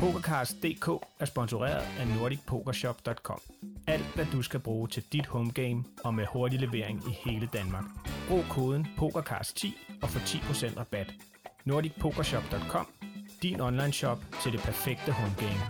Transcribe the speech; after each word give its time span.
PokerCast.dk 0.00 0.88
er 1.18 1.24
sponsoreret 1.24 1.84
af 2.00 2.06
NordicPokerShop.com. 2.16 3.40
Alt 3.86 4.14
hvad 4.14 4.26
du 4.32 4.42
skal 4.42 4.60
bruge 4.60 4.88
til 4.88 5.02
dit 5.12 5.26
homegame 5.26 5.84
og 6.04 6.14
med 6.14 6.26
hurtig 6.32 6.60
levering 6.60 7.02
i 7.08 7.30
hele 7.30 7.48
Danmark. 7.52 7.84
Brug 8.28 8.44
koden 8.50 8.86
PokerCast10 8.98 9.66
og 10.02 10.08
få 10.08 10.18
10% 10.18 10.78
rabat. 10.78 11.12
NordicPokerShop.com. 11.64 12.86
Din 13.42 13.60
online 13.60 13.92
shop 13.92 14.18
til 14.42 14.52
det 14.52 14.60
perfekte 14.60 15.12
homegame. 15.12 15.60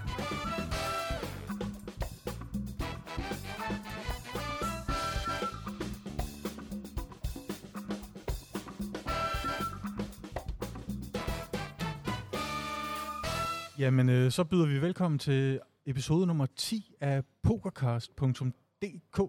Jamen, 13.80 14.08
øh, 14.08 14.30
så 14.30 14.44
byder 14.44 14.66
vi 14.66 14.80
velkommen 14.82 15.18
til 15.18 15.60
episode 15.86 16.26
nummer 16.26 16.46
10 16.56 16.94
af 17.00 17.22
pokercast.dk. 17.42 19.20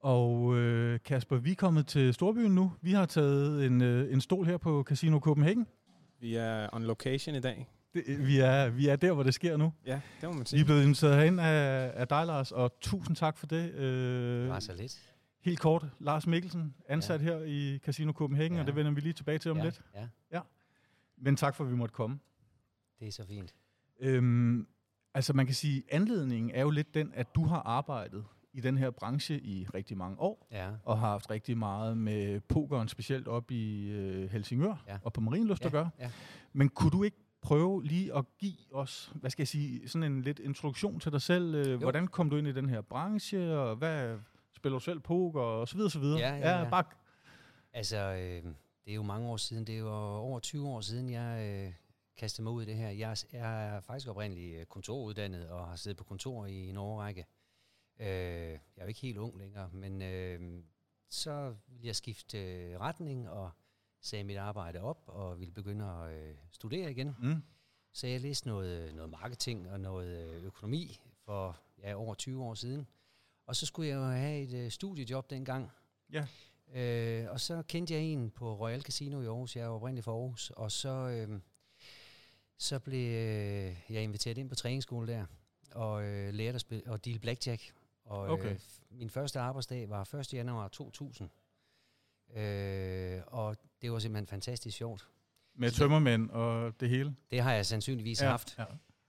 Og 0.00 0.56
øh, 0.56 1.00
Kasper, 1.04 1.36
vi 1.36 1.50
er 1.50 1.54
kommet 1.54 1.86
til 1.86 2.14
Storbyen 2.14 2.54
nu. 2.54 2.72
Vi 2.80 2.92
har 2.92 3.06
taget 3.06 3.66
en, 3.66 3.82
øh, 3.82 4.12
en 4.12 4.20
stol 4.20 4.46
her 4.46 4.56
på 4.56 4.82
Casino 4.82 5.18
Copenhagen. 5.18 5.66
Vi 6.20 6.34
er 6.34 6.68
on 6.72 6.82
location 6.82 7.34
i 7.36 7.40
dag. 7.40 7.68
Det, 7.94 8.26
vi, 8.26 8.38
er, 8.38 8.68
vi 8.68 8.88
er 8.88 8.96
der, 8.96 9.12
hvor 9.12 9.22
det 9.22 9.34
sker 9.34 9.56
nu. 9.56 9.72
Ja, 9.86 10.00
det 10.20 10.28
må 10.28 10.32
man 10.32 10.40
Vi 10.40 10.46
sige. 10.46 10.60
er 10.60 10.64
blevet 10.64 10.82
inviteret 10.82 11.16
herind 11.16 11.40
af, 11.40 11.92
af 11.94 12.08
dig, 12.08 12.26
Lars, 12.26 12.52
og 12.52 12.80
tusind 12.80 13.16
tak 13.16 13.36
for 13.38 13.46
det. 13.46 13.74
Øh, 13.74 14.42
Det 14.42 14.48
var 14.48 14.60
så 14.60 14.74
lidt. 14.74 15.12
Helt 15.40 15.60
kort, 15.60 15.86
Lars 16.00 16.26
Mikkelsen, 16.26 16.74
ansat 16.88 17.20
ja. 17.20 17.24
her 17.24 17.38
i 17.44 17.78
Casino 17.78 18.12
Copenhagen, 18.12 18.52
ja. 18.52 18.56
Ja. 18.56 18.62
og 18.62 18.66
det 18.66 18.76
vender 18.76 18.92
vi 18.92 19.00
lige 19.00 19.12
tilbage 19.12 19.38
til 19.38 19.50
om 19.50 19.56
ja, 19.56 19.64
lidt. 19.64 19.80
Ja, 20.32 20.40
Men 21.16 21.36
tak 21.36 21.54
for, 21.54 21.64
at 21.64 21.70
vi 21.70 21.76
måtte 21.76 21.92
komme. 21.92 22.18
det 23.00 23.08
er 23.08 23.12
så 23.12 23.26
fint. 23.26 23.54
Øhm, 24.00 24.66
altså 25.14 25.32
man 25.32 25.46
kan 25.46 25.54
sige, 25.54 25.82
anledningen 25.90 26.50
er 26.54 26.60
jo 26.62 26.70
lidt 26.70 26.94
den, 26.94 27.12
at 27.14 27.34
du 27.34 27.44
har 27.44 27.62
arbejdet 27.62 28.24
i 28.52 28.60
den 28.60 28.78
her 28.78 28.90
branche 28.90 29.40
i 29.40 29.66
rigtig 29.74 29.96
mange 29.96 30.20
år, 30.20 30.48
Ja, 30.52 30.70
og 30.84 30.98
har 30.98 31.08
haft 31.10 31.30
rigtig 31.30 31.58
meget 31.58 31.98
med 31.98 32.40
pokeren, 32.40 32.88
specielt 32.88 33.28
op 33.28 33.50
i 33.50 33.88
øh, 33.90 34.30
Helsingør 34.30 34.84
Ja. 34.88 34.98
og 35.02 35.12
på 35.12 35.20
Marienlyst 35.20 35.62
ja, 35.62 35.66
at 35.66 35.72
gøre. 35.72 35.90
ja. 35.98 36.10
Men 36.52 36.68
kunne 36.68 36.90
du 36.90 37.02
ikke 37.02 37.16
prøve 37.42 37.84
lige 37.84 38.14
at 38.16 38.24
give 38.38 38.54
os, 38.72 39.12
hvad 39.14 39.30
skal 39.30 39.42
jeg 39.42 39.48
sige, 39.48 39.88
sådan 39.88 40.12
en 40.12 40.22
lidt 40.22 40.38
introduktion 40.38 41.00
til 41.00 41.12
dig 41.12 41.22
selv? 41.22 41.54
Øh, 41.54 41.80
hvordan 41.80 42.06
kom 42.08 42.30
du 42.30 42.36
ind 42.36 42.48
i 42.48 42.52
den 42.52 42.68
her 42.68 42.80
branche, 42.80 43.58
og 43.58 43.76
hvad 43.76 44.18
spiller 44.56 44.78
du 44.78 44.84
selv 44.84 45.00
poker, 45.00 45.40
og 45.40 45.68
så 45.68 45.76
videre, 45.76 45.90
så 45.90 45.98
videre. 45.98 46.18
Ja, 46.20 46.34
ja, 46.36 46.58
ja. 46.62 46.70
Bare, 46.70 46.84
Altså, 47.72 47.96
øh, 47.96 48.52
det 48.84 48.90
er 48.90 48.94
jo 48.94 49.02
mange 49.02 49.28
år 49.28 49.36
siden. 49.36 49.66
Det 49.66 49.74
er 49.74 49.78
jo 49.78 49.92
over 49.94 50.40
20 50.40 50.68
år 50.68 50.80
siden, 50.80 51.10
jeg 51.10 51.62
øh, 51.66 51.72
kastede 52.16 52.42
mig 52.42 52.52
ud 52.52 52.62
i 52.62 52.66
det 52.66 52.76
her. 52.76 52.88
Jeg, 52.90 53.16
er- 53.32 53.80
faktisk 53.80 54.08
oprindeligt 54.08 54.60
øh, 54.60 54.66
kontoruddannet 54.66 55.48
og 55.50 55.68
har 55.68 55.76
siddet 55.76 55.96
på 55.98 56.04
kontor 56.04 56.46
i 56.46 56.68
en 56.68 56.76
årrække. 56.76 57.26
Øh, 58.00 58.06
jeg 58.06 58.52
er 58.76 58.82
jo 58.82 58.86
ikke 58.86 59.00
helt 59.00 59.18
ung 59.18 59.38
længere, 59.38 59.70
men 59.72 60.02
øh, 60.02 60.62
så 61.10 61.54
ville 61.68 61.86
jeg 61.86 61.96
skifte 61.96 62.38
øh, 62.38 62.80
retning 62.80 63.28
og 63.28 63.50
sagde 64.00 64.24
mit 64.24 64.36
arbejde 64.36 64.80
op 64.80 65.02
og 65.06 65.40
ville 65.40 65.52
begynde 65.54 65.84
at 65.90 66.12
øh, 66.14 66.34
studere 66.52 66.90
igen. 66.90 67.16
mm, 67.22 67.42
Så 67.92 68.06
jeg 68.06 68.20
læste 68.20 68.48
noget, 68.48 68.94
noget 68.94 69.10
marketing 69.10 69.70
og 69.70 69.80
noget 69.80 70.42
økonomi 70.42 71.00
for 71.24 71.56
ja, 71.82 71.94
over 71.94 72.14
20 72.14 72.42
år 72.44 72.54
siden. 72.54 72.86
Og 73.46 73.56
så 73.56 73.66
skulle 73.66 73.88
jeg 73.88 73.96
jo 73.96 74.04
have 74.04 74.40
et 74.42 74.54
øh, 74.54 74.70
studiejob 74.70 75.30
dengang. 75.30 75.70
ja. 76.12 76.26
Øh, 76.74 77.30
og 77.30 77.40
så 77.40 77.62
kendte 77.62 77.94
jeg 77.94 78.02
en 78.02 78.30
på 78.30 78.54
Royal 78.54 78.82
Casino 78.82 79.20
i 79.20 79.26
Aarhus. 79.26 79.56
Jeg 79.56 79.62
er 79.64 79.68
oprindeligt 79.68 80.04
fra 80.04 80.12
Aarhus. 80.12 80.50
Og 80.50 80.72
så, 80.72 80.88
øh, 80.88 81.40
så 82.58 82.78
blev 82.78 83.14
øh, 83.14 83.76
jeg 83.90 84.02
inviteret 84.02 84.38
ind 84.38 84.48
på 84.48 84.54
træningsskole 84.54 85.12
der 85.12 85.26
og 85.74 86.04
øh, 86.04 86.34
lærte 86.34 86.54
at 86.54 86.60
spille 86.60 86.92
og 86.92 87.04
deal 87.04 87.18
blackjack. 87.18 87.72
Og 88.04 88.20
Okay. 88.20 88.50
øh, 88.52 88.58
min 88.90 89.10
første 89.10 89.40
arbejdsdag 89.40 89.88
var 89.90 90.14
1. 90.14 90.34
januar 90.34 90.68
2000. 90.68 91.30
Øh, 92.36 93.20
og 93.26 93.56
det 93.82 93.92
var 93.92 93.98
simpelthen 93.98 94.26
fantastisk 94.26 94.76
sjovt. 94.76 95.08
Med 95.54 95.70
tømmermænd 95.70 96.30
og 96.30 96.80
det 96.80 96.88
hele. 96.88 97.14
Det 97.30 97.40
har 97.40 97.52
jeg 97.52 97.66
sandsynligvis 97.66 98.22
ja, 98.22 98.28
haft. 98.28 98.54
Ja. 98.58 98.64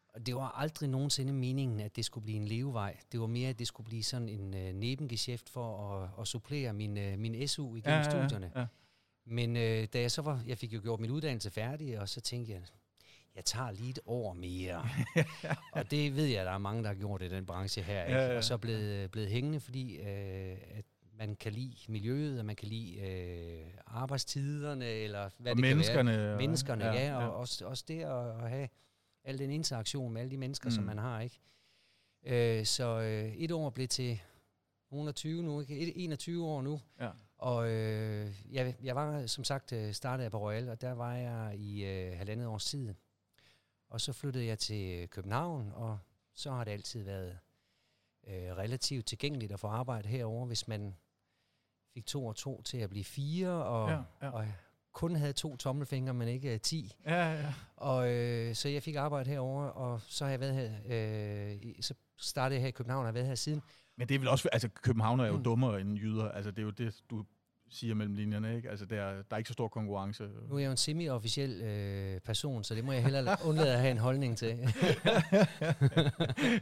Og 0.07 0.25
det 0.25 0.35
var 0.35 0.51
aldrig 0.51 0.89
nogensinde 0.89 1.33
meningen, 1.33 1.79
at 1.79 1.95
det 1.95 2.05
skulle 2.05 2.23
blive 2.23 2.37
en 2.37 2.45
levevej. 2.45 2.97
Det 3.11 3.19
var 3.19 3.27
mere, 3.27 3.49
at 3.49 3.59
det 3.59 3.67
skulle 3.67 3.85
blive 3.85 4.03
sådan 4.03 4.29
en 4.29 4.53
øh, 4.53 4.73
nebengeschæft 4.73 5.49
for 5.49 5.91
at, 5.93 6.09
at 6.21 6.27
supplere 6.27 6.73
min, 6.73 6.97
øh, 6.97 7.19
min 7.19 7.47
SU 7.47 7.75
igennem 7.75 7.99
ja, 7.99 8.03
studierne. 8.03 8.51
Ja, 8.55 8.59
ja. 8.59 8.67
Men 9.25 9.57
øh, 9.57 9.87
da 9.93 10.01
jeg 10.01 10.11
så 10.11 10.21
var, 10.21 10.43
jeg 10.47 10.57
fik 10.57 10.73
jo 10.73 10.79
gjort 10.83 10.99
min 10.99 11.11
uddannelse 11.11 11.51
færdig, 11.51 11.99
og 11.99 12.09
så 12.09 12.21
tænkte 12.21 12.51
jeg, 12.53 12.61
jeg 13.37 13.45
tager 13.45 13.71
lige 13.71 13.89
et 13.89 13.99
år 14.05 14.33
mere. 14.33 14.83
og 15.77 15.91
det 15.91 16.15
ved 16.15 16.25
jeg, 16.25 16.39
at 16.39 16.45
der 16.45 16.51
er 16.51 16.57
mange, 16.57 16.81
der 16.83 16.87
har 16.87 16.95
gjort 16.95 17.21
i 17.21 17.29
den 17.29 17.45
branche 17.45 17.81
her. 17.81 18.03
Ikke? 18.05 18.19
Ja, 18.19 18.27
ja. 18.31 18.37
Og 18.37 18.43
så 18.43 18.57
blevet, 18.57 19.11
blevet 19.11 19.29
hængende, 19.29 19.59
fordi 19.59 19.97
øh, 19.97 20.57
at 20.71 20.85
man 21.17 21.35
kan 21.35 21.51
lide 21.51 21.75
miljøet, 21.87 22.39
og 22.39 22.45
man 22.45 22.55
kan 22.55 22.67
lide 22.67 22.99
øh, 22.99 23.65
arbejdstiderne, 23.85 24.85
eller 24.85 25.29
hvad 25.37 25.51
Og 25.51 25.57
det 25.57 25.61
menneskerne, 25.61 26.11
kan 26.11 26.19
være. 26.21 26.37
Menneskerne, 26.37 26.85
ja, 26.85 26.93
ja, 26.93 27.15
og 27.15 27.21
ja. 27.21 27.27
Også, 27.27 27.65
også 27.65 27.83
det 27.87 28.03
at, 28.03 28.43
at 28.43 28.49
have 28.49 28.69
al 29.23 29.37
den 29.39 29.51
interaktion 29.51 30.13
med 30.13 30.21
alle 30.21 30.31
de 30.31 30.37
mennesker, 30.37 30.69
mm. 30.69 30.75
Som 30.75 30.83
man 30.83 30.97
har. 30.97 31.21
ikke. 31.21 31.39
Øh, 32.25 32.65
så 32.65 32.99
øh, 32.99 33.33
et 33.35 33.51
år 33.51 33.69
blev 33.69 33.87
til 33.87 34.19
120 34.91 35.43
nu, 35.43 35.61
ikke? 35.61 35.79
Et- 35.79 35.93
21 36.03 36.45
år 36.45 36.61
nu. 36.61 36.81
ja. 36.99 37.09
Og 37.37 37.69
øh, 37.69 38.35
jeg, 38.51 38.75
jeg 38.83 38.95
var 38.95 39.25
som 39.25 39.43
sagt 39.43 39.73
øh, 39.73 39.93
startet 39.93 40.23
jeg 40.23 40.31
på 40.31 40.39
Royal, 40.39 40.69
og 40.69 40.81
der 40.81 40.91
var 40.91 41.15
jeg 41.15 41.55
i 41.57 41.85
øh, 41.85 42.17
halvandet 42.17 42.47
års 42.47 42.65
tid. 42.65 42.93
Og 43.89 44.01
så 44.01 44.13
flyttede 44.13 44.45
jeg 44.45 44.59
til 44.59 45.09
København, 45.09 45.71
og 45.73 45.99
så 46.33 46.51
har 46.51 46.63
det 46.63 46.71
altid 46.71 47.03
været 47.03 47.37
øh, 48.27 48.33
relativt 48.57 49.05
tilgængeligt 49.05 49.51
at 49.51 49.59
få 49.59 49.67
arbejde 49.67 50.07
herover, 50.07 50.45
hvis 50.45 50.67
man 50.67 50.95
fik 51.93 52.05
to 52.05 52.25
og 52.25 52.35
to 52.35 52.61
til 52.61 52.77
at 52.77 52.89
blive 52.89 53.03
fire, 53.05 53.49
og, 53.49 53.89
Ja, 53.89 54.01
ja. 54.21 54.29
og 54.31 54.45
kun 54.93 55.15
havde 55.15 55.33
to 55.33 55.57
tommelfingre, 55.57 56.13
men 56.13 56.27
ikke 56.27 56.53
øh, 56.53 56.59
ti. 56.59 56.95
Ja, 57.05 57.33
ja. 57.33 57.53
Og 57.75 58.11
øh, 58.13 58.55
så 58.55 58.69
jeg 58.69 58.83
fik 58.83 58.95
arbejde 58.95 59.29
herover, 59.29 59.63
og 59.63 60.01
så 60.01 60.23
har 60.25 60.31
jeg 60.31 60.39
været 60.39 60.55
her, 60.55 60.71
øh, 60.85 61.73
så 61.81 61.93
startede 62.17 62.55
jeg 62.55 62.61
her 62.61 62.67
i 62.67 62.71
København, 62.71 62.99
og 63.01 63.07
har 63.07 63.11
været 63.11 63.27
her 63.27 63.35
siden. 63.35 63.61
Men 63.97 64.09
det 64.09 64.15
er 64.15 64.19
vel 64.19 64.27
også, 64.27 64.49
altså 64.51 64.69
København 64.69 65.19
er 65.19 65.25
jo 65.25 65.37
Mm. 65.37 65.43
dummere 65.43 65.81
end 65.81 65.97
jyder, 65.97 66.31
altså 66.31 66.51
det 66.51 66.59
er 66.59 66.63
jo 66.63 66.69
det, 66.69 67.01
du 67.09 67.25
siger 67.69 67.95
mellem 67.95 68.15
linjerne, 68.15 68.55
ikke? 68.55 68.69
Altså 68.69 68.85
der, 68.85 69.05
der 69.11 69.23
er 69.31 69.37
ikke 69.37 69.47
så 69.47 69.53
stor 69.53 69.67
konkurrence. 69.67 70.23
Nu 70.49 70.55
er 70.55 70.59
jeg 70.59 70.65
jo 70.65 70.71
en 70.71 70.77
semi-officiel 70.77 71.61
øh, 71.61 72.19
person, 72.21 72.63
så 72.63 72.75
det 72.75 72.83
må 72.85 72.91
jeg 72.91 73.03
hellere 73.03 73.33
la- 73.35 73.47
undlade 73.47 73.73
at 73.73 73.79
have 73.79 73.91
en 73.91 73.97
holdning 73.97 74.37
til. 74.37 74.47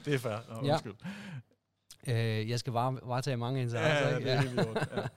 det 0.05 0.13
er 0.13 0.19
fair. 0.19 0.53
Nå, 0.61 0.67
Ja. 0.67 0.71
undskyld. 0.73 0.93
øh, 2.07 2.49
jeg 2.49 2.59
skal 2.59 2.73
bare 2.73 2.99
varetage 3.03 3.37
mange 3.37 3.59
Ja, 3.59 3.63
interesser. 3.65 4.09
ja, 4.09 4.17
ikke? 4.17 4.29
det 4.29 4.37
er 4.37 4.41
helt. 4.41 4.57
Ja. 4.95 5.07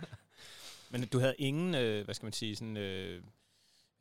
Men 0.91 1.06
du 1.09 1.19
havde 1.19 1.34
ingen, 1.38 1.75
øh, 1.75 2.04
hvad 2.04 2.15
skal 2.15 2.27
man 2.27 2.32
sige, 2.32 2.56
sådan, 2.56 2.77
øh, 2.77 3.22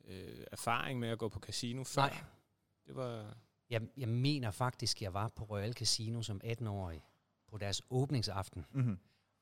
øh, 0.08 0.44
erfaring 0.52 0.98
med 1.00 1.08
at 1.08 1.18
gå 1.18 1.28
på 1.28 1.40
casino 1.40 1.84
før? 1.84 2.02
Nej. 2.02 2.16
Det 2.86 2.96
var... 2.96 3.34
Jeg, 3.70 3.82
jeg 3.96 4.08
mener 4.08 4.50
faktisk, 4.50 5.02
jeg 5.02 5.14
var 5.14 5.28
på 5.28 5.44
Royal 5.44 5.72
Casino 5.72 6.22
som 6.22 6.40
18-årig 6.44 7.04
på 7.50 7.58
deres 7.58 7.82
åbningsaften. 7.90 8.64
Mm-hmm. 8.72 8.98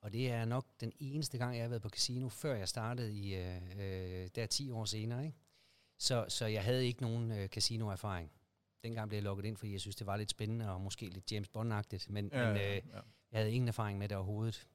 Og 0.06 0.12
det 0.12 0.30
er 0.30 0.44
nok 0.44 0.66
den 0.80 0.92
eneste 0.98 1.38
gang, 1.38 1.56
jeg 1.56 1.64
har 1.64 1.68
været 1.68 1.82
på 1.82 1.88
casino, 1.88 2.28
før 2.28 2.54
jeg 2.54 2.68
startede 2.68 3.12
i 3.14 3.34
øh, 3.34 3.56
øh, 3.78 4.28
der 4.34 4.46
10 4.46 4.70
år 4.70 4.84
senere. 4.84 5.24
Ikke? 5.26 5.36
Så, 5.98 6.24
så 6.28 6.46
jeg 6.46 6.64
havde 6.64 6.86
ikke 6.86 7.02
nogen 7.02 7.32
øh, 7.32 7.48
casinoerfaring. 7.48 8.30
Dengang 8.82 9.08
blev 9.08 9.16
jeg 9.16 9.24
lukket 9.24 9.44
ind, 9.44 9.56
fordi 9.56 9.72
jeg 9.72 9.80
synes, 9.80 9.96
det 9.96 10.06
var 10.06 10.16
lidt 10.16 10.30
spændende 10.30 10.70
og 10.70 10.80
måske 10.80 11.06
lidt 11.06 11.32
James 11.32 11.48
Bond-agtigt. 11.48 12.06
Men, 12.12 12.30
Ja, 12.32 12.46
men 12.52 12.56
øh, 12.56 12.62
ja. 12.62 12.78
jeg 13.32 13.40
havde 13.40 13.52
ingen 13.52 13.68
erfaring 13.68 13.98
med 13.98 14.08
det 14.08 14.16
overhovedet. 14.16 14.66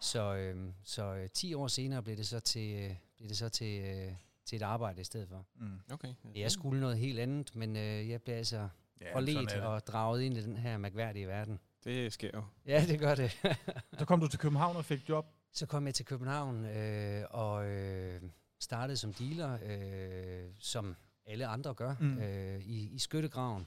Så, 0.00 0.34
øh, 0.34 0.72
så 0.84 1.14
øh, 1.14 1.30
10 1.30 1.54
år 1.54 1.68
senere 1.68 2.02
blev 2.02 2.16
det 2.16 2.26
så 2.26 2.40
til, 2.40 2.74
øh, 2.84 2.96
blev 3.16 3.28
det 3.28 3.36
så 3.36 3.48
til, 3.48 3.84
øh, 3.84 4.12
til 4.44 4.56
et 4.56 4.62
arbejde 4.62 5.00
i 5.00 5.04
stedet 5.04 5.28
for. 5.28 5.46
Mm. 5.54 5.80
Okay. 5.92 6.14
Jeg 6.34 6.50
skulle 6.50 6.80
noget 6.80 6.98
helt 6.98 7.18
andet, 7.18 7.56
men 7.56 7.76
øh, 7.76 8.08
jeg 8.08 8.22
blev 8.22 8.34
altså 8.36 8.68
Ja, 9.00 9.12
det. 9.54 9.62
og 9.62 9.86
draget 9.86 10.22
ind 10.22 10.36
i 10.36 10.42
den 10.42 10.56
her 10.56 10.78
mærkværdige 10.78 11.28
verden. 11.28 11.58
Det 11.84 12.12
sker 12.12 12.30
jo. 12.34 12.42
Ja, 12.66 12.84
det 12.88 12.98
gør 13.00 13.14
det. 13.14 13.30
Så 13.98 14.04
kom 14.04 14.20
du 14.20 14.28
til 14.28 14.38
København 14.38 14.76
og 14.76 14.84
fik 14.84 15.08
job. 15.08 15.26
Så 15.52 15.66
kom 15.66 15.86
jeg 15.86 15.94
til 15.94 16.04
København 16.06 16.64
øh, 16.64 17.24
og 17.30 17.66
øh, 17.66 18.22
startede 18.60 18.96
som 18.96 19.12
dealer, 19.12 19.58
øh, 19.62 20.50
som 20.58 20.96
alle 21.26 21.46
andre 21.46 21.74
gør, 21.74 21.94
Mm. 22.00 22.18
øh, 22.18 22.60
i, 22.60 22.88
i 22.94 22.98
skyttegraven. 22.98 23.66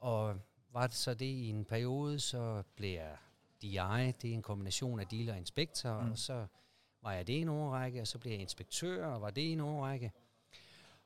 Og 0.00 0.40
var 0.72 0.86
det 0.86 0.96
så 0.96 1.14
det 1.14 1.24
i 1.26 1.48
en 1.48 1.64
periode, 1.64 2.20
så 2.20 2.62
blev 2.76 2.90
jeg 2.94 3.16
DI, 3.62 3.68
det 4.22 4.30
er 4.30 4.34
en 4.34 4.42
kombination 4.42 5.00
af 5.00 5.06
dealer 5.06 5.32
og 5.32 5.38
inspektor, 5.38 6.00
Mm. 6.02 6.10
og 6.10 6.18
så 6.18 6.46
var 7.02 7.12
jeg 7.12 7.26
det 7.26 7.32
i 7.32 7.40
en 7.40 7.48
årrække, 7.48 8.00
og 8.00 8.06
så 8.06 8.18
blev 8.18 8.32
jeg 8.32 8.40
inspektør, 8.40 9.06
og 9.06 9.20
var 9.20 9.30
det 9.30 9.40
i 9.42 9.52
en 9.52 9.60
årrække. 9.60 10.12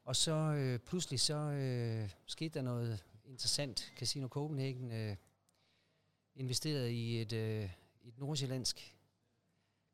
Og 0.04 0.16
så 0.16 0.32
øh, 0.32 0.78
pludselig 0.78 1.20
så 1.20 1.34
øh, 1.36 2.10
skete 2.26 2.54
der 2.54 2.62
noget 2.62 3.04
interessant. 3.24 3.92
Casino 3.98 4.28
Copenhagen 4.28 4.92
øh, 4.92 5.16
investerede 6.36 6.92
i 6.94 7.20
et, 7.20 7.32
øh, 7.32 7.70
et 8.02 8.18
nordsjællandsk 8.18 8.96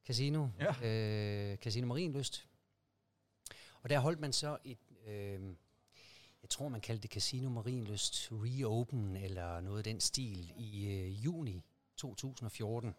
casino, 0.07 0.49
Ja. 0.61 0.87
øh, 1.53 1.57
Casino 1.59 1.87
Marienlyst. 1.87 2.49
Og 3.83 3.91
der 3.91 3.99
holdt 3.99 4.21
man 4.21 4.33
så 4.33 4.59
et, 4.65 4.79
øh, 5.07 5.41
jeg 6.43 6.51
tror 6.51 6.69
man 6.69 6.81
kaldte 6.81 7.03
det 7.03 7.11
Casino 7.11 7.49
Marienlyst 7.49 8.29
Reopen, 8.33 9.17
eller 9.17 9.61
noget 9.61 9.79
af 9.79 9.85
den 9.85 10.01
stil, 10.01 10.53
i 10.57 10.87
øh, 10.87 11.25
juni 11.25 11.65
2014, 11.97 12.95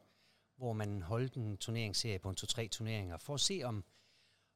hvor 0.57 0.74
man 0.74 1.01
holdt 1.01 1.33
en 1.33 1.57
turneringsserie 1.57 2.19
på 2.19 2.30
en 2.30 2.36
to-tre 2.36 2.68
turneringer, 2.68 3.18
for 3.18 3.33
at 3.33 3.40
se 3.40 3.62
om, 3.63 3.83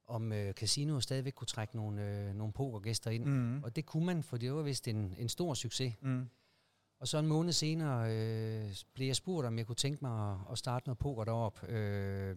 om 0.06 0.32
øh, 0.32 0.54
casino 0.54 1.00
stadigvæk 1.00 1.34
kunne 1.34 1.48
trække 1.48 1.76
nogle, 1.76 2.28
øh, 2.30 2.36
nogle 2.36 2.54
pokergæster 2.54 3.12
ind. 3.12 3.26
Mm. 3.26 3.64
Og 3.64 3.76
det 3.76 3.86
kunne 3.86 4.06
man, 4.06 4.24
for 4.24 4.38
det 4.38 4.54
var 4.54 4.62
vist 4.62 4.88
en, 4.88 5.16
en 5.18 5.30
stor 5.30 5.54
succes. 5.54 5.94
Mm. 6.02 6.30
Og 7.02 7.08
så 7.08 7.18
en 7.18 7.28
måned 7.28 7.54
senere 7.54 8.12
øh, 8.16 8.76
blev 8.94 9.08
jeg 9.08 9.16
spurgt, 9.16 9.48
om 9.48 9.58
jeg 9.58 9.68
kunne 9.68 9.76
tænke 9.76 10.00
mig 10.06 10.32
at, 10.32 10.38
at 10.52 10.58
starte 10.58 10.88
noget 10.88 10.98
poker 10.98 11.24
derop. 11.24 11.64
Øh, 11.70 12.36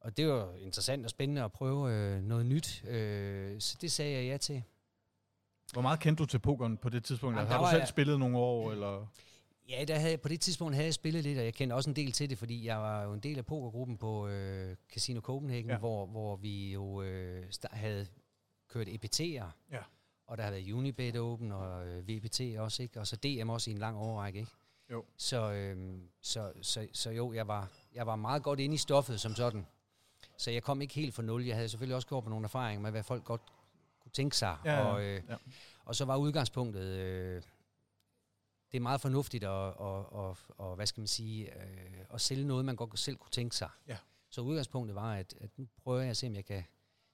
og 0.00 0.16
det 0.16 0.28
var 0.28 0.54
interessant 0.54 1.04
og 1.04 1.10
spændende 1.10 1.42
at 1.44 1.52
prøve 1.52 1.92
øh, 1.92 2.22
noget 2.22 2.46
nyt. 2.46 2.84
Øh, 2.88 3.60
så 3.60 3.78
det 3.80 3.92
sagde 3.92 4.12
jeg 4.16 4.24
ja 4.24 4.36
til. 4.36 4.62
Hvor 5.72 5.82
meget 5.82 6.00
kendte 6.00 6.22
du 6.22 6.26
til 6.26 6.38
pokeren 6.38 6.76
på 6.76 6.88
det 6.88 7.04
tidspunkt? 7.04 7.36
Jamen, 7.36 7.52
har 7.52 7.64
du 7.64 7.70
selv 7.70 7.78
jeg- 7.80 7.88
spillet 7.88 8.18
nogle 8.18 8.38
år? 8.38 8.72
Eller? 8.72 9.06
Ja, 9.68 9.84
der 9.88 9.98
havde, 9.98 10.18
på 10.18 10.28
det 10.28 10.40
tidspunkt 10.40 10.74
havde 10.74 10.86
jeg 10.86 10.94
spillet 10.94 11.22
lidt, 11.24 11.38
og 11.38 11.44
jeg 11.44 11.54
kendte 11.54 11.74
også 11.74 11.90
en 11.90 11.96
del 11.96 12.12
til 12.12 12.30
det, 12.30 12.38
fordi 12.38 12.66
jeg 12.66 12.78
var 12.78 13.02
jo 13.04 13.12
en 13.12 13.20
del 13.20 13.38
af 13.38 13.46
pokergruppen 13.46 13.96
på 13.98 14.28
øh, 14.28 14.76
Casino 14.92 15.20
Copenhagen, 15.20 15.70
Ja. 15.70 15.78
hvor, 15.78 16.06
hvor 16.06 16.36
vi 16.36 16.72
jo 16.72 17.02
øh, 17.02 17.44
havde 17.70 18.06
kørt 18.68 18.88
EPT'er, 18.88 19.44
Ja. 19.70 19.78
Og 20.28 20.36
der 20.36 20.42
havde 20.42 20.54
været 20.54 20.72
Unibet 20.72 21.16
Open 21.16 21.52
og 21.52 21.86
øh, 21.86 22.08
VPT 22.08 22.40
også, 22.58 22.82
ikke? 22.82 23.00
og 23.00 23.06
så 23.06 23.16
DM 23.16 23.50
også 23.50 23.70
i 23.70 23.72
en 23.72 23.78
lang 23.78 23.96
overrække. 23.96 24.38
Ikke? 24.38 24.52
Jo. 24.90 25.04
Så, 25.16 25.52
øh, 25.52 25.98
så, 26.20 26.52
så, 26.62 26.88
så 26.92 27.10
jo, 27.10 27.32
jeg 27.32 27.48
var, 27.48 27.68
jeg 27.94 28.06
var 28.06 28.16
meget 28.16 28.42
godt 28.42 28.60
inde 28.60 28.74
i 28.74 28.78
stoffet 28.78 29.20
som 29.20 29.34
sådan. 29.34 29.66
Så 30.36 30.50
jeg 30.50 30.62
kom 30.62 30.82
ikke 30.82 30.94
helt 30.94 31.14
fra 31.14 31.22
nul. 31.22 31.44
Jeg 31.44 31.56
havde 31.56 31.68
selvfølgelig 31.68 31.96
også 31.96 32.08
gjort 32.08 32.24
på 32.24 32.30
nogle 32.30 32.44
erfaringer 32.44 32.80
med, 32.80 32.90
hvad 32.90 33.02
folk 33.02 33.24
godt 33.24 33.40
kunne 34.00 34.12
tænke 34.12 34.36
sig. 34.36 34.56
Ja, 34.64 34.84
og, 34.84 35.02
øh, 35.02 35.22
ja. 35.28 35.36
og 35.84 35.94
så 35.94 36.04
var 36.04 36.16
udgangspunktet, 36.16 36.86
øh, 36.86 37.42
det 38.72 38.78
er 38.78 38.82
meget 38.82 39.00
fornuftigt 39.00 39.44
at, 39.44 39.66
at, 39.68 40.04
at, 40.14 40.36
at, 40.60 40.76
hvad 40.76 40.86
skal 40.86 41.00
man 41.00 41.08
sige, 41.08 41.54
øh, 41.62 42.04
at 42.14 42.20
sælge 42.20 42.44
noget, 42.44 42.64
man 42.64 42.76
godt 42.76 42.98
selv 42.98 43.16
kunne 43.16 43.30
tænke 43.30 43.56
sig. 43.56 43.70
Ja. 43.88 43.96
Så 44.30 44.40
udgangspunktet 44.40 44.94
var, 44.94 45.14
at, 45.14 45.34
at 45.40 45.50
nu 45.56 45.68
prøver 45.82 46.00
jeg 46.00 46.10
at 46.10 46.16
se, 46.16 46.26
om 46.26 46.34
jeg 46.34 46.44
kan 46.44 46.64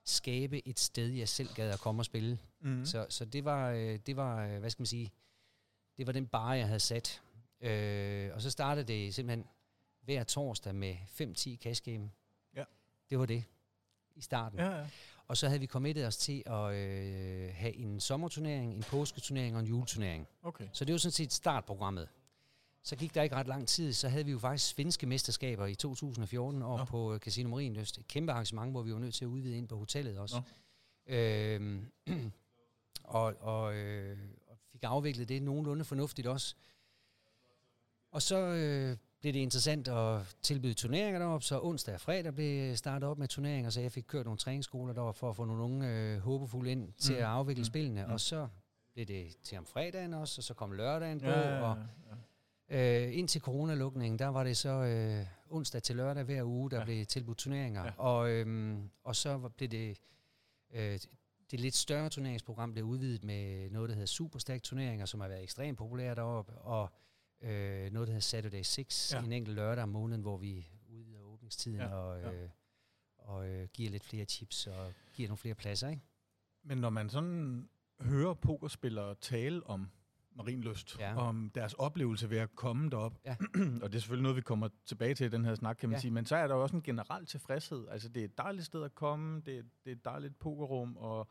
skabe 0.05 0.69
et 0.69 0.81
sted, 0.81 1.09
jeg 1.09 1.29
selv 1.29 1.49
gad 1.55 1.71
at 1.71 1.81
komme 1.81 2.01
og 2.01 2.05
spille. 2.05 2.39
Mm. 2.61 2.85
Så, 2.85 3.07
så 3.09 3.25
det 3.25 3.45
var, 3.45 3.71
øh, 3.71 3.99
det 4.07 4.17
var, 4.17 4.47
øh, 4.47 4.59
hvad 4.59 4.71
skal 4.71 4.81
man 4.81 4.87
sige, 4.87 5.13
det 5.97 6.07
var 6.07 6.13
den 6.13 6.27
bare, 6.27 6.51
jeg 6.51 6.67
havde 6.67 6.81
sat. 6.81 7.23
Øh, 7.61 8.31
og 8.35 8.43
så 8.43 8.51
startede 8.51 8.87
det 8.87 9.15
simpelthen 9.15 9.47
hver 10.03 10.25
torsdag 10.25 10.75
med 10.75 10.97
5-10 11.07 11.57
cash 11.57 11.83
game. 11.85 12.11
Ja. 12.57 12.65
Det 13.11 13.19
var 13.19 13.27
det 13.27 13.45
i 14.15 14.21
starten. 14.21 14.59
Ja, 14.59 14.79
ja. 14.79 14.87
Og 15.29 15.37
så 15.37 15.47
havde 15.49 15.61
vi 15.61 15.67
committet 15.67 16.07
os 16.07 16.17
til 16.17 16.43
at 16.47 16.75
øh, 16.75 17.55
have 17.55 17.75
en 17.75 18.01
sommerturnering, 18.01 18.75
en 18.75 18.83
påsketurnering 18.83 19.57
og 19.57 19.61
en 19.61 19.67
juleturnering. 19.67 20.29
Okay. 20.43 20.69
Så 20.73 20.85
det 20.85 20.93
var 20.93 20.99
sådan 20.99 21.13
set 21.13 21.33
startprogrammet. 21.33 22.09
Så 22.87 22.97
gik 22.97 23.15
der 23.15 23.23
ikke 23.23 23.35
ret 23.37 23.47
lang 23.47 23.69
tid, 23.69 23.93
så 23.93 24.09
havde 24.09 24.25
vi 24.25 24.31
jo 24.31 24.39
faktisk 24.39 24.67
svenske 24.75 25.07
mesterskaber 25.07 25.67
i 25.67 25.75
2014 25.75 26.63
op 26.63 26.79
Nå. 26.79 26.85
på 26.85 27.15
øh, 27.15 27.21
Casino 27.21 27.49
Marienlyst. 27.49 27.99
Et 27.99 28.09
kæmpe 28.09 28.33
arrangement, 28.33 28.71
hvor 28.73 28.83
vi 28.83 28.93
var 28.93 28.99
nødt 28.99 29.15
til 29.15 29.25
at 29.25 29.29
udvide 29.29 29.57
ind 29.59 29.69
på 29.69 29.77
hotellet 29.79 30.19
også. 30.19 30.43
Øhm, 31.07 31.87
og, 33.05 33.35
og, 33.41 33.75
øh, 33.75 34.19
og 34.47 34.57
fik 34.73 34.81
afviklet 34.85 35.29
det 35.29 35.43
nogenlunde 35.43 35.85
fornuftigt 35.85 36.27
også. 36.29 36.55
Og 38.11 38.23
så 38.23 38.37
øh, 38.39 38.97
blev 39.21 39.33
det 39.33 39.39
interessant 39.39 39.89
at 39.89 40.37
tilbyde 40.43 40.75
turneringer 40.75 41.19
deroppe, 41.19 41.47
så 41.47 41.61
onsdag 41.63 41.95
og 41.95 42.01
fredag 42.01 42.35
blev 42.35 42.77
startet 42.77 43.09
op 43.09 43.19
med 43.19 43.29
turneringer, 43.29 43.71
så 43.71 43.81
jeg 43.81 43.93
fik 43.93 44.05
kørt 44.09 44.25
nogle 44.25 44.39
træningsskoler 44.39 44.93
deroppe 44.95 45.19
for 45.19 45.31
at 45.31 45.37
få 45.37 45.45
nogle 45.45 45.63
unge 45.63 45.89
øh, 45.91 46.19
håbefulde 46.19 46.71
ind 46.71 46.93
til 46.93 47.13
Mm. 47.15 47.19
at 47.19 47.25
afvikle 47.25 47.61
Mm. 47.61 47.65
spillene. 47.65 48.05
Mm. 48.07 48.13
Og 48.13 48.21
så 48.21 48.49
blev 48.93 49.07
det 49.07 49.37
til 49.43 49.59
om 49.59 49.67
fredagen 49.67 50.15
også, 50.15 50.39
og 50.41 50.45
så 50.45 50.55
kom 50.55 50.73
lørdagen 50.73 51.21
på, 51.21 51.27
Ja, 51.27 51.49
ja, 51.57 51.61
og 51.71 51.77
ja. 52.11 52.15
Øh, 52.69 53.17
indtil 53.19 53.41
coronalukningen, 53.41 54.19
der 54.19 54.27
var 54.27 54.45
det 54.45 54.57
så 54.57 54.69
øh, 54.71 55.27
onsdag 55.51 55.83
til 55.83 55.97
lørdag 55.97 56.25
hver 56.25 56.43
uge, 56.45 56.71
der 56.71 56.79
Ja. 56.79 56.85
blev 56.85 57.07
tilbudt 57.07 57.39
turneringer. 57.39 57.85
Ja. 57.85 57.91
Og, 57.99 58.31
øhm, 58.31 58.91
og 59.05 59.17
så 59.17 59.39
blev 59.57 59.69
det, 59.69 59.99
øh, 60.75 60.99
det 61.51 61.61
lidt 61.61 61.75
større 61.75 62.11
turneringsprogram 62.11 62.73
blev 62.73 62.85
udvidet 62.85 63.25
med 63.25 63.71
noget, 63.71 63.89
der 63.89 63.95
hedder 63.95 64.07
Superstack 64.07 64.63
turneringer, 64.63 65.07
som 65.07 65.21
har 65.21 65.29
været 65.29 65.43
ekstremt 65.43 65.79
populære 65.79 66.15
deroppe, 66.15 66.53
og 66.53 66.89
øh, 67.41 67.93
noget, 67.93 68.07
der 68.09 68.13
hedder 68.13 68.21
Saturday 68.21 68.63
6, 68.63 69.13
Ja. 69.15 69.23
en 69.25 69.33
enkelt 69.33 69.57
lørdag 69.57 69.83
om 69.83 69.89
måneden, 69.89 70.23
hvor 70.23 70.37
vi 70.37 70.69
udvider 70.89 71.21
åbningstiden 71.21 71.81
Ja, 71.81 71.95
og, 71.95 72.21
ja. 72.21 72.33
øh, 72.33 72.49
og 73.19 73.49
øh, 73.49 73.69
giver 73.73 73.91
lidt 73.91 74.05
flere 74.05 74.25
chips 74.25 74.67
og 74.67 74.93
giver 75.13 75.29
nogle 75.29 75.39
flere 75.39 75.55
pladser. 75.55 75.89
Ikke? 75.89 76.03
Men 76.63 76.79
når 76.79 76.91
man 76.91 77.11
sådan 77.11 77.69
hører 78.01 78.35
pokerspillere 78.35 79.15
tale 79.15 79.67
om 79.67 79.91
Marienlyst, 80.35 80.99
ja. 80.99 81.17
Om 81.17 81.51
deres 81.55 81.75
oplevelse 81.75 82.31
ved 82.31 82.39
at 82.39 82.55
komme 82.57 82.91
derop, 82.91 83.19
Ja. 83.25 83.37
og 83.83 83.93
det 83.93 83.95
er 83.95 84.01
selvfølgelig 84.01 84.23
noget, 84.23 84.37
vi 84.37 84.41
kommer 84.41 84.69
tilbage 84.87 85.15
til 85.15 85.27
i 85.27 85.29
den 85.29 85.45
her 85.45 85.55
snak, 85.55 85.77
kan 85.77 85.89
man 85.89 85.97
ja. 85.97 86.01
Sige, 86.01 86.11
men 86.11 86.25
så 86.27 86.37
er 86.37 86.47
der 86.47 86.55
jo 86.55 86.63
også 86.63 86.77
en 86.77 86.83
generel 86.83 87.27
tilfredshed. 87.27 87.89
Altså, 87.89 88.09
det 88.09 88.21
er 88.21 88.25
et 88.25 88.39
dejligt 88.39 88.67
sted 88.67 88.83
at 88.83 88.95
komme, 88.95 89.43
det 89.47 89.59
er, 89.59 89.63
det 89.85 89.91
er 89.91 89.97
et 89.97 90.05
dejligt 90.05 90.39
pokerrum, 90.39 90.97
og, 90.97 91.29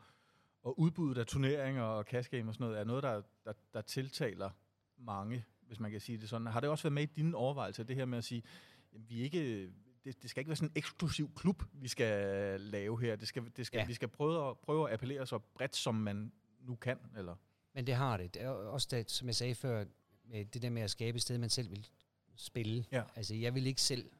og 0.62 0.78
udbuddet 0.80 1.20
af 1.20 1.26
turneringer 1.26 1.82
og 1.82 2.04
cash 2.04 2.30
game 2.30 2.50
og 2.50 2.54
sådan 2.54 2.64
noget, 2.66 2.80
er 2.80 2.84
noget, 2.84 3.02
der, 3.02 3.22
der, 3.44 3.52
der 3.74 3.80
tiltaler 3.80 4.50
mange, 4.98 5.44
hvis 5.66 5.80
man 5.80 5.90
kan 5.90 6.00
sige 6.00 6.18
det 6.18 6.28
sådan. 6.28 6.46
Har 6.46 6.60
det 6.60 6.70
også 6.70 6.84
været 6.84 6.92
med 6.92 7.02
i 7.02 7.06
dine 7.06 7.36
overvejelser, 7.36 7.84
det 7.84 7.96
her 7.96 8.04
med 8.04 8.18
at 8.18 8.24
sige, 8.24 8.42
jamen, 8.92 9.06
vi 9.08 9.20
ikke, 9.20 9.70
det, 10.04 10.22
det 10.22 10.30
skal 10.30 10.40
ikke 10.40 10.48
være 10.48 10.56
sådan 10.56 10.68
en 10.68 10.76
eksklusiv 10.76 11.30
klub, 11.36 11.62
vi 11.72 11.88
skal 11.88 12.60
lave 12.60 13.00
her. 13.00 13.16
Det 13.16 13.28
skal, 13.28 13.52
det 13.56 13.66
skal. 13.66 13.78
Ja. 13.78 13.86
Vi 13.86 13.94
skal 13.94 14.08
prøve 14.08 14.50
at, 14.50 14.58
prøve 14.58 14.88
at 14.88 14.94
appellere 14.94 15.26
så 15.26 15.38
bredt, 15.38 15.76
som 15.76 15.94
man 15.94 16.32
nu 16.60 16.74
kan, 16.74 16.98
eller? 17.16 17.36
Men 17.74 17.86
det 17.86 17.94
har 17.94 18.16
det. 18.16 18.34
det 18.34 18.42
er 18.42 18.48
også 18.48 18.88
det, 18.90 19.10
som 19.10 19.26
jeg 19.28 19.34
sagde 19.34 19.54
før, 19.54 19.84
med 20.24 20.44
det 20.44 20.62
der 20.62 20.70
med 20.70 20.82
at 20.82 20.90
skabe 20.90 21.16
et 21.16 21.22
sted, 21.22 21.38
man 21.38 21.50
selv 21.50 21.70
vil 21.70 21.86
spille. 22.36 22.84
Ja. 22.92 23.02
Altså, 23.16 23.34
jeg 23.34 23.54
vil 23.54 23.66
ikke 23.66 23.80
selv 23.82 24.10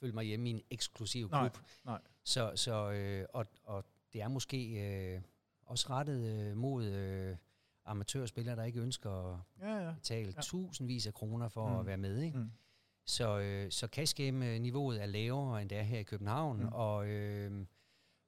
føle 0.00 0.12
mig 0.12 0.24
hjemme 0.24 0.48
i 0.48 0.52
en 0.52 0.62
eksklusiv 0.70 1.28
Nej, 1.30 1.48
klub. 1.48 1.58
nej. 1.84 2.00
Så, 2.24 2.52
så 2.54 2.90
øh, 2.90 3.26
og, 3.32 3.46
og 3.64 3.84
det 4.12 4.22
er 4.22 4.28
måske 4.28 4.70
øh, 5.14 5.20
også 5.66 5.86
rettet 5.90 6.20
øh, 6.24 6.56
mod 6.56 6.84
øh, 6.86 7.36
amatørspillere, 7.84 8.56
der 8.56 8.64
ikke 8.64 8.80
ønsker 8.80 9.10
at 9.34 9.38
Ja, 9.60 9.76
ja. 9.86 9.92
betale 9.94 10.32
Ja. 10.36 10.40
tusindvis 10.42 11.06
af 11.06 11.14
kroner 11.14 11.48
for 11.48 11.68
Mm. 11.68 11.80
at 11.80 11.86
være 11.86 11.96
med. 11.96 12.22
Ikke? 12.22 12.38
Mm. 12.38 12.50
Så, 13.04 13.38
øh, 13.38 13.70
så 13.70 13.86
cash 13.86 14.14
game 14.16 14.58
niveauet 14.58 15.02
er 15.02 15.06
lavere, 15.06 15.62
end 15.62 15.70
det 15.70 15.78
er 15.78 15.82
her 15.82 15.98
i 15.98 16.02
København. 16.02 16.56
Mm. 16.56 16.62
Mm. 16.62 16.72
Og, 16.72 17.06
øh, 17.06 17.66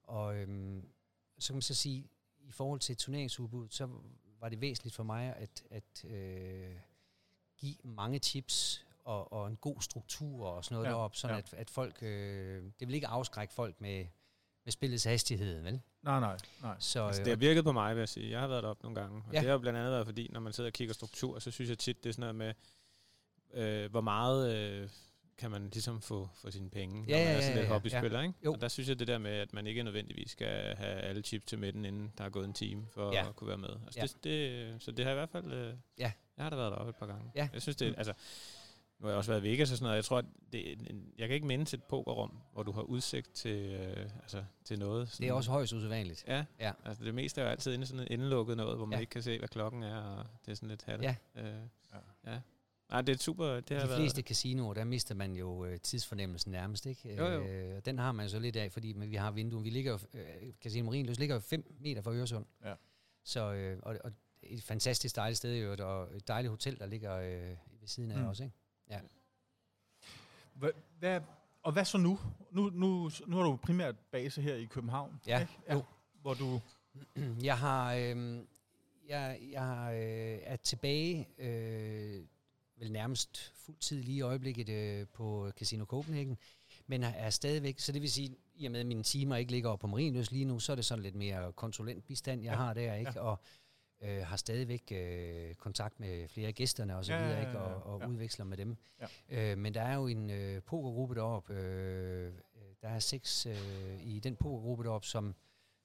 og 0.02 0.36
øh, 0.36 0.82
så 1.38 1.48
kan 1.48 1.54
man 1.56 1.62
så 1.62 1.74
sige, 1.74 2.08
i 2.40 2.50
forhold 2.50 2.80
til 2.80 2.96
turneringsudbud, 2.96 3.68
så 3.70 3.88
var 4.44 4.48
det 4.50 4.60
væsentligt 4.60 4.96
for 4.96 5.02
mig 5.02 5.34
at, 5.36 5.62
at 5.70 6.04
øh, 6.10 6.76
give 7.58 7.74
mange 7.84 8.18
tips 8.18 8.84
og, 9.04 9.32
og 9.32 9.46
en 9.48 9.56
god 9.56 9.80
struktur 9.80 10.46
og 10.48 10.64
sådan 10.64 10.74
noget 10.74 10.86
Ja, 10.86 10.90
deroppe, 10.90 11.16
sådan 11.16 11.36
ja. 11.36 11.38
at, 11.38 11.54
at 11.54 11.70
folk, 11.70 12.02
øh, 12.02 12.62
det 12.80 12.88
vil 12.88 12.94
ikke 12.94 13.06
afskrække 13.06 13.54
folk 13.54 13.80
med, 13.80 14.06
med 14.64 14.72
spillets 14.72 15.04
hastighed, 15.04 15.60
vel? 15.60 15.80
Nej, 16.02 16.20
nej, 16.20 16.38
nej. 16.62 16.76
Så, 16.78 17.06
Altså, 17.06 17.20
øh, 17.20 17.24
det 17.24 17.30
har 17.30 17.36
virket 17.36 17.64
på 17.64 17.72
mig, 17.72 17.94
vil 17.94 18.00
jeg 18.00 18.08
sige. 18.08 18.30
Jeg 18.30 18.40
har 18.40 18.46
været 18.46 18.62
deroppe 18.62 18.82
nogle 18.82 19.00
gange. 19.00 19.22
Og 19.26 19.32
Ja. 19.34 19.40
det 19.40 19.48
har 19.48 19.58
blandt 19.58 19.78
andet 19.78 19.92
været 19.92 20.06
fordi, 20.06 20.28
når 20.32 20.40
man 20.40 20.52
sidder 20.52 20.70
og 20.70 20.74
kigger 20.74 20.94
struktur, 20.94 21.38
så 21.38 21.50
synes 21.50 21.70
jeg 21.70 21.78
tit, 21.78 22.04
det 22.04 22.08
er 22.08 22.12
sådan 22.12 22.34
noget 22.34 22.54
med, 23.54 23.64
øh, 23.84 23.90
hvor 23.90 24.00
meget 24.00 24.56
øh, 24.56 24.88
kan 25.38 25.50
man 25.50 25.62
ligesom 25.72 26.00
få 26.00 26.28
for 26.34 26.50
sine 26.50 26.70
penge, 26.70 27.00
når 27.00 27.08
Ja, 27.08 27.16
man 27.18 27.26
ja, 27.26 27.32
er 27.36 27.40
sådan 27.40 27.54
ja, 27.54 27.60
lidt 27.60 27.68
ja, 27.68 27.72
hobbyspiller, 27.72 28.22
ikke? 28.22 28.34
Jo. 28.44 28.52
Og 28.52 28.60
der 28.60 28.68
synes 28.68 28.88
jeg 28.88 28.98
det 28.98 29.08
der 29.08 29.18
med, 29.18 29.30
at 29.30 29.52
man 29.52 29.66
ikke 29.66 29.82
nødvendigvis 29.82 30.30
skal 30.30 30.76
have 30.76 31.00
alle 31.00 31.22
chips 31.22 31.44
til 31.46 31.58
midten, 31.58 31.84
inden 31.84 32.12
der 32.18 32.24
er 32.24 32.28
gået 32.30 32.44
en 32.44 32.52
time, 32.52 32.86
for 32.90 33.12
Ja. 33.12 33.28
at 33.28 33.36
kunne 33.36 33.48
være 33.48 33.58
med. 33.58 33.68
Altså, 33.86 34.00
Ja. 34.00 34.02
det, 34.02 34.24
det, 34.24 34.82
så 34.82 34.90
det 34.92 35.04
har 35.04 35.12
i 35.12 35.14
hvert 35.14 35.30
fald... 35.30 35.52
Øh, 35.52 35.74
Ja. 35.98 36.12
Jeg 36.36 36.44
har 36.44 36.50
da 36.50 36.56
været 36.56 36.72
deroppe 36.72 36.90
et 36.90 36.96
par 36.96 37.06
gange. 37.06 37.30
Ja. 37.34 37.48
Jeg 37.52 37.62
synes 37.62 37.76
det, 37.76 37.94
altså... 37.98 38.12
Nu 38.98 39.06
har 39.06 39.10
jeg 39.10 39.18
også 39.18 39.30
været 39.30 39.44
i 39.44 39.50
Vegas 39.50 39.70
og 39.70 39.76
sådan 39.76 39.84
noget. 39.84 39.96
Jeg 39.96 40.04
tror, 40.04 40.18
at 40.18 40.24
det, 40.52 40.72
en- 40.72 41.12
jeg 41.18 41.28
kan 41.28 41.34
ikke 41.34 41.46
minde 41.46 41.64
til 41.64 41.76
et 41.76 41.84
pokerrum, 41.84 42.38
hvor 42.52 42.62
du 42.62 42.72
har 42.72 42.82
udsigt 42.82 43.32
til, 43.34 43.56
øh, 43.74 44.08
altså, 44.22 44.44
til 44.64 44.78
noget. 44.78 45.14
det 45.18 45.28
er 45.28 45.32
også 45.32 45.50
højst 45.50 45.72
usædvanligt. 45.72 46.24
Ja, 46.28 46.44
Ja. 46.60 46.72
altså 46.84 47.04
det 47.04 47.14
meste 47.14 47.40
er 47.40 47.44
jo 47.44 47.50
altid 47.50 47.72
inde 47.72 47.82
i 47.82 47.86
sådan 47.86 48.00
et 48.00 48.08
indelukket 48.10 48.56
noget, 48.56 48.76
hvor 48.76 48.86
man 48.86 48.96
Ja. 48.96 49.00
ikke 49.00 49.10
kan 49.10 49.22
se, 49.22 49.38
hvad 49.38 49.48
klokken 49.48 49.82
er, 49.82 49.96
og 50.00 50.26
det 50.46 50.52
er 50.52 50.56
sådan 50.56 50.68
lidt 50.68 50.82
hattet. 50.84 51.04
Ja. 51.04 51.14
Øh, 51.36 51.44
Ja. 52.24 52.32
ja. 52.32 52.38
Ja. 52.90 52.94
Nej, 52.94 53.02
det 53.02 53.14
er 53.14 53.18
super, 53.18 53.46
det 53.46 53.70
har 53.70 53.80
De 53.84 53.88
været... 53.88 54.00
fleste 54.00 54.22
casinoer, 54.22 54.74
der 54.74 54.84
mister 54.84 55.14
man 55.14 55.32
jo 55.32 55.64
øh, 55.64 55.80
tidsfornemmelsen 55.80 56.52
nærmest, 56.52 56.86
ikke? 56.86 57.14
Jo, 57.14 57.26
jo. 57.26 57.46
Øh, 57.46 57.76
og 57.76 57.84
den 57.86 57.98
har 57.98 58.12
man 58.12 58.28
så 58.28 58.38
lidt 58.38 58.56
af, 58.56 58.72
fordi 58.72 58.92
men 58.92 59.10
vi 59.10 59.16
har 59.16 59.30
vinduer. 59.30 59.62
Vi 59.62 59.70
ligger 59.70 59.92
jo, 59.92 59.98
øh, 60.20 60.52
Casino 60.62 60.84
Marienløs 60.84 61.18
ligger 61.18 61.34
jo 61.34 61.40
5 61.40 61.76
meter 61.80 62.02
fra 62.02 62.12
Øresund. 62.12 62.46
Ja. 62.64 62.74
Så, 63.24 63.52
øh, 63.52 63.78
og, 63.82 63.96
og 64.04 64.12
et 64.42 64.62
fantastisk 64.62 65.16
dejligt 65.16 65.36
sted, 65.38 65.56
jo, 65.56 65.86
og 65.86 66.16
et 66.16 66.28
dejligt 66.28 66.50
hotel, 66.50 66.78
der 66.78 66.86
ligger 66.86 67.16
øh, 67.16 67.56
ved 67.80 67.88
siden 67.88 68.10
af 68.10 68.18
Mm. 68.18 68.26
os, 68.26 68.40
ikke? 68.40 68.52
Hvad, 70.54 70.70
hvad, 70.98 71.20
og 71.62 71.72
hvad 71.72 71.84
så 71.84 71.98
nu? 71.98 72.18
Nu, 72.50 72.70
nu? 72.70 73.10
nu 73.26 73.36
har 73.36 73.42
du 73.42 73.56
primært 73.56 73.94
base 74.12 74.42
her 74.42 74.54
i 74.54 74.64
København, 74.64 75.20
Ja, 75.26 75.40
ikke? 75.40 75.52
jo. 75.72 75.82
Hvor 76.22 76.34
du... 76.34 76.60
Jeg 77.42 77.58
har, 77.58 77.94
øh, 77.94 78.38
jeg, 79.08 79.38
jeg 79.52 79.62
har, 79.62 79.90
øh, 79.90 80.38
er 80.42 80.56
tilbage, 80.56 81.28
øh, 81.38 82.22
vel 82.76 82.92
nærmest 82.92 83.52
fuldtid 83.66 84.02
lige 84.02 84.16
i 84.16 84.20
øjeblikket 84.20 84.68
øh, 84.68 85.06
på 85.12 85.50
Casino 85.58 85.84
Copenhagen, 85.84 86.38
men 86.86 87.02
er- 87.04 87.30
stadigvæk, 87.30 87.78
så 87.78 87.92
det 87.92 88.02
vil 88.02 88.10
sige, 88.12 88.36
i 88.54 88.66
og 88.66 88.72
med 88.72 88.80
at 88.80 88.86
mine 88.86 89.02
timer 89.02 89.36
ikke 89.36 89.52
ligger 89.52 89.76
på 89.76 89.86
Marienløs 89.86 90.30
lige 90.30 90.44
nu, 90.44 90.58
så 90.58 90.72
er 90.72 90.76
det 90.76 90.84
sådan 90.84 91.02
lidt 91.02 91.14
mere 91.14 91.52
konsulentbistand, 91.52 92.42
jeg 92.42 92.50
Ja, 92.50 92.56
har 92.56 92.74
der, 92.74 92.94
ikke? 92.94 93.20
Og, 93.20 93.38
øh, 94.02 94.26
har 94.26 94.36
stadigvæk 94.36 94.92
øh, 94.92 95.54
kontakt 95.54 96.00
med 96.00 96.28
flere 96.28 96.48
af 96.48 96.54
gæsterne 96.54 96.96
og 96.96 97.04
så 97.04 97.12
Ja, 97.12 97.18
videre, 97.22 97.36
ja, 97.38 97.42
ja, 97.42 97.48
ikke? 97.48 97.60
Og, 97.60 97.94
og 97.94 98.00
ja. 98.00 98.06
udveksler 98.08 98.44
med 98.44 98.56
dem. 98.56 98.76
Ja. 99.30 99.52
Øh, 99.52 99.58
men 99.58 99.74
der 99.74 99.82
er 99.82 99.94
jo 99.94 100.06
en 100.06 100.30
øh, 100.30 100.62
pokergruppe 100.62 101.14
deroppe, 101.14 101.54
øh, 101.54 102.32
der 102.82 102.88
er 102.88 102.98
seks 102.98 103.46
øh, 103.46 104.00
i 104.06 104.20
den 104.20 104.36
pokergruppe 104.36 104.84
deroppe, 104.84 105.06
som, 105.06 105.34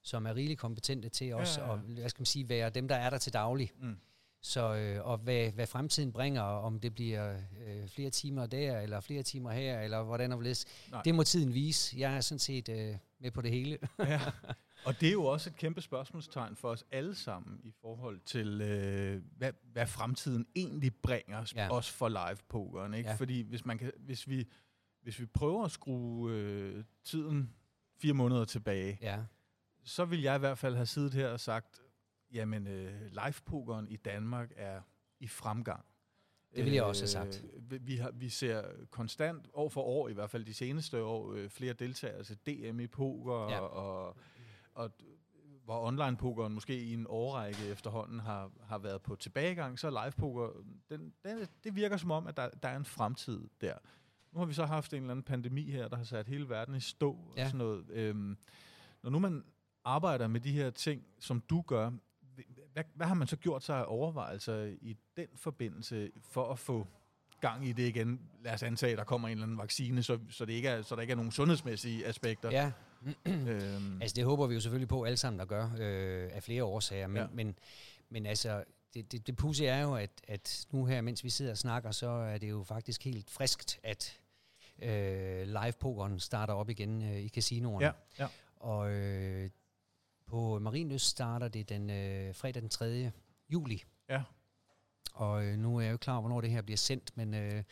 som 0.02 0.26
er 0.26 0.36
rigeligt 0.36 0.60
kompetente 0.60 1.10
til 1.10 1.34
også 1.36 1.62
Ja, 1.62 1.68
ja, 1.68 1.74
ja. 1.74 1.80
at 1.80 1.86
hvad 1.86 2.10
skal 2.10 2.22
man 2.22 2.26
sige, 2.26 2.50
være 2.50 2.70
dem, 2.70 2.88
der 2.88 2.96
er 2.96 3.10
der 3.10 3.18
til 3.18 3.34
daglig. 3.34 3.72
Mm. 3.82 3.98
Så, 4.42 4.76
øh, 4.76 5.06
og 5.08 5.18
hvad, 5.18 5.52
hvad 5.52 5.68
fremtiden 5.68 6.12
bringer, 6.12 6.42
om 6.42 6.80
det 6.80 6.94
bliver 6.94 7.38
øh, 7.68 7.88
flere 7.88 8.10
timer 8.10 8.46
der, 8.46 8.80
eller 8.80 9.00
flere 9.00 9.24
timer 9.24 9.52
her, 9.52 9.80
eller 9.82 10.04
hvordan 10.04 10.32
og 10.32 10.36
hvorledes, 10.38 10.66
det 11.06 11.16
må 11.16 11.24
tiden 11.24 11.54
vise. 11.54 11.96
Jeg 12.00 12.16
er 12.16 12.22
sådan 12.22 12.40
set 12.40 12.70
øh, 12.70 12.96
med 13.20 13.32
på 13.32 13.42
det 13.42 13.52
hele. 13.52 13.78
ja. 14.00 14.22
Og 14.86 15.02
det 15.02 15.08
er 15.10 15.14
jo 15.14 15.24
også 15.26 15.50
et 15.50 15.56
kæmpe 15.56 15.82
spørgsmålstegn 15.82 16.56
for 16.56 16.70
os 16.70 16.86
alle 16.92 17.16
sammen 17.16 17.60
i 17.64 17.72
forhold 17.82 18.20
til, 18.26 18.62
øh, 18.62 19.22
hvad, 19.38 19.52
hvad 19.74 19.88
fremtiden 19.88 20.46
egentlig 20.56 20.96
bringer, 20.96 21.52
Ja. 21.56 21.70
også 21.72 21.94
for 21.94 22.10
live-pokeren. 22.10 22.94
Ikke? 22.94 23.10
Ja. 23.10 23.16
Fordi 23.16 23.42
hvis, 23.42 23.66
man 23.66 23.78
kan, 23.78 23.92
hvis, 24.00 24.30
vi, 24.30 24.46
hvis 25.02 25.20
vi 25.20 25.26
prøver 25.26 25.66
at 25.66 25.72
skrue 25.72 26.32
øh, 26.32 26.84
tiden 27.04 27.54
fire 28.02 28.14
måneder 28.14 28.46
tilbage, 28.46 28.98
Ja, 29.02 29.18
så 29.84 30.06
vil 30.06 30.22
jeg 30.22 30.36
i 30.36 30.40
hvert 30.40 30.58
fald 30.58 30.76
have 30.76 30.86
siddet 30.86 31.14
her 31.14 31.28
og 31.28 31.40
sagt, 31.40 31.82
jamen 32.34 32.68
øh, 32.68 33.02
live-pokeren 33.12 33.88
i 33.88 33.96
Danmark 33.96 34.52
er 34.56 34.82
i 35.20 35.28
fremgang. 35.28 35.86
Det 36.56 36.64
ville 36.64 36.76
jeg 36.76 36.84
også 36.84 37.02
have 37.02 37.08
sagt. 37.32 37.46
Øh, 37.72 37.88
vi- 37.88 37.96
har, 37.98 38.12
vi 38.12 38.30
ser 38.30 38.64
konstant, 38.92 39.48
år 39.54 39.70
for 39.70 39.82
år, 39.82 40.08
i 40.10 40.14
hvert 40.14 40.30
fald 40.30 40.46
de 40.46 40.54
seneste 40.54 41.04
år, 41.04 41.34
øh, 41.34 41.50
flere 41.50 41.74
deltagere 41.74 42.24
til 42.24 42.38
DM 42.38 42.80
i 42.80 42.88
poker, 42.88 43.50
Ja. 43.50 43.60
og, 43.60 44.18
og 44.74 44.92
hvor 45.64 45.88
online-pokeren 45.88 46.54
måske 46.54 46.80
i 46.84 46.94
en 46.94 47.06
årrække 47.10 47.66
efterhånden 47.68 48.20
har, 48.20 48.52
har 48.62 48.78
været 48.78 49.02
på 49.02 49.16
tilbagegang, 49.16 49.80
så 49.80 49.88
er 49.88 50.04
live-poker, 50.06 50.50
den, 50.90 51.14
den, 51.26 51.48
det 51.64 51.76
virker 51.76 51.98
som 51.98 52.12
om, 52.12 52.28
at 52.28 52.38
der, 52.38 52.50
der 52.50 52.70
er 52.70 52.78
en 52.78 52.86
fremtid 52.86 53.48
der. 53.62 53.74
Nu 54.32 54.40
har 54.40 54.46
vi 54.46 54.54
så 54.54 54.66
haft 54.66 54.94
en 54.94 54.98
eller 55.02 55.12
anden 55.12 55.24
pandemi 55.24 55.72
her, 55.72 55.88
der 55.88 55.98
har 55.98 56.04
sat 56.04 56.28
hele 56.28 56.50
verden 56.50 56.76
i 56.76 56.80
stå 56.80 57.12
og 57.12 57.34
Ja. 57.38 57.46
sådan 57.46 57.58
noget. 57.58 57.90
Øhm, 57.90 58.38
når 59.04 59.10
nu 59.10 59.20
man 59.20 59.44
arbejder 59.84 60.28
med 60.28 60.40
de 60.42 60.52
her 60.52 60.70
ting, 60.70 61.04
som 61.20 61.42
du 61.42 61.62
gør, 61.62 61.92
hvad, 62.80 62.86
hvad 62.96 63.08
har 63.08 63.14
man 63.14 63.28
så 63.28 63.36
gjort 63.36 63.64
sig 63.64 63.78
af 63.78 63.86
overvejelser 63.88 64.76
i 64.82 64.98
den 65.18 65.28
forbindelse 65.36 66.12
for 66.22 66.52
at 66.52 66.60
få 66.60 66.88
gang 67.42 67.68
i 67.68 67.72
det 67.72 67.88
igen? 67.88 68.22
Lad 68.44 68.54
os 68.54 68.64
antage, 68.64 68.92
at 68.92 68.98
der 68.98 69.04
kommer 69.04 69.28
en 69.28 69.32
eller 69.32 69.44
anden 69.44 69.58
vaccine, 69.58 70.04
så, 70.04 70.20
så, 70.30 70.46
det 70.46 70.54
ikke 70.54 70.68
er, 70.68 70.82
så 70.82 70.96
der 70.96 71.02
ikke 71.02 71.12
er 71.12 71.16
nogen 71.16 71.32
sundhedsmæssige 71.32 72.06
aspekter. 72.06 72.52
ja. 72.52 72.72
Øhm, 73.26 74.02
Altså 74.02 74.16
det 74.16 74.26
håber 74.26 74.48
vi 74.48 74.54
jo 74.54 74.60
selvfølgelig 74.60 74.88
på 74.88 75.04
alle 75.04 75.18
sammen, 75.18 75.40
der 75.40 75.46
gør, 75.46 75.70
øh, 75.80 76.30
af 76.34 76.44
flere 76.44 76.64
årsager. 76.64 77.08
Men, 77.08 77.18
ja. 77.22 77.28
Men, 77.34 77.56
men 78.10 78.26
altså, 78.26 78.64
det, 78.94 79.12
det, 79.12 79.28
det 79.28 79.36
pudsige 79.36 79.70
er 79.70 79.82
jo, 79.82 79.96
at, 79.96 80.12
at 80.28 80.68
nu 80.72 80.86
her, 80.86 81.02
mens 81.02 81.24
vi 81.24 81.30
sidder 81.30 81.52
og 81.52 81.58
snakker, 81.58 81.92
så 81.92 82.10
er 82.10 82.38
det 82.38 82.50
jo 82.50 82.64
faktisk 82.64 83.04
helt 83.04 83.30
friskt, 83.30 83.80
at 83.84 84.20
øh, 84.82 85.48
live-pokeren 85.48 86.20
starter 86.20 86.54
op 86.54 86.70
igen 86.70 87.04
øh, 87.04 87.20
i 87.20 87.30
casinoerne. 87.30 87.86
ja, 87.86 87.92
ja. 88.20 88.28
Og 88.56 88.92
øh, 88.92 89.50
på 90.30 90.60
Marienløs 90.60 91.02
starter 91.02 91.48
det 91.48 91.70
den 91.70 91.90
øh, 91.90 92.36
fredag 92.36 92.62
den 92.62 92.70
3. 92.70 93.12
juli. 93.50 93.84
Ja. 94.10 94.24
Og 95.14 95.46
øh, 95.46 95.58
nu 95.58 95.78
er 95.78 95.82
jeg 95.82 95.92
jo 95.92 95.98
klar, 95.98 96.20
hvornår 96.20 96.42
det 96.42 96.50
her 96.50 96.62
bliver 96.62 96.78
sendt, 96.78 97.18
men, 97.18 97.34
øh, 97.34 97.64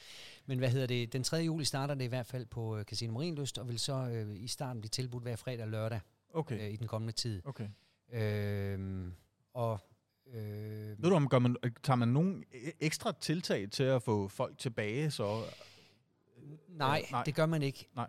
men 0.46 0.58
hvad 0.58 0.70
hedder 0.70 0.88
det? 0.88 1.14
Den 1.14 1.24
3. 1.24 1.38
juli 1.38 1.66
starter 1.66 1.96
det 1.96 2.06
i 2.06 2.08
hvert 2.08 2.26
fald 2.26 2.46
på 2.46 2.78
øh, 2.78 2.86
Casino 2.86 3.14
Marienlyst, 3.14 3.58
og 3.58 3.68
vil 3.68 3.80
så 3.80 3.94
øh, 3.94 4.44
i 4.44 4.48
starten 4.48 4.82
blive 4.82 4.90
tilbudt 4.90 5.24
hver 5.24 5.36
fredag 5.36 5.62
og 5.64 5.68
lørdag 5.70 6.00
Okay. 6.34 6.60
øh, 6.60 6.70
i 6.74 6.76
den 6.76 6.88
kommende 6.88 7.14
tid. 7.14 7.42
okay. 7.46 7.68
Øh, 8.14 9.08
og 9.54 9.80
øh, 10.28 11.04
Ved 11.04 11.10
du, 11.10 11.16
om 11.16 11.30
gør 11.30 11.40
man, 11.40 11.56
tager 11.84 11.96
man 11.98 12.08
nogle 12.08 12.44
ekstra 12.80 13.12
tiltag 13.12 13.72
til 13.72 13.84
at 13.84 14.04
få 14.04 14.28
folk 14.28 14.58
tilbage, 14.58 15.12
så... 15.12 15.44
nej, 16.68 17.06
nej. 17.12 17.24
det 17.24 17.36
gør 17.36 17.46
man 17.46 17.62
ikke. 17.62 17.88
Nej. 17.96 18.08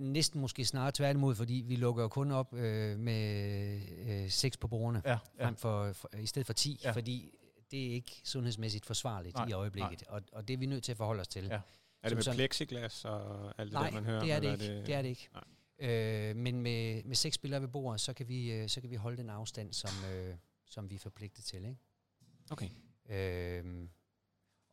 Næsten 0.00 0.40
måske 0.40 0.64
snarere 0.64 0.92
tværtimod, 0.94 1.34
fordi 1.34 1.64
vi 1.66 1.76
lukker 1.76 2.02
jo 2.02 2.08
kun 2.08 2.30
op 2.30 2.54
øh, 2.54 2.98
med 2.98 3.80
øh, 3.98 4.30
seks 4.30 4.56
på 4.56 4.68
bordene. 4.68 5.02
Ja, 5.04 5.18
ja. 5.38 5.46
frem 5.46 5.56
for, 5.56 5.92
for, 5.92 6.10
i 6.18 6.26
stedet 6.26 6.46
for 6.46 6.52
10, 6.52 6.80
ja. 6.84 6.90
Fordi 6.90 7.30
det 7.70 7.86
er 7.86 7.92
ikke 7.92 8.20
sundhedsmæssigt 8.24 8.86
forsvarligt 8.86 9.34
Nej, 9.36 9.46
i 9.48 9.52
øjeblikket, 9.52 10.02
og, 10.08 10.22
og 10.32 10.48
det 10.48 10.54
er 10.54 10.58
vi 10.58 10.66
nødt 10.66 10.84
til 10.84 10.92
at 10.92 10.96
forholde 10.98 11.20
os 11.20 11.28
til. 11.28 11.44
Ja. 11.44 11.60
Er 12.02 12.08
det 12.08 12.16
med 12.16 12.22
sådan- 12.22 12.36
plexiglas 12.36 13.04
og 13.04 13.44
alt 13.60 13.70
det 13.70 13.72
Nej, 13.72 13.86
der, 13.88 13.94
man 13.94 14.04
hører? 14.04 14.20
det 14.20 14.32
er 14.32 14.40
det 14.40 14.52
ikke. 14.52 14.82
Det 14.86 14.94
er 14.94 15.02
det 15.02 15.08
ikke. 15.08 15.28
Øh, 15.78 16.36
men 16.36 16.60
med, 16.60 17.02
med 17.04 17.14
seks 17.16 17.34
spillere 17.34 17.60
ved 17.60 17.68
bordet, 17.68 18.00
så 18.00 18.12
kan 18.12 18.28
vi, 18.28 18.52
øh, 18.52 18.68
så 18.68 18.80
kan 18.80 18.90
vi 18.90 18.96
holde 18.96 19.16
den 19.16 19.30
afstand, 19.30 19.72
som, 19.72 19.90
øh, 20.12 20.34
som 20.66 20.90
vi 20.90 20.94
er 20.94 20.98
forpligtet 20.98 21.44
til. 21.44 21.64
Ikke? 21.64 21.76
Okay. 22.50 22.68
Øh, 23.10 23.88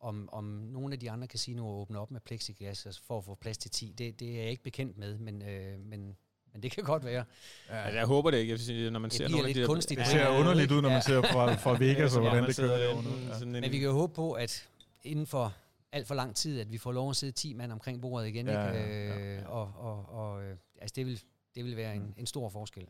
om, 0.00 0.28
om 0.32 0.44
nogle 0.44 0.92
af 0.94 1.00
de 1.00 1.10
andre 1.10 1.26
casinoer 1.26 1.72
åbner 1.74 2.00
op 2.00 2.10
med 2.10 2.20
plexiglas 2.20 2.86
altså 2.86 3.02
for 3.04 3.18
at 3.18 3.24
få 3.24 3.34
plads 3.34 3.58
til 3.58 3.70
10, 3.70 3.94
det, 3.98 4.20
det 4.20 4.30
er 4.36 4.40
jeg 4.42 4.50
ikke 4.50 4.62
bekendt 4.62 4.98
med, 4.98 5.18
men, 5.18 5.42
øh, 5.42 5.78
men, 5.78 6.16
men 6.52 6.62
det 6.62 6.70
kan 6.72 6.84
godt 6.84 7.04
være. 7.04 7.24
Altså, 7.68 7.98
jeg 7.98 8.06
håber 8.06 8.30
det 8.30 8.38
ikke. 8.38 8.50
Jeg 8.50 8.58
vil 8.58 8.64
sige, 8.64 8.90
når 8.90 8.98
man 9.00 9.10
Det 9.10 9.18
ser 9.18 9.28
nogle 9.28 9.38
af 9.42 9.46
lidt 9.48 9.54
de 9.56 9.60
der- 9.60 9.66
kunstigt 9.66 9.98
Det 9.98 10.06
ser 10.06 10.28
underligt 10.28 10.72
ud, 10.72 10.82
når 10.82 10.88
man 10.88 10.96
Ja. 10.96 11.00
ser 11.00 11.22
fra, 11.22 11.54
fra 11.54 11.76
Vegas, 11.78 12.16
og 12.16 12.22
Ja, 12.24 12.28
hvordan 12.30 12.48
det 12.48 12.56
kører 12.56 12.78
derovre. 12.78 13.38
Ja. 13.40 13.44
Men 13.44 13.62
vi 13.72 13.78
kan 13.78 13.86
jo 13.88 13.92
håbe 13.92 14.14
på, 14.14 14.32
at 14.32 14.68
inden 15.02 15.26
for 15.26 15.54
alt 15.92 16.06
for 16.06 16.14
lang 16.14 16.36
tid, 16.36 16.60
at 16.60 16.72
vi 16.72 16.78
får 16.78 16.92
lov 16.92 17.10
at 17.10 17.16
sidde 17.16 17.32
10 17.32 17.54
mand 17.54 17.72
omkring 17.72 18.00
bordet 18.02 18.28
igen. 18.28 18.46
Ja, 18.46 18.68
ikke? 18.72 18.80
ja, 18.80 19.04
ja, 19.06 19.18
Øh, 19.18 19.36
ja. 19.36 19.46
Og, 19.48 19.72
og, 19.76 20.08
og 20.08 20.44
øh, 20.44 20.56
altså 20.80 20.92
det 20.96 21.06
vil, 21.06 21.22
det 21.54 21.64
vil 21.64 21.76
være 21.76 21.96
en, 21.96 22.14
en 22.16 22.26
stor 22.26 22.48
forskel. 22.48 22.86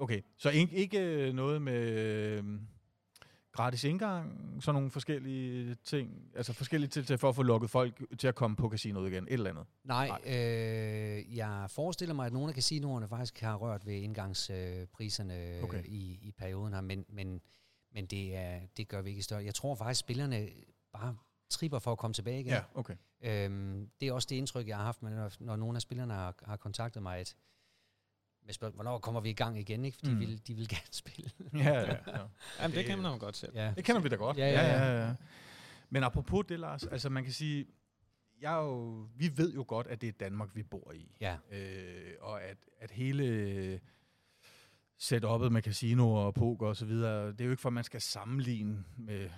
Okay, 0.00 0.22
så 0.36 0.50
ikke, 0.50 0.76
ikke 0.76 1.32
noget 1.32 1.62
med 1.62 1.82
øh, 1.88 2.44
gratis 3.58 3.84
indgang, 3.84 4.32
sådan 4.60 4.74
nogle 4.74 4.90
forskellige 4.90 5.74
ting, 5.74 6.30
altså 6.34 6.52
forskellige 6.52 6.90
tiltag 6.90 7.20
for 7.20 7.28
at 7.28 7.34
få 7.34 7.42
lukket 7.42 7.70
folk 7.70 8.18
til 8.18 8.28
at 8.28 8.34
komme 8.34 8.56
på 8.56 8.70
casinoet 8.70 9.12
igen, 9.12 9.24
et 9.24 9.32
eller 9.32 9.50
andet. 9.50 9.66
Nej, 9.84 10.10
øh, 10.26 11.36
jeg 11.36 11.66
forestiller 11.70 12.14
mig, 12.14 12.26
at 12.26 12.32
nogle 12.32 12.48
af 12.48 12.54
casinoerne 12.54 13.08
faktisk 13.08 13.40
har 13.40 13.54
rørt 13.56 13.86
ved 13.86 13.94
indgangspriserne 13.94 15.34
øh, 15.34 15.64
Okay. 15.64 15.84
i, 15.84 16.18
i 16.22 16.32
perioden 16.38 16.72
her, 16.72 16.80
men, 16.80 17.04
men, 17.08 17.40
men 17.94 18.06
det, 18.06 18.36
er, 18.36 18.60
det 18.76 18.88
gør 18.88 19.02
vi 19.02 19.10
ikke 19.10 19.22
større. 19.22 19.44
Jeg 19.44 19.54
tror 19.54 19.74
faktisk, 19.74 20.02
at 20.02 20.06
spillerne 20.06 20.48
bare 20.92 21.16
tripper 21.50 21.78
for 21.78 21.92
at 21.92 21.98
komme 21.98 22.14
tilbage 22.14 22.40
igen. 22.40 22.54
okay. 22.74 22.94
Øhm, 23.22 23.90
det 24.00 24.08
er 24.08 24.12
også 24.12 24.26
det 24.30 24.36
indtryk, 24.36 24.68
jeg 24.68 24.76
har 24.76 24.84
haft, 24.84 25.02
når, 25.02 25.30
når 25.40 25.56
nogle 25.56 25.76
af 25.76 25.82
spillerne 25.82 26.14
har, 26.14 26.34
har 26.42 26.56
kontaktet 26.56 27.02
mig, 27.02 27.18
at 27.18 27.34
med 28.48 28.54
spørgsmål, 28.54 28.74
hvornår 28.82 28.98
kommer 28.98 29.20
vi 29.20 29.30
i 29.30 29.32
gang 29.32 29.58
igen, 29.58 29.84
ikke? 29.84 29.96
Fordi 29.98 30.10
Mm. 30.10 30.14
mm. 30.16 30.20
de, 30.20 30.26
vil, 30.26 30.46
de 30.46 30.54
vil 30.54 30.68
gerne 30.68 30.92
spille. 31.02 31.30
Ja, 31.54 31.58
ja, 31.80 31.80
ja. 32.06 32.18
Jamen, 32.60 32.76
det 32.76 32.84
kan 32.84 32.98
man 32.98 33.18
godt 33.18 33.36
selv. 33.36 33.52
ja. 33.54 33.72
Det 33.76 33.84
kender 33.84 34.00
vi 34.00 34.08
da 34.08 34.16
godt. 34.16 34.36
Ja, 34.38 34.50
ja, 34.50 34.66
ja. 34.66 34.92
ja, 34.92 35.06
ja. 35.06 35.14
Men 35.90 36.02
apropos 36.04 36.44
det, 36.48 36.60
Lars, 36.60 36.84
altså 36.86 37.08
man 37.08 37.24
kan 37.24 37.32
sige, 37.32 37.66
jeg 38.40 38.52
jo, 38.52 39.06
vi 39.16 39.32
ved 39.36 39.54
jo 39.54 39.64
godt, 39.68 39.86
at 39.86 40.00
det 40.00 40.08
er 40.08 40.12
Danmark, 40.12 40.48
vi 40.54 40.62
bor 40.62 40.92
i. 40.92 41.16
ja. 41.20 41.36
Øh, 41.52 42.12
og 42.20 42.42
at, 42.42 42.56
at 42.80 42.90
hele 42.90 43.80
setup'et 45.02 45.48
med 45.48 45.62
casinoer 45.62 46.20
og 46.20 46.34
poker 46.34 46.66
og 46.66 46.76
så 46.76 46.84
videre, 46.86 47.26
det 47.32 47.40
er 47.40 47.44
jo 47.44 47.50
ikke 47.50 47.60
for, 47.60 47.68
at 47.68 47.72
man 47.72 47.84
skal 47.84 48.00
sammenligne 48.00 48.84
med, 48.96 49.30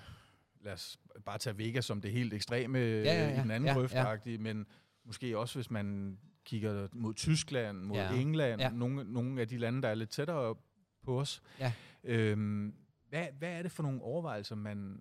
lad 0.61 0.73
os 0.73 0.99
bare 1.25 1.38
tage 1.38 1.59
Vegas 1.59 1.85
som 1.85 2.00
det 2.00 2.12
helt 2.12 2.35
ekstreme 2.35 2.79
ja, 2.79 2.85
ja, 3.02 3.29
ja, 3.29 3.38
i 3.38 3.43
den 3.43 3.50
anden 3.50 3.67
Ja, 3.93 4.17
ja, 4.26 4.38
men 4.38 4.67
måske 5.05 5.38
også, 5.38 5.55
hvis 5.59 5.71
man 5.71 6.19
kigger 6.44 6.88
mod 6.92 7.14
Tyskland, 7.14 7.78
mod 7.78 7.97
Ja. 7.97 8.14
England, 8.14 8.61
Ja. 8.61 8.70
nogle, 8.70 9.04
nogle 9.12 9.40
af 9.40 9.49
de 9.49 9.59
lande, 9.59 9.82
der 9.82 9.88
er 9.88 9.94
lidt 9.94 10.11
tættere 10.11 10.54
på 11.02 11.20
os. 11.20 11.42
Ja. 11.59 11.73
Øhm, 12.04 12.75
hvad, 13.09 13.26
hvad 13.38 13.52
er 13.59 13.62
det 13.62 13.73
for 13.73 13.82
nogle 13.82 14.02
overvejelser, 14.02 14.54
man, 14.56 15.00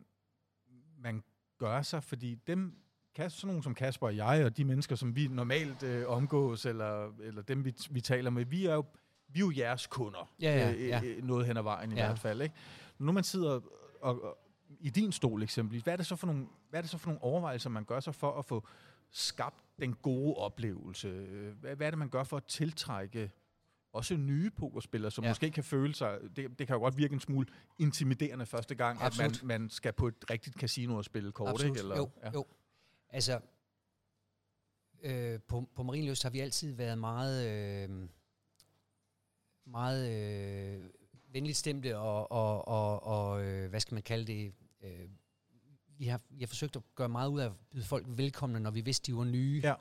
man 0.98 1.24
gør 1.58 1.82
sig? 1.82 2.04
Fordi 2.04 2.36
dem, 2.36 2.74
sådan 3.18 3.48
nogen 3.48 3.64
som 3.64 3.76
Kasper 3.76 4.08
og 4.08 4.16
jeg, 4.16 4.46
og 4.46 4.58
de 4.58 4.66
mennesker, 4.66 4.96
som 4.96 5.16
vi 5.16 5.28
normalt 5.28 5.84
øh, 5.84 6.08
omgås, 6.08 6.66
eller, 6.66 7.12
eller 7.22 7.42
dem, 7.42 7.66
vi, 7.66 7.76
vi 7.92 8.02
taler 8.02 8.30
med, 8.30 8.46
vi 8.46 8.66
er 8.66 8.74
jo, 8.74 8.86
vi 9.28 9.40
er 9.40 9.44
jo 9.46 9.52
jeres 9.58 9.88
kunder. 9.88 10.32
Ja, 10.42 10.56
ja, 10.58 10.74
øh, 10.74 10.88
ja. 10.88 11.02
øh, 11.06 11.24
noget 11.24 11.46
hen 11.46 11.58
ad 11.58 11.62
vejen 11.64 11.92
i 11.92 11.96
Ja. 11.96 12.06
hvert 12.06 12.20
fald. 12.20 12.42
Ikke? 12.42 12.56
Når 12.98 13.14
man 13.14 13.24
sidder 13.24 13.50
og, 14.02 14.24
og, 14.24 14.38
i 14.80 14.90
din 14.90 15.12
stol 15.12 15.44
eksempelvis, 15.44 15.84
hvad 15.84 15.94
er, 15.94 15.98
det 15.98 16.06
så 16.06 16.16
for 16.16 16.28
nogle, 16.28 16.48
hvad 16.70 16.80
er 16.80 16.82
det 16.82 16.90
så 16.92 16.98
for 16.98 17.08
nogle 17.08 17.24
overvejelser, 17.24 17.70
man 17.70 17.84
gør 17.86 18.00
sig 18.00 18.16
for 18.16 18.40
at 18.40 18.46
få 18.46 18.68
skabt 19.12 19.64
den 19.80 19.94
gode 19.96 20.36
oplevelse? 20.36 21.10
Hvad, 21.60 21.76
hvad 21.76 21.88
er 21.88 21.92
det, 21.92 21.98
man 22.00 22.10
gør 22.10 22.24
for 22.24 22.38
at 22.38 22.44
tiltrække 22.46 23.32
også 23.94 24.18
nye 24.18 24.50
pokerspillere, 24.50 25.12
som 25.12 25.24
Ja. 25.24 25.30
måske 25.30 25.52
kan 25.52 25.64
føle 25.64 25.96
sig, 25.96 26.20
det, 26.36 26.60
det 26.60 26.68
kan 26.68 26.74
jo 26.74 26.80
godt 26.80 26.98
virke 26.98 27.14
en 27.14 27.20
smule 27.20 27.48
intimiderende 27.80 28.46
første 28.46 28.76
gang, 28.76 29.02
Absolut. 29.02 29.32
at 29.36 29.44
man, 29.44 29.62
man 29.62 29.70
skal 29.70 29.94
på 29.94 30.08
et 30.08 30.16
rigtigt 30.30 30.56
casino 30.56 30.96
og 30.96 31.06
spille 31.06 31.32
kort, 31.32 31.50
Absolut. 31.50 31.78
ikke? 31.78 31.80
Eller, 31.80 31.98
jo, 31.98 32.10
ja. 32.24 32.32
jo. 32.34 32.46
Altså, 33.10 33.40
øh, 35.04 35.40
på, 35.48 35.70
på 35.76 35.84
Marienlyst 35.84 36.24
har 36.24 36.30
vi 36.30 36.40
altid 36.40 36.74
været 36.74 36.98
meget, 36.98 37.50
øh, 37.90 38.08
meget 39.66 40.12
øh, 40.12 40.90
venligt 41.34 41.58
stemte 41.58 41.98
og, 41.98 42.32
og, 42.32 42.68
og, 42.68 43.04
og 43.04 43.46
øh, 43.46 43.70
hvad 43.70 43.80
skal 43.80 43.94
man 43.94 44.04
kalde 44.04 44.26
det, 44.34 44.54
øh, 44.84 45.10
vi 46.00 46.08
har, 46.08 46.22
vi 46.30 46.44
har 46.44 46.48
forsøgt 46.48 46.76
at 46.76 46.82
gøre 46.96 47.10
meget 47.10 47.30
ud 47.30 47.40
af 47.40 47.46
at 47.46 47.52
byde 47.72 47.84
folk 47.84 48.06
velkomne, 48.08 48.60
når 48.60 48.72
vi 48.72 48.82
vidste, 48.82 49.12
de 49.12 49.18
var 49.18 49.24
nye. 49.24 49.62
Ja. 49.64 49.74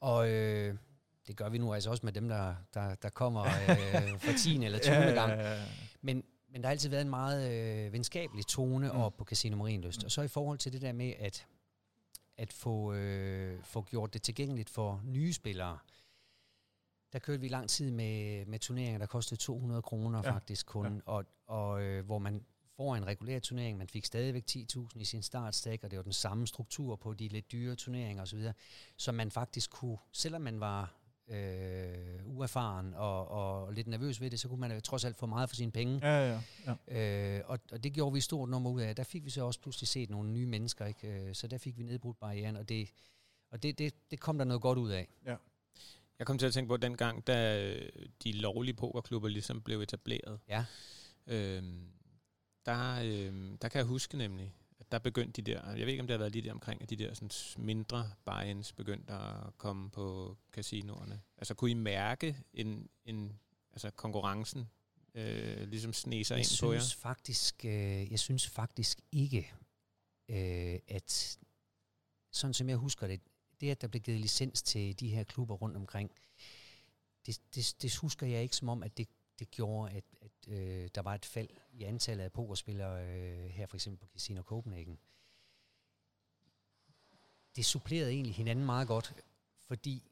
Og 0.00 0.30
øh, 0.30 0.76
det 1.26 1.36
gør 1.36 1.48
vi 1.48 1.58
nu 1.58 1.74
altså 1.74 1.90
også 1.90 2.06
med 2.06 2.12
dem, 2.12 2.28
der, 2.28 2.54
der, 2.74 2.94
der 2.94 3.08
kommer 3.08 3.44
øh, 3.44 4.18
for 4.18 4.32
10. 4.38 4.64
eller 4.64 4.78
20. 4.82 4.94
gang. 4.94 5.16
Ja, 5.32 5.40
ja, 5.40 5.54
ja. 5.54 5.64
Men, 6.02 6.24
men 6.48 6.62
der 6.62 6.68
har 6.68 6.70
altid 6.70 6.88
været 6.88 7.02
en 7.02 7.10
meget 7.10 7.50
øh, 7.52 7.92
venskabelig 7.92 8.46
tone 8.46 8.90
mm. 8.92 8.98
op 8.98 9.16
på 9.16 9.24
Casino 9.24 9.56
Marienlyst. 9.56 10.02
Mm. 10.02 10.04
Og 10.04 10.10
så 10.10 10.22
i 10.22 10.28
forhold 10.28 10.58
til 10.58 10.72
det 10.72 10.82
der 10.82 10.92
med 10.92 11.12
at, 11.18 11.46
at 12.36 12.52
få, 12.52 12.92
øh, 12.92 13.62
få 13.64 13.82
gjort 13.82 14.14
det 14.14 14.22
tilgængeligt 14.22 14.70
for 14.70 15.00
nye 15.04 15.32
spillere, 15.32 15.78
der 17.12 17.18
kørte 17.18 17.40
vi 17.40 17.48
lang 17.48 17.68
tid 17.68 17.90
med, 17.90 18.46
med 18.46 18.58
turneringer, 18.58 18.98
der 18.98 19.06
kostede 19.06 19.40
200 19.40 19.82
kroner 19.82 20.22
ja. 20.24 20.30
faktisk 20.30 20.66
kun, 20.66 20.94
ja. 20.94 21.00
og, 21.06 21.24
og 21.46 21.82
øh, 21.82 22.04
hvor 22.04 22.18
man 22.18 22.44
får 22.78 22.96
en 22.96 23.06
regulær 23.06 23.38
turnering, 23.38 23.78
man 23.78 23.88
fik 23.88 24.04
stadigvæk 24.04 24.44
10.000 24.50 24.88
i 24.94 25.04
sin 25.04 25.22
startstak, 25.22 25.78
og 25.82 25.90
det 25.90 25.96
var 25.96 26.02
den 26.02 26.12
samme 26.12 26.46
struktur 26.46 26.96
på 26.96 27.14
de 27.14 27.28
lidt 27.28 27.52
dyre 27.52 27.74
turneringer 27.74 28.22
osv., 28.22 28.46
så 28.96 29.12
man 29.12 29.30
faktisk 29.30 29.70
kunne, 29.70 29.98
selvom 30.12 30.42
man 30.42 30.60
var 30.60 30.94
øh, 31.28 32.26
uerfaren 32.26 32.94
og, 32.94 33.28
og 33.28 33.72
lidt 33.72 33.86
nervøs 33.86 34.20
ved 34.20 34.30
det, 34.30 34.40
så 34.40 34.48
kunne 34.48 34.60
man 34.60 34.80
trods 34.82 35.04
alt 35.04 35.16
få 35.16 35.26
meget 35.26 35.48
for 35.48 35.56
sine 35.56 35.72
penge. 35.72 36.00
Ja, 36.02 36.32
ja, 36.32 36.40
ja. 36.88 37.38
Øh, 37.38 37.42
og, 37.46 37.58
og 37.72 37.84
det 37.84 37.92
gjorde 37.92 38.14
vi 38.14 38.20
stort 38.20 38.48
nummer 38.48 38.70
ud 38.70 38.80
af. 38.80 38.96
Der 38.96 39.04
fik 39.04 39.24
vi 39.24 39.30
så 39.30 39.44
også 39.44 39.60
pludselig 39.60 39.88
set 39.88 40.10
nogle 40.10 40.30
nye 40.30 40.46
mennesker, 40.46 40.86
ikke? 40.86 41.08
Øh, 41.08 41.34
så 41.34 41.46
der 41.48 41.58
fik 41.58 41.78
vi 41.78 41.82
nedbrudt 41.82 42.18
barrieren, 42.18 42.56
og 42.56 42.68
det, 42.68 42.88
og 43.50 43.62
det, 43.62 43.78
det, 43.78 43.94
det 44.10 44.20
kom 44.20 44.38
der 44.38 44.44
noget 44.44 44.62
godt 44.62 44.78
ud 44.78 44.90
af. 44.90 45.08
Ja. 45.26 45.36
Jeg 46.18 46.26
kom 46.26 46.38
til 46.38 46.46
at 46.46 46.52
tænke 46.52 46.68
på 46.68 46.76
den 46.76 46.96
gang, 46.96 47.26
da 47.26 47.72
de 48.24 48.32
lovlige 48.32 48.74
pokerklubber 48.74 49.28
ligesom 49.28 49.62
blev 49.62 49.80
etableret. 49.80 50.40
Ja. 50.48 50.64
Øhm, 51.26 51.97
der, 52.68 53.00
øhm, 53.04 53.58
der 53.58 53.68
kan 53.68 53.78
jeg 53.78 53.86
huske 53.86 54.16
nemlig, 54.16 54.54
der 54.90 54.98
begyndte 54.98 55.42
de 55.42 55.52
der, 55.52 55.70
jeg 55.70 55.86
ved 55.86 55.92
ikke 55.92 56.00
om 56.00 56.06
det 56.06 56.14
har 56.14 56.18
været 56.18 56.32
lige 56.32 56.42
der 56.42 56.52
omkring, 56.52 56.82
at 56.82 56.90
de 56.90 56.96
der 56.96 57.14
sådan 57.14 57.64
mindre 57.64 58.10
buy-ins 58.24 58.72
begyndte 58.72 59.12
at 59.12 59.58
komme 59.58 59.90
på 59.90 60.36
casinoerne. 60.52 61.22
Altså 61.38 61.54
kunne 61.54 61.70
I 61.70 61.74
mærke 61.74 62.36
en, 62.54 62.88
en 63.04 63.40
altså 63.72 63.90
konkurrencen 63.90 64.70
øh, 65.14 65.68
ligesom 65.68 65.92
sne 65.92 66.24
sig 66.24 66.34
jeg 66.34 66.40
ind 66.40 66.60
på 66.60 66.72
jer? 66.72 66.80
Faktisk, 66.98 67.64
øh, 67.64 68.10
jeg 68.10 68.18
synes 68.18 68.48
faktisk 68.48 69.00
ikke, 69.12 69.52
øh, 70.28 70.78
at 70.88 71.38
sådan 72.32 72.54
som 72.54 72.68
jeg 72.68 72.76
husker 72.76 73.06
det, 73.06 73.20
det 73.60 73.70
at 73.70 73.80
der 73.80 73.88
blev 73.88 74.02
givet 74.02 74.20
licens 74.20 74.62
til 74.62 75.00
de 75.00 75.08
her 75.08 75.24
klubber 75.24 75.54
rundt 75.54 75.76
omkring, 75.76 76.10
det, 77.26 77.40
det, 77.54 77.76
det 77.82 77.96
husker 77.96 78.26
jeg 78.26 78.42
ikke 78.42 78.56
som 78.56 78.68
om, 78.68 78.82
at 78.82 78.98
det, 78.98 79.08
det 79.38 79.50
gjorde, 79.50 79.92
at, 79.92 80.04
at 80.17 80.17
øh, 80.48 80.88
der 80.94 81.02
var 81.02 81.14
et 81.14 81.24
fald 81.24 81.48
i 81.72 81.84
antallet 81.84 82.24
af 82.24 82.32
pokerspillere 82.32 83.06
øh, 83.06 83.50
her 83.50 83.66
for 83.66 83.76
eksempel 83.76 83.98
på 83.98 84.12
Casino 84.12 84.42
Copenhagen. 84.42 84.98
Det 87.56 87.66
supplerede 87.66 88.10
egentlig 88.10 88.34
hinanden 88.34 88.64
meget 88.64 88.88
godt, 88.88 89.14
fordi 89.58 90.10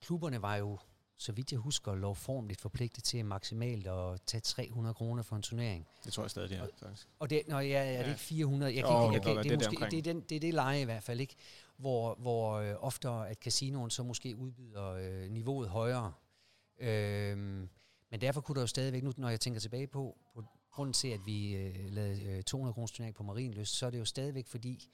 klubberne 0.00 0.42
var 0.42 0.56
jo, 0.56 0.78
så 1.16 1.32
vidt 1.32 1.52
jeg 1.52 1.60
husker, 1.60 1.94
lovformligt 1.94 2.60
forpligtet 2.60 3.04
til 3.04 3.24
maksimalt 3.24 3.86
at 3.86 4.20
tage 4.26 4.40
300 4.40 4.94
kroner 4.94 5.22
for 5.22 5.36
en 5.36 5.42
turnering. 5.42 5.86
Det 6.04 6.12
tror 6.12 6.22
jeg 6.22 6.30
stadig, 6.30 6.50
det 6.50 6.58
er, 6.58 6.66
faktisk. 6.78 7.08
Og 7.18 7.30
det, 7.30 7.42
når 7.48 7.60
jeg, 7.60 7.94
er 7.94 8.02
det 8.02 8.08
ikke 8.08 8.20
400? 8.20 8.74
Jeg 8.74 8.84
kan, 8.84 8.94
oh, 8.94 9.14
jeg, 9.14 9.26
jeg, 9.26 9.36
det, 9.36 9.44
det, 9.44 9.52
er 9.52 9.70
måske, 9.70 9.86
det, 9.90 9.98
er 9.98 10.02
den, 10.02 10.20
det 10.20 10.36
er 10.36 10.40
det 10.40 10.54
leje 10.54 10.80
i 10.80 10.84
hvert 10.84 11.02
fald, 11.02 11.20
ikke? 11.20 11.34
Hvor, 11.76 12.14
hvor 12.14 12.54
øh, 12.54 12.74
ofte 12.78 13.08
at 13.08 13.38
casinoen 13.38 13.90
så 13.90 14.02
måske 14.02 14.36
udbyder 14.36 14.90
øh, 14.90 15.30
niveauet 15.30 15.68
højere. 15.68 16.12
Øh, 16.78 17.68
men 18.16 18.20
derfor 18.20 18.40
kunne 18.40 18.54
der 18.54 18.60
jo 18.60 18.66
stadigvæk, 18.66 19.02
nu 19.02 19.12
når 19.16 19.28
jeg 19.28 19.40
tænker 19.40 19.60
tilbage 19.60 19.86
på, 19.86 20.18
på 20.34 20.44
grunden 20.70 20.92
til, 20.92 21.08
at 21.08 21.20
vi 21.26 21.56
øh, 21.56 21.74
lavede 21.88 22.22
øh, 22.22 22.42
200 22.42 22.74
kroners 22.74 22.90
turnering 22.90 23.16
på 23.16 23.22
Marienlyst, 23.22 23.74
så 23.74 23.86
er 23.86 23.90
det 23.90 23.98
jo 23.98 24.04
stadigvæk 24.04 24.46
fordi, 24.46 24.90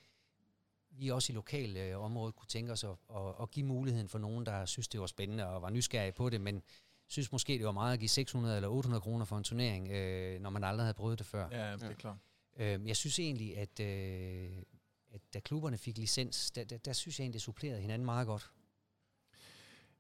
vi 0.91 1.09
også 1.09 1.33
i 1.33 1.35
lokale 1.35 1.81
øh, 1.81 1.99
området 1.99 2.37
kunne 2.37 2.47
tænke 2.47 2.73
os 2.73 2.85
at, 2.85 2.91
at, 2.91 3.35
at 3.43 3.51
give 3.51 3.67
muligheden 3.67 4.09
for 4.09 4.19
nogen, 4.19 4.47
der 4.47 4.65
synes, 4.65 4.89
det 4.89 5.01
var 5.01 5.07
spændende 5.07 5.47
og 5.47 5.63
var 5.63 5.71
nysgerrige 5.71 6.13
på 6.13 6.31
det, 6.31 6.41
men 6.41 6.63
synes 7.07 7.33
måske, 7.33 7.53
det 7.53 7.67
var 7.67 7.73
meget 7.73 7.93
at 7.93 7.99
give 7.99 8.09
600 8.09 8.57
eller 8.57 8.69
800 8.69 9.01
kroner 9.01 9.25
for 9.25 9.39
en 9.39 9.45
turnering, 9.45 9.91
øh, 9.91 10.41
når 10.41 10.51
man 10.51 10.65
aldrig 10.65 10.85
havde 10.85 10.95
prøvet 10.95 11.19
det 11.19 11.27
før. 11.27 11.49
Ja, 11.51 11.73
det 11.73 11.83
er 11.83 11.95
klart. 11.95 12.17
Øh, 12.57 12.89
jeg 12.89 12.97
synes 12.97 13.19
egentlig, 13.19 13.59
at, 13.59 13.81
øh, 13.81 14.63
at 15.11 15.21
da 15.35 15.41
klubberne 15.41 15.79
fik 15.79 15.99
licens, 15.99 16.51
der, 16.51 16.65
der, 16.65 16.79
der 16.79 16.93
synes 16.93 17.19
jeg 17.19 17.25
egentlig, 17.25 17.35
det 17.35 17.43
supplerede 17.43 17.81
hinanden 17.81 18.07
meget 18.07 18.27
godt. 18.27 18.51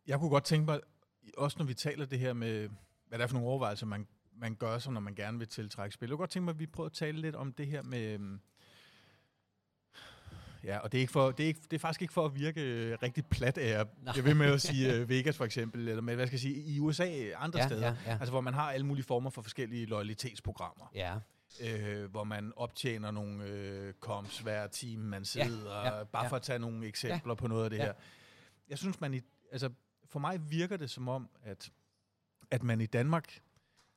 Jeg 0.07 0.19
kunne 0.19 0.31
godt 0.31 0.45
tænke 0.45 0.65
mig, 0.65 0.81
også 1.37 1.59
når 1.59 1.65
vi 1.65 1.75
taler 1.75 2.07
det 2.07 2.19
her 2.19 2.33
med 2.33 2.69
hvad 3.13 3.19
det 3.19 3.23
er 3.23 3.29
for 3.29 3.35
nogle 3.35 3.49
overvejelser, 3.49 3.87
man, 3.87 4.07
man 4.37 4.55
gør 4.55 4.79
sig, 4.79 4.93
når 4.93 5.01
man 5.01 5.15
gerne 5.15 5.39
vil 5.39 5.49
tiltrække 5.49 5.95
spil. 5.95 6.07
Jeg 6.07 6.11
kunne 6.11 6.19
godt 6.19 6.31
tænke 6.31 6.45
mig, 6.45 6.53
at 6.53 6.59
vi 6.59 6.67
prøver 6.67 6.87
at 6.87 6.93
tale 6.93 7.21
lidt 7.21 7.37
om 7.37 7.53
det 7.53 7.67
her 7.67 7.83
med... 7.83 8.15
Øhm, 8.15 8.41
ja, 10.65 10.79
og 10.79 10.93
det 10.93 10.99
er, 10.99 11.01
ikke 11.01 11.13
for, 11.13 11.31
det, 11.31 11.43
er 11.45 11.47
ikke, 11.47 11.61
det 11.71 11.73
er 11.73 11.79
faktisk 11.79 12.03
ikke 12.03 12.15
for 12.15 12.25
at 12.25 12.35
virke 12.35 12.61
øh, 12.61 12.99
rigtig 13.03 13.27
plat 13.27 13.59
af 13.59 13.87
Jeg 14.17 14.25
vil 14.25 14.37
med 14.37 14.47
at 14.47 14.61
sige 14.61 15.03
uh, 15.03 15.09
Vegas 15.09 15.37
for 15.37 15.45
eksempel, 15.45 15.89
eller 15.89 16.03
med, 16.03 16.15
hvad 16.15 16.27
skal 16.27 16.35
jeg 16.35 16.41
sige, 16.41 16.55
i 16.55 16.81
USA 16.81 17.31
andre 17.37 17.59
ja, 17.59 17.67
steder, 17.67 17.87
ja, 17.87 17.97
ja. 18.07 18.13
altså 18.13 18.31
hvor 18.31 18.41
man 18.41 18.55
har 18.55 18.73
alle 18.73 18.87
mulige 18.87 19.05
former 19.05 19.31
for 19.31 19.43
forskellige 19.43 19.87
loyalitetsprogrammer. 19.87 20.91
Ja. 20.95 21.15
Øh, 21.61 22.11
hvor 22.11 22.25
man 22.25 22.53
optjener 22.57 23.11
nogle 23.11 23.45
øh, 23.45 23.95
koms 23.95 24.39
hver 24.39 24.67
time, 24.67 25.05
man 25.05 25.25
sidder, 25.25 25.77
ja, 25.77 25.97
ja, 25.97 26.05
bare 26.05 26.25
ja. 26.25 26.29
for 26.29 26.37
at 26.37 26.43
tage 26.43 26.59
nogle 26.59 26.87
eksempler 26.87 27.33
ja. 27.33 27.35
på 27.35 27.49
noget 27.49 27.65
af 27.65 27.71
det 27.71 27.79
ja. 27.79 27.85
her. 27.85 27.93
Jeg 28.69 28.79
synes, 28.79 29.01
man 29.01 29.15
i, 29.15 29.21
altså 29.53 29.71
for 30.05 30.19
mig 30.19 30.51
virker 30.51 30.77
det 30.77 30.91
som 30.91 31.09
om, 31.09 31.29
at 31.43 31.71
at 32.53 32.63
man 32.63 32.81
i 32.81 32.87
Danmark, 32.87 33.39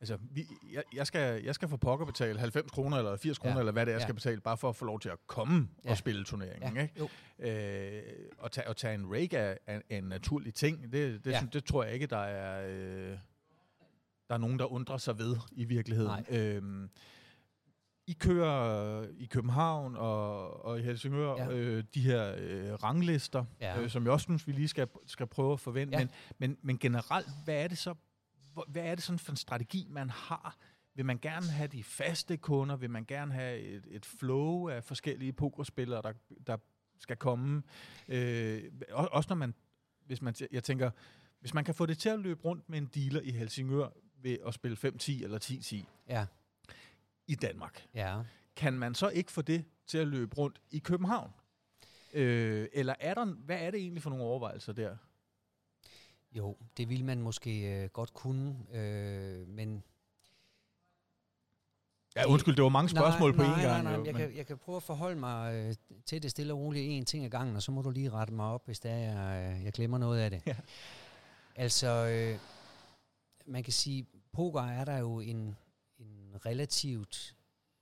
altså 0.01 0.17
vi, 0.31 0.47
jeg, 0.73 0.83
jeg, 0.93 1.07
skal, 1.07 1.43
jeg 1.43 1.55
skal 1.55 1.69
få 1.69 1.77
pokker 1.77 2.05
betale 2.05 2.39
90 2.39 2.71
kroner 2.71 2.97
eller 2.97 3.17
80 3.17 3.37
kroner, 3.37 3.55
ja. 3.55 3.59
eller 3.59 3.71
hvad 3.71 3.85
det 3.85 3.91
er, 3.91 3.95
jeg 3.95 3.99
ja. 3.99 4.05
skal 4.05 4.15
betale, 4.15 4.41
bare 4.41 4.57
for 4.57 4.69
at 4.69 4.75
få 4.75 4.85
lov 4.85 4.99
til 4.99 5.09
at 5.09 5.17
komme 5.27 5.69
ja. 5.85 5.91
og 5.91 5.97
spille 5.97 6.23
turneringen. 6.23 6.75
Ja. 6.75 6.81
Ikke? 6.81 6.93
Jo. 6.99 7.09
Øh, 7.39 8.01
og, 8.37 8.51
tage, 8.51 8.67
og 8.67 8.77
tage 8.77 8.93
en 8.93 9.13
rake 9.13 9.37
er, 9.37 9.57
er, 9.67 9.81
er 9.89 9.97
en 9.97 10.03
naturlig 10.03 10.53
ting. 10.53 10.83
Det, 10.83 11.25
det, 11.25 11.31
ja. 11.31 11.37
synes, 11.37 11.51
det 11.51 11.65
tror 11.65 11.83
jeg 11.83 11.93
ikke, 11.93 12.07
der 12.07 12.17
er, 12.17 12.67
øh, 12.67 13.17
der 14.29 14.35
er 14.35 14.37
nogen, 14.37 14.59
der 14.59 14.65
undrer 14.65 14.97
sig 14.97 15.19
ved 15.19 15.37
i 15.51 15.65
virkeligheden. 15.65 16.25
Øh, 16.29 16.89
i 18.07 18.13
kører 18.13 19.05
i 19.17 19.25
København 19.25 19.95
og, 19.95 20.65
og 20.65 20.79
i 20.79 20.81
Helsingør 20.81 21.35
ja. 21.37 21.49
øh, 21.49 21.83
de 21.93 22.01
her 22.01 22.35
øh, 22.37 22.73
ranglister, 22.73 23.45
ja. 23.61 23.81
øh, 23.81 23.89
som 23.89 24.03
jeg 24.03 24.11
også 24.11 24.23
synes, 24.23 24.47
vi 24.47 24.51
lige 24.51 24.67
skal, 24.67 24.87
skal 25.05 25.27
prøve 25.27 25.53
at 25.53 25.59
forvente. 25.59 25.97
Ja. 25.97 25.99
Men, 25.99 26.09
men, 26.37 26.57
men 26.61 26.77
generelt, 26.77 27.27
hvad 27.45 27.55
er 27.55 27.67
det 27.67 27.77
så 27.77 27.93
hvad 28.67 28.83
er 28.83 28.95
det 28.95 29.03
sådan 29.03 29.19
for 29.19 29.31
en 29.31 29.37
strategi, 29.37 29.87
man 29.89 30.09
har? 30.09 30.57
Vil 30.95 31.05
man 31.05 31.19
gerne 31.19 31.47
have 31.47 31.67
de 31.67 31.83
faste 31.83 32.37
kunder? 32.37 32.75
Vil 32.75 32.89
man 32.89 33.05
gerne 33.05 33.33
have 33.33 33.59
et, 33.59 33.87
et 33.91 34.05
flow 34.05 34.69
af 34.69 34.83
forskellige 34.83 35.33
pokerspillere, 35.33 36.01
der, 36.01 36.13
der 36.47 36.57
skal 36.99 37.15
komme? 37.15 37.63
Øh, 38.07 38.63
også 38.91 39.27
når 39.29 39.35
man, 39.35 39.53
hvis 40.05 40.21
man, 40.21 40.35
jeg 40.51 40.63
tænker, 40.63 40.91
hvis 41.39 41.53
man 41.53 41.63
kan 41.63 41.75
få 41.75 41.85
det 41.85 41.97
til 41.97 42.09
at 42.09 42.19
løbe 42.19 42.45
rundt 42.45 42.69
med 42.69 42.77
en 42.77 42.85
dealer 42.85 43.21
i 43.21 43.31
Helsingør 43.31 43.89
ved 44.21 44.37
at 44.47 44.53
spille 44.53 44.77
5-10 44.77 45.23
eller 45.23 45.39
10-10 45.39 45.85
ja. 46.09 46.25
i 47.27 47.35
Danmark, 47.35 47.87
ja. 47.93 48.21
kan 48.55 48.73
man 48.73 48.95
så 48.95 49.09
ikke 49.09 49.31
få 49.31 49.41
det 49.41 49.65
til 49.87 49.97
at 49.97 50.07
løbe 50.07 50.35
rundt 50.35 50.61
i 50.71 50.79
København? 50.79 51.31
Øh, 52.13 52.67
eller 52.73 52.95
er 52.99 53.13
der, 53.13 53.25
hvad 53.25 53.59
er 53.59 53.71
det 53.71 53.79
egentlig 53.79 54.03
for 54.03 54.09
nogle 54.09 54.25
overvejelser 54.25 54.73
der? 54.73 54.97
Jo, 56.35 56.57
det 56.77 56.89
vil 56.89 57.05
man 57.05 57.21
måske 57.21 57.83
øh, 57.83 57.89
godt 57.89 58.13
kunne, 58.13 58.65
øh, 58.73 59.47
men... 59.47 59.83
Ja, 62.15 62.27
undskyld, 62.27 62.55
det 62.55 62.63
var 62.63 62.69
mange 62.69 62.89
spørgsmål 62.89 63.35
nej, 63.35 63.37
på 63.37 63.43
nej, 63.43 63.59
én 63.59 63.67
gang. 63.67 63.83
Nej, 63.83 63.93
nej, 63.93 63.97
nej, 63.97 64.05
jeg, 64.05 64.15
kan, 64.15 64.37
jeg 64.37 64.47
kan 64.47 64.57
prøve 64.57 64.75
at 64.75 64.83
forholde 64.83 65.19
mig 65.19 65.55
øh, 65.55 65.75
til 66.05 66.23
det 66.23 66.31
stille 66.31 66.53
og 66.53 66.59
roligt 66.59 66.85
en 66.89 67.05
ting 67.05 67.25
ad 67.25 67.29
gangen, 67.29 67.55
og 67.55 67.63
så 67.63 67.71
må 67.71 67.81
du 67.81 67.89
lige 67.89 68.09
rette 68.09 68.33
mig 68.33 68.45
op, 68.45 68.65
hvis 68.65 68.79
der 68.79 68.91
er, 68.91 68.97
jeg, 68.97 69.63
jeg 69.63 69.73
glemmer 69.73 69.97
noget 69.97 70.19
af 70.19 70.31
det. 70.31 70.41
Ja. 70.45 70.55
Altså, 71.55 71.87
øh, 71.87 72.39
man 73.45 73.63
kan 73.63 73.73
sige, 73.73 74.05
poker 74.31 74.61
er 74.61 74.85
der 74.85 74.97
jo 74.97 75.19
en, 75.19 75.55
en 75.97 76.45
relativt 76.45 77.35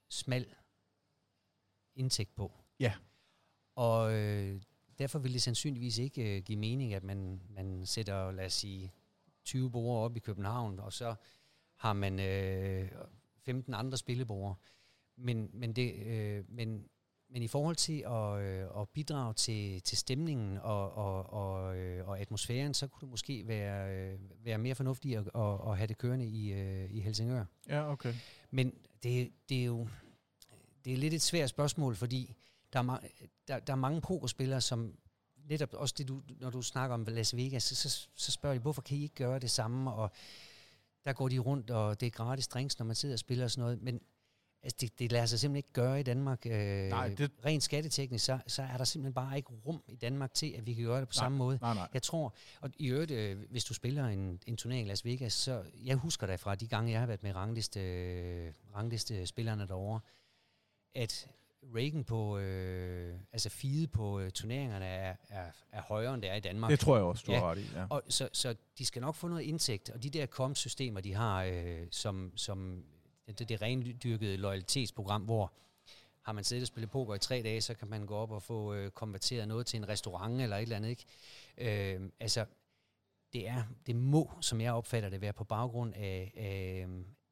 smal 0.09 0.45
indtægt 1.95 2.35
på. 2.35 2.51
Ja. 2.79 2.93
Og 3.75 4.13
øh, 4.13 4.61
derfor 4.99 5.19
vil 5.19 5.33
det 5.33 5.41
sandsynligvis 5.41 5.97
ikke 5.97 6.37
øh, 6.37 6.43
give 6.43 6.59
mening, 6.59 6.93
at 6.93 7.03
man, 7.03 7.41
man 7.49 7.85
sætter, 7.85 8.31
lad 8.31 8.45
os 8.45 8.53
sige, 8.53 8.91
20 9.43 9.71
borger 9.71 10.05
op 10.05 10.17
i 10.17 10.19
København, 10.19 10.79
og 10.79 10.93
så 10.93 11.15
har 11.75 11.93
man 11.93 12.19
øh, 12.19 12.91
15 13.45 13.73
andre 13.73 13.97
spillebord. 13.97 14.59
Men, 15.17 15.49
men, 15.53 15.73
det, 15.73 15.93
øh, 15.93 16.43
men, 16.49 16.85
men 17.29 17.43
i 17.43 17.47
forhold 17.47 17.75
til 17.75 18.03
at, 18.07 18.41
øh, 18.41 18.81
at 18.81 18.89
bidrage 18.89 19.33
til, 19.33 19.81
til 19.81 19.97
stemningen 19.97 20.57
og, 20.57 20.93
og, 20.93 21.33
og, 21.33 21.77
øh, 21.77 22.07
og 22.07 22.19
atmosfæren, 22.19 22.73
så 22.73 22.87
kunne 22.87 23.01
det 23.01 23.09
måske 23.09 23.47
være, 23.47 23.95
øh, 23.95 24.19
være 24.45 24.57
mere 24.57 24.75
fornuftigt 24.75 25.17
at, 25.17 25.29
at, 25.35 25.59
at 25.67 25.77
have 25.77 25.87
det 25.87 25.97
kørende 25.97 26.25
i, 26.25 26.53
øh, 26.53 26.91
i 26.91 26.99
Helsingør. 26.99 27.45
Ja, 27.69 27.91
okay. 27.91 28.13
Men 28.51 28.73
det, 29.03 29.31
det 29.49 29.61
er 29.61 29.65
jo 29.65 29.87
det 30.85 30.93
er 30.93 30.97
lidt 30.97 31.13
et 31.13 31.21
svært 31.21 31.49
spørgsmål, 31.49 31.95
fordi 31.95 32.35
der 32.73 32.79
er, 32.79 32.97
ma- 32.97 33.25
der, 33.47 33.59
der 33.59 33.73
er 33.73 33.77
mange 33.77 34.01
pokerspillere, 34.01 34.61
som 34.61 34.97
netop 35.49 35.73
også 35.73 35.95
det, 35.97 36.07
du, 36.07 36.21
når 36.39 36.49
du 36.49 36.61
snakker 36.61 36.93
om 36.93 37.05
Las 37.07 37.35
Vegas, 37.35 37.63
så, 37.63 37.75
så, 37.89 38.07
så 38.15 38.31
spørger 38.31 38.53
de, 38.53 38.61
hvorfor 38.61 38.81
kan 38.81 38.97
I 38.97 39.03
ikke 39.03 39.15
gøre 39.15 39.39
det 39.39 39.51
samme? 39.51 39.93
Og 39.93 40.11
der 41.05 41.13
går 41.13 41.29
de 41.29 41.39
rundt, 41.39 41.71
og 41.71 41.99
det 41.99 42.05
er 42.05 42.09
gratis 42.11 42.47
drinks, 42.47 42.79
når 42.79 42.85
man 42.85 42.95
sidder 42.95 43.15
og 43.15 43.19
spiller 43.19 43.43
og 43.45 43.51
sådan 43.51 43.61
noget. 43.61 43.81
Men 43.81 44.01
Altså, 44.65 44.77
det, 44.81 44.99
det 44.99 45.11
lader 45.11 45.25
sig 45.25 45.39
simpelthen 45.39 45.57
ikke 45.57 45.73
gøre 45.73 45.99
i 45.99 46.03
Danmark. 46.03 46.45
Øh, 46.45 46.89
Nej, 46.89 47.07
det- 47.07 47.31
Rent 47.45 47.63
skatteteknisk, 47.63 48.25
så, 48.25 48.39
så 48.47 48.61
er 48.61 48.77
der 48.77 48.83
simpelthen 48.83 49.13
bare 49.13 49.37
ikke 49.37 49.49
rum 49.65 49.83
i 49.87 49.95
Danmark 49.95 50.33
til, 50.33 50.51
at 50.57 50.65
vi 50.65 50.73
kan 50.73 50.83
gøre 50.85 50.99
det 50.99 51.07
på 51.09 51.13
Nej, 51.17 51.23
samme 51.23 51.37
måde. 51.37 51.57
Nej, 51.61 51.73
nej. 51.73 51.87
Jeg 51.93 52.03
tror, 52.03 52.35
og 52.61 52.69
i 52.77 52.87
øvrigt, 52.87 53.11
øh, 53.11 53.39
hvis 53.49 53.63
du 53.65 53.73
spiller 53.73 54.05
en, 54.07 54.39
en 54.47 54.57
turnering 54.57 54.87
i 54.87 54.89
Las 54.89 55.05
Vegas, 55.05 55.33
så 55.33 55.63
jeg 55.83 55.95
husker 55.95 56.27
da 56.27 56.35
fra 56.35 56.55
de 56.55 56.67
gange, 56.67 56.91
jeg 56.91 56.99
har 56.99 57.07
været 57.07 57.23
med 57.23 57.35
rangliste, 57.35 57.79
øh, 57.79 58.53
rangliste 58.75 59.25
spillerne 59.27 59.67
derovre, 59.67 59.99
at 60.95 61.27
Reagan 61.75 62.03
på, 62.03 62.37
øh, 62.37 63.15
altså 63.33 63.49
feed 63.49 63.87
på 63.87 64.19
øh, 64.19 64.31
turneringerne 64.31 64.85
er, 64.85 65.15
er, 65.29 65.45
er 65.71 65.81
højere, 65.81 66.13
end 66.13 66.21
det 66.21 66.31
er 66.31 66.35
i 66.35 66.39
Danmark. 66.39 66.71
Det 66.71 66.79
tror 66.79 66.95
jeg 66.95 67.05
også, 67.05 67.23
du 67.27 67.31
Ja. 67.31 67.39
har 67.39 67.51
ret 67.51 67.57
i. 67.57 67.65
Ja. 67.75 67.85
Og 67.89 68.01
så, 68.09 68.29
så 68.33 68.55
de 68.77 68.85
skal 68.85 69.01
nok 69.01 69.15
få 69.15 69.27
noget 69.27 69.41
indtægt, 69.43 69.89
og 69.89 70.03
de 70.03 70.09
der 70.09 70.25
komsystemer, 70.25 71.01
de 71.01 71.13
har, 71.13 71.43
øh, 71.43 71.87
som, 71.91 72.31
som 72.35 72.83
det, 73.27 73.49
det 73.49 73.61
rendyrkede 73.61 74.37
loyalitetsprogram, 74.37 75.21
hvor 75.21 75.53
har 76.21 76.33
man 76.33 76.43
siddet 76.43 76.63
og 76.63 76.67
spillet 76.67 76.89
poker 76.91 77.15
i 77.15 77.19
tre 77.19 77.41
dage, 77.43 77.61
så 77.61 77.73
kan 77.73 77.87
man 77.87 78.05
gå 78.05 78.15
op 78.15 78.31
og 78.31 78.43
få 78.43 78.73
øh, 78.73 78.91
konverteret 78.91 79.47
noget 79.47 79.65
til 79.65 79.77
en 79.77 79.89
restaurant 79.89 80.41
eller 80.41 80.57
et 80.57 80.61
eller 80.61 80.75
andet. 80.75 80.89
Ikke? 81.57 81.95
Øh, 81.95 82.09
altså, 82.19 82.45
det, 83.33 83.47
er, 83.47 83.63
det 83.87 83.95
må, 83.95 84.31
som 84.41 84.61
jeg 84.61 84.73
opfatter 84.73 85.09
det, 85.09 85.21
være 85.21 85.33
på 85.33 85.43
baggrund 85.43 85.93
af, 85.95 86.31
af 86.35 86.87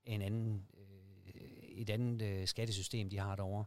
en 0.06 0.22
anden, 0.22 0.66
øh, 0.78 1.42
et 1.62 1.90
andet 1.90 2.22
øh, 2.22 2.48
skattesystem, 2.48 3.10
de 3.10 3.18
har 3.20 3.36
derovre, 3.36 3.66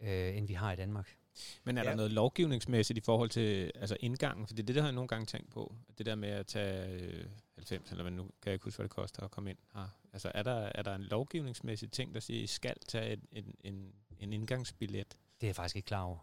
øh, 0.00 0.36
end 0.36 0.46
vi 0.46 0.54
har 0.54 0.72
i 0.72 0.76
Danmark. 0.76 1.16
Men 1.64 1.78
er 1.78 1.82
Ja. 1.84 1.90
der 1.90 1.96
noget 1.96 2.10
lovgivningsmæssigt 2.12 2.98
i 2.98 3.00
forhold 3.00 3.30
til 3.30 3.72
altså 3.74 3.96
indgangen? 4.00 4.46
For 4.46 4.54
det, 4.54 4.62
er 4.62 4.66
det 4.66 4.74
der 4.74 4.80
har 4.80 4.88
jeg 4.88 4.94
nogle 4.94 5.08
gange 5.08 5.26
tænkt 5.26 5.50
på. 5.50 5.74
Det 5.98 6.06
der 6.06 6.14
med 6.14 6.28
at 6.28 6.46
tage 6.46 7.00
øh, 7.02 7.24
90, 7.54 7.90
eller 7.90 8.02
hvad 8.02 8.12
nu 8.12 8.22
kan 8.22 8.32
jeg 8.46 8.52
ikke 8.52 8.64
huske, 8.64 8.76
hvad 8.78 8.84
det 8.84 8.90
koster 8.94 9.22
at 9.22 9.30
komme 9.30 9.50
ind 9.50 9.58
her. 9.74 9.88
Altså 10.12 10.32
er 10.34 10.42
der, 10.42 10.70
er 10.74 10.82
der 10.82 10.94
en 10.94 11.02
lovgivningsmæssig 11.02 11.92
ting, 11.92 12.14
der 12.14 12.20
siger, 12.20 12.38
at 12.40 12.44
I 12.44 12.46
skal 12.46 12.74
tage 12.88 13.12
en, 13.12 13.22
en, 13.32 13.54
en, 13.64 13.92
en 14.18 14.32
indgangsbillet? 14.32 15.08
Det 15.40 15.46
er 15.46 15.48
jeg 15.48 15.56
faktisk 15.56 15.76
ikke 15.76 15.86
klar 15.86 16.02
over. 16.02 16.18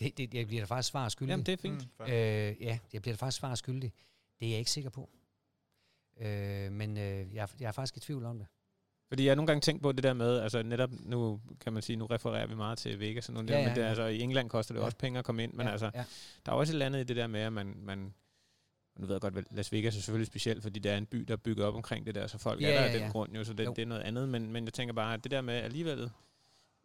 Det, 0.00 0.18
det, 0.18 0.34
jeg 0.34 0.46
bliver 0.46 0.62
da 0.62 0.66
faktisk 0.66 0.90
svar 0.90 1.08
skyldig. 1.08 1.30
Jamen 1.30 1.46
det 1.46 1.52
er 1.52 1.56
fint. 1.56 1.88
Mm, 1.98 2.04
Øh, 2.04 2.62
ja, 2.62 2.78
jeg 2.92 3.02
bliver 3.02 3.16
da 3.16 3.24
faktisk 3.26 3.38
svar 3.38 3.54
skyldig. 3.54 3.92
Det 4.40 4.46
er 4.46 4.50
jeg 4.50 4.58
ikke 4.58 4.70
sikker 4.70 4.90
på. 4.90 5.10
Øh, 6.20 6.72
men 6.72 6.96
øh, 6.96 7.34
jeg, 7.34 7.42
er- 7.42 7.56
jeg 7.60 7.68
er 7.68 7.72
faktisk 7.72 7.96
i 7.96 8.00
tvivl 8.00 8.24
om 8.24 8.38
det. 8.38 8.46
Fordi 9.08 9.24
jeg 9.24 9.30
har 9.30 9.34
nogle 9.36 9.46
gange 9.46 9.60
tænkt 9.60 9.82
på 9.82 9.92
det 9.92 10.02
der 10.02 10.12
med, 10.14 10.38
altså 10.40 10.62
netop 10.62 10.90
nu 11.00 11.40
kan 11.60 11.72
man 11.72 11.82
sige, 11.82 11.96
nu 11.96 12.06
refererer 12.06 12.46
vi 12.46 12.54
meget 12.54 12.78
til 12.78 13.00
Vegas 13.00 13.28
og 13.28 13.34
nogle 13.34 13.48
Ja, 13.52 13.54
der, 13.54 13.60
ja, 13.62 13.68
men 13.68 13.76
det, 13.76 13.82
ja. 13.82 13.88
altså, 13.88 14.04
i 14.06 14.20
England 14.20 14.50
koster 14.50 14.74
det 14.74 14.80
Ja. 14.80 14.84
også 14.84 14.96
penge 14.98 15.18
at 15.18 15.24
komme 15.24 15.42
ind, 15.44 15.52
men 15.52 15.66
ja, 15.66 15.72
altså, 15.72 15.90
ja. 15.94 16.04
der 16.46 16.52
er 16.52 16.56
også 16.56 16.70
et 16.70 16.74
eller 16.74 16.86
andet 16.86 17.00
i 17.00 17.04
det 17.04 17.16
der 17.16 17.26
med, 17.26 17.40
at 17.40 17.52
man, 17.52 17.74
man 17.78 18.14
nu 18.98 19.06
ved 19.06 19.14
jeg 19.14 19.20
godt, 19.20 19.54
Las 19.56 19.72
Vegas 19.72 19.96
er 19.96 20.00
selvfølgelig 20.00 20.26
specielt, 20.26 20.62
fordi 20.62 20.78
det 20.78 20.92
er 20.92 20.96
en 20.96 21.06
by, 21.06 21.18
der 21.18 21.32
er 21.34 21.38
bygget 21.38 21.66
op 21.66 21.74
omkring 21.74 22.06
det 22.06 22.14
der, 22.14 22.26
så 22.26 22.38
folk 22.38 22.60
Ja, 22.60 22.66
er 22.68 22.72
der 22.72 22.80
ja, 22.80 22.86
af 22.86 22.92
den 22.92 23.02
ja. 23.02 23.08
grund 23.08 23.32
jo, 23.36 23.44
så 23.44 23.52
det, 23.52 23.64
Jo. 23.64 23.72
det 23.76 23.82
er 23.82 23.86
noget 23.86 24.02
andet, 24.02 24.28
men, 24.28 24.52
men 24.52 24.64
jeg 24.64 24.72
tænker 24.74 24.94
bare, 24.94 25.14
at 25.14 25.24
det 25.24 25.30
der 25.30 25.40
med 25.40 25.54
alligevel, 25.54 26.10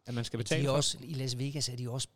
at 0.06 0.14
man 0.14 0.24
skal 0.24 0.36
betale 0.38 0.62
de 0.62 0.66
er 0.66 0.70
for 0.70 0.76
også, 0.76 0.98
I 1.02 1.12
Las 1.14 1.38
Vegas 1.38 1.68
er 1.68 1.76
de 1.76 1.90
også, 1.90 2.08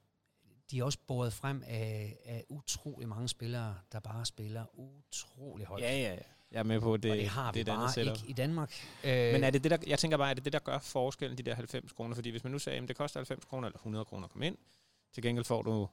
de 0.70 0.78
er 0.78 0.84
også 0.84 0.98
båret 1.06 1.32
frem 1.32 1.62
af, 1.66 2.16
af 2.24 2.44
utrolig 2.48 3.08
mange 3.08 3.28
spillere, 3.28 3.74
der 3.92 4.00
bare 4.00 4.26
spiller 4.26 4.64
utrolig 4.78 5.66
højt. 5.66 5.82
Ja, 5.82 5.96
ja, 5.98 6.12
ja. 6.14 6.18
Jeg 6.52 6.58
er 6.58 6.62
med 6.62 6.80
på, 6.80 6.96
det, 6.96 7.10
og 7.10 7.16
det 7.16 7.28
har 7.28 7.52
vi 7.52 7.60
er 7.60 7.64
bare 7.64 7.92
setup. 7.92 8.16
ikke 8.16 8.28
i 8.28 8.32
Danmark. 8.32 8.72
Øh, 9.04 9.32
Men 9.32 9.44
er 9.44 9.50
det 9.50 9.62
det, 9.64 9.70
der, 9.70 9.78
jeg 9.86 9.98
tænker 9.98 10.16
bare, 10.16 10.30
er 10.30 10.34
det 10.34 10.44
det, 10.44 10.52
der 10.52 10.58
gør 10.58 10.78
forskellen, 10.78 11.38
de 11.38 11.42
der 11.42 11.54
90 11.54 11.92
kroner? 11.92 12.14
Fordi 12.14 12.30
hvis 12.30 12.44
man 12.44 12.52
nu 12.52 12.58
sagde, 12.58 12.78
at 12.82 12.88
det 12.88 12.96
koster 12.96 13.20
90 13.20 13.44
kroner 13.44 13.68
eller 13.68 13.78
100 13.78 14.04
kroner 14.04 14.24
at 14.24 14.30
komme 14.32 14.46
ind, 14.46 14.56
til 15.14 15.22
gengæld 15.22 15.44
får 15.44 15.62
du 15.62 15.88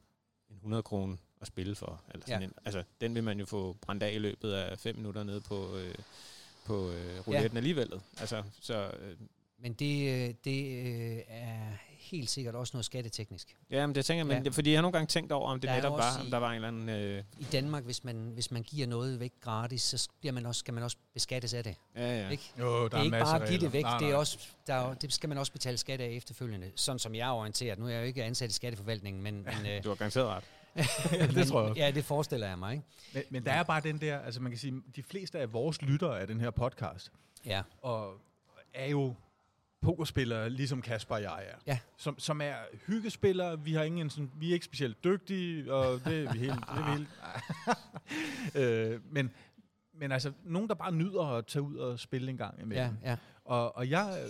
en 0.49 0.55
100 0.55 0.83
kroner 0.83 1.15
at 1.41 1.47
spille 1.47 1.75
for. 1.75 2.01
Eller 2.13 2.25
sådan 2.25 2.41
Ja. 2.41 2.47
en, 2.47 2.53
altså, 2.65 2.83
den 3.01 3.15
vil 3.15 3.23
man 3.23 3.39
jo 3.39 3.45
få 3.45 3.75
brændt 3.81 4.03
af 4.03 4.13
i 4.13 4.17
løbet 4.17 4.51
af 4.53 4.79
5 4.79 4.95
minutter 4.95 5.23
nede 5.23 5.41
på, 5.41 5.77
øh, 5.77 5.95
på 6.65 6.91
øh, 6.91 7.19
rouletten 7.27 7.51
ja. 7.51 7.57
alligevel. 7.57 8.01
Altså, 8.19 8.43
så, 8.61 8.91
øh, 8.99 9.15
Men 9.63 9.73
det, 9.73 10.09
øh, 10.29 10.33
det 10.45 10.85
øh, 10.87 11.17
er 11.27 11.77
helt 11.89 12.29
sikkert 12.29 12.55
også 12.55 12.71
noget 12.73 12.85
skatteteknisk. 12.85 13.57
ja, 13.71 13.85
men 13.87 13.95
det 13.95 14.05
tænker 14.05 14.19
jeg, 14.19 14.27
men 14.35 14.43
Ja. 14.45 14.49
fordi 14.49 14.69
jeg 14.71 14.77
har 14.77 14.81
nogle 14.81 14.93
gange 14.93 15.07
tænkt 15.07 15.31
over, 15.31 15.49
om 15.49 15.59
det 15.59 15.67
Der 15.67 15.73
er 15.73 15.77
netop 15.81 15.97
var, 15.97 16.19
om 16.21 16.31
der 16.31 16.37
var 16.37 16.49
en 16.49 16.55
eller 16.55 16.67
anden... 16.67 16.89
Øh, 16.89 17.23
I 17.39 17.43
Danmark, 17.51 17.83
hvis 17.83 18.03
man, 18.03 18.31
hvis 18.33 18.51
man 18.51 18.63
giver 18.63 18.87
noget 18.87 19.19
væk 19.19 19.31
gratis, 19.41 19.81
så 19.81 20.09
bliver 20.19 20.33
man 20.33 20.45
også, 20.45 20.59
skal 20.59 20.73
man 20.73 20.83
også 20.83 20.97
beskattes 21.13 21.53
af 21.53 21.63
det. 21.63 21.75
ja, 21.95 22.21
ja. 22.21 22.29
Ikke? 22.29 22.43
Jo, 22.59 22.83
der 22.83 22.89
det 22.89 22.93
er 22.97 23.03
ikke 23.03 23.11
masser 23.11 23.33
bare 23.33 23.43
at 23.43 23.49
give 23.49 23.59
det 23.59 23.73
væk, 23.73 23.83
Nej, 23.83 23.97
det, 23.97 24.05
er 24.05 24.09
nej. 24.11 24.19
også, 24.19 24.39
der 24.67 24.73
er, 24.73 24.93
det 24.93 25.13
skal 25.13 25.29
man 25.29 25.37
også 25.37 25.51
betale 25.51 25.77
skat 25.77 26.01
af 26.01 26.07
efterfølgende, 26.09 26.71
sådan 26.75 26.99
som 26.99 27.15
jeg 27.15 27.27
er 27.27 27.33
orienteret. 27.33 27.79
Nu 27.79 27.85
er 27.85 27.89
jeg 27.89 27.99
jo 27.99 28.05
ikke 28.05 28.23
ansat 28.23 28.49
i 28.49 28.53
skatteforvaltningen, 28.53 29.23
men, 29.23 29.33
men, 29.35 29.65
øh, 29.71 29.83
Du 29.83 29.89
har 29.89 29.95
garanteret 29.95 30.27
ret. 30.27 30.43
Det 31.29 31.35
men- 31.35 31.47
tror 31.47 31.61
jeg 31.61 31.69
også. 31.69 31.81
Ja, 31.81 31.91
det 31.91 32.05
forestiller 32.05 32.47
jeg 32.47 32.59
mig, 32.59 32.73
ikke? 32.73 32.85
Men, 33.13 33.23
men 33.29 33.45
der 33.45 33.51
er 33.51 33.63
bare 33.63 33.81
den 33.81 33.97
der, 34.01 34.19
altså 34.19 34.41
man 34.41 34.51
kan 34.51 34.59
sige, 34.59 34.81
de 34.95 35.03
fleste 35.03 35.39
af 35.39 35.53
vores 35.53 35.81
lyttere 35.81 36.19
af 36.19 36.27
den 36.27 36.39
her 36.39 36.49
podcast, 36.51 37.11
Ja, 37.45 37.61
og 37.81 38.13
er 38.73 38.85
jo 38.89 39.13
pokerspillere, 39.83 40.49
ligesom 40.49 40.81
Kasper 40.81 41.15
og 41.15 41.21
jeg 41.21 41.45
er. 41.49 41.55
Ja. 41.67 41.79
Som, 41.97 42.19
som 42.19 42.41
er 42.41 42.53
hyggespillere, 42.87 43.59
vi, 43.63 43.73
har 43.73 43.83
ingen, 43.83 44.09
sådan, 44.09 44.31
vi 44.39 44.49
er 44.49 44.53
ikke 44.53 44.65
specielt 44.65 45.03
dygtige, 45.03 45.73
og 45.73 46.05
det 46.05 46.23
er 46.23 46.33
vi 46.33 46.39
helt... 46.39 46.53
det 46.53 46.77
er 46.77 46.85
vi 46.85 46.91
helt 46.91 47.09
øh, 48.95 49.01
men, 49.13 49.31
men 49.93 50.11
altså, 50.11 50.31
nogen, 50.43 50.69
der 50.69 50.75
bare 50.75 50.91
nyder 50.91 51.23
at 51.37 51.45
tage 51.45 51.63
ud 51.63 51.75
og 51.77 51.99
spille 51.99 52.29
en 52.29 52.37
gang 52.37 52.55
ja, 52.57 52.63
imellem. 52.63 52.97
ja. 53.03 53.17
Og, 53.45 53.75
og 53.77 53.89
jeg... 53.89 54.25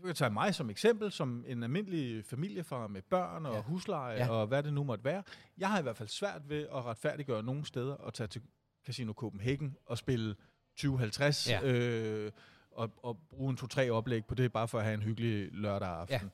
Du 0.00 0.06
kan 0.06 0.14
tage 0.14 0.30
mig 0.30 0.54
som 0.54 0.70
eksempel, 0.70 1.12
som 1.12 1.44
en 1.48 1.62
almindelig 1.62 2.24
familiefar 2.24 2.86
med 2.86 3.02
børn 3.02 3.46
og 3.46 3.54
Ja. 3.54 3.60
husleje 3.62 4.16
Ja. 4.16 4.28
og 4.30 4.46
hvad 4.46 4.62
det 4.62 4.72
nu 4.72 4.84
måtte 4.84 5.04
være. 5.04 5.22
Jeg 5.58 5.68
har 5.70 5.78
i 5.78 5.82
hvert 5.82 5.96
fald 5.96 6.08
svært 6.08 6.42
ved 6.48 6.60
at 6.62 6.84
retfærdiggøre 6.84 7.42
nogle 7.42 7.64
steder 7.66 7.94
og 7.94 8.14
tage 8.14 8.26
til 8.28 8.42
Casino 8.86 9.12
Copenhagen 9.12 9.76
og 9.86 9.98
spille 9.98 10.34
2050 10.76 11.48
Ja. 11.48 11.60
øh, 11.62 12.32
og, 12.74 12.90
og 13.02 13.18
bruge 13.30 13.50
en 13.50 13.56
to-tre 13.56 13.90
oplæg 13.90 14.24
på 14.24 14.34
det, 14.34 14.52
bare 14.52 14.68
for 14.68 14.78
at 14.78 14.84
have 14.84 14.94
en 14.94 15.02
hyggelig 15.02 15.52
lørdag 15.52 15.88
aften. 15.88 16.14
Ja. 16.14 16.28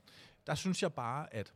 Der 0.47 0.55
synes 0.55 0.83
jeg 0.83 0.93
bare, 0.93 1.35
at 1.35 1.55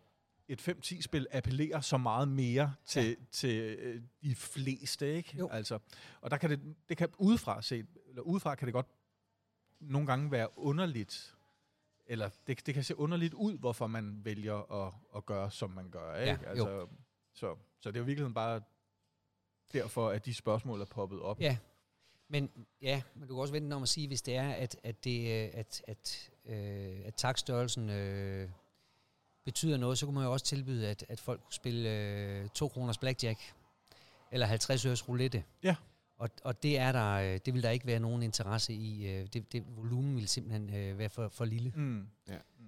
et 0.49 0.69
5-10-spil 0.69 1.27
appellerer 1.31 1.81
så 1.81 1.97
meget 1.99 2.29
mere 2.29 2.75
til, 2.87 3.09
ja. 3.09 3.15
til 3.31 3.79
øh, 3.79 4.03
de 4.23 4.35
fleste, 4.35 5.15
ikke? 5.15 5.37
Jo. 5.39 5.49
Altså, 5.49 5.79
og 6.21 6.31
der 6.31 6.37
kan 6.37 6.51
det, 6.51 6.75
det 6.89 6.97
kan 6.97 7.09
udefra 7.19 7.63
set, 7.63 7.87
eller 8.09 8.23
udefra 8.23 8.55
kan 8.55 8.67
det 8.67 8.73
godt 8.73 8.87
nogle 9.81 10.07
gange 10.07 10.31
være 10.31 10.59
underligt, 10.59 11.37
eller 12.07 12.31
det, 12.47 12.67
det 12.67 12.75
kan 12.75 12.85
se 12.85 12.99
underligt 12.99 13.35
ud, 13.35 13.59
hvorfor 13.59 13.87
man 13.87 14.21
vælger 14.25 14.87
at, 14.87 14.95
at 15.17 15.27
gøre, 15.27 15.51
som 15.51 15.71
man 15.71 15.91
gør, 15.91 16.15
ikke? 16.17 16.39
Ja, 16.43 16.49
altså, 16.49 16.87
så, 17.33 17.57
så 17.81 17.91
det 17.91 17.97
er 17.97 18.01
jo 18.01 18.05
virkelig 18.05 18.35
bare 18.35 18.61
derfor, 19.73 20.09
at 20.09 20.27
de 20.27 20.35
spørgsmål 20.35 20.81
er 20.81 20.85
poppet 20.85 21.21
op. 21.21 21.41
Ja, 21.41 21.57
men 22.33 22.51
ja, 22.83 23.03
men 23.15 23.29
du 23.29 23.35
kan 23.35 23.41
også 23.41 23.53
vente 23.53 23.75
om 23.75 23.83
at 23.83 23.89
sige, 23.89 24.07
hvis 24.09 24.23
det 24.23 24.37
er, 24.37 24.51
at, 24.51 24.77
at, 24.83 25.05
det, 25.05 25.21
øh, 25.21 25.51
at, 25.55 25.83
at, 25.89 26.31
øh, 26.47 27.01
at 27.05 27.15
takstørrelsen 27.15 27.91
øh, 27.91 28.49
betyder 29.45 29.77
noget, 29.77 29.99
så 29.99 30.07
kunne 30.07 30.15
man 30.15 30.25
jo 30.25 30.33
også 30.33 30.47
tilbyde, 30.47 30.89
at, 30.89 31.05
at 31.09 31.21
folk 31.21 31.41
kunne 31.43 31.53
spille 31.53 31.89
øh, 31.91 32.49
2 32.49 32.69
kroners 32.69 32.99
blackjack, 32.99 33.41
eller 34.33 34.47
50 34.47 34.87
øres 34.87 35.09
roulette. 35.09 35.45
Ja. 35.63 35.75
Og, 36.19 36.29
og 36.45 36.63
det 36.63 36.79
er 36.79 36.93
der, 36.93 37.13
øh, 37.15 37.41
det 37.47 37.55
vil 37.55 37.63
der 37.63 37.71
ikke 37.71 37.87
være 37.87 38.01
nogen 38.01 38.23
interesse 38.23 38.73
i. 38.73 39.07
øh, 39.09 39.27
Det, 39.33 39.53
det 39.53 39.65
volumen 39.77 40.17
vil 40.17 40.29
simpelthen 40.29 40.75
øh, 40.75 40.99
være 40.99 41.09
for, 41.09 41.29
for 41.29 41.45
lille. 41.45 41.73
Mm. 41.77 42.07
Ja. 42.29 42.37
Mm. 42.59 42.65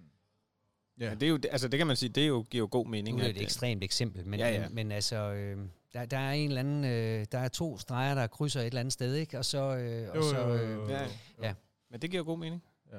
Ja. 1.01 1.09
Men 1.11 1.21
det 1.21 1.27
er 1.27 1.31
jo, 1.31 1.39
altså 1.51 1.69
det 1.69 1.79
kan 1.79 1.87
man 1.87 1.97
sige, 1.97 2.09
det 2.09 2.23
er 2.23 2.27
jo, 2.27 2.45
giver 2.51 2.63
jo 2.63 2.69
god 2.71 2.87
mening. 2.87 3.17
Nu 3.17 3.23
er 3.23 3.27
det 3.27 3.35
at, 3.35 3.37
et 3.37 3.43
ekstremt 3.43 3.85
eksempel, 3.85 4.27
men, 4.27 4.41
Ja, 4.41 4.47
ja, 4.47 4.55
ja. 4.55 4.61
ja. 4.61 4.69
men, 4.69 4.75
men 4.75 4.93
altså, 4.93 5.17
øh, 5.17 5.59
der, 5.95 6.05
der 6.05 6.19
er 6.19 6.33
en 6.33 6.49
eller 6.49 6.61
anden, 6.61 6.85
øh, 6.85 7.27
der 7.33 7.39
er 7.39 7.49
to 7.49 7.79
streger, 7.79 8.15
der 8.15 8.27
krydser 8.27 8.61
et 8.61 8.67
eller 8.67 8.81
andet 8.81 8.93
sted, 8.93 9.15
ikke? 9.15 9.39
Og 9.39 9.45
så, 9.45 9.59
øh, 9.77 10.09
og 10.11 10.17
Jo, 10.17 10.23
så 10.23 10.39
øh, 10.49 10.71
jo, 10.71 10.83
jo. 10.83 10.89
Ja. 10.89 11.07
Ja. 11.43 11.55
Men 11.91 12.03
det 12.03 12.11
giver 12.11 12.23
god 12.23 12.39
mening. 12.39 12.63
Ja. 12.93 12.99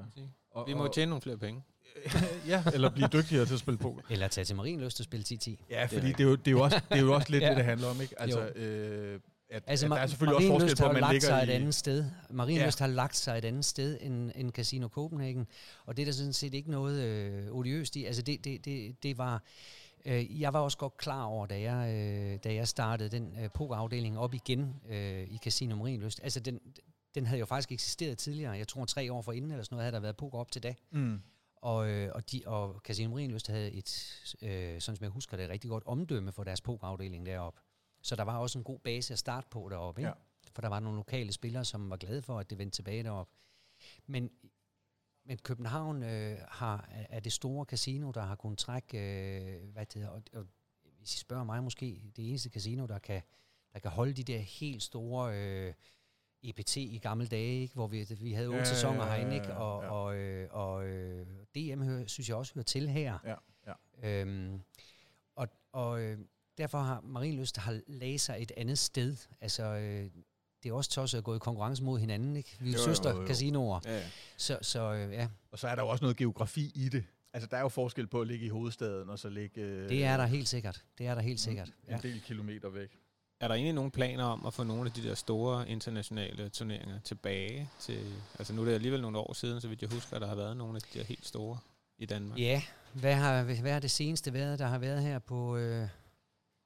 Og, 0.52 0.68
Vi 0.68 0.74
må 0.74 0.84
jo 0.86 0.92
tjene 0.94 1.10
nogle 1.10 1.22
flere 1.22 1.38
penge. 1.38 1.62
ja, 2.48 2.64
eller 2.74 2.90
blive 2.90 3.08
dygtigere 3.08 3.46
til 3.46 3.54
at 3.54 3.60
spille 3.60 3.78
poker. 3.78 4.02
eller 4.10 4.28
tage 4.28 4.46
til 4.46 4.56
Marienlyst 4.56 5.00
og 5.00 5.04
spille 5.04 5.26
10-10. 5.30 5.56
Ja, 5.70 5.86
fordi 5.86 6.08
det 6.08 6.20
er, 6.20 6.24
jo, 6.24 6.36
det, 6.36 6.48
er 6.48 6.52
jo 6.52 6.62
også, 6.62 6.82
det 6.90 6.98
er 6.98 7.02
jo 7.02 7.14
også 7.14 7.32
lidt 7.32 7.44
Ja. 7.44 7.50
det, 7.50 7.58
det 7.58 7.66
handler 7.66 7.88
om, 7.88 8.02
ikke? 8.02 8.22
Altså, 8.22 8.40
Jo. 8.42 8.62
øh, 8.62 9.20
at, 9.50 9.64
Altså, 9.68 9.86
at 9.86 9.92
der 9.92 9.98
er 9.98 10.08
selvfølgelig 10.08 10.36
også 10.36 10.48
forskel 10.48 10.76
på, 10.78 10.84
har 10.84 10.90
at 10.90 10.94
man 10.94 11.02
lagt 11.02 11.24
sig 11.24 11.32
ligger 11.32 11.44
et 11.44 11.50
i... 11.50 11.62
andet 11.62 11.76
sted. 11.76 12.06
Marienlyst 12.30 12.80
har 12.80 12.88
lagt 12.88 13.16
sig 13.18 13.38
et 13.38 13.46
andet 13.46 13.66
sted 13.66 13.98
end, 14.02 14.32
end 14.36 14.52
Casino 14.52 14.88
Copenhagen, 14.88 15.48
og 15.86 15.98
det 15.98 16.04
er 16.04 16.06
der 16.06 16.14
sådan 16.14 16.34
set 16.34 16.54
ikke 16.54 16.72
noget 16.72 17.04
øh, 17.04 17.52
odiøst 17.52 17.96
i. 17.96 18.06
Altså, 18.06 18.22
det, 18.22 18.44
det, 18.44 18.66
det, 18.66 19.04
det 19.04 19.18
var... 19.18 19.34
Øh, 19.34 19.40
jeg 20.14 20.54
var 20.54 20.60
også 20.60 20.78
godt 20.78 20.98
klar 20.98 21.24
over, 21.24 21.46
da 21.46 21.62
jeg, 21.62 21.94
øh, 21.94 22.40
da 22.44 22.54
jeg 22.54 22.68
startede 22.68 23.10
den 23.10 23.38
øh, 23.40 23.50
pokerafdeling 23.54 24.20
op 24.20 24.34
igen 24.34 24.82
øh, 24.90 25.28
i 25.28 25.38
Casino 25.38 25.76
Marienlyst. 25.76 26.20
Altså, 26.24 26.40
den, 26.40 26.60
den 27.16 27.26
havde 27.26 27.40
jo 27.40 27.46
faktisk 27.46 27.72
eksisteret 27.72 28.18
tidligere. 28.18 28.52
Jeg 28.52 28.68
tror, 28.68 28.86
tre 28.86 29.14
år 29.14 29.22
forinden 29.22 29.52
eller 29.52 29.64
sådan 29.64 29.76
noget, 29.76 29.84
havde 29.84 29.96
der 29.96 30.00
været 30.00 30.18
poker 30.18 30.40
op 30.40 30.52
til 30.52 30.64
da. 30.64 30.74
Mm. 30.92 31.22
Og, 31.56 31.90
øh, 31.90 32.12
og, 32.16 32.32
de, 32.32 32.42
og 32.46 32.82
Casino 32.84 33.10
Marienlyst 33.10 33.48
havde 33.48 33.72
et, 33.72 34.22
øh, 34.42 34.82
sådan 34.82 34.96
som 34.96 35.04
jeg 35.04 35.10
husker 35.10 35.38
det, 35.38 35.50
rigtig 35.50 35.70
godt 35.70 35.84
omdømme 35.86 36.32
for 36.32 36.44
deres 36.44 36.62
pokerafdeling 36.62 37.26
deroppe. 37.26 37.62
Så 38.02 38.16
der 38.16 38.24
var 38.24 38.38
også 38.38 38.58
en 38.58 38.64
god 38.64 38.80
base 38.80 39.14
at 39.14 39.20
starte 39.20 39.48
på 39.52 39.68
deroppe. 39.72 40.02
Ikke? 40.02 40.10
Ja. 40.10 40.14
For 40.52 40.62
der 40.62 40.70
var 40.70 40.80
nogle 40.80 40.96
lokale 40.96 41.32
spillere, 41.32 41.66
som 41.66 41.90
var 41.90 41.98
glade 41.98 42.22
for, 42.22 42.40
at 42.40 42.50
det 42.50 42.58
vendte 42.58 42.78
tilbage 42.78 43.04
derop. 43.04 43.30
Men, 44.08 44.32
men 45.26 45.38
København 45.38 46.04
øh, 46.04 46.38
har, 46.48 46.90
er- 47.10 47.20
det 47.20 47.34
store 47.34 47.66
casino, 47.66 48.12
der 48.12 48.22
har 48.22 48.36
kunnet 48.36 48.58
trække, 48.60 48.98
øh, 48.98 49.70
hvad 49.70 49.86
det 49.86 49.94
hedder, 49.94 50.10
og, 50.10 50.22
og 50.34 50.46
hvis 51.00 51.16
I 51.16 51.20
spørger 51.20 51.44
mig 51.44 51.64
måske, 51.64 52.02
det 52.16 52.30
eneste 52.30 52.50
casino, 52.50 52.86
der 52.86 53.00
kan, 53.00 53.22
der 53.74 53.80
kan 53.80 53.92
holde 53.92 54.14
de 54.14 54.24
der 54.24 54.40
helt 54.40 54.84
store 54.84 55.36
øh, 55.40 55.74
EPT 56.44 56.78
i 56.78 57.00
gamle 57.04 57.28
dage, 57.28 57.62
ikke? 57.62 57.74
hvor 57.74 57.88
vi, 57.88 58.08
vi 58.22 58.34
havde 58.34 58.48
otte 58.48 58.60
Ja, 58.60 58.66
sæsoner 58.66 59.06
ja, 59.06 59.12
ja, 59.12 59.16
herinde, 59.18 59.36
ikke? 59.36 59.54
og, 59.58 59.84
ja. 59.84 59.90
og, 59.92 60.16
øh, 60.16 60.48
og 60.52 60.86
øh, 60.88 61.28
DM 61.56 61.82
hører, 61.82 62.08
synes 62.08 62.30
jeg 62.30 62.38
også 62.38 62.54
hører 62.54 62.64
til 62.64 62.90
her. 62.90 63.20
Ja, 63.26 63.36
ja. 63.68 64.22
Øhm, 64.22 64.62
og 65.36 65.48
og 65.72 66.02
øh, 66.02 66.20
derfor 66.58 66.78
har 66.80 67.02
Marienlyst 67.02 67.58
har 67.58 67.82
lagt 67.88 68.22
sig 68.22 68.42
et 68.42 68.52
andet 68.58 68.78
sted. 68.80 69.18
Altså, 69.42 69.64
øh, 69.64 70.10
det 70.66 70.72
er 70.72 70.76
også 70.76 70.90
tosset 70.90 71.18
at 71.18 71.24
gå 71.24 71.36
i 71.36 71.40
konkurrence 71.40 71.84
mod 71.84 72.00
hinanden, 72.00 72.36
ikke? 72.36 72.58
Vi 72.60 72.70
er 72.70 72.74
Jo, 72.74 72.78
jo, 72.78 72.82
jo, 72.82 72.86
søster 72.94 73.16
jo. 73.16 73.28
casinoer. 73.28 73.80
Ja, 73.86 73.98
ja. 73.98 74.04
Så, 74.38 74.58
så 74.62 74.94
øh, 74.94 75.14
ja, 75.14 75.28
Og 75.52 75.60
så 75.60 75.68
er 75.68 75.76
der 75.76 75.82
jo 75.84 75.88
også 75.90 76.04
noget 76.04 76.18
geografi 76.18 76.72
i 76.76 76.90
det. 76.90 77.04
Altså, 77.34 77.48
der 77.52 77.58
er 77.58 77.62
jo 77.62 77.70
forskel 77.70 78.08
på 78.08 78.22
at 78.22 78.28
ligge 78.28 78.46
i 78.46 78.50
hovedstaden, 78.50 79.10
og 79.10 79.20
så 79.20 79.30
ligge... 79.30 79.62
Øh, 79.62 79.90
det 79.90 80.04
er 80.06 80.18
der 80.18 80.26
helt 80.26 80.48
sikkert. 80.48 80.84
Det 80.98 81.08
er 81.08 81.16
der 81.16 81.22
helt 81.22 81.40
sikkert. 81.40 81.68
En 81.68 81.74
Ja. 81.90 81.98
del 81.98 82.22
kilometer 82.22 82.70
væk. 82.70 82.90
Er 83.40 83.48
der 83.48 83.56
egentlig 83.56 83.74
nogle 83.74 83.92
planer 83.92 84.24
om 84.24 84.46
at 84.46 84.54
få 84.54 84.64
nogle 84.64 84.86
af 84.86 84.92
de 84.92 85.04
der 85.04 85.16
store 85.16 85.70
internationale 85.70 86.50
turneringer 86.50 87.00
tilbage? 87.00 87.70
Til, 87.80 88.14
altså 88.40 88.54
nu 88.54 88.62
er 88.62 88.66
det 88.66 88.74
alligevel 88.74 89.02
nogle 89.02 89.18
år 89.18 89.34
siden, 89.34 89.62
så 89.62 89.68
vidt 89.68 89.82
jeg 89.82 89.90
husker, 89.90 90.16
at 90.16 90.22
der 90.22 90.28
har 90.28 90.36
været 90.36 90.58
nogle 90.58 90.76
af 90.76 90.82
de 90.82 91.00
der 91.00 91.06
helt 91.06 91.26
store 91.26 91.58
i 91.98 92.06
Danmark. 92.06 92.40
Ja, 92.40 92.62
hvad 92.94 93.14
har, 93.14 93.44
hvad 93.44 93.72
har 93.72 93.80
det 93.80 93.92
seneste 93.92 94.34
været, 94.34 94.60
der 94.60 94.66
har 94.68 94.78
været 94.78 95.02
her 95.04 95.20
på 95.20 95.58
øh, 95.58 95.88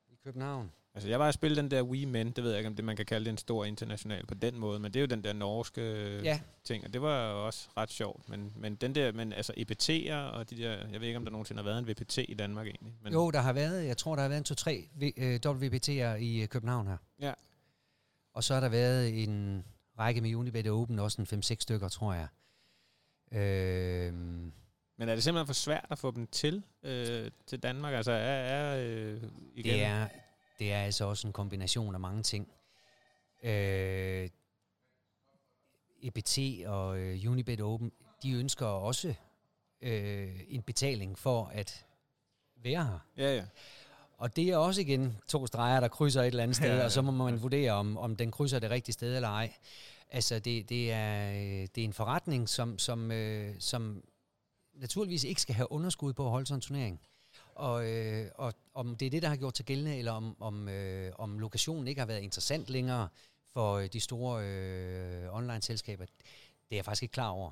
i 0.10 0.16
København? 0.24 0.72
Altså 0.94 1.10
jeg 1.10 1.20
var 1.20 1.28
at 1.28 1.34
spille 1.34 1.58
den 1.58 1.72
der 1.72 1.84
Wii 1.84 2.06
Men, 2.06 2.32
det 2.32 2.44
ved 2.44 2.52
jeg 2.52 2.60
ikke, 2.60 2.68
om 2.68 2.76
det 2.76 2.86
man 2.86 2.96
kan 2.96 3.06
kalde 3.06 3.26
det 3.26 3.32
en 3.32 3.38
stor 3.38 3.66
international 3.66 4.26
på 4.26 4.34
den 4.34 4.60
måde, 4.60 4.80
men 4.80 4.94
det 4.94 5.00
er 5.00 5.02
jo 5.02 5.08
den 5.08 5.24
der 5.24 5.34
norske 5.34 5.82
øh, 5.82 6.26
Ja, 6.26 6.40
ting, 6.64 6.86
og 6.86 6.94
det 6.94 7.02
var 7.02 7.32
jo 7.32 7.46
også 7.46 7.70
ret 7.78 7.92
sjovt. 7.92 8.30
Men, 8.30 8.54
men 8.56 8.76
den 8.76 8.96
der, 8.96 9.12
men 9.12 9.34
altså 9.34 9.54
EPT'er 9.58 10.14
og 10.38 10.50
de 10.50 10.58
der, 10.58 10.88
jeg 10.92 11.02
ved 11.02 11.08
ikke, 11.08 11.18
om 11.18 11.24
der 11.26 11.32
nogensinde 11.32 11.62
har 11.64 11.70
været 11.70 11.80
en 11.80 11.88
VPT 11.88 12.18
i 12.18 12.34
Danmark 12.34 12.68
egentlig. 12.68 12.94
Men, 13.04 13.14
jo, 13.14 13.32
der 13.32 13.40
har 13.40 13.54
været, 13.54 13.86
jeg 13.86 13.98
tror, 13.98 14.16
der 14.16 14.22
har 14.22 14.30
været 14.30 14.52
en 14.52 14.56
2-3 14.58 15.04
V- 15.04 15.24
øh, 15.24 15.40
WPT'er 15.46 16.16
i 16.22 16.42
øh, 16.42 16.48
København 16.48 16.88
her. 16.88 16.98
Ja. 17.22 17.34
Og 18.34 18.44
så 18.44 18.54
har 18.54 18.62
der 18.62 18.70
været 18.70 19.24
en 19.24 19.66
række 20.00 20.22
med 20.22 20.36
Unibet 20.36 20.68
Open, 20.68 21.00
også 21.00 21.22
en 21.22 21.42
5-6 21.44 21.56
stykker, 21.60 21.90
tror 21.90 22.14
jeg. 22.14 22.28
Øh, 23.40 24.14
men 24.98 25.10
er 25.10 25.16
det 25.16 25.24
simpelthen 25.24 25.48
for 25.48 25.54
svært 25.54 25.86
at 25.90 26.00
få 26.00 26.12
dem 26.12 26.28
til, 26.28 26.64
øh, 26.84 27.32
til 27.48 27.60
Danmark? 27.64 27.94
Altså 27.94 28.12
er, 28.12 28.18
er 28.18 28.86
øh, 28.88 29.24
igen... 29.56 29.74
det, 29.74 29.84
er, 29.84 30.08
det 30.60 30.74
er 30.74 30.82
altså 30.82 31.06
også 31.06 31.28
en 31.28 31.34
kombination 31.34 31.94
af 31.94 32.00
mange 32.00 32.24
ting. 32.24 32.48
Øh, 33.44 34.30
EPT 36.02 36.40
og 36.66 37.00
øh, 37.00 37.32
Unibet 37.32 37.62
Open, 37.62 37.92
de 38.24 38.32
ønsker 38.32 38.66
også 38.66 39.14
øh, 39.82 40.40
en 40.48 40.62
betaling 40.62 41.20
for 41.20 41.52
at 41.54 41.86
være 42.56 42.86
her. 42.86 43.00
Ja, 43.18 43.36
ja. 43.36 43.46
Og 44.18 44.36
det 44.36 44.50
er 44.50 44.58
også 44.58 44.82
igen 44.82 45.18
to 45.28 45.48
streger, 45.48 45.80
der 45.80 45.88
krydser 45.88 46.22
et 46.22 46.28
eller 46.28 46.44
andet 46.44 46.56
sted, 46.56 46.68
Ja, 46.68 46.74
ja, 46.74 46.80
ja. 46.80 46.86
og 46.86 46.92
så 46.92 47.02
må 47.02 47.12
man 47.12 47.42
vurdere, 47.42 47.72
om, 47.72 47.98
om 47.98 48.16
den 48.16 48.32
krydser 48.32 48.60
det 48.60 48.70
rigtige 48.70 48.94
sted 48.94 49.16
eller 49.16 49.30
ej. 49.30 49.54
Altså, 50.12 50.40
det, 50.40 50.70
det, 50.70 50.92
er, 50.92 51.32
øh, 51.32 51.68
det 51.76 51.78
er 51.78 51.86
en 51.86 51.94
forretning, 51.94 52.50
som, 52.50 52.80
som, 52.80 53.12
øh, 53.12 53.56
som 53.60 54.04
naturligvis 54.74 55.24
ikke 55.24 55.42
skal 55.42 55.56
have 55.56 55.72
underskud 55.72 56.14
på 56.14 56.26
at 56.26 56.32
holde 56.32 56.46
sådan 56.46 56.58
en 56.58 56.62
turnering. 56.62 57.02
Og, 57.60 57.90
øh, 57.92 58.32
og 58.36 58.54
om 58.74 58.96
det 58.96 59.06
er 59.06 59.10
det, 59.10 59.22
der 59.22 59.28
har 59.30 59.36
gjort 59.36 59.54
til 59.54 59.66
gældende, 59.66 59.98
eller 59.98 60.12
om, 60.12 60.42
om, 60.42 60.70
øh, 60.70 61.12
om 61.18 61.40
lokationen 61.40 61.88
ikke 61.88 62.02
har 62.02 62.06
været 62.06 62.22
interessant 62.22 62.70
længere 62.70 63.08
for 63.54 63.74
øh, 63.74 63.88
de 63.94 64.00
store 64.00 64.46
øh, 64.46 65.36
online-selskaber, 65.36 66.06
det 66.06 66.16
er 66.72 66.76
jeg 66.76 66.86
faktisk 66.86 67.04
ikke 67.04 67.14
klar 67.14 67.30
over. 67.30 67.52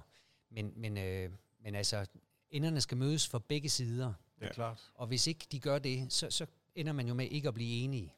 Men, 0.49 0.73
men, 0.75 0.97
øh, 0.97 1.29
men 1.59 1.75
altså, 1.75 2.05
enderne 2.51 2.81
skal 2.81 2.97
mødes 2.97 3.27
for 3.27 3.39
begge 3.39 3.69
sider. 3.69 4.05
Det 4.35 4.43
er 4.43 4.45
Ja. 4.47 4.53
klart. 4.53 4.91
Og 4.95 5.07
hvis 5.07 5.27
ikke 5.27 5.47
de 5.51 5.59
gør 5.59 5.79
det, 5.79 6.13
så, 6.13 6.29
så 6.29 6.45
ender 6.75 6.93
man 6.93 7.07
jo 7.07 7.13
med 7.13 7.25
ikke 7.27 7.47
at 7.47 7.53
blive 7.53 7.83
enige. 7.83 8.13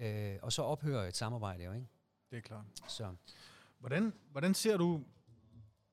Øh, 0.00 0.36
og 0.42 0.52
så 0.52 0.62
ophører 0.62 1.08
et 1.08 1.16
samarbejde 1.16 1.64
jo, 1.64 1.72
ikke? 1.72 1.86
Det 2.30 2.36
er 2.36 2.40
klart. 2.42 2.64
Så. 2.88 3.14
Hvordan, 3.78 4.12
hvordan 4.30 4.54
ser 4.54 4.76
du 4.76 5.00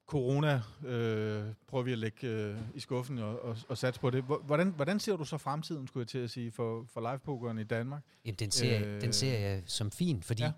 corona, 0.08 0.62
øh, 0.86 1.44
prøver 1.68 1.84
vi 1.84 1.92
at 1.92 1.98
lægge 1.98 2.28
øh, 2.28 2.58
i 2.76 2.80
skuffen 2.80 3.18
og, 3.20 3.42
og, 3.46 3.58
og 3.70 3.78
satse 3.78 4.00
på 4.02 4.10
det. 4.10 4.24
Hvor- 4.24 4.42
Hvordan, 4.46 4.70
hvordan 4.76 5.00
ser 5.00 5.16
du 5.16 5.26
så 5.26 5.38
fremtiden, 5.38 5.88
skulle 5.88 6.02
jeg 6.02 6.08
til 6.08 6.18
at 6.18 6.30
sige, 6.30 6.52
for, 6.52 6.86
for 6.94 7.02
livepokeren 7.12 7.60
i 7.60 7.64
Danmark? 7.64 8.02
Jamen, 8.26 8.36
den 8.36 8.52
ser, 8.52 8.86
Øh, 8.86 9.02
den 9.02 9.14
ser 9.14 9.38
jeg 9.40 9.64
som 9.66 9.92
fin, 9.92 10.24
fordi 10.24 10.44
ja. 10.44 10.52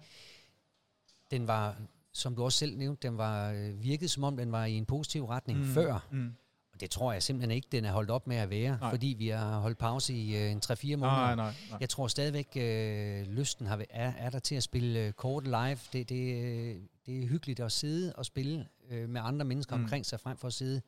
den 1.31 1.47
var, 1.47 1.75
som 2.13 2.35
du 2.35 2.43
også 2.43 2.57
selv 2.57 2.77
nævnte, 2.77 3.07
den 3.07 3.17
var 3.17 3.51
øh, 3.51 3.83
virket 3.83 4.11
som 4.11 4.23
om, 4.23 4.37
den 4.37 4.51
var 4.51 4.65
i 4.65 4.73
en 4.73 4.85
positiv 4.85 5.25
retning 5.25 5.59
mm. 5.59 5.65
før. 5.65 6.07
Mm. 6.11 6.33
Og 6.73 6.81
det 6.81 6.89
tror 6.89 7.13
jeg 7.13 7.23
simpelthen 7.23 7.51
ikke, 7.51 7.67
den 7.71 7.85
er 7.85 7.91
holdt 7.91 8.09
op 8.09 8.27
med 8.27 8.37
at 8.37 8.49
være, 8.49 8.77
Nej. 8.81 8.89
fordi 8.89 9.15
vi 9.17 9.27
har 9.27 9.59
holdt 9.59 9.77
pause 9.77 10.13
i 10.13 10.35
øh, 10.37 10.51
en 10.51 10.61
3-4 10.65 10.85
måneder. 10.95 10.97
Nej, 10.97 11.35
nej, 11.35 11.53
nej. 11.69 11.77
Jeg 11.81 11.89
tror 11.89 12.07
stadigvæk, 12.07 12.47
øh, 12.55 13.27
lysten 13.27 13.65
har, 13.67 13.85
er, 13.89 14.13
er 14.17 14.29
der 14.29 14.39
til 14.39 14.55
at 14.55 14.63
spille 14.63 14.99
øh, 14.99 15.11
kort 15.13 15.43
live. 15.43 15.77
Det, 15.93 16.09
det, 16.09 16.43
øh, 16.43 16.75
det 17.05 17.23
er 17.23 17.27
hyggeligt 17.27 17.59
at 17.59 17.71
sidde 17.71 18.13
og 18.15 18.25
spille 18.25 18.67
øh, 18.89 19.09
med 19.09 19.21
andre 19.23 19.45
mennesker 19.45 19.75
Mm. 19.75 19.83
omkring 19.83 20.05
sig, 20.05 20.19
frem 20.19 20.37
for 20.37 20.47
at 20.47 20.53
sidde 20.53 20.81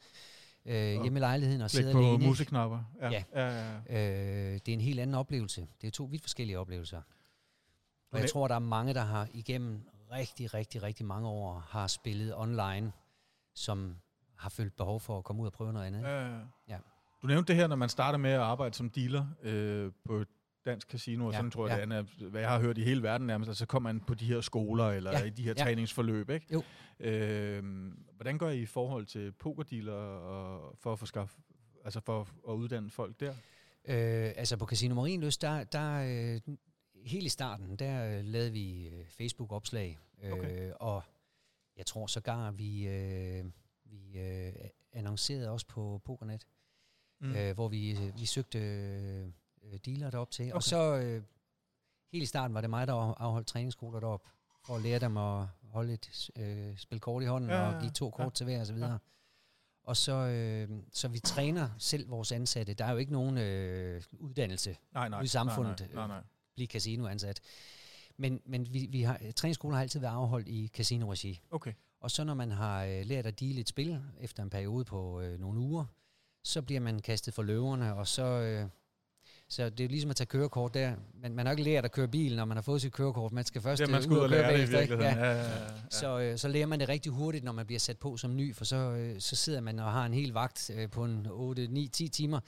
øh, 0.66 1.02
hjemme 1.02 1.20
i 1.20 1.22
lejligheden 1.22 1.62
og 1.62 1.70
sidde 1.70 1.92
på 1.94 1.98
alene. 1.98 2.14
ikke? 2.14 2.26
musikknapper. 2.26 2.84
Ja. 3.02 3.10
Ja. 3.10 3.24
Ja, 3.36 3.48
ja, 3.48 3.80
ja. 3.90 4.54
Øh, 4.54 4.54
det 4.54 4.70
er 4.70 4.74
en 4.74 4.82
helt 4.82 5.00
anden 5.00 5.16
oplevelse. 5.16 5.68
Det 5.82 5.88
er 5.88 5.92
to 5.92 6.04
vidt 6.04 6.22
forskellige 6.22 6.60
oplevelser. 6.60 7.02
Og 8.12 8.20
jeg 8.20 8.30
tror, 8.30 8.48
der 8.48 8.56
er 8.56 8.60
mange, 8.60 8.94
der 8.94 9.02
har 9.02 9.28
igennem 9.34 9.82
rigtig, 10.12 10.54
rigtig, 10.54 10.84
rigtig 10.84 11.06
mange 11.06 11.28
år 11.28 11.66
har 11.70 11.88
spillet 11.88 12.36
online, 12.36 12.92
som 13.56 13.96
har 14.36 14.50
følt 14.50 14.76
behov 14.76 15.00
for 15.00 15.18
at 15.18 15.24
komme 15.24 15.42
ud 15.42 15.48
og 15.48 15.54
prøve 15.54 15.74
noget 15.74 15.88
andet. 15.88 16.02
Ja, 16.02 16.28
ja. 16.28 16.38
Ja. 16.70 16.78
Du 17.22 17.28
nævnte 17.28 17.48
det 17.48 17.56
her, 17.56 17.68
når 17.68 17.76
man 17.76 17.90
starter 17.90 18.18
med 18.18 18.32
at 18.32 18.40
arbejde 18.40 18.76
som 18.76 18.90
dealer 18.90 19.26
øh, 19.44 19.92
på 20.06 20.18
et 20.18 20.28
dansk 20.66 20.90
casino, 20.92 21.26
og 21.26 21.32
Ja, 21.32 21.38
sådan 21.38 21.52
tror 21.52 21.68
jeg, 21.68 21.90
ja. 21.90 21.98
det 21.98 22.08
er, 22.22 22.30
hvad 22.30 22.42
jeg 22.42 22.50
har 22.50 22.60
hørt 22.60 22.78
i 22.78 22.84
hele 22.84 23.04
verden 23.04 23.28
nærmest, 23.28 23.50
altså, 23.50 23.60
så 23.60 23.66
kommer 23.66 23.94
man 23.94 24.00
på 24.00 24.14
de 24.14 24.26
her 24.26 24.42
skoler, 24.42 24.86
eller 24.90 25.12
Ja, 25.12 25.24
i 25.24 25.30
de 25.30 25.44
her 25.44 25.54
ja. 25.58 25.64
træningsforløb, 25.64 26.30
ikke? 26.30 26.46
Jo. 26.54 26.64
Øh, 27.00 27.64
hvordan 28.16 28.38
gør 28.38 28.50
I 28.50 28.62
i 28.62 28.66
forhold 28.66 29.06
til 29.06 29.32
pokerdealer, 29.32 29.94
og 29.94 30.76
for 30.78 30.94
at 30.94 31.00
få 31.00 31.06
skaff, 31.06 31.38
altså 31.86 32.00
for 32.00 32.28
at 32.50 32.54
uddanne 32.54 32.90
folk 32.90 33.20
der? 33.20 33.30
Øh, 33.86 34.32
altså 34.36 34.58
på 34.58 34.66
Casino 34.66 34.96
Marienlyst, 34.96 35.42
der, 35.42 35.64
der 35.64 35.94
øh, 36.46 36.56
helt 37.06 37.26
i 37.26 37.30
starten, 37.30 37.76
der 37.76 38.18
øh, 38.18 38.24
lavede 38.26 38.52
vi 38.52 38.88
øh, 38.88 39.06
Facebook-opslag. 39.08 39.98
Øh, 40.24 40.32
Okay. 40.32 40.72
Og 40.80 41.04
jeg 41.78 41.86
tror 41.86 42.08
sågar, 42.08 42.52
vi, 42.52 42.88
øh, 42.88 43.46
vi 43.86 44.20
øh, 44.20 44.54
annoncerede 44.94 45.50
også 45.50 45.68
på 45.68 46.02
Pokernet, 46.06 46.48
mm. 47.22 47.36
øh, 47.36 47.54
hvor 47.54 47.68
vi, 47.68 47.92
øh, 47.92 48.20
vi 48.20 48.26
søgte 48.26 49.34
øh, 49.72 49.80
dealer 49.86 50.10
derop 50.10 50.32
til. 50.32 50.46
Okay. 50.46 50.54
Og 50.54 50.64
så 50.64 50.98
øh, 50.98 51.24
helt 52.12 52.24
i 52.24 52.26
starten 52.26 52.54
var 52.54 52.62
det 52.62 52.70
mig, 52.70 52.88
der 52.88 52.94
afholdt 52.94 53.48
træningsskoler 53.48 54.00
derop, 54.00 54.28
for 54.66 54.76
at 54.76 54.82
lære 54.82 55.00
dem 55.00 55.18
at 55.18 55.48
holde 55.64 55.94
et 55.94 56.30
øh, 56.36 56.78
spil 56.78 57.00
kort 57.00 57.24
i 57.24 57.26
hånden 57.26 57.50
Ja, 57.50 57.56
ja, 57.56 57.70
ja, 57.70 57.76
og 57.76 57.82
give 57.82 57.92
to 57.92 58.06
ja. 58.06 58.12
kort 58.12 58.34
til 58.34 58.44
hver 58.44 58.60
og 58.60 58.68
så 58.68 58.74
videre. 58.74 58.92
Ja. 58.92 58.98
Og 59.84 59.98
så, 59.98 60.14
øh, 60.14 60.70
så 60.92 61.08
vi 61.08 61.20
træner 61.20 61.70
selv 61.78 62.10
vores 62.10 62.32
ansatte. 62.32 62.74
Der 62.74 62.86
er 62.86 62.92
jo 62.92 62.98
ikke 62.98 63.12
nogen 63.12 63.38
øh, 63.38 64.04
uddannelse 64.20 64.78
Nej, 64.94 65.10
nej. 65.10 65.20
ude 65.20 65.26
i 65.26 65.28
samfundet, 65.28 65.80
Nej, 65.80 65.88
nej, 65.94 66.08
nej, 66.08 66.18
nej. 66.18 66.24
blive 66.56 66.68
casinoansat. 66.68 67.42
Men, 68.18 68.42
men 68.46 68.74
vi, 68.74 68.88
vi 68.90 69.02
har, 69.02 69.22
træningsskolen 69.36 69.74
har 69.76 69.82
altid 69.82 70.00
været 70.00 70.14
afholdt 70.14 70.48
i 70.48 70.68
casino-regi. 70.68 71.42
Okay. 71.52 71.74
Og 72.00 72.12
så 72.12 72.24
når 72.24 72.34
man 72.34 72.52
har 72.52 72.84
øh, 72.84 73.06
lært 73.06 73.26
at 73.26 73.40
deale 73.40 73.62
et 73.62 73.70
spil 73.70 74.02
efter 74.20 74.44
en 74.44 74.50
periode 74.50 74.86
på 74.86 75.22
øh, 75.22 75.40
nogle 75.40 75.60
uger, 75.60 75.86
så 76.44 76.62
bliver 76.62 76.82
man 76.82 77.00
kastet 77.00 77.34
for 77.34 77.44
løverne, 77.44 77.96
og 77.96 78.08
så... 78.08 78.24
Øh, 78.24 78.70
så 79.52 79.70
det 79.70 79.84
er 79.84 79.88
ligesom 79.88 80.10
at 80.10 80.16
tage 80.16 80.26
kørekort 80.26 80.74
der. 80.74 80.96
Men 81.14 81.36
man 81.36 81.46
har 81.46 81.54
ikke 81.54 81.64
lært 81.64 81.86
at 81.86 81.92
køre 81.92 82.08
bil, 82.08 82.36
når 82.36 82.46
man 82.46 82.58
har 82.58 82.62
fået 82.62 82.82
sit 82.82 82.94
kørekort. 82.94 83.32
Man 83.32 83.46
skal 83.46 83.62
først 83.62 83.82
Det, 83.82 83.90
man 83.90 83.98
øh, 83.98 84.04
skal 84.04 84.14
ud 84.14 84.20
og 84.20 84.30
køre 84.30 84.42
lære 84.42 84.58
det 84.58 84.70
i 84.70 84.72
bagefter. 84.72 84.98
Ja. 84.98 85.16
Ja, 85.16 85.26
ja, 85.26 85.32
ja, 85.32 85.64
ja. 85.64 85.68
Så, 85.90 86.20
øh, 86.20 86.38
så 86.38 86.48
lærer 86.48 86.66
man 86.66 86.80
det 86.80 86.90
rigtig 86.90 87.12
hurtigt, 87.12 87.44
når 87.44 87.52
man 87.52 87.66
bliver 87.66 87.80
sat 87.80 87.98
på 87.98 88.18
som 88.18 88.36
ny, 88.36 88.56
for 88.56 88.66
så, 88.66 88.76
øh, 88.76 89.20
så 89.20 89.36
sidder 89.36 89.62
man 89.62 89.80
og 89.80 89.92
har 89.92 90.06
en 90.06 90.14
hel 90.14 90.32
vagt 90.34 90.72
øh, 90.76 90.90
på 90.90 91.06
en 91.06 91.28
8, 91.30 91.68
9, 91.68 91.88
10 91.88 92.08
timer, 92.08 92.40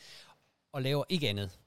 og 0.72 0.82
laver 0.82 1.04
ikke 1.10 1.30
andet. 1.30 1.60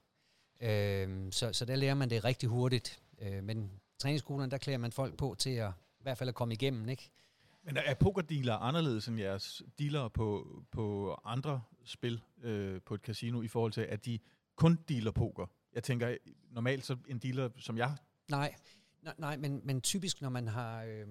Øh, 0.61 1.31
så, 1.31 1.53
så 1.53 1.65
der 1.65 1.75
lærer 1.75 1.95
man 1.95 2.09
det 2.09 2.25
rigtig 2.25 2.49
hurtigt. 2.49 2.99
Øh, 3.21 3.43
men 3.43 3.71
træningsskolerne, 3.99 4.51
der 4.51 4.57
klæder 4.57 4.79
man 4.79 4.91
folk 4.91 5.17
på 5.17 5.35
til 5.39 5.49
at 5.49 5.71
i 5.99 6.03
hvert 6.03 6.17
fald 6.17 6.29
at 6.29 6.35
komme 6.35 6.53
igennem, 6.53 6.89
ikke? 6.89 7.09
Men 7.63 7.77
er 7.77 7.93
pokerdealer 7.93 8.55
anderledes 8.55 9.07
end 9.07 9.19
jeres 9.19 9.61
dealere 9.79 10.09
på, 10.09 10.47
på 10.71 11.17
andre 11.25 11.61
spil 11.85 12.21
øh, 12.43 12.81
på 12.81 12.93
et 12.93 13.01
casino 13.01 13.41
i 13.41 13.47
forhold 13.47 13.71
til, 13.71 13.81
at 13.81 14.05
de 14.05 14.19
kun 14.57 14.79
dealer 14.89 15.11
poker? 15.11 15.45
Jeg 15.73 15.83
tænker, 15.83 16.17
normalt 16.51 16.85
så 16.85 16.97
en 17.07 17.19
dealer 17.19 17.49
som 17.57 17.77
jeg... 17.77 17.95
Nej, 18.29 18.55
nej, 19.03 19.13
nej 19.17 19.37
men, 19.37 19.61
men 19.63 19.81
typisk, 19.81 20.21
når 20.21 20.29
man 20.29 20.47
har... 20.47 20.83
Øh, 20.83 21.07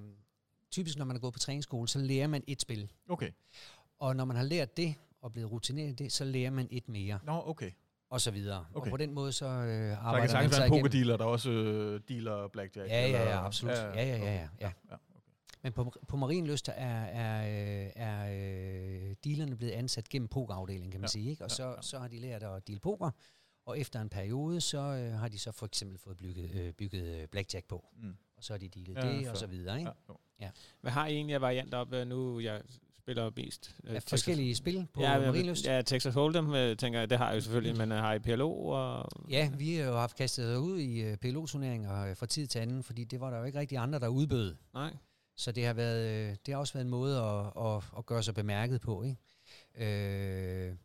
typisk, 0.70 0.98
når 0.98 1.04
man 1.04 1.16
er 1.16 1.20
gået 1.20 1.32
på 1.32 1.38
træningsskole, 1.38 1.88
så 1.88 1.98
lærer 1.98 2.26
man 2.26 2.42
et 2.46 2.61
spil. 2.61 2.90
Okay. 3.09 3.30
Og 3.98 4.16
når 4.16 4.24
man 4.24 4.37
har 4.37 4.44
lært 4.44 4.76
det, 4.76 4.94
og 5.22 5.32
blevet 5.32 5.52
rutineret 5.52 5.88
i 5.88 6.04
det, 6.04 6.12
så 6.12 6.24
lærer 6.24 6.50
man 6.50 6.68
et 6.70 6.88
mere, 6.88 7.18
Nå, 7.24 7.42
okay. 7.46 7.70
og 8.11 8.20
så 8.20 8.30
videre. 8.30 8.66
Okay. 8.74 8.87
Og 8.87 8.90
på 8.90 8.96
den 8.96 9.12
måde, 9.12 9.32
så 9.32 9.46
øh, 9.46 9.52
Så 9.52 9.68
der 9.68 9.88
kan 9.88 9.96
arbejder 9.96 10.20
man 10.20 10.28
sagtens 10.28 10.59
være 10.59 10.66
en 10.66 10.72
pokerdealer, 10.72 11.16
der 11.16 11.24
også 11.24 11.50
øh, 11.50 12.00
dealer 12.09 12.48
blackjack. 12.48 12.90
Ja, 12.90 13.09
ja, 13.09 13.22
ja, 13.22 13.46
absolut. 13.46 13.76
Ja, 13.76 13.92
ja, 13.94 14.04
ja, 14.04 14.16
ja, 14.16 14.35
ja. 14.35 14.48
ja, 14.61 14.70
okay. 14.90 14.96
Men 15.66 15.72
på, 15.72 15.92
på 16.09 16.16
Marienlyst 16.16 16.68
er, 16.68 16.72
er, 17.05 17.40
øh, 17.85 17.90
er 17.96 18.26
øh, 18.26 19.14
dealerne 19.24 19.57
blevet 19.57 19.72
ansat 19.72 20.09
gennem 20.09 20.29
pokerafdelingen, 20.29 20.90
kan 20.90 21.00
man 21.00 21.05
Ja, 21.05 21.11
sige. 21.11 21.31
Ikke? 21.31 21.44
Og 21.44 21.50
ja, 21.50 21.55
så, 21.55 21.64
ja. 21.68 21.83
så 21.83 21.98
har 21.98 22.09
de 22.09 22.18
lært 22.20 22.42
at 22.42 22.68
deal 22.68 22.81
poker, 22.81 23.11
og 23.66 23.79
efter 23.79 24.00
en 24.00 24.09
periode, 24.09 24.61
så 24.61 24.79
øh, 24.79 25.12
har 25.12 25.29
de 25.29 25.38
så 25.38 25.52
for 25.52 25.66
eksempel 25.66 25.98
fået 25.98 26.16
bygget, 26.16 26.50
øh, 26.55 26.72
bygget 26.72 27.20
øh, 27.20 27.29
blackjack 27.29 27.66
på. 27.68 27.85
Mm. 28.02 28.14
Og 28.37 28.44
så 28.44 28.52
har 28.52 28.59
de 28.59 28.68
dealet 28.68 28.96
Ja, 28.96 29.00
det, 29.12 29.20
fair. 29.22 29.31
og 29.31 29.37
så 29.37 29.46
videre. 29.46 29.79
Ikke? 29.79 29.90
Ja, 29.90 29.94
jo. 30.09 30.16
Ja. 30.40 30.50
Hvad 30.81 30.92
har 30.92 31.07
I 31.07 31.14
egentlig 31.14 31.35
af 31.35 31.40
varianter 31.40 31.79
op? 31.79 31.92
øh, 31.92 32.07
Nu 32.07 32.40
jeg 32.40 32.62
spiller 32.98 33.31
mest 33.37 33.76
øh, 33.85 33.92
Ja, 33.94 33.98
Texas- 33.98 34.09
forskellige 34.11 34.55
spil 34.55 34.87
på 34.94 35.00
ja, 35.00 35.12
ja, 35.12 35.18
men- 35.18 35.26
Marienlyst. 35.29 35.66
Ja. 35.66 35.83
Texas 35.83 36.14
Hold'em, 36.16 36.55
øh, 36.57 36.76
tænker 36.76 36.98
jeg, 36.98 37.11
det 37.11 37.18
har 37.18 37.29
jeg 37.29 37.37
jo 37.37 37.40
selvfølgelig, 37.40 37.76
men 37.79 37.92
øh, 37.92 37.98
har 37.98 38.12
I 38.14 38.18
PLO 38.18 38.66
og... 38.66 39.09
ja, 39.31 39.50
vi 39.59 39.74
har 39.76 39.85
jo 39.85 39.96
haft 39.96 40.16
kastet 40.16 40.57
ud 40.57 40.81
i 40.81 41.16
PLO-turneringer 41.16 42.11
uh, 42.11 42.16
fra 42.16 42.26
tid 42.26 42.46
til 42.46 42.59
anden, 42.59 42.83
fordi 42.83 43.05
det 43.05 43.20
var 43.20 43.31
der 43.31 43.38
jo 43.38 43.44
ikke 43.44 43.59
rigtig 43.59 43.79
andre, 43.79 43.98
der 43.98 44.09
udbød. 44.09 44.55
Nej. 44.74 44.94
Så 45.37 45.53
det 45.53 45.66
har, 45.66 45.72
været, 45.72 46.07
øh, 46.07 46.37
det 46.46 46.55
har 46.55 46.61
også 46.61 46.72
været 46.72 46.85
en 46.85 46.90
måde 46.90 47.18
at, 47.22 47.66
at, 47.66 47.83
at 47.99 48.07
gøre 48.07 48.22
sig 48.22 48.35
bemærket 48.35 48.81
på. 48.81 49.03
Ikke? 49.03 49.16
Øh, 49.79 50.77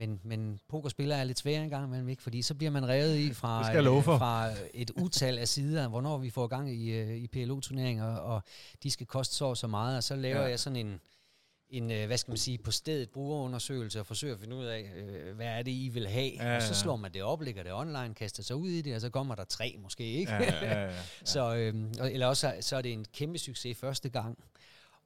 men, 0.00 0.20
men 0.24 0.60
pokerspillere 0.68 1.18
er 1.18 1.24
lidt 1.24 1.38
svære 1.38 1.64
engang 1.64 1.86
imellem, 1.86 2.08
ikke? 2.08 2.22
fordi 2.22 2.42
så 2.42 2.54
bliver 2.54 2.70
man 2.70 2.88
revet 2.88 3.16
i 3.16 3.32
fra, 3.32 3.76
øh, 3.76 4.04
fra 4.04 4.50
et 4.74 4.90
utal 4.90 5.38
af 5.38 5.48
sider, 5.48 5.88
hvornår 5.88 6.18
vi 6.18 6.30
får 6.30 6.46
gang 6.46 6.70
i, 6.70 6.90
øh, 6.90 7.16
i 7.16 7.26
PLO-turneringer, 7.26 8.16
og 8.16 8.42
de 8.82 8.90
skal 8.90 9.06
koste 9.06 9.34
så 9.34 9.44
og 9.44 9.56
så 9.56 9.66
meget, 9.66 9.96
og 9.96 10.02
så 10.02 10.16
laver 10.16 10.40
ja. 10.40 10.48
jeg 10.48 10.60
sådan 10.60 10.86
en, 10.86 11.00
en, 11.72 11.90
øh, 11.90 12.06
hvad 12.06 12.18
skal 12.18 12.30
man 12.30 12.38
sige, 12.38 12.58
på 12.58 12.70
stedet 12.70 13.10
brugerundersøgelse 13.10 14.00
og 14.00 14.06
forsøger 14.06 14.34
at 14.34 14.40
finde 14.40 14.56
ud 14.56 14.64
af, 14.64 14.90
øh, 14.96 15.36
hvad 15.36 15.46
er 15.46 15.62
det, 15.62 15.70
I 15.70 15.88
vil 15.88 16.08
have. 16.08 16.32
Ja, 16.32 16.56
og 16.56 16.62
så 16.62 16.68
ja. 16.68 16.74
slår 16.74 16.96
man 16.96 17.14
det 17.14 17.22
op, 17.22 17.40
lægger 17.42 17.62
det 17.62 17.72
online, 17.72 18.14
kaster 18.14 18.42
sig 18.42 18.56
ud 18.56 18.68
i 18.68 18.82
det, 18.82 18.94
og 18.94 19.00
så 19.00 19.10
kommer 19.10 19.34
der 19.34 19.44
tre 19.44 19.76
måske, 19.78 20.04
ikke? 20.04 20.32
Ja, 20.32 20.42
ja, 20.42 20.64
ja, 20.80 20.84
ja. 20.84 20.92
Så, 21.24 21.40
og- 22.00 22.12
eller 22.12 22.26
også 22.26 22.54
så 22.60 22.76
er 22.76 22.82
det 22.82 22.92
en 22.92 23.04
kæmpe 23.12 23.38
succes 23.38 23.78
første 23.78 24.08
gang, 24.08 24.38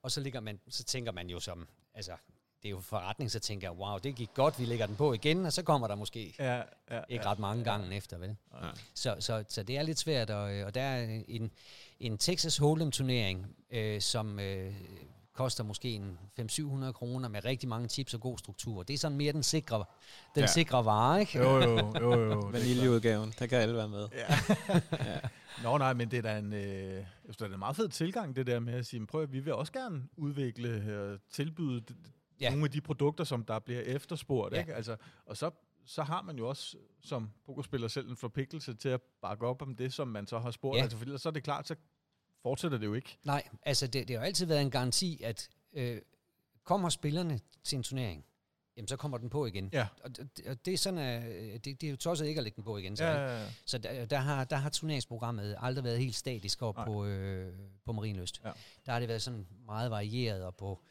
og 0.02 0.10
så, 0.10 0.20
ligger 0.20 0.40
man, 0.40 0.60
så 0.68 0.84
tænker 0.84 1.12
man 1.12 1.30
jo 1.30 1.40
som, 1.40 1.68
altså 1.94 2.12
det 2.62 2.68
er 2.68 2.70
jo 2.70 2.80
forretning, 2.80 3.30
så 3.30 3.40
tænker 3.40 3.68
jeg, 3.68 3.78
wow, 3.78 3.98
det 3.98 4.14
gik 4.14 4.30
godt, 4.34 4.60
vi 4.60 4.64
lægger 4.64 4.86
den 4.86 4.96
på 4.96 5.12
igen, 5.12 5.46
og 5.46 5.52
så 5.52 5.62
kommer 5.62 5.88
der 5.88 5.94
måske 5.94 6.34
ja, 6.38 6.56
ja, 6.90 7.00
ikke 7.08 7.24
ja. 7.24 7.30
ret 7.30 7.38
mange 7.38 7.64
gange 7.64 7.96
efter, 7.96 8.18
vel? 8.18 8.36
Ja. 8.62 8.68
Så, 8.94 9.16
så, 9.20 9.44
så 9.48 9.62
det 9.62 9.76
er 9.76 9.82
lidt 9.82 9.98
svært, 9.98 10.30
og, 10.30 10.54
øh, 10.54 10.66
og 10.66 10.74
der 10.74 10.80
er 10.82 11.20
en, 11.28 11.50
en 12.00 12.18
Texas 12.18 12.58
Hold'em 12.58 12.90
turnering, 12.90 13.56
øh, 13.70 14.00
som 14.00 14.40
øh, 14.40 14.74
koster 15.36 15.64
måske 15.64 15.88
en 15.90 16.18
500-700 16.40 16.92
kroner 16.92 17.28
med 17.28 17.44
rigtig 17.44 17.68
mange 17.68 17.88
chips 17.88 18.14
og 18.14 18.20
god 18.20 18.38
struktur. 18.38 18.82
Det 18.82 18.94
er 18.94 18.98
sådan 18.98 19.16
mere 19.18 19.32
den 19.32 19.42
sikre, 19.42 19.84
den 20.34 20.40
Ja. 20.40 20.46
sikre 20.46 20.84
vare, 20.84 21.20
ikke? 21.20 21.38
Jo, 21.38 21.60
jo, 21.60 21.92
jo, 22.00 22.24
jo. 22.24 22.40
Vaniljeudgaven, 22.52 23.34
der 23.38 23.46
kan 23.46 23.58
alle 23.58 23.74
være 23.76 23.88
med. 23.88 24.08
Ja. 24.12 24.34
Ja. 25.04 25.20
Nå 25.62 25.78
nej, 25.78 25.92
men 25.94 26.10
det 26.10 26.16
er 26.18 26.22
da 26.22 26.38
en, 26.38 26.52
øh, 26.52 26.60
jeg 26.62 27.06
synes, 27.24 27.36
det 27.36 27.48
er 27.48 27.52
en 27.52 27.58
meget 27.58 27.76
fed 27.76 27.88
tilgang, 27.88 28.36
det 28.36 28.46
der 28.46 28.60
med 28.60 28.74
at 28.74 28.86
sige, 28.86 29.00
"Men 29.00 29.06
prøv 29.06 29.22
at 29.22 29.32
vi 29.32 29.40
vil 29.40 29.54
også 29.54 29.72
gerne 29.72 30.02
udvikle 30.16 30.98
og 31.12 31.18
tilbyde 31.30 31.82
d- 31.90 31.94
d- 31.94 32.10
Ja. 32.40 32.50
nogle 32.50 32.64
af 32.64 32.70
de 32.70 32.80
produkter, 32.80 33.24
som 33.24 33.44
der 33.44 33.58
bliver 33.58 33.80
efterspurgt. 33.80 34.54
Ja. 34.54 34.60
Ikke? 34.60 34.74
Altså, 34.74 34.96
og 35.26 35.36
så, 35.36 35.50
så 35.86 36.02
har 36.02 36.22
man 36.22 36.36
jo 36.38 36.48
også 36.48 36.76
som 37.02 37.30
pokerspiller 37.46 37.88
selv 37.88 38.10
en 38.10 38.16
forpligtelse 38.16 38.74
til 38.74 38.88
at 38.88 39.00
bakke 39.22 39.46
op 39.46 39.62
om 39.62 39.76
det, 39.76 39.92
som 39.92 40.08
man 40.08 40.26
så 40.26 40.38
har 40.38 40.50
spurgt. 40.50 40.76
Ja. 40.76 40.82
Altså, 40.82 40.98
for 40.98 41.04
ellers 41.04 41.22
så 41.22 41.28
er 41.28 41.32
det 41.32 41.42
klart, 41.42 41.68
så 41.68 41.74
fortsætter 42.42 42.78
det 42.78 42.86
jo 42.86 42.94
ikke. 42.94 43.18
Nej, 43.24 43.48
altså 43.62 43.86
det, 43.86 44.08
det 44.08 44.16
har 44.16 44.22
jo 44.22 44.26
altid 44.26 44.46
været 44.46 44.62
en 44.62 44.70
garanti, 44.70 45.22
at 45.22 45.48
øh, 45.72 46.00
kommer 46.64 46.88
spillerne 46.88 47.40
til 47.64 47.76
en 47.76 47.82
turnering, 47.82 48.24
jamen 48.76 48.88
så 48.88 48.96
kommer 48.96 49.18
den 49.18 49.30
på 49.30 49.46
igen. 49.46 49.70
Ja. 49.72 49.86
Og 50.04 50.16
det, 50.16 50.46
og 50.46 50.64
det 50.64 50.74
er 50.74 50.78
sådan, 50.78 50.98
at 50.98 51.64
det, 51.64 51.80
det 51.80 51.86
er 51.86 51.90
jo 51.90 51.96
tosset 51.96 52.26
ikke 52.26 52.38
at 52.38 52.44
lægge 52.44 52.56
den 52.56 52.64
på 52.64 52.78
igen. 52.78 52.96
Så, 52.96 53.04
Ja, 53.04 53.12
ja. 53.12 53.26
ja, 53.26 53.42
ja. 53.42 53.48
så 53.66 53.78
der, 53.78 54.04
der, 54.04 54.18
har, 54.18 54.44
der 54.44 54.56
har 54.56 54.70
turneringsprogrammet 54.70 55.56
aldrig 55.58 55.84
været 55.84 55.98
helt 55.98 56.14
statisk 56.14 56.62
op 56.62 56.76
Nej. 56.76 56.84
på, 56.84 57.04
øh, 57.04 57.54
på 57.84 57.92
Marienlyst. 57.92 58.40
Ja. 58.44 58.50
Der 58.86 58.92
har 58.92 58.98
det 58.98 59.08
været 59.08 59.22
sådan 59.22 59.46
meget 59.66 59.90
varieret 59.90 60.44
og 60.44 60.54
på 60.56 60.82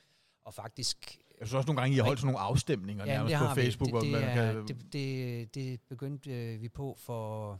og 0.45 0.53
faktisk 0.53 1.17
Jeg 1.39 1.47
synes 1.47 1.53
også 1.53 1.67
nogle 1.67 1.81
gange, 1.81 1.93
I 1.93 1.97
har 1.97 2.03
holdt 2.05 2.19
sådan 2.19 2.34
nogle 2.34 2.39
afstemninger 2.39 3.05
Jamen, 3.05 3.31
nærmest 3.31 3.49
på. 3.49 3.55
Facebook. 3.55 3.93
Det, 3.93 4.01
det, 4.01 4.12
man 4.12 4.23
er, 4.23 4.53
kan, 4.53 4.67
det, 4.67 4.93
det, 4.93 5.55
det 5.55 5.81
begyndte 5.81 6.31
øh, 6.31 6.62
vi 6.62 6.69
på 6.69 6.95
for, 6.99 7.51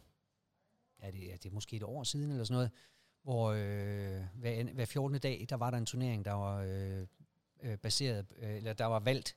ja 1.04 1.12
det, 1.12 1.28
ja, 1.28 1.34
det 1.34 1.46
er 1.46 1.54
måske 1.54 1.76
et 1.76 1.84
år 1.84 2.04
siden 2.04 2.32
eller 2.32 2.44
sådan 2.44 2.56
noget, 2.56 2.72
hvor 3.26 3.52
øh, 3.52 4.22
hver, 4.36 4.64
hver 4.74 4.86
14. 4.86 5.20
dag, 5.20 5.46
der 5.50 5.56
var 5.56 5.72
der 5.72 5.78
en 5.78 5.86
turnering, 5.86 6.26
der 6.26 6.34
var 6.34 6.58
øh, 6.62 7.08
øh, 7.64 7.78
baseret, 7.78 8.26
øh, 8.42 8.56
eller 8.56 8.74
der 8.74 8.86
var 8.86 9.00
valgt 9.00 9.36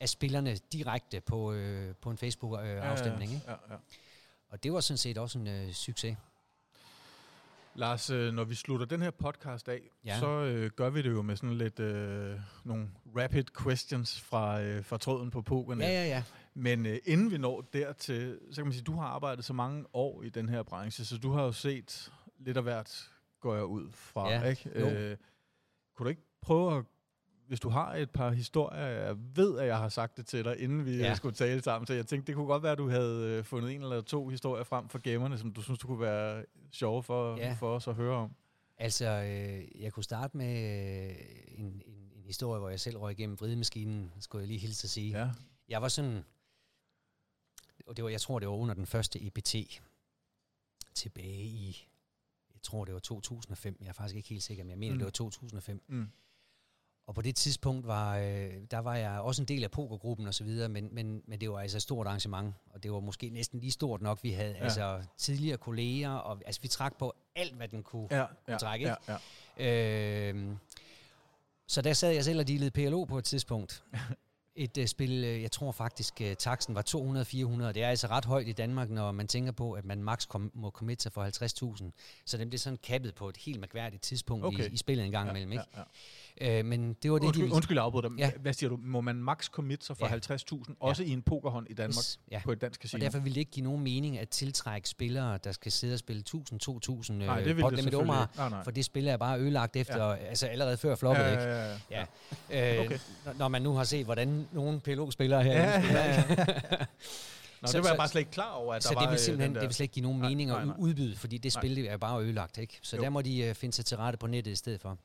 af 0.00 0.08
spillerne 0.08 0.56
direkte 0.72 1.20
på, 1.20 1.52
øh, 1.52 1.94
på 1.94 2.10
en 2.10 2.16
Facebook-afstemning. 2.18 3.32
Øh, 3.32 3.38
Ja, 3.46 3.52
ja. 3.70 3.76
Og 4.48 4.62
det 4.62 4.72
var 4.72 4.80
sådan 4.80 4.98
set 4.98 5.18
også 5.18 5.38
en 5.38 5.46
øh, 5.46 5.72
succes. 5.72 6.16
Lars, 7.74 8.10
øh, 8.10 8.32
når 8.34 8.44
vi 8.44 8.54
slutter 8.54 8.86
den 8.86 9.02
her 9.02 9.10
podcast 9.10 9.68
af, 9.68 9.80
Ja. 10.04 10.18
så 10.18 10.26
øh, 10.28 10.70
gør 10.70 10.90
vi 10.90 11.02
det 11.02 11.10
jo 11.10 11.22
med 11.22 11.36
sådan 11.36 11.54
lidt 11.58 11.80
øh, 11.80 12.40
nogle 12.64 12.88
rapid 13.16 13.44
questions 13.62 14.20
fra, 14.20 14.60
øh, 14.62 14.84
fra 14.84 14.98
tråden 14.98 15.30
på 15.30 15.42
Pokernet. 15.42 15.84
Ja, 15.84 15.90
ja, 15.90 16.06
ja. 16.08 16.22
Men 16.54 16.86
øh, 16.86 16.98
inden 17.06 17.30
vi 17.30 17.38
når 17.38 17.60
dertil, 17.72 18.38
så 18.50 18.56
kan 18.56 18.64
man 18.64 18.72
sige, 18.72 18.82
du 18.84 18.94
har 18.96 19.06
arbejdet 19.06 19.44
så 19.44 19.52
mange 19.52 19.84
år 19.92 20.22
i 20.22 20.28
den 20.28 20.48
her 20.48 20.62
branche, 20.62 21.04
så 21.04 21.18
du 21.18 21.32
har 21.32 21.42
jo 21.42 21.52
set 21.52 22.12
lidt 22.38 22.56
af 22.56 22.62
hvert, 22.62 23.10
går 23.40 23.54
jeg 23.54 23.64
ud 23.64 23.90
fra. 23.90 24.28
Ja, 24.30 24.42
ikke? 24.42 24.70
jo. 24.80 24.86
Øh, 24.88 25.16
kunne 25.96 26.04
du 26.04 26.08
ikke 26.08 26.22
prøve 26.42 26.78
at, 26.78 26.84
hvis 27.46 27.60
du 27.60 27.68
har 27.68 27.94
et 27.94 28.10
par 28.10 28.30
historier, 28.30 28.86
jeg 28.86 29.16
ved, 29.36 29.58
at 29.58 29.66
jeg 29.66 29.78
har 29.78 29.88
sagt 29.88 30.16
det 30.16 30.26
til 30.26 30.44
dig, 30.44 30.58
inden 30.58 30.84
vi 30.86 30.96
Ja. 30.96 31.02
ja. 31.06 31.14
skulle 31.14 31.34
tale 31.34 31.62
sammen, 31.62 31.86
så 31.86 31.94
jeg 31.94 32.06
tænkte, 32.06 32.26
det 32.26 32.34
kunne 32.34 32.46
godt 32.46 32.62
være, 32.62 32.72
at 32.72 32.78
du 32.78 32.88
havde 32.88 33.26
øh, 33.38 33.44
fundet 33.44 33.74
en 33.74 33.82
eller 33.82 34.00
to 34.00 34.28
historier 34.28 34.64
frem 34.64 34.88
for 34.88 34.98
gamerne, 34.98 35.38
som 35.38 35.52
du 35.52 35.62
synes, 35.62 35.78
du 35.78 35.86
kunne 35.86 36.00
være 36.00 36.44
sjove 36.72 37.02
for, 37.02 37.36
Ja. 37.36 37.52
for 37.52 37.74
os 37.74 37.88
at 37.88 37.94
høre 37.94 38.16
om. 38.16 38.34
Altså, 38.78 39.06
øh, 39.06 39.82
jeg 39.82 39.92
kunne 39.92 40.04
starte 40.04 40.36
med 40.36 40.46
øh, 41.10 41.16
en, 41.48 41.64
en, 41.64 41.82
en 42.16 42.24
historie, 42.24 42.58
hvor 42.58 42.68
jeg 42.68 42.80
selv 42.80 42.96
røg 42.98 43.12
igennem 43.18 43.40
vridemaskinen, 43.40 44.12
skulle 44.20 44.40
jeg 44.40 44.48
lige 44.48 44.60
hilse 44.60 44.84
at 44.86 44.90
sige. 44.90 45.18
Ja. 45.20 45.30
Jeg 45.68 45.82
var 45.82 45.88
sådan, 45.88 46.24
og 47.86 47.96
det 47.96 48.04
var, 48.04 48.10
jeg 48.10 48.20
tror, 48.20 48.38
det 48.38 48.48
var 48.48 48.54
under 48.54 48.74
den 48.74 48.86
første 48.86 49.26
EPT, 49.26 49.54
tilbage 50.94 51.42
i, 51.44 51.88
jeg 52.60 52.64
tror, 52.64 52.84
det 52.84 52.94
var 52.94 53.00
2005. 53.00 53.76
Jeg 53.80 53.88
er 53.88 53.92
faktisk 53.92 54.16
ikke 54.16 54.28
helt 54.28 54.42
sikker, 54.42 54.64
men 54.64 54.70
jeg 54.70 54.78
mener, 54.78 54.92
Mm. 54.94 54.98
det 54.98 55.04
var 55.04 55.10
2005. 55.10 55.82
Mm. 55.88 56.08
Og 57.06 57.14
på 57.14 57.22
det 57.22 57.36
tidspunkt 57.36 57.86
var, 57.86 58.16
øh, 58.18 58.52
der 58.70 58.78
var 58.78 58.96
jeg 58.96 59.20
også 59.20 59.42
en 59.42 59.48
del 59.48 59.64
af 59.64 59.70
pokergruppen 59.70 60.26
og 60.26 60.34
så 60.34 60.44
videre, 60.44 60.68
men, 60.68 60.88
men, 60.94 61.22
men 61.26 61.40
det 61.40 61.50
var 61.50 61.60
altså 61.60 61.78
et 61.78 61.82
stort 61.82 62.06
arrangement, 62.06 62.54
og 62.70 62.82
det 62.82 62.92
var 62.92 63.00
måske 63.00 63.30
næsten 63.30 63.60
lige 63.60 63.70
stort 63.72 64.02
nok, 64.02 64.18
vi 64.22 64.30
havde. 64.30 64.52
Ja. 64.52 64.62
Altså 64.64 65.02
tidligere 65.18 65.56
kolleger, 65.58 66.10
og 66.10 66.40
altså 66.46 66.60
vi 66.60 66.68
trak 66.68 66.98
på 66.98 67.12
alt, 67.36 67.54
hvad 67.54 67.68
den 67.68 67.82
kunne 67.82 68.08
Ja, 68.10 68.26
ja, 68.48 68.58
træk, 68.58 68.80
ja, 68.80 68.94
ja. 69.58 70.32
Øh, 70.32 70.56
så 71.66 71.82
der 71.82 71.92
sad 71.92 72.12
jeg 72.12 72.24
selv 72.24 72.40
og 72.40 72.48
dealede 72.48 72.70
PLO 72.70 73.04
på 73.04 73.18
et 73.18 73.24
tidspunkt. 73.24 73.84
Et 74.56 74.78
uh, 74.78 74.84
spil, 74.84 75.24
øh, 75.24 75.42
jeg 75.42 75.52
tror 75.52 75.72
faktisk, 75.72 76.20
uh, 76.20 76.32
taksen 76.38 76.74
var 76.74 76.82
200-400. 76.82 77.72
Det 77.72 77.82
er 77.82 77.88
altså 77.88 78.06
ret 78.06 78.24
højt 78.24 78.48
i 78.48 78.52
Danmark, 78.52 78.90
når 78.90 79.12
man 79.12 79.28
tænker 79.28 79.52
på, 79.52 79.72
at 79.72 79.84
man 79.84 80.02
maks 80.02 80.26
kom, 80.26 80.50
må 80.54 80.70
committe 80.70 81.02
sig 81.02 81.12
for 81.12 81.24
50.000. 81.84 81.90
Så 82.26 82.36
den 82.36 82.48
blev 82.48 82.58
sådan 82.58 82.78
kappet 82.82 83.14
på 83.14 83.28
et 83.28 83.36
helt 83.36 83.60
mærkværdigt 83.60 84.02
tidspunkt 84.02 84.44
okay. 84.44 84.70
i, 84.70 84.72
i 84.72 84.76
spillet 84.76 85.06
en 85.06 85.12
gang 85.12 85.26
ja, 85.26 85.30
imellem. 85.30 85.52
Ikke? 85.52 85.64
Ja, 85.74 85.78
ja. 85.80 85.84
Øh, 86.42 86.64
men 86.64 86.96
det 87.02 87.12
var 87.12 87.18
det, 87.18 87.26
Undskyld, 87.26 87.46
de 87.48 87.52
undskyld 87.54 87.76
jeg 87.76 87.84
afbryder 87.84 88.08
dig. 88.08 88.18
Ja. 88.18 88.30
Hvad 88.40 88.52
siger 88.52 88.70
du? 88.70 88.78
Må 88.82 89.00
man 89.00 89.16
max 89.16 89.46
commit 89.50 89.84
sig 89.84 89.96
for 89.96 90.06
Ja. 90.06 90.12
50.000, 90.16 90.74
også 90.80 91.02
i 91.02 91.10
en 91.10 91.22
pokerhånd 91.22 91.66
i 91.70 91.74
Danmark, 91.74 91.88
Yes, 91.98 92.20
ja. 92.30 92.40
på 92.44 92.52
et 92.52 92.60
dansk 92.60 92.80
Og 92.80 92.82
casino? 92.82 93.00
derfor 93.04 93.18
ville 93.18 93.34
det 93.34 93.40
ikke 93.40 93.50
give 93.50 93.64
nogen 93.64 93.82
mening 93.82 94.18
at 94.18 94.28
tiltrække 94.28 94.88
spillere, 94.88 95.38
der 95.44 95.52
skal 95.52 95.72
sidde 95.72 95.94
og 95.94 95.98
spille 95.98 96.22
1000-2000 96.28 97.12
Nej, 97.12 97.36
det 97.36 97.46
vil 97.46 97.56
det 97.56 97.62
pot 97.62 97.72
limit 97.72 97.82
selvfølgelig 97.84 98.14
ikke. 98.22 98.36
Nej, 98.36 98.48
nej. 98.48 98.64
for 98.64 98.70
det 98.70 98.84
spil 98.84 99.08
er 99.08 99.16
bare 99.16 99.38
ødelagt 99.40 99.76
efter, 99.76 100.04
Ja. 100.04 100.10
ja. 100.10 100.16
altså 100.16 100.46
allerede 100.46 100.76
før 100.76 100.94
floppet, 100.96 101.22
ja, 101.22 101.30
ikke? 101.30 101.42
ja, 101.42 101.64
ja, 101.70 101.76
ja. 101.90 102.04
Ja. 102.50 102.74
Øh, 102.74 102.80
Okay. 102.80 102.86
okay. 102.86 102.98
Når 103.38 103.48
man 103.48 103.62
nu 103.62 103.72
har 103.74 103.84
set, 103.84 104.04
hvordan 104.04 104.46
nogle 104.52 104.80
PLO-spillere 104.80 105.42
her 105.42 105.52
Ja, 105.52 105.80
spiller, 105.82 106.04
ja, 106.04 106.22
ikke? 106.30 106.86
Nå, 107.62 107.66
Så- 107.66 107.76
det 107.76 107.82
var 107.84 107.88
jeg 107.90 107.96
bare 107.96 108.08
slet 108.08 108.20
ikke 108.20 108.30
klar 108.30 108.50
over, 108.52 108.74
at 108.74 108.82
så 108.82 108.88
der 108.88 108.94
var 108.94 109.00
det 109.02 109.10
vil 109.10 109.14
øh, 109.14 109.20
simpelthen 109.20 109.54
der. 109.54 109.60
det 109.60 109.68
vil 109.68 109.74
slet 109.74 109.84
ikke 109.84 109.92
give 109.94 110.02
nogen 110.02 110.18
Nej, 110.20 110.28
mening 110.28 110.50
nej, 110.50 110.60
at 110.60 110.66
nej. 110.66 110.76
udbyde, 110.78 111.16
fordi 111.16 111.38
det 111.38 111.54
Nej. 111.56 111.60
spil 111.60 111.76
det 111.76 111.90
er 111.90 111.96
bare 111.96 112.22
ødelagt, 112.22 112.58
ikke? 112.58 112.78
Så 112.82 112.96
Jo. 112.96 113.02
der 113.02 113.10
må 113.10 113.22
de 113.22 113.48
uh, 113.50 113.56
finde 113.56 113.74
sig 113.74 113.84
til 113.84 113.96
rette 113.96 114.16
på 114.16 114.26
nettet 114.26 114.52
i 114.52 114.54
stedet 114.56 114.80
for. 114.80 114.98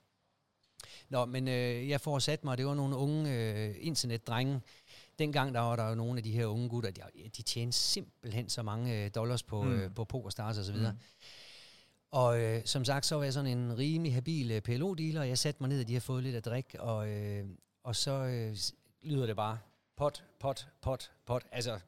Nå, 1.09 1.25
men 1.25 1.47
øh, 1.47 1.89
jeg 1.89 2.01
får 2.01 2.19
sat 2.19 2.43
mig, 2.43 2.57
det 2.57 2.65
var 2.65 2.73
nogle 2.73 2.95
unge 2.95 3.31
øh, 3.33 3.75
internetdrenge. 3.79 4.61
Dengang 5.19 5.53
der 5.53 5.59
var 5.59 5.75
der 5.75 5.89
jo 5.89 5.95
nogle 5.95 6.17
af 6.17 6.23
de 6.23 6.31
her 6.31 6.45
unge 6.45 6.69
gutter, 6.69 6.91
de, 6.91 7.01
de 7.37 7.41
tjente 7.41 7.77
simpelthen 7.77 8.49
så 8.49 8.63
mange 8.63 9.03
øh, 9.05 9.11
dollars 9.15 9.43
på, 9.43 9.63
Mm. 9.63 9.71
øh, 9.73 9.93
på 9.95 10.03
PokerStars 10.05 10.57
og 10.57 10.65
så 10.65 10.71
videre. 10.73 10.91
Mm. 10.91 10.97
Og 12.11 12.39
øh, 12.41 12.61
som 12.65 12.85
sagt, 12.85 13.05
så 13.05 13.15
var 13.15 13.23
jeg 13.23 13.33
sådan 13.33 13.57
en 13.57 13.77
rimelig 13.77 14.13
habil 14.13 14.51
øh, 14.51 14.61
PLO-dealer, 14.69 15.19
og 15.19 15.29
jeg 15.29 15.37
satte 15.37 15.63
mig 15.63 15.69
ned, 15.69 15.81
og 15.81 15.87
de 15.87 15.93
har 15.93 15.99
fået 15.99 16.23
lidt 16.23 16.35
at 16.35 16.45
drikke, 16.45 16.81
og, 16.81 17.07
øh, 17.09 17.45
og 17.83 17.95
så 17.95 18.11
øh, 18.11 18.55
lyder 19.03 19.25
det 19.25 19.35
bare 19.35 19.57
pot, 19.97 20.23
pot, 20.39 20.67
pot, 20.81 21.11
pot. 21.25 21.43
Altså 21.51 21.79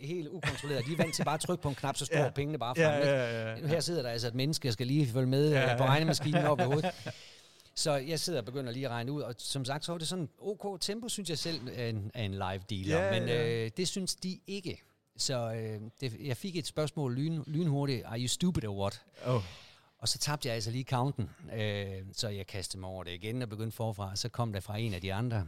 helt 0.00 0.28
ukontrolleret. 0.28 0.86
De 0.86 0.92
er 0.92 0.96
vant 0.96 1.14
til 1.14 1.24
bare 1.24 1.34
at 1.34 1.40
trykke 1.40 1.62
på 1.62 1.68
en 1.68 1.74
knap, 1.74 1.96
så 1.96 2.04
står 2.04 2.16
Ja. 2.16 2.24
ja. 2.24 2.30
pengene 2.30 2.58
bare 2.58 2.74
Ja, 2.76 2.88
frem. 2.88 3.00
ikke? 3.02 3.12
ja, 3.12 3.50
ja, 3.50 3.56
ja. 3.60 3.66
Her 3.66 3.80
sidder 3.80 4.02
der 4.02 4.10
altså 4.10 4.28
et 4.28 4.34
menneske, 4.34 4.66
jeg 4.66 4.72
skal 4.72 4.86
lige 4.86 5.06
følge 5.06 5.26
med 5.26 5.50
Ja, 5.50 5.60
ja, 5.60 5.70
ja. 5.70 5.76
på 5.76 5.84
regnemaskinen 5.84 6.44
op 6.46 6.60
i 6.60 6.62
hovedet. 6.62 6.84
Så 7.76 7.92
jeg 7.92 8.20
sidder 8.20 8.38
og 8.38 8.44
begynder 8.44 8.72
lige 8.72 8.86
at 8.86 8.90
regne 8.90 9.12
ud, 9.12 9.22
og 9.22 9.34
som 9.38 9.64
sagt, 9.64 9.84
så 9.84 9.92
var 9.92 9.98
det 9.98 10.08
sådan, 10.08 10.28
ok 10.38 10.80
tempo, 10.80 11.08
synes 11.08 11.30
jeg 11.30 11.38
selv 11.38 11.68
er 11.74 11.88
en, 11.88 12.10
er 12.14 12.22
en 12.22 12.32
live 12.32 12.60
dealer, 12.70 13.04
Ja, 13.04 13.20
men 13.20 13.28
ja. 13.28 13.64
øh, 13.64 13.70
det 13.76 13.88
synes 13.88 14.14
de 14.14 14.40
ikke. 14.46 14.82
Så 15.16 15.52
øh, 15.52 15.80
det, 16.00 16.16
jeg 16.20 16.36
fik 16.36 16.56
et 16.56 16.66
spørgsmål 16.66 17.14
lyn, 17.14 17.42
lynhurtigt, 17.46 18.02
are 18.04 18.20
you 18.20 18.28
stupid 18.28 18.66
or 18.66 18.80
what? 18.80 19.02
Oh. 19.26 19.42
Og 19.98 20.08
så 20.08 20.18
tabte 20.18 20.48
jeg 20.48 20.54
altså 20.54 20.70
lige 20.70 20.84
counten, 20.84 21.30
øh, 21.54 22.02
så 22.12 22.28
jeg 22.28 22.46
kastede 22.46 22.80
mig 22.80 22.90
over 22.90 23.04
det 23.04 23.10
igen 23.10 23.42
og 23.42 23.48
begyndte 23.48 23.76
forfra. 23.76 24.16
Så 24.16 24.28
kom 24.28 24.52
der 24.52 24.60
fra 24.60 24.78
en 24.78 24.94
af 24.94 25.00
de 25.00 25.14
andre, 25.14 25.46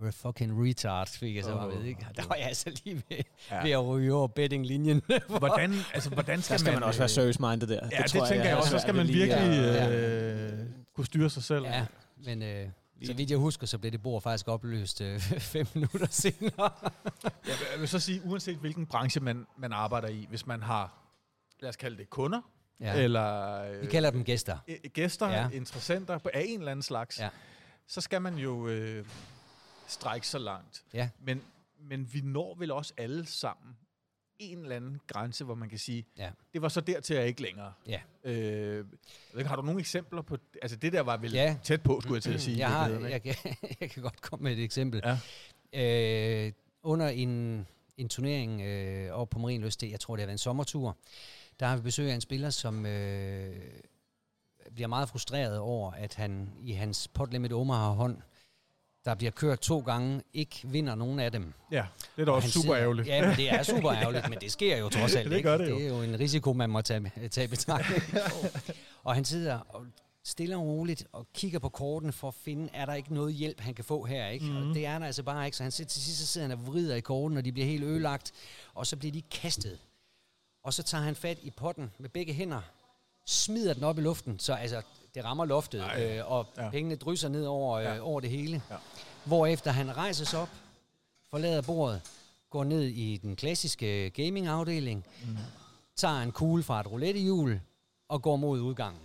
you're 0.00 0.06
a 0.06 0.10
fucking 0.10 0.66
retard, 0.66 1.08
fik 1.08 1.36
jeg 1.36 1.44
så 1.44 1.54
oh, 1.58 1.68
ved, 1.72 1.84
ikke? 1.84 2.00
Der 2.16 2.22
det- 2.22 2.28
var 2.28 2.34
jeg 2.36 2.46
altså 2.46 2.70
lige 2.84 2.96
ved, 3.08 3.16
Ja. 3.50 3.56
ja. 3.56 3.62
ved 3.62 3.70
at 3.70 3.86
ryge 3.86 4.14
over 4.14 4.28
bettinglinjen. 4.28 5.02
Hvordan, 5.38 5.74
altså, 5.94 6.10
hvordan 6.10 6.42
skal, 6.42 6.52
Der 6.54 6.58
skal 6.58 6.72
man, 6.74 6.82
også 6.82 7.00
være 7.00 7.06
øh, 7.06 7.10
service-minded 7.10 7.66
der. 7.66 7.74
Ja, 7.74 7.96
det, 7.96 7.98
det 8.04 8.10
tror 8.10 8.26
tænker 8.26 8.44
jeg 8.44 8.52
er 8.52 8.56
også. 8.56 8.70
Så 8.70 8.78
skal 8.78 8.94
man 8.94 9.08
virkelig 9.08 9.58
at- 9.58 9.92
øh, 9.92 10.58
kunne 10.94 11.06
styre 11.06 11.30
sig 11.30 11.42
selv. 11.42 11.64
ja, 11.64 11.86
men 12.24 12.42
øh, 12.42 12.68
så 13.04 13.12
vidt 13.14 13.30
jeg 13.30 13.38
husker, 13.38 13.66
så 13.66 13.78
blev 13.78 13.92
det 13.92 14.02
bord 14.02 14.22
faktisk 14.22 14.48
opløst 14.48 15.00
øh, 15.00 15.20
fem 15.54 15.66
minutter 15.74 16.06
senere. 16.10 16.70
Jeg 17.44 17.80
vil 17.80 17.88
så 17.88 17.98
sige, 17.98 18.20
uanset 18.24 18.56
hvilken 18.56 18.86
branche 18.86 19.20
man, 19.20 19.46
man 19.58 19.72
arbejder 19.72 20.08
i, 20.08 20.26
hvis 20.28 20.46
man 20.46 20.62
har, 20.62 20.98
lad 21.60 21.68
os 21.68 21.76
kalde 21.76 21.96
det 21.96 22.10
kunder, 22.10 22.40
ja. 22.80 22.96
Ja. 22.96 23.02
eller 23.02 23.62
øh, 23.62 23.80
Vi 23.82 23.86
kalder 23.86 24.10
dem 24.10 24.24
gæster. 24.24 24.58
øh, 24.68 24.76
gæster, 24.92 25.28
ja. 25.28 25.40
Ja. 25.42 25.48
interessenter 25.52 26.18
på 26.18 26.30
af 26.34 26.44
en 26.48 26.58
eller 26.58 26.70
anden 26.72 26.82
slags, 26.82 27.20
Ja. 27.20 27.28
så 27.88 28.00
skal 28.00 28.22
man 28.22 28.34
jo 28.34 28.68
øh, 28.68 29.04
strække 29.88 30.26
så 30.28 30.38
langt. 30.38 30.84
Ja. 30.94 31.08
Men, 31.20 31.42
men 31.80 32.08
vi 32.12 32.20
når 32.20 32.54
vel 32.54 32.70
også 32.70 32.92
alle 32.96 33.26
sammen 33.26 33.76
en 34.38 34.58
eller 34.58 34.76
anden 34.76 35.00
grænse, 35.06 35.44
hvor 35.44 35.54
man 35.54 35.68
kan 35.68 35.78
sige, 35.78 36.06
Ja. 36.18 36.30
det 36.52 36.62
var 36.62 36.68
så 36.68 36.80
dertil, 36.80 37.16
jeg 37.16 37.26
ikke 37.26 37.42
længere. 37.42 37.72
Ja. 37.86 38.00
Øh, 38.24 38.86
har 39.46 39.56
du 39.56 39.62
nogle 39.62 39.80
eksempler 39.80 40.22
på, 40.22 40.36
altså 40.62 40.76
det 40.76 40.92
der 40.92 41.00
var 41.00 41.16
vel 41.16 41.32
Ja. 41.32 41.56
tæt 41.62 41.82
på, 41.82 42.00
skulle 42.00 42.14
jeg 42.14 42.22
til 42.22 42.34
at 42.34 42.40
sige. 42.40 42.56
i 42.56 42.58
Jeg, 42.58 42.70
har, 42.70 42.88
jeg, 42.88 43.22
kan, 43.22 43.34
jeg 43.80 43.90
kan 43.90 44.02
godt 44.02 44.20
komme 44.20 44.42
med 44.44 44.52
et 44.52 44.62
eksempel. 44.64 45.02
Ja. 45.04 46.46
Øh, 46.46 46.52
under 46.82 47.08
en, 47.08 47.66
en 47.96 48.08
turnering 48.08 48.60
øh, 48.62 49.16
over 49.16 49.24
på 49.26 49.38
Marienlyst, 49.38 49.80
det- 49.80 49.90
jeg 49.90 50.00
tror 50.00 50.16
det 50.16 50.22
har 50.22 50.26
været 50.26 50.34
en 50.34 50.38
sommertur, 50.38 50.96
der 51.60 51.66
har 51.66 51.76
vi 51.76 51.82
besøg 51.82 52.10
af 52.10 52.14
en 52.14 52.20
spiller, 52.20 52.50
som 52.50 52.86
øh, 52.86 53.56
bliver 54.74 54.88
meget 54.88 55.08
frustreret 55.08 55.58
over, 55.58 55.92
at 55.92 56.14
han 56.14 56.50
i 56.60 56.72
hans 56.72 57.08
pot 57.08 57.32
limit 57.32 57.52
Omaha 57.52 57.88
hånd, 57.88 58.16
der 59.08 59.14
bliver 59.14 59.30
kørt 59.30 59.60
to 59.60 59.78
gange, 59.80 60.22
ikke 60.34 60.60
vinder 60.64 60.94
nogen 60.94 61.20
af 61.20 61.32
dem. 61.32 61.52
Ja, 61.72 61.86
det 62.16 62.22
er 62.22 62.24
da 62.24 62.30
Og 62.30 62.36
også 62.36 62.50
super 62.50 62.62
sidder- 62.62 62.78
ærgerligt. 62.80 63.08
Ja, 63.08 63.26
men 63.26 63.36
det 63.36 63.52
er 63.52 63.62
super 63.62 63.92
ærgerligt, 63.92 64.28
men 64.30 64.38
det 64.40 64.52
sker 64.52 64.76
jo 64.78 64.88
trods 64.98 65.14
alt 65.14 65.30
Det 65.30 65.36
ikke. 65.36 65.50
det 65.52 65.60
det 65.60 65.84
er 65.84 65.88
jo 65.88 66.02
en 66.02 66.20
risiko, 66.20 66.52
man 66.52 66.70
må 66.70 66.82
tage, 66.82 67.12
tage 67.30 67.48
betragtning. 67.48 68.02
og 69.04 69.14
han 69.14 69.24
sidder 69.24 69.58
og 69.68 69.86
stille 70.24 70.56
og 70.56 70.62
roligt 70.62 71.06
og 71.12 71.26
kigger 71.34 71.58
på 71.58 71.68
korten 71.68 72.12
for 72.12 72.28
at 72.28 72.34
finde, 72.34 72.68
er 72.72 72.86
der 72.86 72.94
ikke 72.94 73.14
noget 73.14 73.34
hjælp, 73.34 73.60
han 73.60 73.74
kan 73.74 73.84
få 73.84 74.04
her, 74.04 74.28
ikke? 74.28 74.44
Mm. 74.46 74.52
Mhm. 74.52 74.68
Og 74.68 74.74
det 74.74 74.86
er 74.86 74.98
der 74.98 75.06
altså 75.06 75.22
bare 75.22 75.44
ikke. 75.46 75.56
Så 75.56 75.62
han 75.62 75.72
sidder, 75.72 75.88
til 75.88 76.02
sidst 76.02 76.26
sidder 76.32 76.48
han 76.48 76.58
og 76.58 76.66
vrider 76.66 76.94
i 76.96 77.00
korten, 77.00 77.36
og 77.36 77.44
de 77.44 77.52
bliver 77.52 77.66
helt 77.66 77.84
ødelagt, 77.84 78.32
og 78.74 78.86
så 78.86 78.96
bliver 78.96 79.12
de 79.12 79.22
kastet. 79.22 79.78
Og 80.64 80.74
så 80.74 80.82
tager 80.82 81.04
han 81.04 81.14
fat 81.14 81.38
i 81.42 81.50
potten 81.50 81.90
med 81.98 82.08
begge 82.08 82.32
hænder, 82.32 82.60
smider 83.26 83.74
den 83.74 83.84
op 83.84 83.98
i 83.98 84.00
luften, 84.02 84.38
så 84.38 84.52
altså, 84.54 84.82
det 85.14 85.24
rammer 85.24 85.44
loftet, 85.44 85.80
Ej. 85.80 86.16
øh, 86.18 86.32
og 86.32 86.46
Ja. 86.56 86.64
ja. 86.64 86.70
pengene 86.70 86.96
drysser 86.96 87.28
ned 87.28 87.44
over, 87.44 87.78
øh, 87.78 87.84
Ja. 87.84 88.00
over 88.00 88.20
det 88.20 88.30
hele. 88.30 88.62
Ja. 88.70 88.76
Hvorefter 89.24 89.70
han 89.70 89.96
rejser 89.96 90.24
sig 90.24 90.40
op, 90.40 90.48
forlader 91.30 91.62
bordet, 91.62 92.00
går 92.50 92.64
ned 92.64 92.82
i 92.82 93.16
den 93.16 93.36
klassiske 93.36 94.10
gaming-afdeling, 94.10 95.04
Mm. 95.24 95.36
tager 95.96 96.20
en 96.20 96.32
kugle 96.32 96.62
fra 96.62 96.80
et 96.80 96.86
roulettehjul 96.90 97.60
og 98.08 98.22
går 98.22 98.36
mod 98.36 98.60
udgangen. 98.60 99.00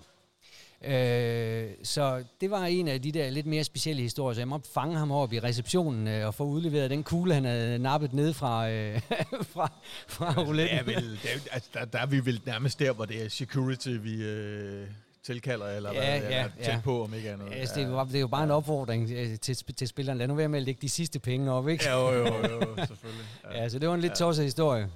Øh, 0.82 1.72
så 1.84 2.24
det 2.42 2.52
var 2.52 2.66
en 2.66 2.88
af 2.88 3.02
de 3.02 3.12
der 3.12 3.30
lidt 3.30 3.46
mere 3.46 3.64
specielle 3.64 4.02
historier, 4.02 4.34
så 4.34 4.42
jeg 4.42 4.48
måtte 4.48 4.70
fange 4.74 4.98
ham 4.98 5.12
op 5.12 5.34
i 5.34 5.40
receptionen 5.40 6.08
øh, 6.08 6.28
og 6.28 6.34
få 6.34 6.44
udleveret 6.44 6.90
den 6.90 7.04
kugle, 7.04 7.34
han 7.34 7.46
havde 7.46 7.80
nappet 7.80 8.14
ned 8.14 8.34
fra, 8.34 8.70
øh, 8.70 9.02
fra, 9.54 9.72
fra 10.08 10.34
rouletten. 10.44 10.78
er 10.80 10.84
vel, 10.84 11.12
det 11.24 11.30
er, 11.36 11.40
altså, 11.52 11.70
der, 11.74 11.86
der 11.86 12.00
er 12.00 12.06
vi 12.06 12.26
vel 12.26 12.42
nærmest 12.46 12.80
der, 12.80 12.94
hvor 12.94 13.06
det 13.06 13.26
er 13.26 13.30
security, 13.30 13.90
vi 13.90 14.14
øh, 14.24 14.88
tilkalder, 15.24 15.68
eller 15.68 15.94
Ja, 15.94 16.20
hvad, 16.20 16.30
ja, 16.32 16.40
eller 16.44 16.52
tæt 16.64 16.74
ja. 16.74 16.82
på, 16.84 17.04
om 17.04 17.14
ikke 17.14 17.32
andet. 17.32 17.54
Altså, 17.54 17.80
det, 17.80 17.92
var, 17.92 18.04
det 18.04 18.16
er 18.16 18.20
jo 18.20 18.28
bare 18.28 18.44
en 18.44 18.52
opfordring 18.52 19.12
øh, 19.12 19.40
til, 19.40 19.56
til 19.56 19.88
spilleren. 19.88 20.18
Lad 20.18 20.28
nu 20.28 20.36
være 20.36 20.50
med 20.50 20.60
at 20.60 20.66
lægge 20.66 20.82
de 20.82 20.90
sidste 20.90 21.20
penge 21.20 21.52
op, 21.52 21.68
ikke? 21.68 21.84
Ja, 21.84 22.00
jo, 22.00 22.12
jo, 22.18 22.26
jo, 22.26 22.76
selvfølgelig. 22.76 23.26
Ja. 23.44 23.58
Ja, 23.62 23.70
så 23.70 23.80
det 23.80 23.90
var 23.90 23.96
en 23.96 24.02
lidt 24.02 24.16
tosset 24.16 24.46
historie. 24.46 24.90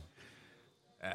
Ja, 1.04 1.12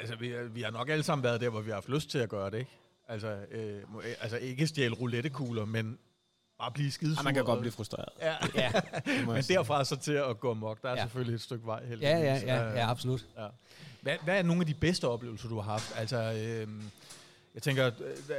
altså, 0.00 0.16
vi, 0.16 0.32
vi 0.50 0.62
har 0.62 0.70
nok 0.70 0.88
alle 0.88 1.04
sammen 1.04 1.24
været 1.24 1.40
der, 1.40 1.48
hvor 1.48 1.60
vi 1.60 1.70
har 1.70 1.74
haft 1.76 1.88
lyst 1.88 2.10
til 2.10 2.18
at 2.18 2.28
gøre 2.28 2.50
det, 2.50 2.58
ikke? 2.58 2.70
Altså, 3.08 3.36
øh, 3.50 3.76
øh, 3.76 3.82
altså 4.20 4.36
ikke 4.36 4.66
stjæle 4.66 4.94
roulettekugler, 4.94 5.64
men 5.64 5.98
bare 6.58 6.72
blive 6.72 6.90
skidesur. 6.90 7.20
Ja, 7.20 7.24
man 7.24 7.34
kan 7.34 7.44
godt 7.44 7.60
blive 7.60 7.72
frustreret. 7.72 8.08
Ja, 8.20 8.34
Ja, 8.62 8.72
men 9.26 9.42
derfra 9.42 9.84
så 9.84 9.96
til 9.96 10.12
at 10.12 10.40
gå 10.40 10.54
mok, 10.54 10.82
der 10.82 10.88
er 10.88 10.92
ja. 10.92 10.96
Ja. 10.98 11.02
selvfølgelig 11.02 11.34
et 11.34 11.40
stykke 11.40 11.66
vej. 11.66 11.80
ja, 11.82 11.88
heldigvis. 11.88 12.42
ja, 12.48 12.56
ja, 12.56 12.70
ja 12.70 12.90
absolut. 12.90 13.26
Ja. 13.38 13.46
Hvad, 14.00 14.16
hvad 14.24 14.38
er 14.38 14.42
nogle 14.42 14.62
af 14.62 14.66
de 14.66 14.74
bedste 14.74 15.08
oplevelser, 15.08 15.48
du 15.48 15.60
har 15.60 15.72
haft? 15.72 15.92
Altså, 15.96 16.16
øh, 16.16 16.68
jeg 17.58 17.62
tænker, 17.62 17.86
øh, 17.86 18.34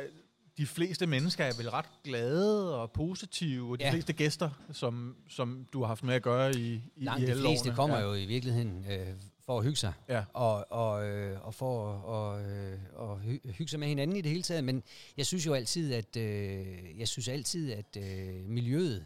de 0.57 0.65
fleste 0.65 1.07
mennesker 1.07 1.43
er 1.45 1.53
vel 1.57 1.69
ret 1.69 1.85
glade 2.03 2.81
og 2.81 2.91
positive, 2.91 3.71
og 3.71 3.79
de 3.79 3.85
ja. 3.85 3.91
Fleste 3.91 4.13
gæster, 4.13 4.49
som, 4.71 5.15
som 5.29 5.67
du 5.73 5.79
har 5.79 5.87
haft 5.87 6.03
med 6.03 6.15
at 6.15 6.21
gøre 6.21 6.55
i, 6.55 6.73
i, 6.95 7.03
Langt 7.03 7.23
i 7.23 7.25
de 7.25 7.35
fleste 7.41 7.73
kommer 7.75 7.97
ja. 7.97 8.03
jo 8.03 8.13
i 8.13 8.25
virkeligheden 8.25 8.85
øh, 8.91 9.07
for 9.45 9.57
at 9.57 9.63
hygge 9.63 9.75
sig. 9.75 9.93
Ja. 10.09 10.23
Og, 10.33 10.71
og, 10.71 11.07
øh, 11.07 11.45
og 11.45 11.53
for 11.53 11.93
at 12.11 12.45
øh, 12.45 12.79
og 12.93 13.21
hy- 13.21 13.51
hygge 13.51 13.67
sig 13.67 13.79
med 13.79 13.87
hinanden 13.87 14.17
i 14.17 14.21
det 14.21 14.31
hele 14.31 14.43
taget. 14.43 14.63
Men 14.63 14.83
jeg 15.17 15.25
synes 15.25 15.45
jo 15.45 15.53
altid, 15.53 15.93
at, 15.93 16.17
øh, 16.17 16.99
jeg 16.99 17.07
synes 17.07 17.27
altid, 17.27 17.71
at 17.71 17.97
øh, 17.97 18.49
miljøet 18.49 19.05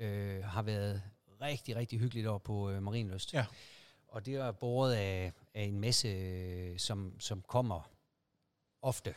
øh, 0.00 0.44
har 0.44 0.62
været 0.62 1.02
rigtig, 1.40 1.76
rigtig 1.76 1.98
hyggeligt 1.98 2.26
over 2.26 2.38
på 2.38 2.70
øh, 2.70 2.82
Marienlyst. 2.82 3.34
Ja. 3.34 3.44
Og 4.08 4.26
det 4.26 4.34
er 4.34 4.52
båret 4.52 4.94
af, 4.94 5.32
af 5.54 5.62
en 5.62 5.80
masse, 5.80 6.08
øh, 6.08 6.78
som, 6.78 7.20
som 7.20 7.42
kommer 7.48 7.90
ofte. 8.82 9.14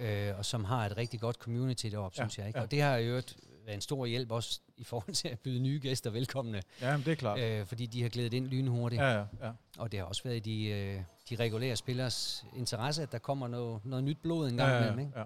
Ja. 0.00 0.30
Øh, 0.30 0.38
og 0.38 0.44
som 0.44 0.64
har 0.64 0.86
et 0.86 0.96
rigtig 0.96 1.20
godt 1.20 1.36
community 1.36 1.86
deroppe, 1.86 2.16
Ja, 2.18 2.24
synes 2.24 2.38
jeg. 2.38 2.46
Ikke? 2.46 2.58
ja. 2.58 2.62
Og 2.64 2.70
det 2.70 2.82
har 2.82 2.96
jo 2.96 3.08
øvrigt 3.08 3.36
været 3.64 3.74
en 3.74 3.80
stor 3.80 4.06
hjælp 4.06 4.30
også 4.30 4.60
i 4.76 4.84
forhold 4.84 5.14
til 5.14 5.28
at 5.28 5.40
byde 5.40 5.60
nye 5.60 5.78
gæster 5.82 6.10
velkomne. 6.10 6.62
Ja, 6.80 6.96
men 6.96 7.04
det 7.06 7.12
er 7.12 7.16
klart. 7.16 7.38
Øh, 7.38 7.66
fordi 7.66 7.86
de 7.86 8.02
har 8.02 8.08
glædet 8.08 8.34
ind 8.34 8.46
lynhurtigt. 8.46 9.02
Ja, 9.02 9.08
ja, 9.18 9.24
ja. 9.42 9.50
Og 9.78 9.92
det 9.92 10.00
har 10.00 10.06
også 10.06 10.22
været 10.22 10.36
i 10.36 10.40
de, 10.40 10.66
øh, 10.66 11.02
de 11.30 11.36
regulære 11.36 11.76
spillers 11.76 12.44
interesse, 12.56 13.02
at 13.02 13.12
der 13.12 13.18
kommer 13.18 13.48
noget, 13.48 13.84
noget 13.84 14.04
nyt 14.04 14.18
blod 14.22 14.48
en 14.48 14.56
gang 14.56 14.70
ja, 14.70 14.78
imellem. 14.78 14.98
Ikke? 14.98 15.18
ja. 15.18 15.24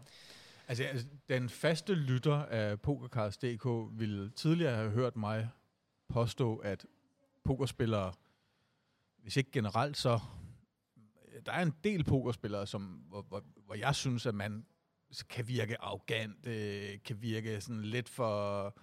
Altså, 0.69 0.85
altså, 0.85 1.07
den 1.29 1.49
faste 1.49 1.95
lytter 1.95 2.37
af 2.37 2.81
PokerCast.dk 2.81 3.99
ville 4.01 4.31
tidligere 4.31 4.77
have 4.77 4.91
hørt 4.91 5.17
mig 5.17 5.49
påstå, 6.09 6.57
at 6.57 6.87
pokerspillere, 7.45 8.13
hvis 9.23 9.37
ikke 9.37 9.51
generelt, 9.51 9.97
så 9.97 10.21
der 11.47 11.53
er 11.53 11.63
en 11.63 11.75
del 11.85 12.05
pokerspillere, 12.05 12.67
som, 12.67 12.83
hvor, 12.83 13.23
hvor, 13.23 13.43
hvor 13.67 13.75
jeg 13.75 13.95
synes, 13.95 14.27
at 14.27 14.35
man 14.35 14.67
kan 15.31 15.49
virke 15.49 15.81
arrogant, 15.81 16.47
øh, 16.47 16.99
kan 17.05 17.23
virke 17.23 17.61
sådan 17.61 17.83
lidt 17.83 18.09
for 18.09 18.75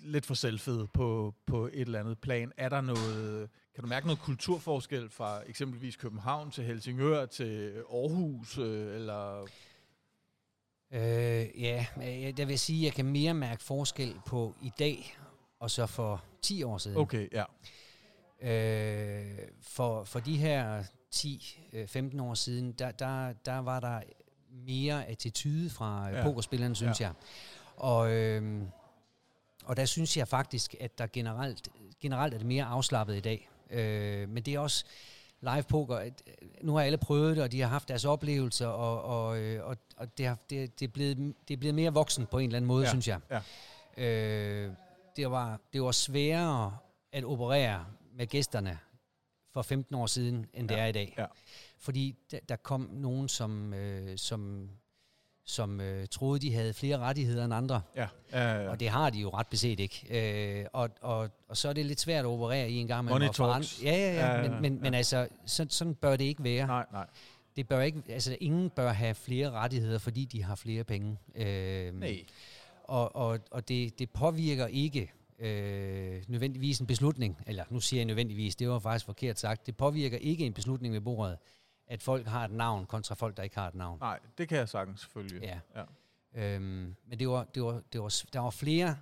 lidt 0.00 0.26
for 0.26 0.34
selvfede 0.34 0.86
på, 0.86 1.34
på 1.46 1.66
et 1.66 1.80
eller 1.80 2.00
andet 2.00 2.18
plan. 2.18 2.52
Er 2.56 2.68
der 2.68 2.80
noget, 2.80 3.50
kan 3.74 3.82
du 3.82 3.88
mærke 3.88 4.06
noget 4.06 4.20
kulturforskel 4.20 5.10
fra 5.10 5.42
eksempelvis 5.46 5.96
København 5.96 6.50
til 6.50 6.64
Helsingør 6.64 7.26
til 7.26 7.70
Aarhus, 7.92 8.58
øh, 8.58 8.94
eller 8.94 9.46
Øh, 10.94 11.62
ja, 11.62 11.86
jeg, 11.96 12.38
jeg 12.38 12.48
vil 12.48 12.58
sige, 12.58 12.78
at 12.78 12.84
jeg 12.84 12.92
kan 12.92 13.04
mere 13.04 13.34
mærke 13.34 13.62
forskel 13.62 14.20
på 14.26 14.54
i 14.62 14.72
dag, 14.78 15.16
og 15.60 15.70
så 15.70 15.86
for 15.86 16.24
10 16.42 16.62
år 16.62 16.78
siden. 16.78 16.96
Okay, 16.96 17.28
ja. 17.32 17.44
Øh, 18.42 19.38
for, 19.60 20.04
for 20.04 20.20
de 20.20 20.36
her 20.36 20.82
10-15 21.14 22.22
år 22.22 22.34
siden, 22.34 22.72
der, 22.72 22.90
der, 22.90 23.32
der 23.32 23.58
var 23.58 23.80
der 23.80 24.00
mere 24.66 25.06
attitude 25.06 25.70
fra 25.70 26.08
Ja. 26.08 26.16
ja. 26.16 26.22
pokerspillerne, 26.22 26.74
synes 26.76 27.00
Ja. 27.00 27.06
jeg. 27.06 27.14
Og, 27.76 28.10
øh, 28.12 28.62
og 29.64 29.76
der 29.76 29.84
synes 29.84 30.16
jeg 30.16 30.28
faktisk, 30.28 30.74
at 30.80 30.98
der 30.98 31.06
generelt, 31.12 31.68
generelt 32.00 32.34
er 32.34 32.38
det 32.38 32.46
mere 32.46 32.64
afslappet 32.64 33.16
i 33.16 33.20
dag. 33.20 33.48
Øh, 33.70 34.28
men 34.28 34.42
det 34.42 34.54
er 34.54 34.58
også 34.58 34.84
live 35.40 35.62
poker. 35.62 35.98
øh, 35.98 36.10
Nu 36.62 36.74
har 36.74 36.82
alle 36.82 36.98
prøvet 36.98 37.36
det, 37.36 37.44
og 37.44 37.52
de 37.52 37.60
har 37.60 37.68
haft 37.68 37.88
deres 37.88 38.04
oplevelser, 38.04 38.66
og, 38.66 39.02
og, 39.26 39.38
øh, 39.38 39.66
og, 39.66 39.76
og 39.96 40.18
det, 40.18 40.26
har, 40.26 40.36
det, 40.50 40.80
det, 40.80 40.86
er 40.88 40.92
blevet, 40.92 41.34
det 41.48 41.54
er 41.54 41.58
blevet 41.58 41.74
mere 41.74 41.92
voksen 41.94 42.26
på 42.26 42.38
en 42.38 42.44
eller 42.44 42.56
anden 42.56 42.66
måde, 42.68 42.84
ja. 42.84 42.90
synes 42.90 43.08
jeg. 43.08 43.20
ja. 43.30 43.40
Øh, 44.04 44.72
det, 45.16 45.30
var, 45.30 45.60
det 45.72 45.82
var 45.82 45.92
sværere 45.92 46.76
at 47.12 47.24
operere 47.24 47.84
med 48.16 48.26
gæsterne 48.26 48.78
for 49.52 49.62
15 49.62 49.94
år 49.94 50.06
siden, 50.06 50.46
end 50.54 50.68
det 50.68 50.74
Ja, 50.74 50.80
er 50.82 50.86
i 50.86 50.92
dag. 50.92 51.14
ja. 51.18 51.26
Fordi 51.78 52.14
der, 52.30 52.38
der 52.48 52.56
kom 52.56 52.80
nogen, 52.92 53.28
som, 53.28 53.74
øh, 53.74 54.18
som, 54.18 54.70
som 55.44 55.80
øh, 55.80 56.06
troede, 56.10 56.40
de 56.40 56.54
havde 56.54 56.74
flere 56.74 56.98
rettigheder 56.98 57.44
end 57.44 57.54
andre. 57.54 57.82
Ja, 57.96 58.08
ja, 58.32 58.62
ja. 58.62 58.68
Og 58.70 58.80
det 58.80 58.88
har 58.88 59.10
de 59.10 59.18
jo 59.18 59.30
ret 59.30 59.46
beset 59.46 59.80
ikke. 59.80 60.06
Øh, 60.60 60.66
og, 60.72 60.90
og, 61.00 61.30
og 61.48 61.56
så 61.56 61.68
er 61.68 61.72
det 61.72 61.86
lidt 61.86 62.00
svært 62.00 62.24
at 62.24 62.28
operere 62.28 62.70
i 62.70 62.74
en 62.76 62.86
gang. 62.88 63.04
Money 63.04 63.28
og 63.28 63.34
for 63.34 63.52
talks. 63.52 63.80
andre- 63.80 63.92
Ja, 63.92 63.98
ja, 63.98 64.12
ja. 64.14 64.26
Ja, 64.26 64.42
ja, 64.42 64.50
Men, 64.50 64.62
men, 64.62 64.74
ja. 64.74 64.80
men 64.80 64.94
altså, 64.94 65.28
så, 65.46 65.66
sådan 65.68 65.94
bør 65.94 66.16
det 66.16 66.24
ikke 66.24 66.44
være. 66.44 66.66
Nej, 66.66 66.86
nej. 66.92 67.06
Det 67.56 67.68
bør 67.68 67.80
ikke, 67.80 68.02
altså, 68.08 68.36
ingen 68.40 68.70
bør 68.70 68.92
have 68.92 69.14
flere 69.14 69.50
rettigheder, 69.50 69.98
fordi 69.98 70.24
de 70.24 70.42
har 70.44 70.54
flere 70.54 70.84
penge. 70.84 71.18
Øh, 71.34 71.94
Nej. 71.94 72.24
og, 72.84 73.16
og, 73.16 73.38
og 73.50 73.68
det, 73.68 73.98
det 73.98 74.10
påvirker 74.10 74.66
ikke 74.66 75.12
øh, 75.42 76.22
nødvendigvis 76.28 76.78
en 76.78 76.86
beslutning, 76.86 77.42
eller 77.46 77.64
nu 77.70 77.80
siger 77.80 78.00
jeg 78.00 78.06
nødvendigvis, 78.06 78.56
det 78.56 78.68
var 78.68 78.78
faktisk 78.78 79.06
forkert 79.06 79.38
sagt, 79.38 79.66
det 79.66 79.76
påvirker 79.76 80.18
ikke 80.18 80.46
en 80.46 80.52
beslutning 80.52 80.94
ved 80.94 81.00
bordet, 81.00 81.38
at 81.86 82.02
folk 82.02 82.26
har 82.26 82.44
et 82.44 82.50
navn 82.50 82.86
kontra 82.86 83.14
folk, 83.14 83.36
der 83.36 83.42
ikke 83.42 83.56
har 83.56 83.68
et 83.68 83.74
navn. 83.74 83.98
Nej, 84.00 84.18
det 84.38 84.48
kan 84.48 84.58
jeg 84.58 84.68
sagtens 84.68 85.00
selvfølgelig. 85.00 85.42
Ja. 85.42 85.58
ja. 85.76 85.84
Øhm, 86.34 86.96
men 87.06 87.18
det 87.18 87.28
var, 87.28 87.44
det 87.44 87.62
var, 87.62 87.82
det 87.92 88.00
var, 88.00 88.22
der 88.32 88.40
var 88.40 88.50
flere 88.50 88.96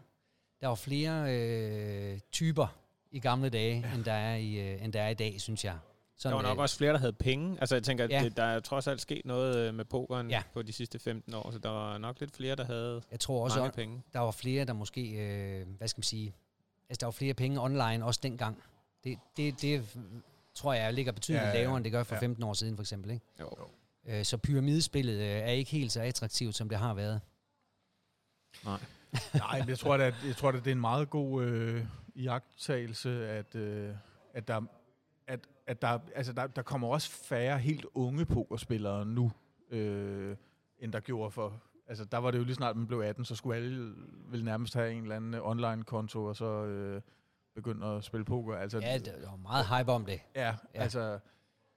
der 0.61 0.69
var 0.69 0.75
flere 0.75 1.37
øh, 1.37 2.19
typer 2.33 2.67
i 3.11 3.21
gamle 3.21 3.49
dage, 3.49 3.81
ja. 3.81 3.95
end, 3.95 4.05
der 4.05 4.13
er 4.13 4.37
i, 4.37 4.55
øh, 4.55 4.85
end 4.85 4.93
der 4.93 5.03
er 5.03 5.09
i 5.09 5.15
dag, 5.15 5.41
synes 5.41 5.65
jeg. 5.65 5.79
Sådan, 6.21 6.37
der 6.37 6.43
var 6.43 6.49
nok 6.49 6.59
øh, 6.59 6.63
også 6.63 6.77
flere, 6.77 6.93
der 6.93 6.99
havde 6.99 7.13
penge. 7.13 7.57
Altså 7.61 7.75
jeg 7.75 7.83
tænker, 7.83 8.05
at 8.05 8.11
Ja. 8.11 8.23
det, 8.25 8.37
der 8.37 8.43
er 8.45 8.61
trods 8.61 8.87
alt 8.87 9.01
sket 9.01 9.27
noget 9.27 9.57
øh, 9.57 9.75
med 9.75 9.85
pokeren 9.85 10.31
Ja. 10.31 10.43
på 10.53 10.63
de 10.63 10.73
sidste 10.73 10.99
15 10.99 11.35
år, 11.35 11.51
så 11.51 11.59
der 11.59 11.69
var 11.69 11.99
nok 11.99 12.21
lidt 12.21 12.37
flere, 12.37 12.57
der 12.57 12.65
havde 12.65 13.03
Jeg 13.11 13.21
tror 13.21 13.45
også, 13.45 13.57
mange 13.59 13.69
at 13.69 13.75
penge. 13.75 14.03
der 14.13 14.19
var 14.19 14.31
flere, 14.31 14.65
der 14.65 14.73
måske, 14.73 15.11
øh, 15.11 15.67
hvad 15.79 15.89
skal 15.89 15.99
man 15.99 16.03
sige, 16.05 16.35
altså 16.89 16.99
der 17.01 17.07
var 17.07 17.11
flere 17.11 17.35
penge 17.35 17.61
online 17.61 18.05
også 18.05 18.21
dengang. 18.23 18.63
Det, 19.05 19.19
det, 19.37 19.63
det 19.63 19.97
tror 20.55 20.73
jeg 20.73 20.95
ligger 20.95 21.13
betydeligt 21.13 21.43
Ja, 21.43 21.49
ja, 21.49 21.55
ja, 21.57 21.63
lavere, 21.63 21.77
end 21.77 21.85
det 21.85 21.93
gør 21.93 22.03
for 22.03 22.15
ja. 22.15 22.21
15 22.21 22.45
år 22.45 22.53
siden 22.53 22.77
for 22.77 22.83
eksempel. 22.83 23.11
Ikke? 23.11 23.25
Jo. 23.41 23.51
Øh, 24.07 24.25
så 24.25 24.37
pyramidespillet 24.37 25.15
øh, 25.21 25.27
er 25.27 25.51
ikke 25.51 25.71
helt 25.71 25.93
så 25.93 26.01
attraktivt, 26.03 26.55
som 26.55 26.69
det 26.69 26.79
har 26.79 26.95
været. 26.95 27.21
Nej. 28.65 28.79
Nej, 29.35 29.59
men 29.59 29.69
jeg 29.69 29.79
tror, 29.79 29.95
at, 29.95 30.15
jeg 30.27 30.37
tror, 30.37 30.49
at 30.49 30.55
det 30.55 30.67
er 30.67 30.73
en 30.73 30.81
meget 30.81 31.11
god 31.11 31.43
øh, 31.45 31.85
iagttagelse, 32.15 33.29
at, 33.29 33.55
øh, 33.55 33.95
at, 34.35 34.49
der, 34.49 34.63
at, 35.67 35.83
der, 35.83 35.99
altså 36.15 36.33
der, 36.33 36.47
der 36.47 36.63
kommer 36.63 36.89
også 36.89 37.11
færre 37.11 37.59
helt 37.59 37.87
unge 37.95 38.25
pokerspillere 38.27 39.07
nu, 39.07 39.33
øh, 39.71 40.37
end 40.79 40.93
der 40.93 41.01
gjorde 41.01 41.31
for... 41.31 41.63
Altså, 41.89 42.05
der 42.05 42.19
var 42.19 42.31
det 42.31 42.39
jo 42.39 42.45
lige 42.45 42.55
snart, 42.55 42.77
man 42.77 42.87
blev 42.87 43.01
18, 43.01 43.25
så 43.25 43.35
skulle 43.37 43.57
alle 43.57 43.95
vel 44.31 44.45
nærmest 44.45 44.75
have 44.75 44.93
en 44.93 45.03
eller 45.03 45.17
anden 45.17 45.35
øh, 45.35 45.47
online-konto, 45.49 46.25
og 46.25 46.37
så 46.37 46.65
øh, 46.65 47.03
begynde 47.55 47.87
at 47.87 48.05
spille 48.05 48.25
poker. 48.25 48.57
Altså, 48.57 48.79
Ja, 48.79 48.99
der 48.99 49.31
var 49.31 49.37
meget 49.37 49.67
hype 49.67 49.93
om 49.93 50.05
det. 50.05 50.21
Ja, 50.37 50.55
Ja. 50.75 50.81
altså 50.83 51.19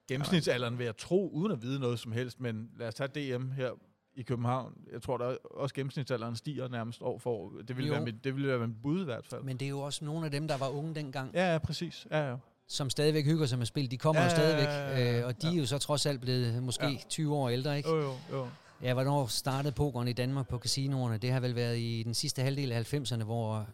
gennemsnitsalderen 0.08 0.78
vil 0.78 0.84
jeg 0.86 0.98
tro, 0.98 1.30
uden 1.30 1.52
at 1.52 1.62
vide 1.62 1.80
noget 1.80 2.00
som 2.00 2.12
helst, 2.12 2.40
men 2.40 2.70
lad 2.78 2.88
os 2.88 2.96
tage 2.96 3.38
DM 3.38 3.52
her 3.52 3.72
i 4.16 4.22
København. 4.24 4.74
Jeg 4.92 5.02
tror 5.02 5.18
da 5.18 5.38
også 5.52 5.76
gennemsnitsalderen 5.76 6.36
stiger 6.36 6.68
nærmest 6.68 7.02
år 7.02 7.18
for 7.18 7.32
år. 7.32 7.54
Det 7.68 7.78
ville, 7.78 7.88
Jo. 7.88 7.94
være 7.94 8.04
mit, 8.06 8.24
det 8.24 8.36
ville 8.36 8.48
være 8.48 8.68
mit 8.68 8.82
bud 8.82 9.02
i 9.02 9.06
hvert 9.06 9.26
fald. 9.26 9.44
Men 9.44 9.58
det 9.58 9.66
er 9.66 9.70
jo 9.70 9.80
også 9.80 10.06
nogle 10.06 10.26
af 10.26 10.32
dem, 10.32 10.48
der 10.48 10.58
var 10.58 10.70
unge 10.70 10.96
dengang, 10.96 11.34
Ja, 11.34 11.52
ja, 11.52 11.58
præcis. 11.58 12.08
Ja, 12.12 12.30
ja. 12.30 12.36
Som 12.74 12.90
stadigvæk 12.90 13.26
hygger 13.26 13.46
sig 13.46 13.58
med 13.58 13.66
spil. 13.66 13.92
De 13.92 13.98
kommer 13.98 14.22
Ja, 14.22 14.28
jo 14.28 14.36
stadigvæk, 14.36 14.66
ja, 14.68 14.90
ja, 14.90 15.12
ja. 15.14 15.20
øh, 15.20 15.26
og 15.28 15.42
de 15.42 15.48
er 15.48 15.54
jo 15.54 15.66
så 15.66 15.78
trods 15.78 16.06
alt 16.06 16.22
blevet 16.22 16.64
måske 16.64 16.86
Ja. 16.88 16.98
20 17.10 17.36
år 17.36 17.50
ældre, 17.50 17.78
ikke? 17.78 17.90
Jo, 17.90 18.02
jo, 18.02 18.14
jo. 18.32 18.48
Ja, 18.82 18.94
hvornår 18.94 19.28
startede 19.28 19.74
pokeren 19.74 20.08
i 20.08 20.14
Danmark 20.14 20.48
på 20.48 20.58
casinoerne? 20.60 21.18
Det 21.18 21.32
har 21.32 21.40
vel 21.40 21.56
været 21.56 21.78
i 21.78 22.04
den 22.04 22.14
sidste 22.14 22.42
halvdel 22.42 22.72
af 22.72 22.94
90'erne, 22.94 23.24
hvor 23.24 23.68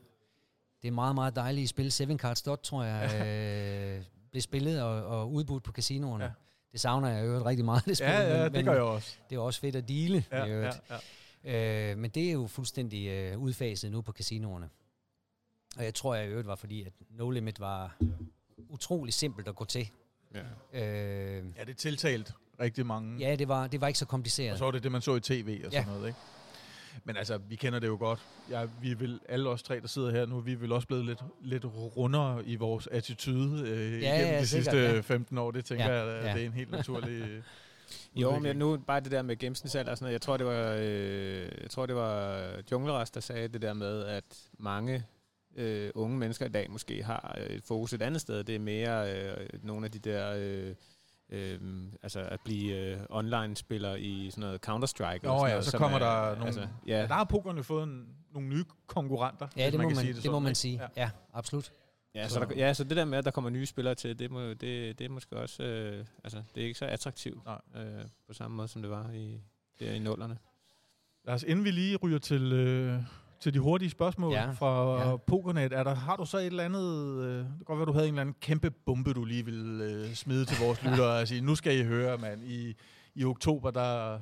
det 0.83 0.93
meget, 0.93 1.15
meget 1.15 1.35
dejlige 1.35 1.67
spil 1.67 1.91
Seven 1.91 2.19
Cards 2.19 2.41
Dot, 2.41 2.59
tror 2.59 2.83
jeg, 2.83 3.11
øh, 3.97 4.03
blev 4.31 4.41
spillet 4.41 4.81
og, 4.81 5.03
og 5.05 5.31
udbudt 5.31 5.63
på 5.63 5.71
casinoerne. 5.71 6.23
Ja. 6.23 6.29
Det 6.71 6.79
savner 6.79 7.09
jeg 7.09 7.25
øvrigt 7.25 7.45
rigtig 7.45 7.65
meget, 7.65 7.85
det 7.85 7.97
spil. 7.97 8.07
Ja, 8.09 8.37
ja, 8.37 8.43
men, 8.43 8.53
det 8.53 8.65
gør 8.65 8.73
jeg 8.73 8.81
også. 8.81 9.15
Det 9.29 9.35
er 9.35 9.39
også 9.39 9.59
fedt 9.59 9.75
at 9.75 9.87
deale, 9.89 10.25
Ja, 10.31 10.37
i 10.43 10.47
ja, 10.49 10.55
øvrigt. 10.55 10.81
ja. 11.43 11.91
Øh, 11.91 11.97
men 11.97 12.09
det 12.11 12.27
er 12.29 12.31
jo 12.33 12.47
fuldstændig 12.47 13.07
øh, 13.07 13.37
udfaset 13.39 13.91
nu 13.91 14.01
på 14.01 14.11
casinoerne. 14.11 14.69
Og 15.77 15.83
jeg 15.83 15.93
tror, 15.93 16.15
jeg 16.15 16.25
i 16.25 16.29
øvrigt 16.29 16.47
var 16.47 16.55
fordi, 16.55 16.83
at 16.83 16.93
No 17.09 17.29
Limit 17.29 17.59
var 17.59 17.95
utrolig 18.69 19.13
simpelt 19.13 19.47
at 19.47 19.55
gå 19.55 19.65
til. 19.65 19.89
Ja. 20.35 20.39
Øh, 20.73 21.45
ja, 21.57 21.63
det 21.63 21.69
er 21.69 21.73
tiltalt 21.77 22.33
rigtig 22.59 22.85
mange. 22.85 23.19
ja, 23.19 23.35
det 23.35 23.47
var, 23.47 23.67
det 23.67 23.81
var 23.81 23.87
ikke 23.87 23.99
så 23.99 24.05
Og 24.05 24.09
kompliceret. 24.09 24.57
så 24.57 24.63
var 24.65 24.71
det 24.71 24.83
det, 24.83 24.91
man 24.91 25.01
så 25.01 25.15
i 25.15 25.19
tv 25.19 25.61
og 25.65 25.71
Ja. 25.71 25.79
sådan 25.81 25.93
noget, 25.93 26.07
ikke? 26.07 26.19
Men 27.03 27.17
altså, 27.17 27.37
vi 27.37 27.55
kender 27.55 27.79
det 27.79 27.87
jo 27.87 27.97
godt. 27.99 28.19
Ja, 28.49 28.65
vi 28.81 28.93
vil, 28.93 29.19
alle 29.29 29.49
os 29.49 29.63
tre, 29.63 29.79
der 29.79 29.87
sidder 29.87 30.11
her 30.11 30.25
nu, 30.25 30.39
vi 30.39 30.51
er 30.53 30.57
vel 30.57 30.71
også 30.71 30.87
blevet 30.87 31.05
lidt, 31.05 31.19
lidt 31.41 31.65
rundere 31.65 32.45
i 32.45 32.55
vores 32.55 32.87
attitude 32.87 33.61
øh, 33.69 34.01
Ja, 34.01 34.15
igennem 34.15 34.33
ja, 34.33 34.41
de 34.41 34.47
sikkert, 34.47 34.65
sidste 34.73 34.77
ja. 34.95 34.99
15 34.99 35.37
år. 35.37 35.51
Det 35.51 35.65
tænker 35.65 35.85
Ja, 35.85 36.03
jeg, 36.03 36.23
ja. 36.25 36.33
det 36.33 36.41
er 36.41 36.45
en 36.45 36.53
helt 36.53 36.71
naturlig 36.71 37.23
Jo, 38.15 38.39
men 38.39 38.55
nu 38.55 38.77
bare 38.77 38.99
det 38.99 39.11
der 39.11 39.21
med 39.21 39.37
gennemsnitsalder 39.37 39.91
og 39.91 39.97
sådan 39.97 40.05
noget. 40.05 40.13
Jeg 40.13 40.21
tror, 40.21 40.37
det 40.37 40.45
var, 40.45 40.75
øh, 40.79 41.61
jeg 41.61 41.69
tror, 41.69 41.85
det 41.85 41.95
var 41.95 42.41
Junglerast, 42.71 43.15
der 43.15 43.21
sagde 43.21 43.47
det 43.47 43.61
der 43.61 43.73
med, 43.73 44.05
at 44.05 44.23
mange 44.57 45.05
øh, 45.59 45.91
unge 45.95 46.17
mennesker 46.17 46.45
i 46.45 46.49
dag 46.49 46.71
måske 46.71 47.03
har 47.03 47.35
øh, 47.37 47.45
et 47.55 47.63
fokus 47.63 47.93
et 47.93 48.01
andet 48.01 48.21
sted. 48.21 48.43
Det 48.43 48.55
er 48.55 48.59
mere 48.59 49.15
øh, 49.17 49.47
nogle 49.63 49.85
af 49.85 49.91
de 49.91 49.99
der... 49.99 50.33
Øh, 50.37 50.75
Øh, 51.31 51.59
altså 52.03 52.19
at 52.21 52.39
blive 52.45 52.75
øh, 52.77 52.99
online-spiller 53.09 53.95
i 53.95 54.27
sådan 54.31 54.41
noget 54.41 54.67
Counter-Strike. 54.69 55.03
og 55.03 55.19
Nå 55.23 55.37
sådan 55.37 55.45
ja, 55.47 55.49
noget, 55.49 55.65
så 55.65 55.77
kommer 55.77 55.99
er- 55.99 56.25
der 56.25 56.29
nogle... 56.31 56.45
Altså, 56.45 56.61
Ja. 56.87 57.01
ja, 57.01 57.07
Der 57.07 57.13
har 57.13 57.23
pokerne 57.23 57.63
fået 57.63 57.83
en, 57.83 58.07
nogle 58.33 58.49
nye 58.49 58.63
konkurrenter. 58.87 59.47
Ja, 59.57 59.65
det 59.65 59.73
må 59.73 59.79
kan 59.79 59.87
man, 59.87 59.95
sige 59.95 60.07
det, 60.13 60.15
sådan, 60.15 60.31
må 60.31 60.39
man 60.39 60.55
sige. 60.55 60.81
Ja. 60.81 60.87
Ja, 61.01 61.09
absolut. 61.33 61.71
Ja, 62.15 62.27
så 62.27 62.33
Så- 62.33 62.39
der, 62.39 62.55
ja, 62.55 62.73
så 62.73 62.83
det 62.83 62.97
der 62.97 63.05
med, 63.05 63.17
at 63.17 63.25
der 63.25 63.31
kommer 63.31 63.49
nye 63.49 63.65
spillere 63.65 63.95
til, 63.95 64.19
det, 64.19 64.31
må, 64.31 64.41
det, 64.49 64.99
det 64.99 65.01
er 65.01 65.09
måske 65.09 65.37
også, 65.37 65.63
øh, 65.63 66.05
altså, 66.23 66.43
det 66.55 66.63
er 66.63 66.67
ikke 66.67 66.79
så 66.79 66.85
attraktivt 66.85 67.45
Nej. 67.45 67.61
øh, 67.83 68.05
på 68.27 68.33
samme 68.33 68.57
måde, 68.57 68.67
som 68.67 68.81
det 68.81 68.91
var 68.91 69.11
i, 69.11 69.41
der 69.79 69.91
i 69.91 69.99
nullerne. 69.99 70.37
Lad 71.25 71.33
os, 71.33 71.43
inden 71.43 71.65
vi 71.65 71.71
lige 71.71 71.95
ryger 71.95 72.19
til, 72.19 72.53
øh, 72.53 72.99
til 73.39 73.53
de 73.53 73.59
hurtige 73.59 73.89
spørgsmål 73.89 74.33
Ja. 74.33 74.51
fra 74.51 75.09
Ja. 75.09 75.15
Pokernet, 75.17 75.73
er 75.73 75.83
der, 75.83 75.95
har 75.95 76.15
du 76.15 76.25
så 76.25 76.37
et 76.37 76.45
eller 76.45 76.63
andet... 76.63 77.23
Øh, 77.23 77.37
det 77.37 77.45
kan 77.57 77.65
godt 77.65 77.79
være, 77.79 77.85
du 77.85 77.91
havde 77.93 78.07
en 78.07 78.13
eller 78.13 78.21
anden 78.21 78.35
kæmpe 78.41 78.71
bombe, 78.71 79.13
du 79.13 79.25
lige 79.25 79.45
ville 79.45 79.83
øh, 79.83 80.13
smide 80.13 80.45
til 80.45 80.57
vores 80.65 80.83
lyttere 80.85 81.19
og 81.21 81.27
sige, 81.27 81.41
nu 81.41 81.55
skal 81.55 81.79
I 81.79 81.83
høre, 81.83 82.17
mand, 82.17 82.43
i, 82.43 82.75
i 83.15 83.23
oktober, 83.25 83.71
der, 83.71 84.19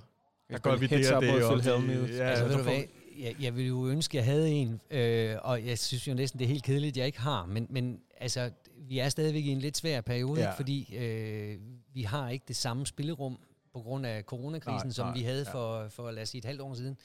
der 0.52 0.58
gør 0.60 0.76
vi 0.76 0.88
det 0.88 1.12
og 1.12 1.22
det. 1.22 1.44
og 1.44 1.58
det-. 1.58 2.18
Ja, 2.18 2.24
altså, 2.24 2.44
så 2.44 2.48
ved 2.50 2.58
du 2.58 2.64
hvad, 2.64 2.82
jeg, 3.20 3.36
jeg 3.42 3.56
ville 3.56 3.68
jo 3.68 3.88
ønske, 3.88 4.20
at 4.20 4.26
jeg 4.26 4.34
havde 4.34 4.50
en, 4.52 4.82
øh, 4.92 5.36
og 5.42 5.66
jeg 5.66 5.80
synes 5.80 6.08
jo 6.08 6.14
næsten, 6.14 6.40
det 6.40 6.46
er 6.46 6.50
helt 6.50 6.64
kedeligt, 6.64 6.94
at 6.94 6.98
jeg 6.98 7.06
ikke 7.06 7.20
har. 7.22 7.46
Men, 7.46 7.68
men 7.70 8.00
altså, 8.18 8.52
vi 8.88 9.00
er 9.00 9.10
stadigvæk 9.10 9.46
i 9.46 9.50
en 9.50 9.60
lidt 9.60 9.78
svær 9.78 10.02
periode, 10.02 10.42
Ja. 10.42 10.48
ikke? 10.48 10.56
fordi 10.56 10.96
øh, 10.98 11.58
vi 11.94 12.02
har 12.02 12.30
ikke 12.30 12.46
det 12.48 12.56
samme 12.56 12.86
spillerum 12.86 13.38
på 13.74 13.80
grund 13.80 14.06
af 14.06 14.24
coronakrisen, 14.24 14.88
Nej, 14.88 14.94
som 14.94 15.08
nej, 15.08 15.14
vi 15.18 15.22
havde 15.22 15.44
ja. 15.48 15.54
for, 15.54 15.88
for, 15.90 16.12
lad 16.12 16.24
os 16.24 16.30
sige, 16.30 16.40
et 16.40 16.46
halvt 16.46 16.62
år 16.62 16.74
siden. 16.74 16.98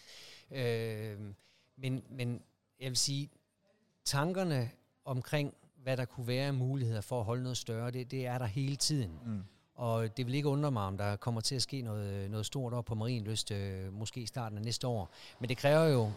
Øh, 0.52 1.16
men, 1.82 2.02
men 2.10 2.40
jeg 2.80 2.88
vil 2.88 2.96
sige, 2.96 3.30
tankerne 4.04 4.70
omkring, 5.04 5.54
hvad 5.82 5.96
der 5.96 6.04
kunne 6.04 6.26
være 6.26 6.46
af 6.46 6.54
muligheder 6.54 7.00
for 7.00 7.18
at 7.18 7.24
holde 7.24 7.42
noget 7.42 7.56
større, 7.56 7.90
det, 7.90 8.10
det 8.10 8.26
er 8.26 8.38
der 8.38 8.46
hele 8.46 8.76
tiden. 8.76 9.10
Mm. 9.26 9.42
Og 9.74 10.16
det 10.16 10.26
vil 10.26 10.34
ikke 10.34 10.48
undre 10.48 10.70
mig, 10.70 10.82
om 10.82 10.98
der 10.98 11.16
kommer 11.16 11.40
til 11.40 11.54
at 11.54 11.62
ske 11.62 11.82
noget, 11.82 12.30
noget 12.30 12.46
stort 12.46 12.72
op 12.72 12.84
på 12.84 12.94
Marienlyst, 12.94 13.50
øh, 13.50 13.92
måske 13.92 14.20
i 14.20 14.26
starten 14.26 14.58
af 14.58 14.64
næste 14.64 14.86
år. 14.86 15.10
Men 15.40 15.48
det 15.48 15.56
kræver 15.56 15.84
jo 15.84 16.10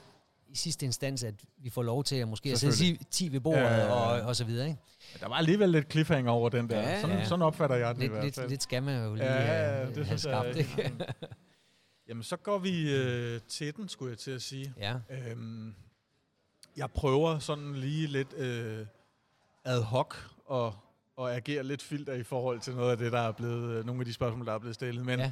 i 0.47 0.55
sidste 0.55 0.85
instans, 0.85 1.23
at 1.23 1.33
vi 1.57 1.69
får 1.69 1.83
lov 1.83 2.03
til 2.03 2.15
at 2.15 2.27
måske 2.27 2.51
at 2.51 2.59
sidde 2.59 2.73
Selvfølgelig. 2.75 3.05
10 3.11 3.31
ved 3.31 3.39
bordet 3.39 3.59
Ja, 3.61 3.67
ja, 3.67 3.77
ja, 3.77 3.85
ja. 3.85 3.91
og, 3.91 4.21
og 4.27 4.35
så 4.35 4.43
videre. 4.45 4.67
Ikke? 4.67 4.79
Men 5.13 5.19
Der 5.21 5.27
var 5.27 5.35
alligevel 5.35 5.69
lidt 5.69 5.91
cliffhanger 5.91 6.31
over 6.31 6.49
den 6.49 6.69
der. 6.69 6.79
Ja, 6.79 7.01
sådan, 7.01 7.17
ja. 7.17 7.25
sådan 7.25 7.41
opfatter 7.41 7.75
jeg 7.75 7.95
det 7.95 8.01
i 8.01 8.01
Lidt, 8.01 8.11
hvert 8.11 8.23
lidt, 8.23 8.35
fald. 8.35 8.49
lidt 8.49 8.63
skal 8.63 8.83
man 8.83 9.03
jo 9.03 9.13
lige 9.15 9.25
Ja, 9.25 9.43
ja, 9.43 9.81
øh, 9.81 9.95
det 9.95 10.05
have 10.05 10.17
synes 10.19 10.25
jeg. 10.25 10.53
skabt. 10.53 10.57
Ikke? 10.57 11.05
Jamen, 12.09 12.23
så 12.23 12.37
går 12.37 12.57
vi 12.57 12.95
øh, 12.95 13.39
til 13.47 13.75
den, 13.75 13.89
skulle 13.89 14.09
jeg 14.11 14.17
til 14.17 14.31
at 14.31 14.41
sige. 14.41 14.73
ja. 14.77 14.95
Øhm, 15.09 15.75
jeg 16.77 16.91
prøver 16.91 17.39
sådan 17.39 17.75
lige 17.75 18.07
lidt 18.07 18.33
øh, 18.37 18.85
ad 19.65 19.81
hoc 19.81 20.15
og, 20.45 20.75
og 21.15 21.35
agere 21.35 21.63
lidt 21.63 21.81
filter 21.81 22.13
i 22.13 22.23
forhold 22.23 22.59
til 22.59 22.75
noget 22.75 22.91
af 22.91 22.97
det, 22.97 23.11
der 23.11 23.19
er 23.19 23.31
blevet, 23.31 23.71
øh, 23.77 23.85
nogle 23.85 24.01
af 24.01 24.05
de 24.05 24.13
spørgsmål, 24.13 24.45
der 24.45 24.53
er 24.53 24.59
blevet 24.59 24.75
stillet. 24.75 25.05
Men, 25.05 25.19
Ja. 25.19 25.25
ja. 25.25 25.31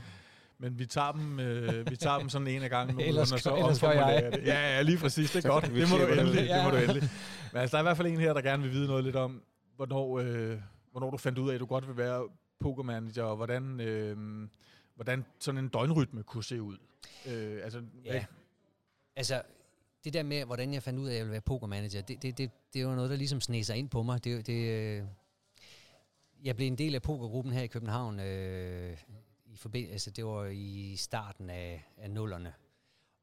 men 0.57 0.79
vi 0.79 0.85
tager 0.85 1.11
dem, 1.11 1.39
øh, 1.39 1.89
vi 1.91 1.95
tager 1.95 2.19
dem 2.19 2.29
sådan 2.29 2.47
en 2.47 2.61
af 2.63 2.69
gangen. 2.69 2.99
Ellers 3.07 3.31
og 3.31 3.39
så 3.39 3.49
omformulerer 3.49 4.29
det. 4.29 4.45
Ja, 4.45 4.75
ja, 4.75 4.81
lige 4.81 4.97
præcis. 4.97 5.31
Det 5.31 5.45
er 5.45 5.49
godt. 5.53 5.65
Det 5.65 5.89
må 5.89 5.97
du 5.97 6.05
endelig. 6.05 6.49
Det 6.49 6.63
må 6.63 6.69
du 6.69 6.75
Ja. 6.75 6.81
endelig. 6.83 7.09
Men 7.53 7.61
altså, 7.61 7.77
der 7.77 7.83
er 7.83 7.83
i 7.83 7.87
hvert 7.87 7.97
fald 7.97 8.07
en 8.07 8.19
her, 8.19 8.33
der 8.33 8.41
gerne 8.41 8.63
vil 8.63 8.71
vide 8.71 8.87
noget 8.87 9.03
lidt 9.03 9.15
om, 9.15 9.41
hvornår, 9.75 10.19
øh, 10.19 10.57
hvornår 10.91 11.09
du 11.11 11.17
fandt 11.17 11.37
ud 11.39 11.49
af, 11.49 11.53
at 11.53 11.59
du 11.59 11.65
godt 11.65 11.87
vil 11.87 11.97
være 11.97 12.23
pokermanager, 12.59 13.23
og 13.23 13.35
hvordan, 13.35 13.79
øh, 13.79 14.17
hvordan 14.95 15.25
sådan 15.39 15.57
en 15.63 15.69
døgnrytme 15.69 16.23
kunne 16.23 16.43
se 16.43 16.61
ud. 16.61 16.77
Øh, 17.27 17.63
altså, 17.63 17.83
Ja. 18.05 18.25
Altså, 19.15 19.41
det 20.03 20.13
der 20.13 20.23
med, 20.23 20.45
hvordan 20.45 20.73
jeg 20.73 20.83
fandt 20.83 20.99
ud 20.99 21.07
af, 21.07 21.11
at 21.11 21.17
jeg 21.17 21.25
ville 21.25 21.31
være 21.31 21.41
pokermanager, 21.41 22.01
det, 22.01 22.21
det, 22.21 22.37
det, 22.37 22.51
det 22.73 22.87
var 22.87 22.95
noget, 22.95 23.09
der 23.09 23.15
ligesom 23.15 23.41
sneg 23.41 23.65
sig 23.65 23.77
ind 23.77 23.89
på 23.89 24.03
mig. 24.03 24.23
Det, 24.23 24.47
det, 24.47 24.69
øh, 24.69 25.03
jeg 26.43 26.55
blev 26.55 26.67
en 26.67 26.77
del 26.77 26.95
af 26.95 27.01
pokergruppen 27.01 27.53
her 27.53 27.61
i 27.61 27.67
København. 27.67 28.19
Øh, 28.19 28.97
i 29.45 29.55
forbi- 29.55 29.91
altså, 29.91 30.11
det 30.11 30.25
var 30.25 30.45
i 30.45 30.95
starten 30.97 31.49
af, 31.49 31.83
af 31.97 32.11
nullerne. 32.11 32.53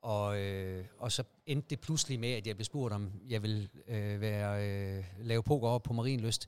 Og, 0.03 0.39
øh, 0.41 0.85
og 0.99 1.13
så 1.13 1.25
endte 1.47 1.67
det 1.71 1.81
pludselig 1.81 2.21
med, 2.21 2.33
at 2.33 2.47
jeg 2.47 2.57
blev 2.57 2.65
spurgt, 2.65 2.95
om 2.95 3.13
jeg 3.29 3.43
ville 3.43 3.69
øh, 3.89 4.21
være, 4.21 4.69
øh, 4.99 5.05
lave 5.21 5.43
poker 5.43 5.69
op 5.69 5.83
på 5.83 5.93
Marienlyst. 5.93 6.47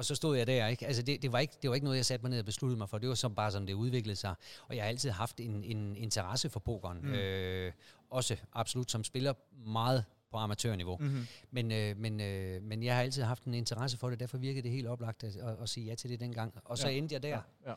Og 0.00 0.04
så 0.04 0.14
stod 0.14 0.36
jeg 0.36 0.46
der, 0.46 0.66
ikke? 0.66 0.86
Altså 0.86 1.02
det, 1.02 1.22
det, 1.22 1.32
var 1.32 1.38
ikke, 1.38 1.54
det 1.62 1.70
var 1.70 1.74
ikke 1.74 1.84
noget, 1.84 1.96
jeg 1.96 2.06
satte 2.06 2.22
mig 2.22 2.30
ned 2.30 2.38
og 2.38 2.44
besluttede 2.44 2.78
mig 2.78 2.88
for. 2.88 2.98
Det 2.98 3.08
var 3.08 3.14
så 3.14 3.28
bare 3.28 3.50
sådan, 3.50 3.68
det 3.68 3.72
udviklede 3.74 4.16
sig. 4.16 4.34
Og 4.68 4.76
jeg 4.76 4.84
har 4.84 4.88
altid 4.88 5.10
haft 5.10 5.40
en, 5.40 5.64
en 5.64 5.96
interesse 5.96 6.50
for 6.50 6.60
pokeren. 6.60 6.98
Mm. 7.02 7.08
Øh, 7.12 7.72
også 8.10 8.36
absolut 8.52 8.90
som 8.90 9.04
spiller 9.04 9.32
meget 9.66 10.04
på 10.30 10.36
amatørniveau. 10.36 10.96
Mm. 10.96 11.04
Mm-hmm. 11.04 11.26
Men, 11.50 11.72
øh, 11.72 11.96
men, 11.96 12.20
øh, 12.20 12.62
men 12.62 12.82
jeg 12.82 12.94
har 12.94 13.02
altid 13.02 13.22
haft 13.22 13.44
en 13.44 13.54
interesse 13.54 13.96
for 13.98 14.10
det, 14.10 14.20
derfor 14.20 14.38
virkede 14.38 14.62
det 14.62 14.70
helt 14.70 14.86
oplagt 14.86 15.24
at, 15.24 15.36
at, 15.36 15.56
at 15.62 15.68
sige 15.68 15.86
ja 15.86 15.94
til 15.94 16.10
det 16.10 16.20
dengang. 16.20 16.54
Og 16.64 16.78
så 16.78 16.88
Ja. 16.88 16.94
endte 16.94 17.12
jeg 17.12 17.22
der. 17.22 17.40
Ja. 17.66 17.74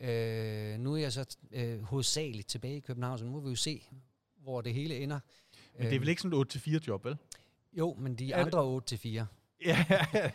Ja. 0.00 0.72
Øh, 0.74 0.80
nu 0.80 0.92
er 0.94 0.98
jeg 0.98 1.12
så 1.12 1.36
øh, 1.52 1.82
hovedsageligt 1.82 2.48
tilbage 2.48 2.76
i 2.76 2.80
København, 2.80 3.18
så 3.18 3.24
nu 3.24 3.30
må 3.30 3.40
vi 3.40 3.50
jo 3.50 3.56
se, 3.56 3.82
hvor 4.42 4.60
det 4.60 4.74
hele 4.74 4.96
ender. 4.98 5.20
Men 5.78 5.86
det 5.86 5.94
er 5.94 5.98
vel 5.98 6.08
ikke 6.08 6.22
sådan 6.22 6.38
et 6.40 6.56
8-4 6.56 6.78
job, 6.88 7.04
vel? 7.04 7.16
Jo, 7.72 7.94
men 7.98 8.14
de 8.14 8.32
Er 8.32 8.36
det- 8.36 8.44
andre 8.44 8.62
8 8.64 8.86
til 8.86 8.98
4. 8.98 9.26
Ja, 9.66 9.84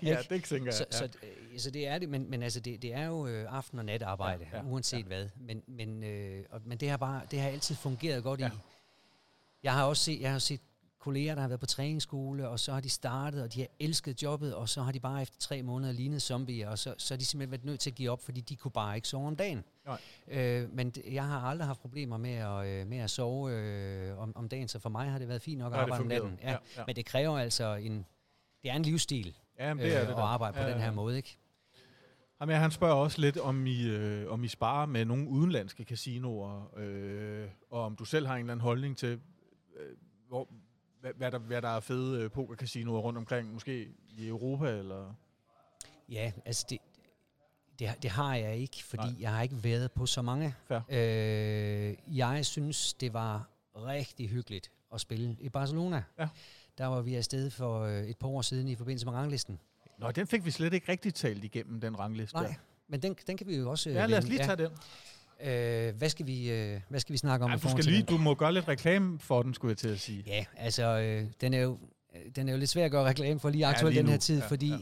ja, 0.04 0.18
det 0.30 0.44
tænker 0.44 0.66
jeg. 0.66 0.74
Så, 0.74 0.86
ja. 0.92 0.98
så, 0.98 1.04
øh, 1.04 1.60
så 1.60 1.72
det 1.72 1.88
er 1.88 1.98
det, 2.00 2.10
men, 2.10 2.30
men 2.30 2.44
altså 2.44 2.60
det, 2.60 2.82
det 2.82 2.94
er 2.94 3.06
jo 3.06 3.28
øh, 3.28 3.58
aften- 3.58 3.80
og 3.80 3.86
natarbejde, 3.86 4.46
Ja, 4.54 4.58
ja, 4.58 4.64
uanset 4.66 5.00
ja. 5.00 5.04
hvad. 5.04 5.30
Men, 5.40 5.64
men, 5.68 6.04
øh, 6.04 6.46
og, 6.52 6.62
men 6.66 6.78
det 6.78 6.90
har 6.90 6.98
bare 6.98 7.22
det 7.32 7.40
har 7.42 7.50
altid 7.50 7.76
fungeret 7.76 8.24
godt 8.24 8.40
Ja. 8.40 8.48
i. 8.48 8.52
Jeg 9.64 9.74
har 9.74 9.84
også 9.86 10.04
set, 10.04 10.22
jeg 10.22 10.32
har 10.32 10.40
set 10.40 10.60
kolleger, 11.00 11.36
der 11.36 11.42
har 11.42 11.48
været 11.48 11.60
på 11.60 11.66
træningsskole, 11.66 12.50
og 12.50 12.60
så 12.60 12.74
har 12.74 12.80
de 12.80 12.90
startet, 12.90 13.44
og 13.44 13.54
de 13.54 13.60
har 13.60 13.68
elsket 13.80 14.24
jobbet, 14.24 14.56
og 14.56 14.70
så 14.70 14.82
har 14.82 14.92
de 14.92 15.00
bare 15.00 15.22
efter 15.22 15.38
tre 15.40 15.62
måneder 15.64 15.94
lignet 15.94 16.22
zombier, 16.22 16.70
og 16.70 16.80
så, 16.80 16.96
så 16.98 17.14
har 17.14 17.18
de 17.20 17.26
simpelthen 17.26 17.52
været 17.52 17.66
nødt 17.66 17.80
til 17.80 17.90
at 17.90 17.96
give 17.96 18.12
op, 18.12 18.22
fordi 18.26 18.42
de 18.42 18.56
kunne 18.56 18.72
bare 18.72 18.96
ikke 18.96 19.08
sove 19.08 19.28
om 19.28 19.36
dagen. 19.36 19.64
Nej. 19.86 20.00
Øh, 20.28 20.74
men 20.74 20.94
jeg 21.12 21.28
har 21.28 21.40
aldrig 21.42 21.68
haft 21.68 21.82
problemer 21.82 22.18
med 22.18 22.34
at, 22.34 22.66
øh, 22.68 22.88
med 22.88 22.98
at 22.98 23.10
sove 23.10 23.52
øh, 23.52 24.18
om, 24.20 24.32
om 24.36 24.50
dagen, 24.50 24.68
så 24.68 24.80
for 24.80 24.90
mig 24.90 25.10
har 25.12 25.20
det 25.20 25.28
været 25.28 25.42
fint 25.42 25.60
nok 25.60 25.74
at 25.74 25.80
arbejde 25.80 26.02
om 26.02 26.08
natten. 26.08 26.40
Ja. 26.44 26.52
Ja, 26.52 26.58
ja. 26.78 26.84
Men 26.88 26.96
det 26.96 27.06
kræver 27.06 27.38
altså 27.40 27.76
en, 27.76 28.06
det 28.64 28.72
er 28.72 28.76
en 28.76 28.84
livsstil 28.84 29.36
Jamen, 29.60 29.86
det 29.86 29.96
er 29.96 30.02
øh, 30.02 30.08
det 30.08 30.14
at 30.14 30.20
arbejde 30.20 30.54
på 30.54 30.60
Ja, 30.60 30.70
den 30.70 30.78
ja. 30.78 30.84
her 30.84 30.92
måde, 30.92 31.18
ikke? 31.18 31.38
Jamen, 32.42 32.56
han 32.56 32.72
spørger 32.72 32.96
også 32.96 33.22
lidt, 33.22 33.38
om 33.38 33.66
I, 33.66 33.88
øh, 33.88 34.32
om 34.32 34.44
I 34.44 34.48
sparer 34.48 34.86
med 34.86 35.06
nogle 35.06 35.28
udenlandske 35.28 35.84
casinoer, 35.84 36.78
øh, 36.78 37.48
og 37.70 37.82
om 37.84 37.96
du 37.96 38.06
selv 38.06 38.28
har 38.28 38.36
en 38.36 38.40
eller 38.40 38.54
anden 38.54 38.64
holdning 38.64 38.98
til, 38.98 39.20
øh, 39.78 39.98
hvor, 40.28 40.48
hvad, 41.02 41.12
hvad, 41.14 41.32
der, 41.32 41.38
hvad 41.40 41.62
der 41.62 41.68
er 41.68 41.80
fede 41.80 42.24
øh, 42.24 42.32
pokercasinoer 42.32 43.00
rundt 43.00 43.18
omkring, 43.18 43.54
måske 43.54 43.88
i 44.10 44.28
Europa, 44.28 44.78
eller... 44.78 45.14
Ja, 46.10 46.32
altså 46.46 46.66
det, 46.70 46.78
det, 47.80 48.04
det 48.04 48.12
har 48.12 48.36
jeg 48.36 48.58
ikke, 48.58 48.84
fordi. 48.84 49.04
Nej. 49.04 49.22
jeg 49.22 49.32
har 49.32 49.42
ikke 49.42 49.64
været 49.64 49.92
på 49.92 50.06
så 50.06 50.22
mange. 50.22 50.56
Fair. 50.68 50.80
Øh, 50.90 52.18
jeg 52.18 52.46
synes, 52.46 52.94
det 52.94 53.14
var 53.14 53.50
rigtig 53.76 54.30
hyggeligt 54.30 54.72
at 54.94 55.02
spille 55.02 55.38
i 55.40 55.50
Barcelona. 55.50 56.04
Ja. 56.20 56.28
Der 56.82 56.88
var 56.88 57.02
vi 57.02 57.16
afsted 57.16 57.50
for 57.50 57.84
øh, 57.84 58.04
et 58.04 58.18
par 58.18 58.28
år 58.28 58.42
siden 58.42 58.68
i 58.68 58.76
forbindelse 58.76 59.06
med 59.06 59.14
ranglisten. 59.14 59.60
Nå, 60.00 60.12
den 60.12 60.28
fik 60.28 60.46
vi 60.46 60.52
slet 60.52 60.74
ikke 60.74 60.92
rigtig 60.92 61.14
talt 61.14 61.44
igennem, 61.44 61.82
den 61.82 62.00
rangliste 62.00 62.36
Nej, 62.36 62.56
men 62.90 63.02
den, 63.02 63.16
den 63.28 63.38
kan 63.38 63.48
vi 63.48 63.58
jo 63.58 63.70
også 63.70 63.90
øh, 63.90 63.96
Ja, 63.96 64.06
lad 64.06 64.18
os 64.18 64.28
lige 64.28 64.44
tage 64.44 64.56
den. 64.56 64.70
Ja. 65.44 65.88
Øh, 65.88 65.96
hvad, 65.96 66.10
skal 66.10 66.28
vi, 66.28 66.52
øh, 66.52 66.80
hvad 66.90 67.00
skal 67.00 67.14
vi 67.14 67.18
snakke 67.18 67.46
om? 67.46 67.52
Ej, 67.52 67.58
du, 67.58 67.70
skal 67.70 67.84
lige, 67.84 67.98
den? 67.98 68.06
du 68.06 68.18
må 68.18 68.36
gøre 68.36 68.54
lidt 68.54 68.68
reklame 68.68 69.20
for 69.20 69.44
den, 69.44 69.54
skulle 69.54 69.70
jeg 69.70 69.78
til 69.78 69.88
at 69.88 70.00
sige. 70.00 70.24
Ja, 70.28 70.46
altså, 70.58 70.84
øh, 71.00 71.26
den, 71.42 71.54
er 71.54 71.62
jo, 71.62 71.78
øh, 72.16 72.22
den 72.36 72.50
er 72.50 72.54
jo 72.54 72.60
lidt 72.60 72.70
svær 72.70 72.86
at 72.86 72.92
gøre 72.92 73.06
reklame 73.06 73.40
for 73.40 73.50
lige 73.50 73.66
aktuelt 73.66 73.94
lige 73.94 74.02
den 74.02 74.10
her 74.10 74.16
nu. 74.16 74.22
tid, 74.22 74.40
Ja, 74.40 74.48
fordi 74.48 74.70
ja. 74.70 74.78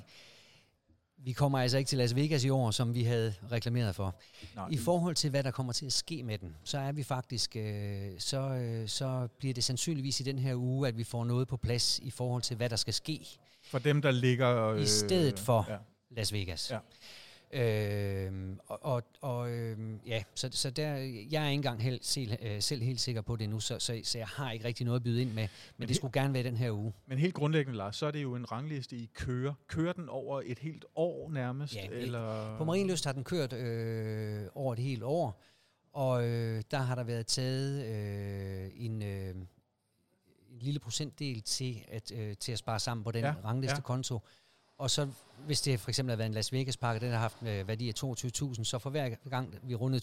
Vi 1.24 1.32
kommer 1.34 1.60
altså 1.60 1.78
ikke 1.78 1.88
til 1.88 1.98
Las 1.98 2.16
Vegas 2.16 2.44
i 2.44 2.50
år, 2.50 2.72
som 2.72 2.96
vi 2.96 3.04
havde 3.04 3.34
reklameret 3.52 3.96
for. 3.96 4.16
Nej. 4.56 4.68
I 4.72 4.78
forhold 4.78 5.16
til, 5.16 5.30
hvad 5.30 5.44
der 5.44 5.52
kommer 5.52 5.74
til 5.74 5.86
at 5.86 5.94
ske 5.94 6.24
med 6.24 6.38
den, 6.38 6.56
så 6.64 6.78
er 6.78 6.92
vi 6.92 7.04
faktisk, 7.04 7.56
øh, 7.56 8.10
så, 8.20 8.42
øh, 8.42 8.88
så 8.88 9.28
bliver 9.40 9.54
det 9.54 9.64
sandsynligvis 9.64 10.20
i 10.20 10.24
den 10.24 10.40
her 10.40 10.56
uge, 10.56 10.88
at 10.88 10.98
vi 10.98 11.04
får 11.04 11.26
noget 11.26 11.48
på 11.48 11.58
plads 11.58 12.00
i 12.00 12.10
forhold 12.10 12.42
til, 12.42 12.58
hvad 12.58 12.70
der 12.70 12.76
skal 12.76 12.94
ske 12.94 13.28
For 13.64 13.80
dem, 13.80 14.02
der 14.02 14.12
ligger... 14.12 14.68
Øh, 14.68 14.82
i 14.82 14.86
stedet 14.86 15.40
for 15.40 15.66
Ja. 15.70 15.78
Las 16.12 16.34
Vegas. 16.34 16.72
Ja. 16.72 16.78
Øhm, 17.54 18.60
og 18.68 18.86
og, 18.86 19.04
og 19.22 19.52
øhm, 19.52 20.00
ja, 20.06 20.24
så, 20.36 20.50
så 20.52 20.70
der, 20.70 20.94
jeg 21.32 21.44
er 21.44 21.48
ikke 21.50 21.54
engang 21.54 21.84
helt, 21.84 22.06
selv, 22.06 22.32
øh, 22.42 22.62
selv 22.62 22.82
helt 22.82 23.00
sikker 23.00 23.22
på 23.22 23.36
det 23.36 23.50
nu, 23.50 23.60
så, 23.60 23.80
så, 23.80 24.00
så 24.04 24.18
jeg 24.18 24.28
har 24.28 24.52
ikke 24.52 24.66
rigtig 24.66 24.86
noget 24.86 25.00
at 25.00 25.04
byde 25.04 25.22
ind 25.22 25.30
med, 25.30 25.36
men, 25.44 25.50
Men 25.78 25.88
det 25.88 25.94
he- 25.96 25.98
skulle 25.98 26.14
gerne 26.22 26.34
være 26.34 26.44
den 26.44 26.58
her 26.58 26.72
uge. 26.72 26.94
Men 27.08 27.18
helt 27.18 27.34
grundlæggende, 27.34 27.78
Lars, 27.78 27.96
så 27.96 28.06
er 28.06 28.12
det 28.12 28.24
jo 28.24 28.36
en 28.36 28.52
rangliste, 28.52 28.96
I 28.96 29.10
kører. 29.14 29.54
Kører 29.68 29.94
den 29.94 30.10
over 30.10 30.42
et 30.46 30.60
helt 30.60 30.86
år 30.96 31.32
nærmest? 31.32 31.76
Ja, 31.76 31.88
eller? 31.92 32.58
På 32.58 32.64
Marienlyst 32.66 33.06
har 33.06 33.12
den 33.12 33.24
kørt 33.24 33.54
øh, 33.54 34.46
over 34.56 34.74
et 34.74 34.80
helt 34.80 35.04
år, 35.04 35.42
og 35.94 36.28
øh, 36.28 36.64
der 36.72 36.78
har 36.78 36.96
der 36.96 37.04
været 37.04 37.28
taget 37.28 37.86
øh, 37.86 38.72
en, 38.86 39.04
øh, 39.04 39.36
en 40.52 40.60
lille 40.60 40.80
procentdel 40.80 41.42
til 41.42 41.84
at, 41.88 42.12
øh, 42.16 42.36
til 42.40 42.52
at 42.52 42.58
spare 42.58 42.80
sammen 42.80 43.04
på 43.04 43.12
den 43.12 43.22
Ja, 43.24 43.28
ja, 43.28 43.36
ranglistekonto. 43.46 44.20
Og 44.80 44.90
så, 44.92 45.08
hvis 45.46 45.62
det 45.62 45.80
for 45.80 45.90
eksempel 45.90 46.12
har 46.12 46.18
været 46.18 46.28
en 46.28 46.34
Las 46.34 46.54
Vegas-pakke, 46.54 47.06
den 47.06 47.12
har 47.12 47.20
haft 47.20 47.38
øh, 47.44 47.68
værdi 47.68 47.90
af 47.90 47.94
22.000, 48.04 48.64
så 48.64 48.80
for 48.80 48.90
hver 48.90 49.10
gang 49.30 49.56
vi 49.64 49.76
rundede 49.76 50.02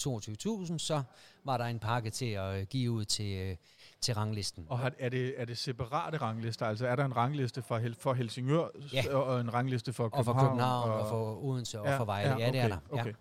22.000, 0.70 0.78
så 0.78 1.02
var 1.44 1.56
der 1.56 1.64
en 1.64 1.78
pakke 1.78 2.10
til 2.10 2.26
at 2.26 2.60
øh, 2.60 2.66
give 2.66 2.90
ud 2.90 3.04
til, 3.04 3.32
øh, 3.38 3.56
til 4.00 4.14
ranglisten. 4.14 4.66
Og 4.68 4.78
har, 4.78 4.92
er, 4.98 5.08
det, 5.08 5.34
er 5.36 5.44
det 5.44 5.58
separate 5.58 6.16
ranglister? 6.18 6.66
Altså 6.66 6.86
er 6.86 6.96
der 6.96 7.04
en 7.04 7.16
rangliste 7.16 7.62
for, 7.62 7.78
Hel- 7.78 7.94
for 8.00 8.14
Helsingør 8.14 8.68
Ja. 8.92 9.14
og 9.14 9.24
og 9.24 9.40
en 9.40 9.54
rangliste 9.54 9.92
for 9.92 10.04
Og 10.04 10.10
København? 10.12 10.38
for 10.40 10.48
København, 10.48 10.90
og, 10.90 11.00
og 11.00 11.08
for 11.08 11.44
Odense, 11.44 11.80
og 11.80 11.96
for 11.96 12.04
Vejle. 12.04 12.36
Ja, 12.38 12.50
det 12.52 12.60
er 12.60 12.68
der. 12.68 12.78
Ja. 12.94 13.00
Okay. 13.00 13.12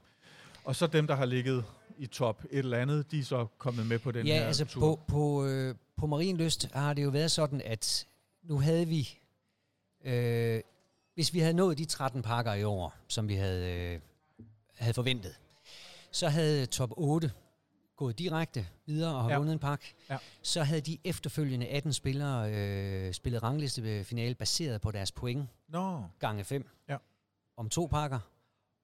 Og 0.65 0.75
så 0.75 0.87
dem, 0.87 1.07
der 1.07 1.15
har 1.15 1.25
ligget 1.25 1.63
i 1.97 2.07
top 2.07 2.43
et 2.51 2.59
eller 2.59 2.77
andet, 2.77 3.11
de 3.11 3.19
er 3.19 3.23
så 3.23 3.47
kommet 3.57 3.85
med 3.87 3.99
på 3.99 4.11
den 4.11 4.27
ja, 4.27 4.33
her 4.39 4.45
altså 4.45 4.65
tur. 4.65 4.81
på, 4.95 4.99
på, 5.07 5.45
øh, 5.45 5.75
på 5.97 6.07
Marienlyst 6.07 6.69
har 6.73 6.93
det 6.93 7.03
jo 7.03 7.09
været 7.09 7.31
sådan, 7.31 7.61
at 7.65 8.07
nu 8.43 8.59
havde 8.59 8.87
vi, 8.87 9.19
øh, 10.05 10.61
hvis 11.15 11.33
vi 11.33 11.39
havde 11.39 11.53
nået 11.53 11.77
de 11.77 11.85
13 11.85 12.21
pakker 12.21 12.53
i 12.53 12.63
år, 12.63 12.93
som 13.07 13.27
vi 13.27 13.35
havde, 13.35 13.73
øh, 13.73 13.99
havde 14.77 14.93
forventet, 14.93 15.35
så 16.11 16.29
havde 16.29 16.65
top 16.65 16.89
8 16.97 17.31
gået 17.95 18.19
direkte 18.19 18.67
videre 18.85 19.15
og 19.15 19.23
har 19.23 19.29
Ja. 19.29 19.37
vundet 19.37 19.53
en 19.53 19.59
pakke. 19.59 19.93
Ja. 20.09 20.17
Så 20.41 20.63
havde 20.63 20.81
de 20.81 20.97
efterfølgende 21.03 21.67
18 21.67 21.93
spillere 21.93 22.51
øh, 22.53 23.13
spillet 23.13 23.43
ranglistefinale 23.43 24.35
baseret 24.35 24.81
på 24.81 24.91
deres 24.91 25.11
point 25.11 25.47
Nå, 25.67 26.03
gange 26.19 26.43
5 26.43 26.69
Ja. 26.89 26.97
om 27.57 27.69
to 27.69 27.85
pakker. 27.85 28.19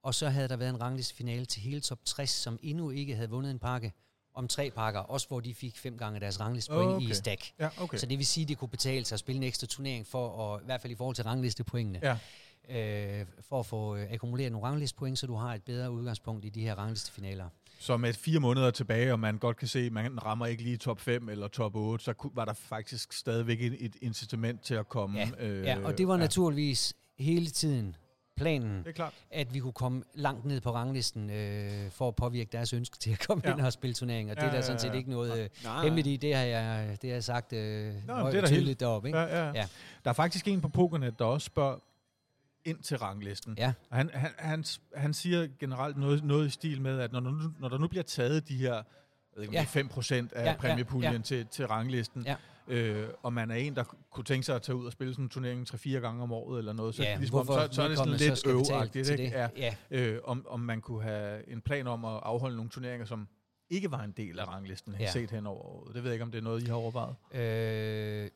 Og 0.03 0.15
så 0.15 0.29
havde 0.29 0.47
der 0.47 0.55
været 0.55 0.69
en 0.69 0.82
ranglistefinale 0.82 1.45
til 1.45 1.61
hele 1.61 1.82
top 1.82 1.99
60, 2.05 2.29
som 2.29 2.59
endnu 2.61 2.89
ikke 2.89 3.15
havde 3.15 3.29
vundet 3.29 3.51
en 3.51 3.59
pakke 3.59 3.93
om 4.34 4.47
tre 4.47 4.71
pakker, 4.75 4.99
også 4.99 5.27
hvor 5.27 5.39
de 5.39 5.53
fik 5.53 5.77
fem 5.77 5.97
gange 5.97 6.19
deres 6.19 6.39
ranglistepoint 6.39 6.89
Okay. 6.95 7.05
i 7.09 7.13
stack. 7.13 7.51
ja, 7.59 7.69
okay. 7.82 7.97
Så 7.97 8.05
det 8.05 8.17
vil 8.17 8.25
sige, 8.25 8.43
at 8.43 8.49
det 8.49 8.57
kunne 8.57 8.67
betale 8.69 9.05
sig 9.05 9.15
at 9.15 9.19
spille 9.19 9.38
en 9.38 9.43
ekstra 9.43 9.67
turnering 9.67 10.07
for, 10.07 10.53
at, 10.55 10.61
i 10.61 10.65
hvert 10.65 10.82
fald 10.82 10.93
i 10.93 10.95
forhold 10.95 11.15
til 11.15 11.23
ranglistepointene, 11.23 11.99
Ja. 12.03 13.19
øh, 13.19 13.25
for 13.49 13.59
at 13.59 13.65
få 13.65 13.95
øh, 13.95 14.07
akkumuleret 14.11 14.51
nogle 14.51 14.67
ranglistepoint, 14.67 15.19
så 15.19 15.27
du 15.27 15.36
har 15.36 15.53
et 15.53 15.63
bedre 15.63 15.91
udgangspunkt 15.91 16.45
i 16.45 16.49
de 16.49 16.61
her 16.61 16.75
ranglistefinaler. 16.75 17.45
Så 17.79 17.97
med 17.97 18.13
fire 18.13 18.39
måneder 18.39 18.71
tilbage, 18.71 19.11
og 19.13 19.19
man 19.19 19.38
godt 19.38 19.57
kan 19.57 19.67
se, 19.67 19.79
at 19.79 19.91
man 19.91 20.25
rammer 20.25 20.45
ikke 20.45 20.63
lige 20.63 20.77
top 20.77 20.99
5 20.99 21.29
eller 21.29 21.47
top 21.47 21.75
8, 21.75 22.03
så 22.05 22.13
var 22.34 22.45
der 22.45 22.53
faktisk 22.53 23.13
stadigvæk 23.13 23.61
et, 23.61 23.77
et 23.79 23.95
incitament 24.01 24.61
til 24.61 24.73
at 24.73 24.89
komme. 24.89 25.19
Ja, 25.19 25.29
øh, 25.39 25.63
Ja, 25.65 25.77
og 25.84 25.97
det 25.97 26.07
var 26.07 26.17
naturligvis 26.17 26.93
hele 27.19 27.47
tiden 27.49 27.95
planen, 28.41 28.77
Det 28.79 28.87
er 28.87 28.91
klart. 28.91 29.13
at 29.31 29.53
vi 29.53 29.59
kunne 29.59 29.73
komme 29.73 30.03
langt 30.13 30.45
ned 30.45 30.61
på 30.61 30.71
ranglisten 30.73 31.29
øh, 31.29 31.91
for 31.91 32.07
at 32.07 32.15
påvirke 32.15 32.49
deres 32.51 32.73
ønske 32.73 32.97
til 32.97 33.11
at 33.11 33.19
komme 33.27 33.43
Ja. 33.45 33.53
ind 33.53 33.61
og 33.61 33.73
spille 33.73 33.93
turneringer. 33.93 34.33
Det 34.33 34.41
Ja, 34.41 34.47
er 34.47 34.51
der 34.51 34.61
sådan 34.61 34.79
set 34.79 34.89
ja. 34.89 34.93
ikke 34.93 35.09
noget 35.09 35.39
øh, 35.43 35.49
hemmeligt 35.83 36.07
i. 36.07 36.17
Det 36.17 36.35
har 36.35 36.43
jeg, 36.43 36.97
det 37.01 37.09
har 37.09 37.15
jeg 37.15 37.23
sagt 37.23 37.53
øh, 37.53 37.93
Nå, 38.07 38.13
højt 38.13 38.33
det 38.33 38.43
er 38.43 38.47
tydeligt 38.47 38.79
deroppe. 38.79 39.07
Ikke? 39.09 39.19
Ja, 39.19 39.45
ja. 39.45 39.51
Ja. 39.55 39.67
Der 40.03 40.09
er 40.09 40.13
faktisk 40.13 40.47
en 40.47 40.61
på 40.61 40.67
Pokernet, 40.69 41.19
der 41.19 41.25
også 41.25 41.45
spørger 41.45 41.77
ind 42.65 42.77
til 42.83 42.97
ranglisten. 42.97 43.55
Ja. 43.57 43.73
Og 43.89 43.97
han, 43.97 44.09
han, 44.13 44.29
han, 44.37 44.63
han 44.95 45.13
siger 45.13 45.47
generelt 45.59 45.97
noget, 45.97 46.23
noget 46.23 46.47
i 46.47 46.49
stil 46.49 46.81
med, 46.81 46.99
at 46.99 47.11
når, 47.11 47.19
der 47.19 47.31
nu- 47.31 47.53
når 47.59 47.69
der 47.69 47.77
nu 47.77 47.87
bliver 47.87 48.03
taget 48.03 48.47
de 48.49 48.55
her 48.57 48.81
ved 49.41 49.47
ikke, 49.47 49.55
Ja. 49.57 49.65
det 49.73 49.79
er 49.79 49.89
5% 49.89 50.13
af 50.13 50.41
Ja, 50.41 50.41
ja, 50.45 50.49
ja, 50.51 50.57
præmiepuljen 50.57 51.13
ja. 51.13 51.19
Til, 51.21 51.45
til 51.47 51.67
ranglisten, 51.67 52.23
Ja. 52.25 52.35
øh, 52.67 53.09
og 53.23 53.33
man 53.33 53.51
er 53.51 53.55
en, 53.55 53.75
der 53.75 53.83
kunne 54.11 54.23
tænke 54.23 54.45
sig 54.45 54.55
at 54.55 54.61
tage 54.61 54.75
ud 54.75 54.85
og 54.85 54.91
spille 54.91 55.13
sådan 55.13 55.25
en 55.25 55.29
turnering 55.29 55.67
3-4 55.69 55.89
gange 55.89 56.23
om 56.23 56.31
året 56.31 56.59
eller 56.59 56.73
noget, 56.73 56.95
så, 56.95 57.03
ja, 57.03 57.15
ligesom, 57.17 57.39
om- 57.39 57.45
så, 57.47 57.67
så 57.71 57.81
er 57.83 57.87
det 57.87 57.97
sådan 57.97 58.13
lidt 58.13 58.47
øvagtigt, 58.47 59.05
til 59.07 59.19
ikke? 59.19 59.23
det. 59.37 59.51
Ja. 59.57 59.75
Ja. 59.91 60.01
Øh, 60.01 60.19
om, 60.23 60.45
om 60.49 60.59
man 60.59 60.81
kunne 60.81 61.03
have 61.03 61.49
en 61.51 61.61
plan 61.61 61.87
om 61.87 62.05
at 62.05 62.19
afholde 62.23 62.55
nogle 62.55 62.69
turneringer, 62.71 63.05
som 63.05 63.27
ikke 63.69 63.91
var 63.91 64.03
en 64.03 64.11
del 64.17 64.39
af 64.39 64.47
ranglisten, 64.47 64.93
ja. 64.93 65.03
Ja. 65.03 65.11
set 65.11 65.31
hen 65.31 65.47
over 65.47 65.61
året. 65.65 65.95
Det 65.95 66.03
ved 66.03 66.09
jeg 66.11 66.15
ikke, 66.15 66.23
om 66.23 66.31
det 66.31 66.37
er 66.37 66.43
noget, 66.43 66.63
I 66.63 66.65
har 66.65 66.75
overvejet. 66.75 67.15
Øh, 67.33 68.29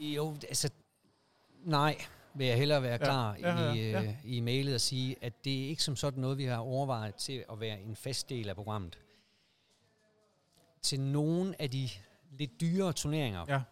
jo, 0.00 0.34
altså, 0.48 0.70
nej, 1.64 1.96
vil 2.34 2.46
jeg 2.46 2.56
hellere 2.58 2.82
være 2.82 2.92
Ja, 2.92 2.96
klar 2.98 3.36
ja, 3.40 3.62
ja, 3.64 3.72
i, 3.72 3.90
ja. 3.90 4.02
øh, 4.02 4.08
i 4.24 4.40
mailet 4.40 4.74
og 4.74 4.80
sige, 4.80 5.16
at 5.20 5.44
det 5.44 5.64
er 5.64 5.68
ikke 5.68 5.82
som 5.82 5.96
sådan 5.96 6.20
noget, 6.20 6.38
vi 6.38 6.44
har 6.44 6.56
overvejet 6.56 7.14
til 7.14 7.44
at 7.52 7.60
være 7.60 7.80
en 7.80 7.96
fast 7.96 8.28
del 8.30 8.48
af 8.48 8.54
programmet. 8.54 8.98
Til 10.82 11.00
nogle 11.00 11.62
af 11.62 11.70
de 11.70 11.88
lidt 12.30 12.60
dyrere 12.60 12.92
turneringer 12.92 13.62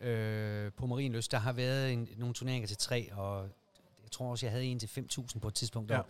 Ja. 0.00 0.06
øh, 0.08 0.72
på 0.72 0.86
Marienløst, 0.86 1.32
der 1.32 1.38
har 1.38 1.52
været 1.52 1.92
en, 1.92 2.08
nogle 2.16 2.34
turneringer 2.34 2.66
til 2.66 2.76
3, 2.76 3.12
og 3.12 3.48
jeg 4.02 4.10
tror 4.10 4.30
også, 4.30 4.46
jeg 4.46 4.50
havde 4.50 4.64
en 4.64 4.78
til 4.78 4.86
5.000 4.86 5.38
på 5.38 5.48
et 5.48 5.54
tidspunkt. 5.54 5.90
Ja. 5.90 6.00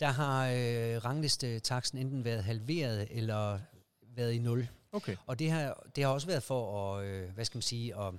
Der 0.00 0.06
har 0.08 0.46
øh, 0.48 1.04
ranglistetaksen 1.04 1.98
enten 1.98 2.24
været 2.24 2.44
halveret 2.44 3.08
eller 3.10 3.58
været 4.02 4.32
i 4.32 4.38
nul. 4.38 4.68
Okay. 4.92 5.16
Og 5.26 5.38
det 5.38 5.50
har, 5.50 5.82
det 5.96 6.04
har 6.04 6.10
også 6.10 6.26
været 6.26 6.42
for 6.42 6.94
at, 6.96 7.04
øh, 7.04 7.30
hvad 7.30 7.44
skal 7.44 7.56
man 7.56 7.62
sige, 7.62 7.96
at, 7.96 8.14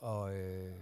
og, 0.00 0.36
øh, 0.36 0.74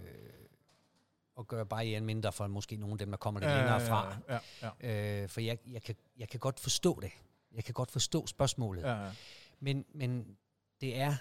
at 1.39 1.47
gøre 1.47 1.65
barrieren 1.65 2.05
mindre 2.05 2.31
for 2.31 2.47
måske 2.47 2.75
nogle 2.75 2.93
af 2.93 2.97
dem, 2.97 3.09
der 3.09 3.17
kommer 3.17 3.39
lidt 3.39 3.51
ja, 3.51 3.57
længere 3.57 3.81
fra. 3.81 4.17
Ja, 4.29 4.39
ja, 4.61 4.69
ja. 4.81 5.21
Øh, 5.23 5.29
for 5.29 5.41
jeg, 5.41 5.57
jeg, 5.67 5.81
kan, 5.83 5.95
jeg 6.17 6.29
kan 6.29 6.39
godt 6.39 6.59
forstå 6.59 6.99
det. 6.99 7.11
Jeg 7.55 7.63
kan 7.63 7.73
godt 7.73 7.91
forstå 7.91 8.27
spørgsmålet. 8.27 8.81
Ja, 8.83 9.03
ja. 9.03 9.11
Men, 9.59 9.85
men 9.93 10.37
det 10.81 10.97
er 10.99 11.15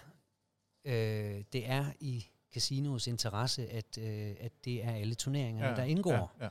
øh, 0.84 1.44
det 1.52 1.68
er 1.68 1.92
i 2.00 2.26
casinoets 2.54 3.06
interesse, 3.06 3.68
at, 3.68 3.98
øh, 3.98 4.34
at 4.40 4.52
det 4.64 4.84
er 4.84 4.90
alle 4.92 5.14
turneringerne, 5.14 5.68
ja, 5.68 5.76
der 5.76 5.82
indgår. 5.84 6.34
Ja, 6.40 6.44
ja. 6.44 6.50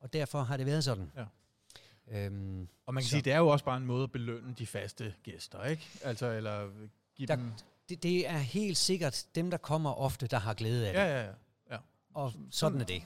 Og 0.00 0.12
derfor 0.12 0.42
har 0.42 0.56
det 0.56 0.66
været 0.66 0.84
sådan. 0.84 1.12
Ja. 1.16 1.24
Øhm, 2.08 2.68
Og 2.86 2.94
man 2.94 3.02
kan 3.02 3.06
Så- 3.06 3.10
sige, 3.10 3.22
det 3.22 3.32
er 3.32 3.38
jo 3.38 3.48
også 3.48 3.64
bare 3.64 3.76
en 3.76 3.86
måde 3.86 4.02
at 4.04 4.12
belønne 4.12 4.54
de 4.58 4.66
faste 4.66 5.14
gæster, 5.22 5.64
ikke? 5.64 5.88
Altså, 6.04 6.26
eller 6.26 6.70
give 7.16 7.26
Der- 7.26 7.36
dem... 7.36 7.52
det, 7.88 8.02
det 8.02 8.28
er 8.28 8.38
helt 8.38 8.76
sikkert 8.76 9.26
dem, 9.34 9.50
der 9.50 9.56
kommer 9.58 9.90
ofte, 9.94 10.26
der 10.26 10.38
har 10.38 10.54
glæde 10.54 10.86
af 10.88 10.92
det. 10.94 11.00
Ja, 11.00 11.22
ja, 11.22 11.32
ja. 11.70 11.78
Og 12.14 12.32
sådan 12.50 12.80
er 12.80 12.84
det. 12.84 13.02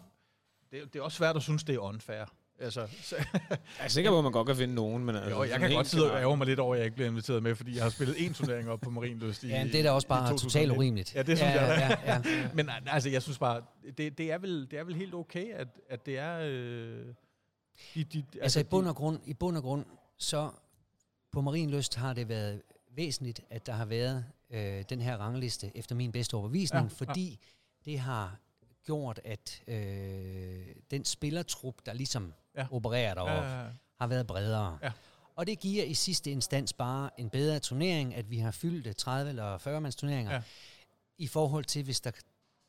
Det, 0.71 0.81
er- 0.83 0.87
det 0.87 0.99
er 0.99 1.03
også 1.03 1.17
svært 1.17 1.37
at 1.37 1.43
synes, 1.43 1.65
det 1.65 1.75
er 1.75 1.79
unfair. 1.79 2.25
Altså, 2.61 2.87
så, 3.03 3.17
Jeg 3.49 3.59
er 3.81 3.89
sikker 3.89 4.11
på, 4.11 4.19
at 4.19 4.25
man 4.25 4.33
godt 4.33 4.47
kan 4.47 4.57
finde 4.57 4.75
nogen, 4.75 5.05
men 5.05 5.17
altså, 5.17 5.31
jo, 5.31 5.45
jeg 5.45 5.61
kan 5.61 5.71
godt 5.73 5.87
sidde 5.87 6.13
og 6.13 6.21
ærge 6.21 6.37
mig 6.37 6.47
lidt 6.47 6.61
over, 6.61 6.75
at 6.75 6.79
jeg 6.79 6.85
ikke 6.85 6.95
bliver 6.95 7.09
inviteret 7.11 7.43
med, 7.43 7.55
fordi 7.55 7.75
jeg 7.75 7.83
har 7.83 7.91
spillet 7.91 8.15
én 8.15 8.33
turnering 8.33 8.71
op 8.71 8.81
på 8.81 8.91
Marienlyst 8.91 9.45
i 9.45 9.49
Ja, 9.49 9.65
det 9.65 9.75
er 9.75 9.83
da 9.83 9.91
også 9.91 10.07
i 10.07 10.09
bare 10.09 10.31
2019. 10.31 10.49
totalt 10.51 10.71
urimeligt. 10.79 11.15
Ja, 11.15 11.23
det 11.23 11.39
synes 11.39 11.55
ja, 11.55 11.63
jeg 11.65 11.99
ja, 12.05 12.13
ja. 12.15 12.49
Men 12.55 12.71
altså, 12.87 13.09
jeg 13.11 13.23
synes 13.23 13.39
bare, 13.39 13.63
det, 13.99 14.19
det, 14.19 14.33
er, 14.33 14.39
vel, 14.39 14.71
det 14.71 14.79
er 14.79 14.85
vel 14.85 14.95
helt 14.95 15.15
okay, 15.15 15.53
at, 15.55 15.69
at 15.89 16.07
det 16.07 16.19
er... 16.19 16.39
Øh, 16.43 17.07
de, 17.95 18.05
de, 18.05 18.25
Altså 18.43 18.61
i 18.61 18.63
de- 18.63 18.69
bund 18.69 18.89
og 18.89 18.97
grund, 18.97 19.19
i 19.27 19.35
bund 19.35 19.57
og 19.57 19.63
grund, 19.63 19.85
så 20.19 20.51
på 21.33 21.41
Marienlyst 21.41 21.95
har 21.95 22.13
det 22.13 22.29
været 22.29 22.63
væsentligt, 22.97 23.41
at 23.51 23.67
der 23.67 23.73
har 23.73 23.85
været 23.85 24.25
øh, 24.51 24.85
den 24.89 25.01
her 25.01 25.17
rangliste 25.17 25.71
efter 25.75 25.95
min 25.95 26.13
bedste 26.13 26.35
overbevisning, 26.35 26.85
ja, 26.85 27.05
fordi 27.05 27.41
ja. 27.87 27.91
det 27.91 27.99
har 27.99 28.37
gjort, 28.87 29.21
at 29.25 29.63
øh, 29.69 30.67
den 30.91 31.05
spillertrup, 31.05 31.75
der 31.87 31.93
ligesom 31.93 32.35
Ja. 32.57 32.67
opererer 32.71 33.15
deroppe, 33.15 33.33
Ja, 33.49 33.59
ja. 33.59 33.65
ja, 33.65 33.71
har 33.99 34.07
været 34.07 34.27
bredere. 34.27 34.79
Ja. 34.83 34.93
Og 35.37 35.47
det 35.47 35.59
giver 35.59 35.85
i 35.85 35.95
sidste 35.95 36.31
instans 36.31 36.73
bare 36.73 37.11
en 37.21 37.31
bedre 37.31 37.59
turnering, 37.59 38.15
at 38.15 38.31
vi 38.31 38.39
har 38.39 38.51
fyldt 38.51 38.87
øh, 38.87 38.95
30 38.95 39.29
eller 39.29 39.59
40 39.59 39.81
mands 39.81 39.97
turneringer, 39.97 40.33
Ja. 40.33 40.37
ja. 40.37 40.43
i 41.19 41.27
forhold 41.27 41.65
til, 41.65 41.85
hvis 41.85 42.01
der, 42.01 42.11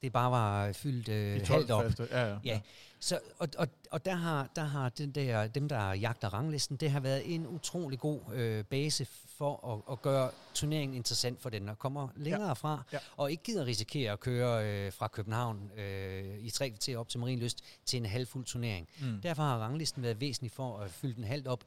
det 0.02 0.12
bare 0.14 0.32
var 0.32 0.72
fyldt 0.72 1.10
øh, 1.10 1.40
12 1.46 1.48
halvt 1.48 1.72
op. 1.72 1.84
faste. 1.84 2.08
Ja, 2.12 2.28
ja. 2.28 2.38
Ja, 2.44 2.60
så, 3.00 3.20
og, 3.40 3.48
og, 3.58 3.68
og 3.92 4.06
der 4.06 4.16
har, 4.16 4.50
der 4.56 4.64
har 4.64 4.90
den 4.90 5.12
der, 5.12 5.48
dem, 5.48 5.70
der 5.70 5.94
jagter 5.94 6.34
ranglisten, 6.34 6.78
det 6.78 6.92
har 6.92 7.00
været 7.00 7.34
en 7.36 7.48
utrolig 7.48 8.00
god 8.00 8.20
øh, 8.34 8.64
base 8.64 9.06
for 9.38 9.74
at, 9.74 9.94
at 9.94 10.02
gøre 10.02 10.32
turneringen 10.54 10.96
interessant 10.98 11.42
for 11.42 11.50
den, 11.50 11.68
der 11.68 11.76
kommer 11.76 12.08
længere 12.16 12.48
ja. 12.48 12.54
fra, 12.54 12.84
Ja. 12.94 12.98
og 13.18 13.32
ikke 13.32 13.44
gider 13.44 13.66
risikere 13.66 14.12
at 14.12 14.20
køre 14.20 14.66
øh, 14.86 14.94
fra 14.94 15.08
København 15.08 15.72
øh, 15.78 16.38
i 16.40 16.50
tre 16.50 16.70
kvarter 16.70 16.98
op 16.98 17.10
til 17.10 17.20
Marienlyst 17.20 17.64
til 17.86 17.98
en 17.98 18.06
halvfuld 18.06 18.46
turnering. 18.46 18.88
Mm. 19.02 19.22
Derfor 19.22 19.44
har 19.44 19.58
ranglisten 19.60 20.04
været 20.04 20.22
væsentlig 20.22 20.52
for 20.52 20.78
at 20.78 20.92
fylde 20.92 21.16
den 21.16 21.24
halvt 21.24 21.48
op 21.48 21.64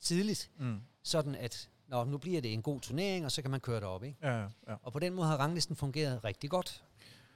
tidligt, 0.00 0.50
Mm. 0.58 0.80
sådan 1.02 1.34
at 1.34 1.68
Nå, 1.88 2.04
nu 2.04 2.18
bliver 2.18 2.40
det 2.40 2.52
en 2.52 2.62
god 2.62 2.80
turnering, 2.80 3.24
og 3.24 3.32
så 3.32 3.42
kan 3.42 3.50
man 3.50 3.60
køre 3.60 3.80
derop. 3.80 4.04
Ikke? 4.04 4.18
Ja, 4.22 4.38
ja. 4.40 4.46
Og 4.82 4.92
på 4.92 4.98
den 4.98 5.14
måde 5.14 5.28
har 5.28 5.36
ranglisten 5.36 5.76
fungeret 5.76 6.24
rigtig 6.24 6.50
godt. 6.50 6.82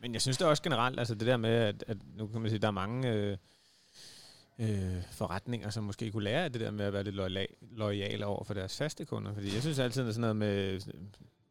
Men 0.04 0.12
jeg 0.12 0.22
synes 0.22 0.36
det 0.38 0.46
også 0.46 0.62
generelt, 0.62 0.98
altså 0.98 1.14
det 1.14 1.26
der 1.26 1.36
med, 1.36 1.50
at, 1.50 1.84
at 1.86 1.96
nu 2.16 2.26
kan 2.26 2.40
man 2.40 2.50
sige, 2.50 2.58
der 2.58 2.66
er 2.66 2.72
mange 2.72 3.12
øh, 3.12 3.36
øh, 4.58 5.02
forretninger, 5.10 5.70
som 5.70 5.84
måske 5.84 6.10
kunne 6.10 6.24
lære 6.24 6.44
af 6.44 6.52
det 6.52 6.60
der 6.60 6.70
med 6.70 6.84
at 6.84 6.92
være 6.92 7.04
lidt 7.04 7.16
loyale 7.70 8.26
over 8.26 8.44
for 8.44 8.54
deres 8.54 8.76
faste 8.76 9.04
kunder. 9.04 9.34
Fordi 9.34 9.54
jeg 9.54 9.62
synes 9.62 9.78
altid, 9.78 10.08
at 10.08 10.14
sådan 10.14 10.20
noget 10.20 10.36
med, 10.36 10.80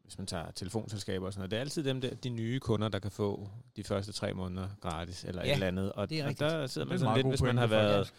hvis 0.02 0.18
man 0.18 0.26
tager 0.26 0.50
telefonselskaber 0.50 1.26
og 1.26 1.32
sådan 1.32 1.40
noget, 1.40 1.50
det 1.50 1.56
er 1.56 1.60
altid 1.60 1.84
dem 1.84 2.00
der, 2.00 2.14
de 2.14 2.28
nye 2.28 2.60
kunder, 2.60 2.88
der 2.88 2.98
kan 2.98 3.10
få 3.10 3.48
de 3.76 3.84
første 3.84 4.12
tre 4.12 4.34
måneder 4.34 4.68
gratis, 4.80 5.24
eller 5.24 5.42
ja, 5.42 5.48
et 5.48 5.54
eller 5.54 5.66
andet. 5.66 5.92
Og, 5.92 6.10
det 6.10 6.20
er 6.20 6.26
og 6.26 6.38
der 6.38 6.66
sidder 6.66 6.86
er 6.86 6.88
man 6.90 6.98
sådan 6.98 7.16
lidt, 7.16 7.28
hvis 7.28 7.42
man 7.42 7.58
har 7.58 7.66
været 7.66 8.12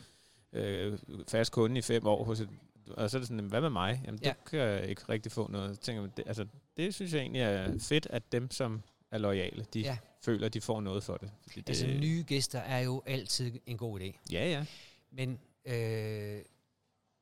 øh, 0.54 0.98
fast 1.28 1.52
kunde 1.52 1.78
i 1.78 1.82
fem 1.82 2.08
år 2.08 2.24
hos 2.24 2.40
et 2.40 2.50
og 2.88 3.10
så 3.10 3.18
er 3.18 3.20
det 3.20 3.28
sådan, 3.28 3.46
hvad 3.46 3.62
med 3.62 3.70
mig? 3.70 4.02
Jamen, 4.06 4.18
det 4.20 4.26
Ja. 4.26 4.34
kan 4.50 4.60
jeg 4.60 4.90
ikke 4.90 5.02
rigtig 5.10 5.32
få 5.32 5.48
noget. 5.52 5.76
Så 5.76 5.82
tænker 5.82 6.02
man, 6.02 6.12
det, 6.18 6.24
altså, 6.28 6.46
det 6.78 6.94
synes 6.94 7.14
jeg 7.14 7.22
egentlig 7.22 7.42
er 7.42 7.80
fedt, 7.80 8.08
at 8.10 8.32
dem, 8.32 8.52
som 8.52 8.82
er 9.16 9.20
loyale, 9.20 9.66
de 9.74 9.80
ja. 9.80 9.88
Ja. 9.88 9.98
føler, 10.22 10.46
at 10.46 10.54
de 10.54 10.62
får 10.62 10.82
noget 10.82 11.04
for 11.04 11.18
det. 11.18 11.32
Fordi 11.44 11.62
det 11.62 11.70
Altså 11.70 11.88
nye 11.88 12.24
gæster 12.28 12.60
er 12.60 12.80
jo 12.80 13.04
altid 13.06 13.60
en 13.66 13.78
god 13.78 14.00
idé. 14.00 14.20
Ja, 14.32 14.50
ja. 14.50 14.66
Men, 15.12 15.40
øh, 15.66 16.42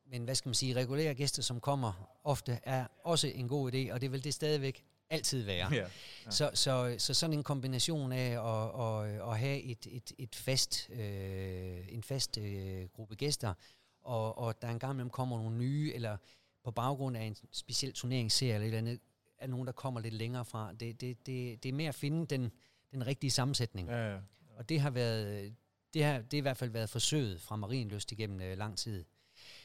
men 0.06 0.24
hvad 0.24 0.34
skal 0.34 0.48
man 0.48 0.54
sige, 0.54 0.74
regulære 0.74 1.14
gæster, 1.14 1.42
som 1.42 1.60
kommer 1.60 2.18
ofte, 2.24 2.58
er 2.62 2.86
også 3.04 3.26
en 3.34 3.48
god 3.48 3.74
idé, 3.74 3.92
og 3.92 4.00
det 4.00 4.12
vil 4.12 4.24
det 4.24 4.34
stadigvæk 4.34 4.84
altid 5.10 5.42
være. 5.42 5.74
Ja. 5.74 5.86
Så, 6.30 6.50
så, 6.54 6.94
så 6.98 7.14
sådan 7.14 7.36
en 7.36 7.42
kombination 7.42 8.12
af 8.12 8.30
at, 8.30 8.80
at, 8.80 9.30
at 9.30 9.38
have 9.38 9.62
et, 9.62 9.86
et, 9.90 10.12
et 10.18 10.34
fast, 10.34 10.90
øh, 10.90 11.78
en 11.88 12.02
fast 12.02 12.38
øh, 12.38 12.88
gruppe 12.88 13.14
gæster, 13.14 13.54
og, 14.02 14.38
og 14.38 14.62
der 14.62 14.68
engang 14.68 14.92
imellem 14.92 15.10
kommer 15.10 15.38
nogle 15.38 15.56
nye, 15.58 15.92
eller 15.94 16.16
på 16.64 16.70
baggrund 16.70 17.16
af 17.16 17.22
en 17.22 17.36
speciel 17.52 17.92
turneringsserie 17.92 18.54
eller 18.54 18.64
et 18.64 18.66
eller 18.66 18.78
andet, 18.78 19.00
er 19.44 19.48
nogen, 19.48 19.66
der 19.66 19.72
kommer 19.72 20.00
lidt 20.00 20.14
længere 20.14 20.44
fra. 20.44 20.72
Det, 20.72 21.00
det, 21.00 21.26
det, 21.26 21.62
det 21.62 21.68
er 21.68 21.72
mere 21.72 21.88
at 21.88 21.94
finde 21.94 22.26
den, 22.26 22.52
den 22.92 23.06
rigtige 23.06 23.30
sammensætning. 23.30 23.88
Ja, 23.88 24.12
ja. 24.12 24.18
Og 24.56 24.68
det 24.68 24.80
har 24.80 24.90
været, 24.90 25.54
det 25.94 26.04
har, 26.04 26.18
det 26.18 26.32
har 26.32 26.38
i 26.38 26.40
hvert 26.40 26.56
fald 26.56 26.70
været 26.70 26.90
forsøget 26.90 27.40
fra 27.40 27.56
Marienlyst 27.56 28.12
igennem 28.12 28.40
øh, 28.40 28.58
lang 28.58 28.78
tid. 28.78 29.04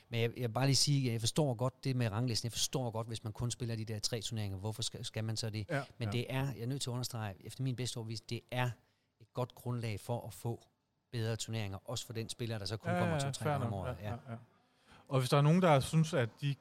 Men 0.09 0.21
jeg, 0.21 0.31
jeg 0.37 0.49
vil 0.49 0.53
bare 0.53 0.65
lige 0.65 0.75
sige, 0.75 1.07
at 1.07 1.13
jeg 1.13 1.21
forstår 1.21 1.53
godt 1.53 1.83
det 1.83 1.95
med 1.95 2.11
ranglisten. 2.11 2.45
Jeg 2.45 2.51
forstår 2.51 2.91
godt, 2.91 3.07
hvis 3.07 3.23
man 3.23 3.33
kun 3.33 3.51
spiller 3.51 3.75
de 3.75 3.85
der 3.85 3.99
tre 3.99 4.21
turneringer. 4.21 4.57
Hvorfor 4.57 4.81
skal, 4.81 5.05
skal 5.05 5.23
man 5.23 5.37
så 5.37 5.49
det? 5.49 5.65
ja 5.69 5.83
Men 5.97 6.07
ja. 6.07 6.11
det 6.11 6.25
er, 6.29 6.53
jeg 6.53 6.61
er 6.61 6.65
nødt 6.65 6.81
til 6.81 6.89
at 6.89 6.91
understrege, 6.91 7.35
efter 7.45 7.63
min 7.63 7.75
bedste 7.75 7.97
overbevisning, 7.97 8.29
det 8.29 8.41
er 8.51 8.69
et 9.19 9.33
godt 9.33 9.55
grundlag 9.55 9.99
for 9.99 10.27
at 10.27 10.33
få 10.33 10.63
bedre 11.11 11.35
turneringer, 11.35 11.77
også 11.89 12.05
for 12.05 12.13
den 12.13 12.29
spiller, 12.29 12.57
der 12.57 12.65
så 12.65 12.77
kun 12.77 12.91
kommer 12.91 13.19
to-tre 13.19 13.43
fair 13.43 13.51
gange 13.51 13.67
om 13.67 13.73
året. 13.73 13.97
Ja. 14.01 14.09
Ja, 14.09 14.15
ja. 14.29 14.35
Og 15.07 15.19
hvis 15.19 15.29
der 15.29 15.37
er 15.37 15.41
nogen, 15.41 15.61
der 15.61 15.79
synes, 15.79 16.13
at 16.13 16.29
de, 16.41 16.55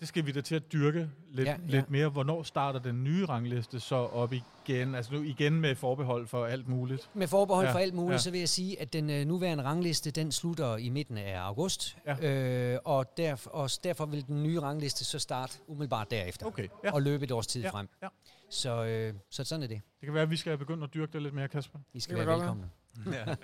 det 0.00 0.08
skal 0.08 0.26
vi 0.26 0.32
da 0.32 0.40
til 0.40 0.54
at 0.54 0.72
dyrke 0.72 1.10
lidt, 1.30 1.46
ja, 1.48 1.52
Ja, 1.52 1.56
lidt 1.66 1.90
mere, 1.90 2.08
hvornår 2.08 2.42
starter 2.42 2.80
den 2.80 3.04
nye 3.04 3.26
rangliste 3.26 3.80
så 3.80 3.94
op 3.96 4.32
igen? 4.32 4.94
Altså 4.94 5.14
nu 5.14 5.22
igen 5.22 5.60
med 5.60 5.74
forbehold 5.74 6.26
for 6.26 6.46
alt 6.46 6.68
muligt. 6.68 7.10
Med 7.14 7.26
forbehold 7.28 7.66
Ja, 7.66 7.72
for 7.72 7.78
alt 7.78 7.94
muligt, 7.94 8.12
ja. 8.12 8.18
så 8.18 8.30
vil 8.30 8.38
jeg 8.40 8.48
sige, 8.48 8.80
at 8.80 8.92
den 8.92 9.10
øh, 9.10 9.26
nuværende 9.26 9.64
rangliste, 9.64 10.10
den 10.10 10.32
slutter 10.32 10.76
i 10.76 10.88
midten 10.88 11.18
af 11.18 11.38
august. 11.40 11.96
Ja. 12.06 12.72
Øh, 12.74 12.78
og, 12.84 13.06
derf- 13.20 13.50
og 13.50 13.70
derfor 13.84 14.06
vil 14.06 14.26
den 14.26 14.42
nye 14.42 14.60
rangliste 14.60 15.04
så 15.04 15.18
starte 15.18 15.58
umiddelbart 15.66 16.10
derefter. 16.10 16.46
Okay, 16.46 16.68
ja. 16.84 16.92
Og 16.92 17.02
løbe 17.02 17.24
et 17.24 17.30
års 17.32 17.46
tid 17.46 17.62
Ja, 17.62 17.70
frem. 17.70 17.88
ja. 18.02 18.08
Så, 18.50 18.84
øh, 18.84 19.14
så 19.30 19.44
sådan 19.44 19.62
er 19.62 19.66
det. 19.66 19.80
Det 20.00 20.06
kan 20.06 20.14
være, 20.14 20.22
at 20.22 20.30
vi 20.30 20.36
skal 20.36 20.58
begynde 20.58 20.84
at 20.84 20.94
dyrke 20.94 21.12
det 21.12 21.22
lidt 21.22 21.34
mere, 21.34 21.48
Kasper. 21.48 21.78
I 21.94 22.00
skal 22.00 22.16
være 22.16 22.26
velkomne. 22.26 22.70
ja. 23.12 23.34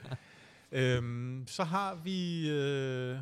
øhm, 0.72 1.44
så 1.46 1.64
har 1.64 1.94
vi 1.94 2.48
øh, 2.50 3.16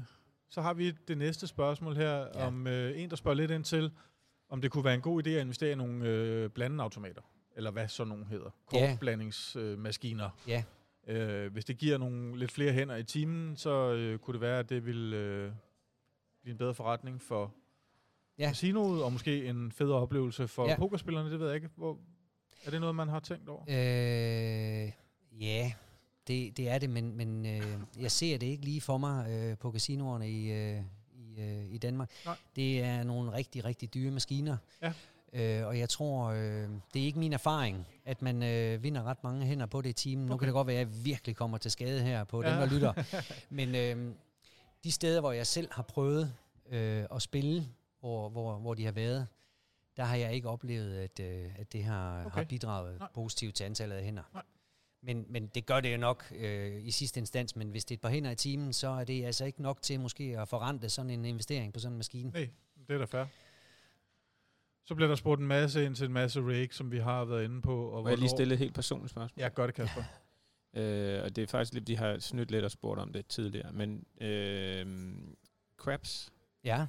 så 0.50 0.62
har 0.62 0.74
vi 0.74 0.90
det 1.08 1.18
næste 1.18 1.46
spørgsmål 1.46 1.96
her 1.96 2.16
ja. 2.34 2.46
Om 2.46 2.66
øh, 2.66 3.00
en 3.00 3.10
der 3.10 3.16
spørger 3.16 3.34
lidt 3.36 3.50
ind 3.50 3.64
til 3.64 3.92
om 4.48 4.60
det 4.60 4.70
kunne 4.70 4.84
være 4.84 4.94
en 4.94 5.00
god 5.00 5.26
idé 5.26 5.30
at 5.30 5.40
investere 5.40 5.72
i 5.72 5.74
nogle 5.74 6.08
øh, 6.08 6.50
blandenautomater 6.50 7.22
eller 7.56 7.70
hvad 7.70 7.88
så 7.88 8.04
nogle 8.04 8.24
hedder 8.26 8.50
Ja. 8.72 8.86
kortblandingsmaskiner. 8.88 10.30
Ja. 10.48 10.62
Øh, 11.06 11.52
hvis 11.52 11.64
det 11.64 11.78
giver 11.78 11.98
nogle 11.98 12.38
lidt 12.38 12.52
flere 12.52 12.72
hænder 12.72 12.96
i 12.96 13.04
timen, 13.04 13.56
så 13.56 13.92
øh, 13.92 14.18
kunne 14.18 14.32
det 14.32 14.40
være 14.40 14.58
at 14.58 14.68
det 14.68 14.86
ville 14.86 15.16
øh, 15.16 15.52
blive 16.42 16.52
en 16.52 16.58
bedre 16.58 16.74
forretning 16.74 17.22
for 17.22 17.54
Ja. 18.38 18.48
casinoet 18.48 19.02
og 19.04 19.12
måske 19.12 19.46
en 19.46 19.72
federe 19.72 19.98
oplevelse 19.98 20.48
for. 20.48 20.68
Ja. 20.68 20.76
pokerspillerne. 20.76 21.30
Det 21.30 21.40
ved 21.40 21.46
jeg 21.46 21.56
ikke. 21.56 21.68
Hvor, 21.76 21.98
er 22.64 22.70
det 22.70 22.80
noget 22.80 22.94
man 22.94 23.08
har 23.08 23.20
tænkt 23.20 23.48
over? 23.48 23.62
Øh, 23.68 24.92
ja, 25.42 25.72
det, 26.28 26.56
det 26.56 26.68
er 26.68 26.78
det, 26.78 26.90
men, 26.90 27.16
men 27.16 27.46
øh, 27.46 27.80
jeg 28.00 28.10
ser 28.10 28.38
det 28.38 28.46
ikke 28.46 28.64
lige 28.64 28.80
for 28.80 28.98
mig 28.98 29.30
øh, 29.30 29.58
på 29.58 29.72
casinoerne 29.72 30.30
i, 30.30 30.52
øh, 30.52 30.82
i, 31.12 31.40
øh, 31.40 31.64
i 31.70 31.78
Danmark. 31.78 32.10
Nej. 32.24 32.36
Det 32.56 32.80
er 32.80 33.02
nogle 33.02 33.32
rigtig, 33.32 33.64
rigtig 33.64 33.94
dyre 33.94 34.10
maskiner. 34.10 34.56
Ja. 34.82 34.92
Øh, 35.32 35.66
og 35.66 35.78
jeg 35.78 35.88
tror, 35.88 36.26
øh, 36.26 36.68
det 36.94 37.02
er 37.02 37.06
ikke 37.06 37.18
min 37.18 37.32
erfaring, 37.32 37.86
at 38.04 38.22
man 38.22 38.42
øh, 38.42 38.82
vinder 38.82 39.02
ret 39.02 39.24
mange 39.24 39.46
hænder 39.46 39.66
på 39.66 39.82
det 39.82 39.88
i 39.88 39.92
team. 39.92 40.18
Nu 40.20 40.36
kan 40.36 40.46
det 40.46 40.52
godt 40.52 40.66
være, 40.66 40.80
at 40.80 40.86
jeg 40.86 41.04
virkelig 41.04 41.36
kommer 41.36 41.58
til 41.58 41.70
skade 41.70 42.00
her 42.00 42.24
på 42.24 42.42
ja. 42.42 42.50
dem, 42.50 42.58
der 42.58 42.66
lytter. 42.66 42.92
Men 43.50 43.74
øh, 43.74 44.14
de 44.84 44.92
steder, 44.92 45.20
hvor 45.20 45.32
jeg 45.32 45.46
selv 45.46 45.68
har 45.72 45.82
prøvet 45.82 46.34
øh, 46.70 47.04
at 47.14 47.22
spille, 47.22 47.68
hvor, 48.00 48.28
hvor, 48.28 48.58
hvor 48.58 48.74
de 48.74 48.84
har 48.84 48.92
været, 48.92 49.26
der 49.96 50.04
har 50.04 50.16
jeg 50.16 50.34
ikke 50.34 50.48
oplevet, 50.48 50.96
at, 50.96 51.20
øh, 51.20 51.50
at 51.58 51.72
det 51.72 51.84
har, 51.84 52.18
okay. 52.18 52.26
Okay. 52.26 52.36
har 52.36 52.44
bidraget 52.44 52.98
Nej. 52.98 53.08
positivt 53.14 53.54
til 53.54 53.64
antallet 53.64 53.96
af 53.96 54.04
hænder. 54.04 54.22
Nej. 54.34 54.42
Men, 55.02 55.26
men 55.28 55.46
det 55.46 55.66
gør 55.66 55.80
det 55.80 55.92
jo 55.92 55.98
nok 55.98 56.32
øh, 56.36 56.86
i 56.86 56.90
sidste 56.90 57.20
instans, 57.20 57.56
men 57.56 57.70
hvis 57.70 57.84
det 57.84 57.94
er 57.94 57.96
et 57.96 58.00
par 58.00 58.08
hænder 58.08 58.30
i 58.30 58.34
timen, 58.34 58.72
så 58.72 58.88
er 58.88 59.04
det 59.04 59.24
altså 59.24 59.44
ikke 59.44 59.62
nok 59.62 59.82
til 59.82 60.00
måske 60.00 60.24
at 60.38 60.48
forrente 60.48 60.88
sådan 60.88 61.10
en 61.10 61.24
investering 61.24 61.72
på 61.72 61.80
sådan 61.80 61.92
en 61.92 61.96
maskine. 61.96 62.30
Nej, 62.30 62.50
det 62.88 62.94
er 62.94 62.98
da 62.98 63.04
fair. 63.04 63.24
Så 64.86 64.94
bliver 64.94 65.08
der 65.08 65.14
spurgt 65.14 65.40
en 65.40 65.46
masse 65.46 65.84
ind 65.84 65.96
til 65.96 66.06
en 66.06 66.12
masse 66.12 66.40
rake, 66.40 66.74
som 66.74 66.92
vi 66.92 66.98
har 66.98 67.24
været 67.24 67.44
inde 67.44 67.62
på. 67.62 67.88
Og 67.88 68.02
Og 68.02 68.10
jeg 68.10 68.18
lige 68.18 68.28
stille 68.28 68.54
et 68.54 68.58
helt 68.58 68.74
personligt 68.74 69.10
spørgsmål. 69.10 69.42
Ja, 69.42 69.48
gør 69.48 69.66
det, 69.66 69.74
Kasper. 69.74 70.02
Øh, 70.74 71.22
og 71.22 71.36
det 71.36 71.42
er 71.42 71.46
faktisk 71.46 71.74
lidt, 71.74 71.86
de 71.86 71.96
har 71.96 72.18
snydt 72.18 72.50
lidt 72.50 72.64
og 72.64 72.70
spurgt 72.70 73.00
om 73.00 73.12
det 73.12 73.26
tidligere. 73.26 73.72
Men 73.72 74.04
øh, 74.20 74.86
crabs, 75.76 76.32
Ja, 76.64 76.86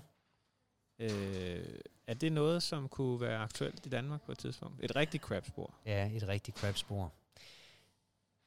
øh, 0.99 1.65
er 2.07 2.13
det 2.13 2.31
noget, 2.31 2.63
som 2.63 2.89
kunne 2.89 3.21
være 3.21 3.37
aktuelt 3.37 3.85
i 3.85 3.89
Danmark 3.89 4.21
på 4.21 4.31
et 4.31 4.37
tidspunkt? 4.37 4.83
Et 4.83 4.95
rigtigt 4.95 5.23
crabspor? 5.23 5.75
ja 5.85 6.09
et 6.15 6.27
rigtigt 6.27 6.57
crabspor. 6.57 7.13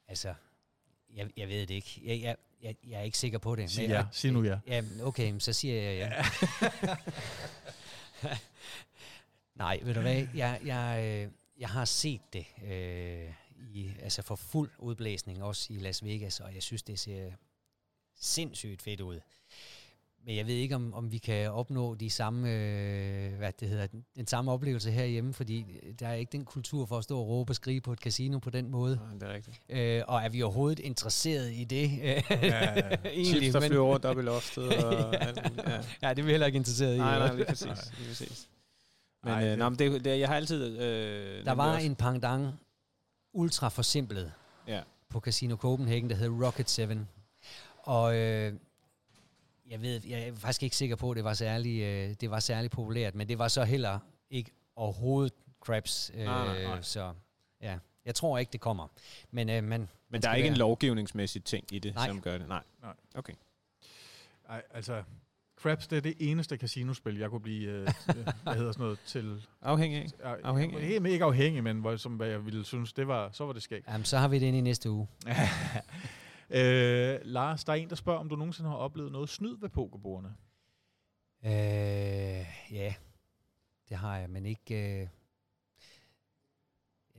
Altså, 0.07 0.33
jeg, 1.13 1.29
jeg 1.37 1.47
ved 1.47 1.67
det 1.67 1.73
ikke. 1.75 2.01
Jeg, 2.03 2.21
jeg, 2.21 2.35
jeg, 2.61 2.75
jeg 2.87 2.99
er 2.99 3.03
ikke 3.03 3.17
sikker 3.17 3.37
på 3.37 3.55
det. 3.55 3.71
Sig 3.71 3.83
ja. 3.87 3.93
jeg- 3.93 4.07
Sig 4.11 4.31
nu 4.31 4.43
ja. 4.43 4.59
Ja, 4.67 4.83
okay, 5.01 5.39
så 5.39 5.53
siger 5.53 5.81
jeg 5.81 5.97
ja. 5.97 6.25
Nej, 9.55 9.79
ved 9.83 9.93
du 9.93 10.01
hvad, 10.01 10.27
jeg, 10.33 10.59
jeg, 10.65 11.03
øh, 11.25 11.31
jeg 11.59 11.69
har 11.69 11.85
set 11.85 12.21
det 12.33 12.45
øh, 12.65 13.33
i, 13.57 13.91
altså 14.01 14.21
for 14.21 14.35
fuld 14.35 14.71
udblæsning, 14.77 15.43
også 15.43 15.73
i 15.73 15.77
Las 15.77 16.03
Vegas, 16.03 16.39
og 16.39 16.53
jeg 16.55 16.63
synes, 16.63 16.83
det 16.83 16.99
ser 16.99 17.31
sindssygt 18.15 18.81
fedt 18.81 19.01
ud. 19.01 19.19
Men 20.27 20.35
jeg 20.35 20.47
ved 20.47 20.53
ikke, 20.55 20.75
om, 20.75 20.93
om 20.93 21.11
vi 21.11 21.17
kan 21.17 21.51
opnå 21.51 21.95
de 21.95 22.09
samme, 22.09 22.51
øh, 22.51 23.37
hvad 23.37 23.51
det 23.59 23.69
hedder, 23.69 23.87
den, 23.87 24.05
den 24.15 24.27
samme 24.27 24.51
oplevelse 24.51 24.91
herhjemme, 24.91 25.33
fordi 25.33 25.65
der 25.99 26.07
er 26.07 26.13
ikke 26.13 26.31
den 26.31 26.45
kultur 26.45 26.85
for 26.85 26.97
at 26.97 27.03
stå 27.03 27.19
og 27.19 27.27
råbe 27.27 27.51
og 27.51 27.55
skrige 27.55 27.81
på 27.81 27.93
et 27.93 27.99
casino 27.99 28.39
på 28.39 28.49
den 28.49 28.69
måde. 28.71 28.99
Ja, 29.13 29.15
det 29.25 29.29
er 29.29 29.33
rigtigt. 29.33 29.61
Øh, 29.69 30.01
og 30.07 30.21
er 30.23 30.29
vi 30.29 30.41
overhovedet 30.41 30.79
interesseret 30.79 31.51
i 31.53 31.63
det? 31.63 31.97
ja, 31.97 32.21
ja. 32.41 32.97
Chips, 33.25 33.51
der 33.53 33.59
flyver 33.67 33.85
rundt 33.85 34.05
op 34.05 34.19
i 34.19 34.21
loftet. 34.21 34.83
Og, 34.83 34.93
ja. 35.13 35.17
alt 35.27 35.39
ja. 35.67 35.81
ja, 36.01 36.09
det 36.13 36.19
er 36.19 36.23
vi 36.25 36.31
heller 36.31 36.47
ikke 36.47 36.57
interesseret 36.57 36.95
i. 36.95 36.97
Nej, 36.97 37.19
nej, 37.19 37.35
lige 37.35 37.45
præcis. 37.45 37.91
Lige 37.97 38.07
præcis. 38.07 38.47
Men, 39.23 39.33
Nej, 39.33 39.43
øh, 39.43 39.49
det- 39.49 39.59
nå, 39.59 39.69
men 39.69 39.79
det, 39.79 40.05
det, 40.05 40.19
jeg 40.19 40.27
har 40.27 40.35
altid... 40.35 40.79
Øh, 40.79 41.45
Der 41.45 41.51
var 41.51 41.73
også- 41.75 41.85
en 41.85 41.95
pangdang 41.95 42.59
ultra 43.33 43.69
forsimplet 43.69 44.31
Ja. 44.67 44.81
på 45.09 45.19
Casino 45.19 45.55
Copenhagen, 45.55 46.09
der 46.09 46.15
hed 46.15 46.29
Rocket 46.29 46.69
7. 46.69 46.83
Og 47.83 48.15
øh, 48.15 48.53
jeg 49.69 49.81
ved, 49.81 50.01
jeg 50.07 50.27
er 50.27 50.35
faktisk 50.35 50.63
ikke 50.63 50.75
sikker 50.75 50.95
på, 50.95 51.11
at 51.11 51.15
det 51.15 51.23
var 51.23 51.33
særlig, 51.33 51.81
øh, 51.81 52.15
det 52.21 52.31
var 52.31 52.39
særlig 52.39 52.71
populært, 52.71 53.15
men 53.15 53.29
det 53.29 53.39
var 53.39 53.47
så 53.47 53.63
heller 53.63 53.99
ikke 54.29 54.51
overhovedet 54.75 55.33
Krabs. 55.61 56.11
Øh, 56.13 56.25
Nej, 56.25 56.45
nej, 56.45 56.63
nej. 56.63 56.81
Så 56.81 57.13
ja, 57.61 57.77
jeg 58.05 58.15
tror 58.15 58.37
ikke, 58.37 58.51
det 58.51 58.61
kommer. 58.61 58.87
Men, 59.31 59.49
øh, 59.49 59.63
man, 59.63 59.89
Men 60.09 60.21
der 60.21 60.29
er 60.29 60.35
ikke 60.35 60.49
en 60.49 60.57
lovgivningsmæssig 60.57 61.43
ting 61.43 61.65
i 61.71 61.79
det, 61.79 61.95
Nej. 61.95 62.07
som 62.07 62.21
gør 62.21 62.37
det. 62.37 62.47
Nej. 62.47 62.63
Nej. 62.81 62.93
Okay. 63.15 63.33
Ej, 64.49 64.61
altså, 64.73 65.03
Craps, 65.61 65.87
det 65.87 65.97
er 65.97 66.01
det 66.01 66.13
eneste 66.19 66.57
casinospil, 66.57 67.17
jeg 67.17 67.29
kunne 67.29 67.41
blive, 67.41 67.69
øh, 67.69 67.87
øh, 68.09 68.15
hvad 68.43 68.55
hedder 68.55 68.71
sådan 68.71 68.83
noget, 68.83 68.99
til... 69.05 69.47
Afhængig 69.61 70.07
af. 70.23 70.35
Afhængig? 70.43 70.81
Ikke, 70.81 71.09
ikke 71.09 71.25
afhængig, 71.25 71.63
men 71.63 71.79
hvor, 71.79 71.95
som 71.95 72.13
hvad 72.15 72.27
jeg 72.27 72.45
ville 72.45 72.65
synes, 72.65 72.93
det 72.93 73.07
var, 73.07 73.29
så 73.31 73.45
var 73.45 73.53
det 73.53 73.63
skægt. 73.63 73.87
Jamen, 73.87 74.05
så 74.05 74.17
har 74.17 74.27
vi 74.27 74.39
det 74.39 74.45
ind 74.45 74.57
i 74.57 74.61
næste 74.61 74.91
uge. 74.91 75.07
øh, 76.49 77.19
Lars, 77.23 77.63
der 77.63 77.73
er 77.73 77.77
en, 77.77 77.89
der 77.89 77.95
spørger, 77.95 78.19
om 78.19 78.29
du 78.29 78.35
nogensinde 78.35 78.69
har 78.69 78.77
oplevet 78.77 79.11
noget 79.11 79.29
snyd 79.29 79.57
ved 79.59 79.69
pokerbordene. 79.69 80.35
Øh, 81.45 81.51
ja, 82.71 82.93
det 83.89 83.97
har 83.97 84.17
jeg, 84.17 84.29
men 84.29 84.45
ikke... 84.45 85.01
Øh, 85.01 85.07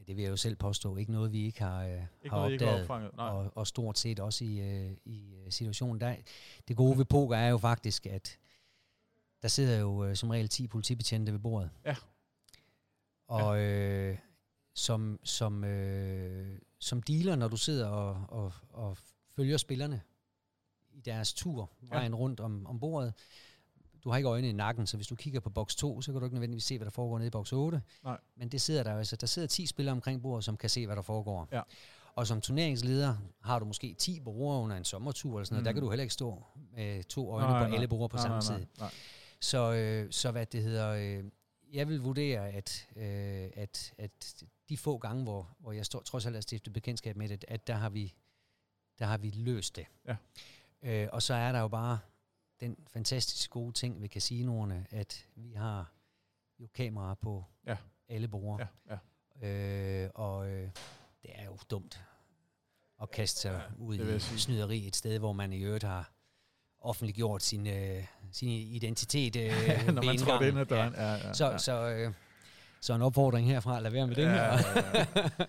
det 0.07 0.16
vil 0.16 0.22
jeg 0.22 0.31
jo 0.31 0.37
selv 0.37 0.57
påstå. 0.57 0.97
Ikke 0.97 1.12
noget, 1.12 1.33
vi 1.33 1.45
ikke 1.45 1.62
har, 1.62 1.85
øh, 1.85 1.91
Ikke 1.93 2.05
har 2.31 2.37
noget, 2.37 2.51
I 2.51 2.53
ikke 2.53 2.64
har 2.64 2.72
opdaget. 2.72 2.83
opfanget? 2.91 3.16
Nej. 3.16 3.29
og, 3.29 3.53
og 3.55 3.66
stort 3.66 3.99
set 3.99 4.20
også 4.20 4.45
i, 4.45 4.61
øh, 4.61 4.97
i 5.05 5.35
øh, 5.35 5.53
situationen. 5.53 6.01
Der, 6.01 6.16
det 6.68 6.77
gode 6.77 6.99
ved 6.99 7.05
poker 7.05 7.37
er 7.37 7.49
jo 7.49 7.59
faktisk, 7.59 8.07
at 8.07 8.39
der 9.43 9.49
sidder 9.49 9.79
jo 9.81 10.05
øh, 10.05 10.16
som 10.16 10.31
regel 10.31 10.49
10 10.49 10.66
politibetjente 10.66 11.33
ved 11.33 11.39
bordet. 11.39 11.70
Ja. 11.85 11.97
Og 13.29 13.61
øh, 13.61 14.18
som, 14.74 15.20
som, 15.24 15.64
øh, 15.64 16.59
som 16.79 17.03
dealer, 17.03 17.37
når 17.37 17.49
du 17.49 17.57
sidder 17.57 17.89
og, 17.89 18.24
og, 18.29 18.53
og 18.70 18.99
følger 19.37 19.57
spillerne 19.57 20.01
i 20.93 21.01
deres 21.01 21.32
tur, 21.34 21.70
Ja. 21.82 21.89
vejen 21.97 22.14
rundt 22.14 22.41
om, 22.41 22.66
om 22.66 22.80
bordet, 22.80 23.14
du 24.05 24.11
har 24.11 24.16
ikke 24.16 24.28
øjne 24.28 24.49
i 24.49 24.53
nakken, 24.53 24.87
så 24.87 24.97
hvis 24.97 25.07
du 25.07 25.14
kigger 25.14 25.41
på 25.41 25.51
boks 25.51 25.76
2, 25.76 26.01
så 26.01 26.12
kan 26.12 26.20
du 26.20 26.26
ikke 26.26 26.34
nødvendigvis 26.34 26.64
se, 26.64 26.78
hvad 26.78 26.84
der 26.84 26.91
foregår 26.91 27.18
nede 27.18 27.26
i 27.26 27.30
boks 27.30 27.53
8. 27.53 27.82
Nej. 28.05 28.18
Men 28.37 28.49
det 28.49 28.61
sidder 28.61 28.82
der 28.82 28.93
jo, 28.93 28.99
altså, 28.99 29.16
der 29.16 29.26
sidder 29.26 29.49
10 29.49 29.66
spillere 29.66 29.93
omkring 29.93 30.22
bordet, 30.22 30.45
som 30.45 30.57
kan 30.57 30.70
se, 30.70 30.87
hvad 30.87 30.97
der 30.97 31.03
foregår. 31.03 31.49
Ja. 31.53 31.62
Og 32.14 32.26
som 32.26 32.41
turneringsleder 32.41 33.16
har 33.41 33.59
du 33.59 33.64
måske 33.64 33.95
10 33.95 34.20
brugere 34.20 34.62
under 34.62 34.76
en 34.76 34.84
sommertur, 34.84 35.39
eller 35.39 35.45
sådan 35.45 35.55
noget. 35.55 35.62
Mm. 35.62 35.64
Der 35.64 35.72
kan 35.72 35.82
du 35.82 35.91
heller 35.91 36.03
ikke 36.03 36.14
stå 36.14 36.43
med 36.72 37.05
to 37.05 37.30
øjne 37.30 37.49
Nej, 37.49 37.62
på 37.62 37.66
nej. 37.68 37.74
alle 37.74 37.89
brugere 37.89 38.09
på 38.09 38.16
Nej, 38.16 38.22
samme 38.22 38.39
nej, 38.39 38.49
nej, 38.49 38.59
tid. 38.59 38.66
nej. 38.78 38.91
Så, 39.41 39.72
øh, 39.72 40.12
så 40.12 40.30
hvad 40.30 40.47
det 40.47 40.62
hedder, 40.62 40.89
øh, 40.91 41.24
jeg 41.72 41.89
vil 41.89 42.01
vurdere, 42.01 42.49
at, 42.51 42.89
øh, 42.97 43.51
at, 43.57 43.95
at 43.99 44.45
de 44.68 44.76
få 44.76 44.99
gange, 44.99 45.22
hvor, 45.22 45.57
hvor 45.59 45.72
jeg 45.72 45.87
står, 45.87 46.01
trods 46.03 46.26
alt 46.26 46.37
har 46.37 46.41
stiftet 46.41 46.72
bekendtskab 46.72 47.16
med 47.16 47.28
det, 47.28 47.45
at 47.49 47.66
der 47.66 47.74
har 47.74 47.89
vi, 47.91 48.14
der 48.99 49.07
har 49.07 49.17
vi 49.19 49.31
løst 49.31 49.77
det. 49.77 49.87
Ja. 50.07 50.17
Øh, 50.83 51.09
og 51.13 51.23
så 51.23 51.35
er 51.35 51.53
der 51.53 51.61
jo 51.61 51.69
bare 51.69 51.99
den 52.61 52.77
fantastisk 52.93 53.51
gode 53.51 53.73
ting 53.73 54.03
ved 54.03 54.09
casinoerne, 54.09 54.87
at 54.91 55.27
vi 55.35 55.53
har 55.53 55.93
jo 56.59 56.67
kameraer 56.75 57.15
på 57.15 57.45
Ja. 57.67 57.77
alle 58.09 58.29
brugere. 58.29 58.67
Ja, 58.91 58.97
ja. 59.43 59.49
Øh, 60.05 60.11
og 60.15 60.49
øh, 60.51 60.71
det 61.23 61.31
er 61.35 61.45
jo 61.45 61.59
dumt 61.71 62.05
at 63.03 63.11
kaste 63.11 63.41
sig 63.41 63.51
Ja, 63.53 63.57
ja, 63.59 63.65
ud 63.79 63.99
i 63.99 64.19
snyderi 64.39 64.87
et 64.87 64.97
sted, 64.97 65.19
hvor 65.19 65.33
man 65.33 65.53
i 65.53 65.63
øvrigt 65.65 65.85
har 65.85 66.13
offentliggjort 66.81 67.43
sin, 67.43 67.67
øh, 67.67 68.05
sin 68.33 68.49
identitet 68.49 69.37
øh, 69.37 69.51
Når 69.95 70.03
man 70.03 70.19
trådte 70.19 70.49
ind 70.49 70.59
indgangen. 70.59 70.59
ad 70.59 70.67
døren. 70.67 70.93
Ja, 70.95 71.13
ja, 71.13 71.33
Så, 71.33 71.51
ja. 71.51 71.59
så, 71.59 71.89
øh, 71.89 72.13
så 72.81 72.95
en 72.95 73.03
opfordring 73.03 73.49
herfra, 73.49 73.81
lad 73.81 73.91
være 73.91 74.07
med 74.07 74.17
det 74.17 74.23
Ja, 74.23 74.57
her. 74.57 75.07
ja, 75.17 75.47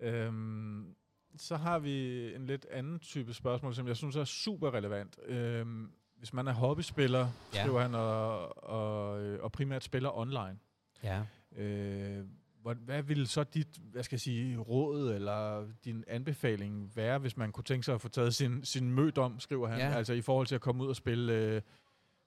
Øhm, 0.08 0.95
så 1.38 1.56
har 1.56 1.78
vi 1.78 2.24
en 2.34 2.46
lidt 2.46 2.66
anden 2.70 2.98
type 2.98 3.34
spørgsmål, 3.34 3.74
som 3.74 3.88
jeg 3.88 3.96
synes 3.96 4.16
er 4.16 4.24
super 4.24 4.74
relevant. 4.74 5.16
Øhm, 5.26 5.90
hvis 6.18 6.32
man 6.32 6.48
er 6.48 6.52
hobbyspiller, 6.52 7.28
Ja. 7.54 7.62
skriver 7.62 7.80
han, 7.80 7.94
og, 7.94 8.64
og, 8.64 9.22
øh, 9.22 9.42
og 9.42 9.52
primært 9.52 9.84
spiller 9.84 10.18
online, 10.18 10.58
ja. 11.02 11.22
øh, 11.56 12.24
hvad, 12.62 12.74
hvad 12.74 13.02
vil 13.02 13.26
så 13.26 13.44
dit, 13.44 13.68
hvad 13.78 14.02
skal 14.02 14.14
jeg 14.16 14.20
sige, 14.20 14.58
råd 14.58 15.12
eller 15.14 15.66
din 15.84 16.04
anbefaling 16.06 16.96
være, 16.96 17.18
hvis 17.18 17.36
man 17.36 17.52
kunne 17.52 17.64
tænke 17.64 17.84
sig 17.84 17.94
at 17.94 18.00
få 18.00 18.08
taget 18.08 18.34
sin, 18.34 18.64
sin 18.64 18.90
mødom, 18.90 19.40
skriver 19.40 19.68
han, 19.68 19.78
Ja. 19.78 19.90
altså 19.96 20.12
i 20.12 20.20
forhold 20.20 20.46
til 20.46 20.54
at 20.54 20.60
komme 20.60 20.82
ud 20.84 20.88
og 20.88 20.96
spille 20.96 21.32
øh, 21.32 21.62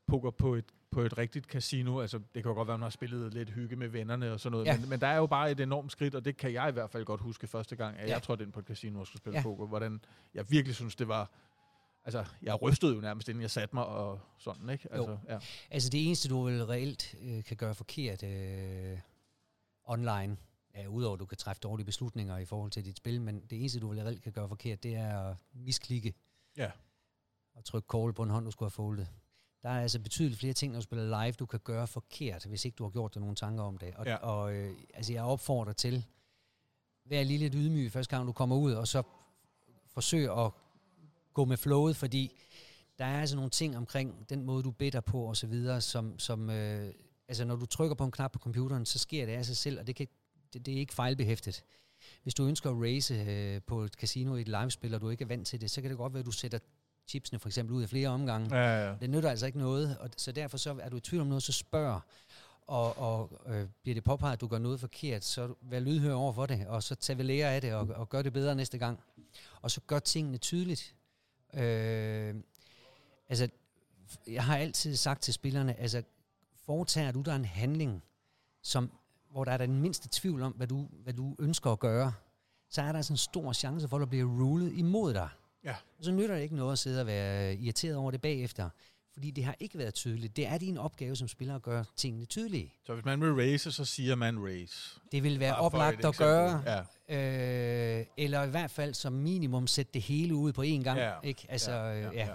poker 0.08 0.32
på 0.32 0.56
et, 0.56 0.66
på 0.92 1.02
et 1.02 1.18
rigtigt 1.18 1.46
casino. 1.46 2.00
Altså, 2.02 2.18
det 2.18 2.44
kan 2.44 2.50
jo 2.50 2.54
godt 2.54 2.68
være, 2.68 2.74
at 2.74 2.80
man 2.80 2.86
har 2.86 2.90
spillet 2.90 3.34
lidt 3.34 3.50
hygge 3.50 3.76
med 3.76 3.88
vennerne 3.88 4.32
og 4.34 4.40
sådan 4.40 4.52
noget, 4.52 4.66
Ja. 4.66 4.80
men, 4.80 4.90
men 4.90 5.00
der 5.02 5.08
er 5.08 5.18
jo 5.18 5.26
bare 5.28 5.52
et 5.52 5.60
enormt 5.60 5.92
skridt, 5.92 6.16
og 6.16 6.26
det 6.26 6.38
kan 6.38 6.54
jeg 6.54 6.70
i 6.70 6.72
hvert 6.72 6.90
fald 6.90 7.06
godt 7.06 7.22
huske 7.22 7.48
første 7.48 7.76
gang, 7.76 7.98
at 7.98 8.08
Ja. 8.08 8.14
jeg 8.14 8.24
trådte 8.24 8.44
ind 8.44 8.52
på 8.54 8.60
et 8.60 8.66
casino 8.66 9.00
og 9.00 9.08
skulle 9.08 9.22
spille 9.22 9.38
Ja. 9.38 9.44
poker, 9.44 9.68
hvordan 9.68 10.02
jeg 10.34 10.52
virkelig 10.52 10.76
synes, 10.76 10.96
det 10.96 11.08
var... 11.08 11.32
Altså, 12.06 12.26
jeg 12.42 12.62
rystede 12.62 12.96
jo 12.96 13.02
nærmest, 13.02 13.30
inden 13.30 13.42
jeg 13.42 13.52
satte 13.52 13.76
mig 13.76 13.86
og 13.86 14.20
sådan, 14.38 14.70
ikke? 14.70 14.88
Altså, 14.94 15.18
ja. 15.28 15.40
Altså 15.72 15.90
det 15.90 16.08
eneste, 16.08 16.30
du 16.30 16.42
vel 16.44 16.66
reelt 16.66 17.16
øh, 17.22 17.44
kan 17.44 17.58
gøre 17.58 17.76
forkert 17.76 18.24
øh, 18.24 19.00
online, 19.84 20.38
ja, 20.76 20.88
udover 20.88 21.14
at 21.14 21.20
du 21.20 21.26
kan 21.26 21.38
træffe 21.38 21.60
dårlige 21.60 21.86
beslutninger 21.86 22.38
i 22.38 22.46
forhold 22.46 22.72
til 22.72 22.86
dit 22.86 22.98
spil, 22.98 23.22
men 23.22 23.42
det 23.50 23.60
eneste, 23.60 23.80
du 23.80 23.88
vel 23.90 24.00
reelt 24.04 24.24
kan 24.24 24.32
gøre 24.32 24.48
forkert, 24.48 24.84
det 24.84 24.96
er 24.96 25.20
at 25.30 25.36
misklikke 25.54 26.14
Ja. 26.58 26.72
og 27.56 27.66
trykke 27.66 27.88
call 27.94 28.14
på 28.14 28.24
en 28.24 28.30
hånd, 28.30 28.46
du 28.46 28.52
skulle 28.52 28.68
have 28.68 28.72
foldet. 28.72 29.08
Der 29.64 29.70
er 29.70 29.82
altså 29.82 30.00
betydeligt 30.00 30.40
flere 30.40 30.54
ting, 30.54 30.72
når 30.74 30.80
du 30.80 30.84
spiller 30.84 31.24
live, 31.24 31.32
du 31.32 31.46
kan 31.46 31.60
gøre 31.60 31.88
forkert, 31.88 32.46
hvis 32.46 32.66
ikke 32.66 32.76
du 32.76 32.84
har 32.84 32.90
gjort 32.92 33.14
dig 33.14 33.20
nogle 33.22 33.36
tanker 33.36 33.64
om 33.64 33.78
det. 33.78 33.96
Og, 33.96 34.06
Ja. 34.06 34.16
og 34.16 34.54
øh, 34.54 34.76
altså 34.94 35.14
jeg 35.14 35.24
opfordrer 35.24 35.74
til, 35.74 36.06
vær 37.06 37.24
lige 37.24 37.38
lidt 37.40 37.54
ydmyg 37.54 37.92
første 37.92 38.16
gang, 38.16 38.28
du 38.28 38.32
kommer 38.32 38.56
ud, 38.56 38.72
og 38.74 38.88
så 38.88 39.04
forsøg 39.88 40.38
at 40.40 40.52
gå 41.34 41.46
med 41.46 41.58
flowet, 41.58 41.96
fordi 41.96 42.32
der 43.00 43.06
er 43.06 43.20
altså 43.22 43.36
nogle 43.36 43.50
ting 43.50 43.78
omkring 43.78 44.30
den 44.30 44.44
måde, 44.44 44.64
du 44.64 44.72
beder 44.72 45.02
på 45.02 45.24
og 45.24 45.38
så 45.38 45.48
videre, 45.48 45.82
som, 45.82 46.20
som 46.20 46.50
øh, 46.50 46.94
altså 47.28 47.46
når 47.46 47.56
du 47.56 47.66
trykker 47.66 47.96
på 47.96 48.06
en 48.06 48.12
knap 48.12 48.32
på 48.32 48.40
computeren, 48.40 48.86
så 48.86 49.00
sker 49.00 49.26
det 49.26 49.34
af 49.34 49.46
sig 49.46 49.58
selv, 49.58 49.80
og 49.80 49.88
det, 49.88 49.96
kan, 49.96 50.08
det, 50.54 50.66
det 50.66 50.74
er 50.74 50.78
ikke 50.78 50.94
fejlbehæftet. 50.94 51.64
Hvis 52.24 52.34
du 52.34 52.46
ønsker 52.48 52.70
at 52.70 52.76
race 52.82 53.14
øh, 53.14 53.62
på 53.68 53.84
et 53.84 53.94
casino 53.94 54.36
i 54.36 54.42
et 54.42 54.48
livespil, 54.48 54.94
og 54.94 55.02
du 55.02 55.10
ikke 55.10 55.22
er 55.24 55.28
vant 55.28 55.48
til 55.48 55.62
det, 55.62 55.72
så 55.72 55.82
kan 55.82 55.90
det 55.90 55.98
godt 55.98 56.14
være, 56.14 56.20
at 56.20 56.26
du 56.26 56.32
sætter 56.32 56.60
chipsene 57.10 57.40
for 57.40 57.50
eksempel 57.50 57.76
ud 57.76 57.84
af 57.84 57.90
flere 57.90 58.08
omgange. 58.08 58.56
Ja, 58.58 58.88
ja. 58.88 58.96
Det 59.02 59.10
nytter 59.10 59.30
altså 59.30 59.46
ikke 59.46 59.58
noget, 59.60 59.98
og 59.98 60.10
så 60.18 60.32
derfor 60.32 60.58
så 60.58 60.78
er 60.82 60.90
du 60.90 60.98
i 60.98 61.00
tvivl 61.00 61.22
om 61.22 61.28
noget, 61.28 61.44
så 61.44 61.52
spørg. 61.52 62.02
Og, 62.68 62.98
og 62.98 63.42
øh, 63.46 63.68
bliver 63.82 63.94
det 63.94 64.04
påpeget, 64.04 64.34
at 64.34 64.42
du 64.42 64.48
gør 64.48 64.58
noget 64.58 64.80
forkert, 64.80 65.24
så 65.24 65.54
vær 65.62 65.80
lydhør 65.80 66.14
over 66.14 66.34
for 66.34 66.46
det, 66.46 66.68
og 66.68 66.84
så 66.84 66.96
tag 66.96 67.18
ved 67.18 67.26
lære 67.26 67.54
af 67.56 67.62
det, 67.62 67.74
og, 67.74 67.88
og 67.96 68.10
gør 68.10 68.22
det 68.22 68.34
bedre 68.34 68.56
næste 68.56 68.78
gang. 68.78 69.00
Og 69.62 69.72
så 69.72 69.82
gør 69.88 70.00
tingene 70.00 70.38
tydeligt. 70.38 70.96
Øh, 71.54 72.36
altså, 73.30 73.50
jeg 74.28 74.44
har 74.44 74.58
altid 74.58 74.96
sagt 74.96 75.22
til 75.22 75.34
spillerne, 75.34 75.80
altså, 75.80 76.04
foretager 76.66 77.12
du 77.12 77.22
der 77.22 77.36
en 77.36 77.46
handling, 77.46 78.04
som, 78.62 78.92
hvor 79.32 79.44
der 79.44 79.52
er 79.52 79.58
den 79.58 79.82
mindste 79.82 80.10
tvivl 80.12 80.42
om, 80.42 80.52
hvad 80.52 80.68
du, 80.68 80.88
hvad 81.04 81.14
du 81.14 81.36
ønsker 81.40 81.72
at 81.72 81.80
gøre, 81.80 82.14
så 82.70 82.82
er 82.82 82.92
der 82.92 83.00
altså 83.00 83.14
en 83.14 83.18
stor 83.18 83.54
chance 83.54 83.88
for, 83.88 83.98
at 83.98 84.02
der 84.02 84.06
bliver 84.06 84.26
rulet 84.26 84.74
imod 84.74 85.14
dig. 85.14 85.30
Ja. 85.64 85.76
Og 85.98 86.04
så 86.04 86.12
nytter 86.12 86.36
det 86.36 86.42
ikke 86.42 86.56
noget 86.56 86.72
at 86.72 86.80
sidde 86.80 87.02
og 87.02 87.08
være 87.08 87.56
irriteret 87.56 87.96
over 87.96 88.12
det 88.12 88.22
bagefter, 88.22 88.70
fordi 89.14 89.32
det 89.32 89.44
har 89.46 89.56
ikke 89.60 89.78
været 89.78 89.94
tydeligt. 89.94 90.36
Det 90.36 90.48
er 90.48 90.58
din 90.58 90.78
opgave 90.78 91.16
som 91.16 91.28
spiller 91.28 91.56
at 91.56 91.62
gøre 91.62 91.86
tingene 91.96 92.26
tydelige. 92.26 92.74
Så 92.84 92.94
hvis 92.94 93.06
man 93.06 93.22
vil 93.22 93.34
race, 93.34 93.72
så 93.72 93.86
siger 93.86 94.16
man 94.16 94.40
race. 94.46 95.00
Det 95.12 95.24
vil 95.24 95.40
være 95.40 95.52
Bare 95.54 95.62
oplagt 95.62 96.06
at 96.06 96.18
gøre, 96.18 96.64
Ja. 97.10 98.00
øh, 98.00 98.06
eller 98.18 98.44
i 98.44 98.50
hvert 98.50 98.72
fald 98.72 98.94
som 98.94 99.14
minimum 99.14 99.68
sætte 99.68 99.92
det 99.94 100.02
hele 100.02 100.36
ud 100.36 100.54
på 100.54 100.62
én 100.64 100.84
gang. 100.84 101.00
Ja. 101.00 101.14
Ikke? 101.24 101.46
Altså, 101.50 101.72
ja, 101.72 102.00
ja, 102.12 102.12
ja. 102.12 102.34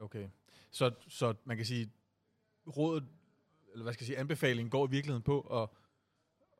Okay. 0.00 0.28
Så, 0.70 0.90
så 1.08 1.34
man 1.44 1.56
kan 1.56 1.66
sige, 1.66 1.90
rådet, 2.76 3.04
eller 3.72 3.82
hvad 3.82 3.92
skal 3.92 4.04
jeg 4.04 4.06
sige, 4.06 4.18
anbefalingen 4.18 4.70
går 4.70 4.86
i 4.86 4.90
virkeligheden 4.90 5.22
på 5.22 5.40
at, 5.40 5.68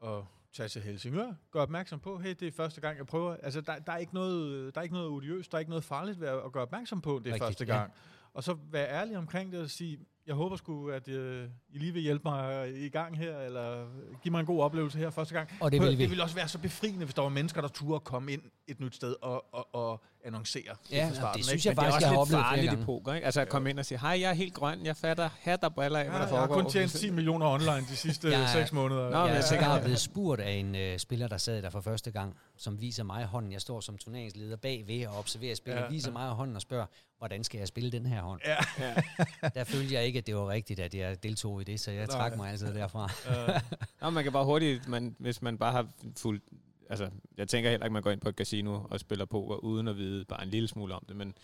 at 0.09 0.25
tage 0.53 0.69
til 0.69 0.83
Helsingør, 0.83 1.33
gøre 1.51 1.63
opmærksom 1.63 2.01
på, 2.01 2.19
hey, 2.19 2.35
det 2.41 2.49
er 2.49 2.53
første 2.53 2.81
gang, 2.81 2.99
jeg 2.99 3.07
prøver. 3.07 3.37
Altså, 3.37 3.61
der, 3.61 3.79
der, 3.79 3.93
er, 3.93 3.97
ikke 3.97 4.15
noget, 4.15 4.75
der 4.75 4.81
er 4.81 4.83
ikke 4.83 4.95
noget 4.95 5.09
odiøst, 5.09 5.53
der 5.53 5.57
er 5.57 5.61
ikke 5.61 5.71
noget 5.71 5.85
farligt 5.85 6.21
ved 6.21 6.29
at, 6.29 6.53
gøre 6.53 6.63
opmærksom 6.63 7.01
på, 7.01 7.11
det 7.11 7.19
er 7.19 7.35
Rigtigt, 7.35 7.45
første 7.45 7.65
ja. 7.65 7.77
gang. 7.79 7.93
Og 8.35 8.45
så 8.45 8.57
være 8.71 8.89
ærlig 8.89 9.17
omkring 9.17 9.53
det 9.53 9.61
og 9.61 9.71
sige, 9.71 9.99
jeg 10.27 10.35
håber 10.35 10.57
sgu, 10.57 10.89
at 10.89 11.09
øh, 11.09 11.49
I 11.69 11.79
lige 11.79 11.93
vil 11.93 12.03
hjælpe 12.03 12.23
mig 12.25 12.71
i 12.77 12.89
gang 12.89 13.19
her, 13.19 13.39
eller 13.39 13.87
give 14.23 14.33
mig 14.33 14.41
en 14.41 14.47
god 14.47 14.63
oplevelse 14.63 14.99
her 14.99 15.11
første 15.11 15.35
gang. 15.35 15.51
Og 15.61 15.73
det 15.73 15.81
vil 15.81 15.91
vi. 15.91 15.97
det 16.03 16.11
ville 16.11 16.23
også 16.23 16.35
være 16.35 16.49
så 16.49 16.59
befriende, 16.59 17.05
hvis 17.05 17.15
der 17.15 17.23
var 17.23 17.29
mennesker, 17.29 17.61
der 17.61 17.69
turde 17.69 18.01
komme 18.01 18.33
ind 18.33 18.43
et 18.71 18.81
nyt 18.81 18.95
sted 18.95 19.15
og, 19.23 19.45
og, 19.55 19.75
og 19.75 20.01
annoncere 20.25 20.63
Ja, 20.93 21.09
fra 21.09 21.15
starten. 21.15 21.39
det 21.39 21.47
synes 21.47 21.65
ikke? 21.67 21.69
jeg 21.69 21.77
Men 21.77 21.93
faktisk, 21.93 21.97
det 22.01 22.05
er 22.05 22.09
jeg 22.09 22.15
har 22.17 22.21
oplevet 22.21 22.45
flere 22.55 22.67
gange. 22.67 22.85
poker, 22.85 23.13
ikke? 23.15 23.25
Altså 23.25 23.41
at 23.41 23.49
komme 23.49 23.71
ind 23.71 23.79
og 23.79 23.85
sige, 23.87 23.99
hej, 24.01 24.21
jeg 24.21 24.31
er 24.31 24.35
helt 24.35 24.55
grøn, 24.55 24.85
jeg 24.87 24.97
fatter 24.97 25.29
hat 25.41 25.65
og 25.65 25.75
briller 25.75 25.99
af, 25.99 26.05
hvad 26.05 26.15
Ja, 26.21 26.23
der 26.27 26.29
jeg 26.33 26.41
har 26.41 26.47
foregår. 26.47 26.63
kun 26.63 26.71
tjent 26.73 26.93
10 26.93 27.11
millioner 27.11 27.47
online 27.47 27.87
de 27.91 27.97
sidste 27.97 28.29
Ja, 28.29 28.41
ja. 28.41 28.53
6 28.53 28.73
måneder. 28.73 29.11
Nå, 29.11 29.19
Jeg 29.19 29.27
jeg 29.29 29.29
er 29.29 29.33
tænker- 29.43 29.47
sikkert 29.49 29.83
blevet 29.83 30.01
spurgt 30.01 30.41
af 30.41 30.51
en 30.53 30.75
øh, 30.75 30.99
spiller, 30.99 31.29
der 31.29 31.37
sad 31.39 31.63
der 31.63 31.71
for 31.71 31.81
første 31.81 32.11
gang, 32.11 32.37
som 32.57 32.81
viser 32.81 33.05
mig 33.05 33.25
hånden. 33.25 33.53
Jeg 33.53 33.61
står 33.61 33.81
som 33.81 33.99
turneringsleder 33.99 34.57
bagved 34.57 35.07
og 35.07 35.19
observerer 35.19 35.55
spillet, 35.55 35.79
Ja, 35.81 35.85
ja, 35.85 35.91
viser 35.91 36.09
ja. 36.09 36.13
mig 36.13 36.29
hånden 36.29 36.57
og 36.57 36.63
spørger, 36.63 36.87
hvordan 37.19 37.45
skal 37.45 37.59
jeg 37.59 37.69
spille 37.69 37.93
den 37.93 38.07
her 38.07 38.21
hånd? 38.23 38.41
Ja. 38.47 38.57
Ja. 38.79 38.95
Der 39.55 39.65
følte 39.65 39.95
jeg 39.95 40.05
ikke, 40.05 40.19
at 40.19 40.27
det 40.27 40.37
var 40.37 40.49
rigtigt, 40.49 40.81
at 40.81 40.95
jeg 40.95 41.23
deltog 41.23 41.61
i 41.61 41.65
det, 41.65 41.81
så 41.81 41.91
jeg 41.91 42.07
Nej. 42.07 42.17
trak 42.17 42.37
mig 42.37 42.51
altså 42.51 42.67
derfra. 42.67 43.11
Øh, 43.31 43.61
Nå, 44.03 44.11
man 44.11 44.23
kan 44.25 44.33
bare 44.33 44.45
hurtigt, 44.45 44.89
man, 44.89 45.17
hvis 45.19 45.43
man 45.43 45.59
bare 45.59 45.73
har 45.73 45.87
fuldt... 46.19 46.45
Altså, 46.91 47.11
jeg 47.37 47.49
tænker 47.49 47.71
heller 47.71 47.87
ikke, 47.87 47.93
man 47.93 48.03
går 48.03 48.11
ind 48.11 48.21
på 48.21 48.29
et 48.29 48.35
casino 48.35 48.81
og 48.91 49.01
spiller 49.01 49.25
poker, 49.25 49.57
uden 49.57 49.89
at 49.89 49.97
vide 49.97 50.25
bare 50.25 50.43
en 50.43 50.49
lille 50.49 50.69
smule 50.69 50.95
om 50.95 51.05
det, 51.09 51.17
men 51.17 51.35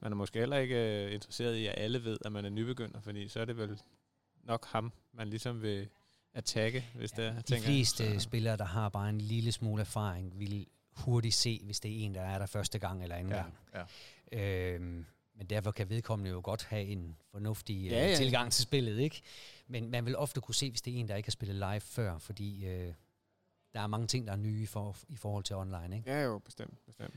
man 0.00 0.12
er 0.12 0.16
måske 0.16 0.38
heller 0.38 0.56
ikke 0.56 1.04
uh, 1.08 1.14
interesseret 1.14 1.56
i, 1.56 1.66
at 1.66 1.74
alle 1.76 2.04
ved, 2.04 2.18
at 2.24 2.32
man 2.32 2.44
er 2.44 2.50
nybegynder, 2.50 3.00
fordi 3.00 3.28
så 3.28 3.40
er 3.40 3.44
det 3.44 3.56
vel 3.56 3.80
nok 4.44 4.66
ham, 4.66 4.92
man 5.12 5.28
ligesom 5.28 5.62
vil 5.62 5.88
attacke, 6.34 6.84
hvis 6.94 7.10
det 7.12 7.24
er. 7.24 7.34
De 7.34 7.42
tænker 7.42 7.64
fleste 7.66 8.14
Så- 8.14 8.20
spillere, 8.20 8.56
der 8.56 8.64
har 8.64 8.88
bare 8.88 9.08
en 9.08 9.20
lille 9.20 9.52
smule 9.52 9.80
erfaring, 9.80 10.38
vil 10.38 10.66
hurtigt 10.92 11.34
se, 11.34 11.60
hvis 11.64 11.80
det 11.80 11.90
er 11.90 12.04
en, 12.04 12.14
der 12.14 12.20
er 12.22 12.38
der 12.38 12.46
første 12.46 12.78
gang 12.78 13.02
eller 13.02 13.16
anden 13.16 13.32
ja, 13.32 13.42
gang. 13.42 13.54
ja. 14.32 14.74
Øhm, 14.74 15.04
men 15.36 15.46
derfor 15.46 15.70
kan 15.70 15.90
vedkommende 15.90 16.30
jo 16.30 16.40
godt 16.44 16.64
have 16.64 16.84
en 16.84 17.16
fornuftig 17.30 17.76
Ja, 17.84 17.90
ja, 17.96 18.02
ja. 18.04 18.08
ja. 18.10 18.16
tilgang 18.16 18.52
til 18.52 18.62
spillet, 18.62 18.98
ikke? 18.98 19.20
Men 19.66 19.90
man 19.90 20.06
vil 20.06 20.16
ofte 20.16 20.40
kunne 20.40 20.54
se, 20.54 20.70
hvis 20.70 20.82
det 20.82 20.94
er 20.94 21.00
en, 21.00 21.08
der 21.08 21.16
ikke 21.16 21.26
har 21.26 21.30
spillet 21.32 21.56
live 21.56 21.80
før, 21.80 22.18
fordi 22.18 22.66
øh, 22.66 22.92
der 23.74 23.80
er 23.80 23.86
mange 23.86 24.06
ting, 24.06 24.26
der 24.26 24.32
er 24.32 24.36
nye 24.36 24.66
for, 24.66 24.96
i 25.08 25.16
forhold 25.16 25.44
til 25.44 25.56
online, 25.56 25.96
ikke? 25.96 26.10
Ja, 26.10 26.22
jo, 26.22 26.38
bestemt. 26.38 26.86
bestemt. 26.86 27.14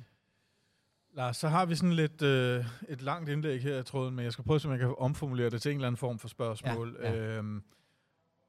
Lars, 1.13 1.37
så 1.37 1.47
har 1.47 1.65
vi 1.65 1.75
sådan 1.75 1.93
lidt 1.93 2.21
øh, 2.21 2.65
et 2.89 3.01
langt 3.01 3.29
indlæg 3.29 3.61
her 3.61 3.79
i 3.79 3.83
tråden, 3.83 4.15
men 4.15 4.25
jeg 4.25 4.33
skal 4.33 4.45
prøve, 4.45 4.59
så 4.59 4.67
man 4.67 4.79
kan 4.79 4.95
omformulere 4.97 5.49
det 5.49 5.61
til 5.61 5.71
en 5.71 5.77
eller 5.77 5.87
anden 5.87 5.97
form 5.97 6.19
for 6.19 6.27
spørgsmål. 6.27 6.97
Ja, 7.01 7.11
ja. 7.11 7.37
Øhm, 7.37 7.63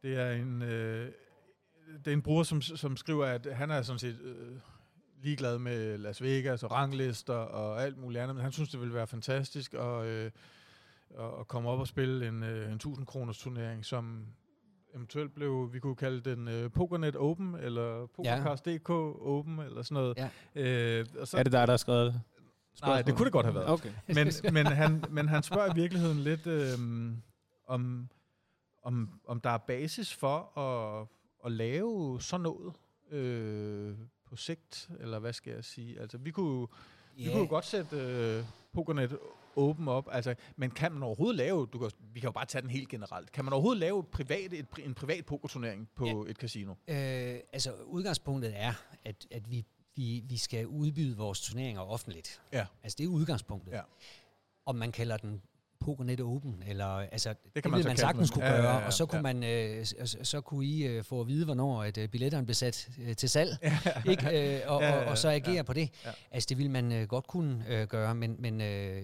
det 0.02 0.16
er 0.16 0.32
en 0.32 0.62
øh, 0.62 1.12
det 2.04 2.06
er 2.06 2.12
en 2.12 2.22
bruger, 2.22 2.42
som, 2.42 2.62
som 2.62 2.96
skriver, 2.96 3.26
at 3.26 3.46
han 3.56 3.70
er 3.70 3.82
sådan 3.82 3.98
set 3.98 4.20
øh, 4.20 4.56
ligeglad 5.22 5.58
med 5.58 5.98
Las 5.98 6.22
Vegas 6.22 6.62
og 6.62 6.70
ranglister 6.70 7.34
og 7.34 7.82
alt 7.82 7.98
muligt 7.98 8.22
andet, 8.22 8.34
men 8.34 8.42
han 8.42 8.52
synes, 8.52 8.68
det 8.68 8.80
ville 8.80 8.94
være 8.94 9.06
fantastisk 9.06 9.74
at, 9.74 10.04
øh, 10.04 10.30
at 11.40 11.48
komme 11.48 11.70
op 11.70 11.78
og 11.78 11.88
spille 11.88 12.28
en, 12.28 12.42
øh, 12.42 12.68
en 12.68 12.74
1000 12.74 13.06
kroners 13.06 13.38
turnering, 13.38 13.84
som 13.84 14.26
eventuelt 14.96 15.34
blev, 15.34 15.72
vi 15.72 15.78
kunne 15.78 15.96
kalde 15.96 16.30
den 16.30 16.48
øh, 16.48 16.70
PokerNet 16.70 17.16
Open, 17.16 17.54
eller 17.54 18.06
PokerCast.dk 18.06 18.90
Open, 18.90 19.58
eller 19.58 19.82
sådan 19.82 19.94
noget. 19.94 20.16
Ja. 20.16 21.00
Øh, 21.00 21.06
og 21.20 21.28
så, 21.28 21.38
Er 21.38 21.42
det 21.42 21.52
dig, 21.52 21.66
der 21.66 21.72
har 21.72 21.76
skrevet 21.76 22.12
det? 22.12 22.20
Nej, 22.82 23.02
det 23.02 23.14
kunne 23.16 23.24
det 23.24 23.32
godt 23.32 23.46
have 23.46 23.54
været. 23.54 23.68
Okay. 23.68 23.90
men, 24.06 24.28
men, 24.52 24.66
han, 24.66 25.04
men 25.10 25.28
han 25.28 25.42
spørger 25.42 25.72
i 25.72 25.74
virkeligheden 25.74 26.18
lidt, 26.18 26.46
øhm, 26.46 27.22
om, 27.66 28.08
om, 28.82 29.20
om 29.26 29.40
der 29.40 29.50
er 29.50 29.58
basis 29.58 30.14
for 30.14 30.58
at, 30.58 31.06
at 31.44 31.52
lave 31.52 32.20
sådan 32.20 32.42
noget 32.42 32.72
øh, 33.10 33.94
på 34.28 34.36
sigt, 34.36 34.90
eller 35.00 35.18
hvad 35.18 35.32
skal 35.32 35.52
jeg 35.52 35.64
sige? 35.64 36.00
Altså, 36.00 36.18
vi 36.18 36.30
kunne, 36.30 36.66
vi 37.16 37.24
kunne 37.24 37.38
jo 37.38 37.46
godt 37.48 37.64
sætte 37.64 37.96
øh, 37.96 38.44
PokerNet 38.72 39.18
åben 39.56 39.88
op, 39.88 40.08
altså, 40.12 40.34
men 40.56 40.70
kan 40.70 40.92
man 40.92 41.02
overhovedet 41.02 41.36
lave, 41.36 41.66
du 41.72 41.78
kan, 41.78 41.90
vi 42.12 42.20
kan 42.20 42.26
jo 42.28 42.32
bare 42.32 42.46
tage 42.46 42.62
den 42.62 42.70
helt 42.70 42.88
generelt, 42.88 43.32
kan 43.32 43.44
man 43.44 43.52
overhovedet 43.52 43.80
lave 43.80 44.04
privat, 44.04 44.52
et, 44.52 44.66
en 44.78 44.94
privat 44.94 45.26
pokerturnering 45.26 45.88
på 45.96 46.26
et 46.28 46.36
casino? 46.36 46.74
Øh, 46.88 46.96
altså, 47.52 47.72
udgangspunktet 47.84 48.52
er, 48.56 48.72
at, 49.04 49.26
at 49.30 49.50
vi, 49.50 49.64
vi, 49.96 50.22
vi 50.28 50.36
skal 50.36 50.66
udbyde 50.66 51.16
vores 51.16 51.40
turneringer 51.40 51.82
offentligt. 51.82 52.40
Ja. 52.52 52.66
Altså, 52.82 52.96
det 52.98 53.04
er 53.04 53.08
udgangspunktet. 53.08 53.72
Ja. 53.72 53.80
Om 54.66 54.76
man 54.76 54.92
kalder 54.92 55.16
den 55.16 55.42
PokerNet 55.80 56.20
Open, 56.20 56.62
eller 56.66 56.86
altså, 56.86 57.28
det, 57.28 57.38
kan 57.54 57.62
det 57.62 57.70
man 57.70 57.76
vil 57.78 57.82
så 57.82 57.88
man 57.88 57.96
sagtens 57.96 58.30
kunne 58.30 58.44
Ja, 58.44 58.54
ja, 58.54 58.60
gøre, 58.60 58.76
ja, 58.76 58.86
og 58.86 58.92
så 58.92 59.06
kunne 59.06 59.28
ja. 59.28 59.34
man, 59.34 59.44
øh, 59.44 59.84
så, 59.86 60.18
så 60.22 60.40
kunne 60.40 60.66
I 60.66 60.86
øh, 60.86 61.04
få 61.04 61.20
at 61.20 61.26
vide, 61.26 61.44
hvornår 61.44 61.82
at 61.82 61.98
øh, 61.98 62.08
billetterne 62.08 62.46
blev 62.46 62.54
sat 62.54 62.88
øh, 63.02 63.16
til 63.16 63.30
salg, 63.30 63.50
ikke? 64.10 64.26
Øh, 64.26 64.60
og, 64.70 64.82
Ja, 64.82 64.88
ja, 64.88 65.00
og, 65.02 65.06
og 65.06 65.18
så 65.18 65.28
agere 65.30 65.54
ja. 65.54 65.62
på 65.62 65.72
det. 65.72 65.90
Ja. 66.04 66.10
Altså, 66.30 66.46
det 66.48 66.58
vil 66.58 66.70
man 66.70 66.92
øh, 66.92 67.08
godt 67.08 67.26
kunne 67.26 67.64
øh, 67.68 67.86
gøre, 67.86 68.14
men, 68.14 68.36
men 68.38 68.60
øh, 68.60 69.02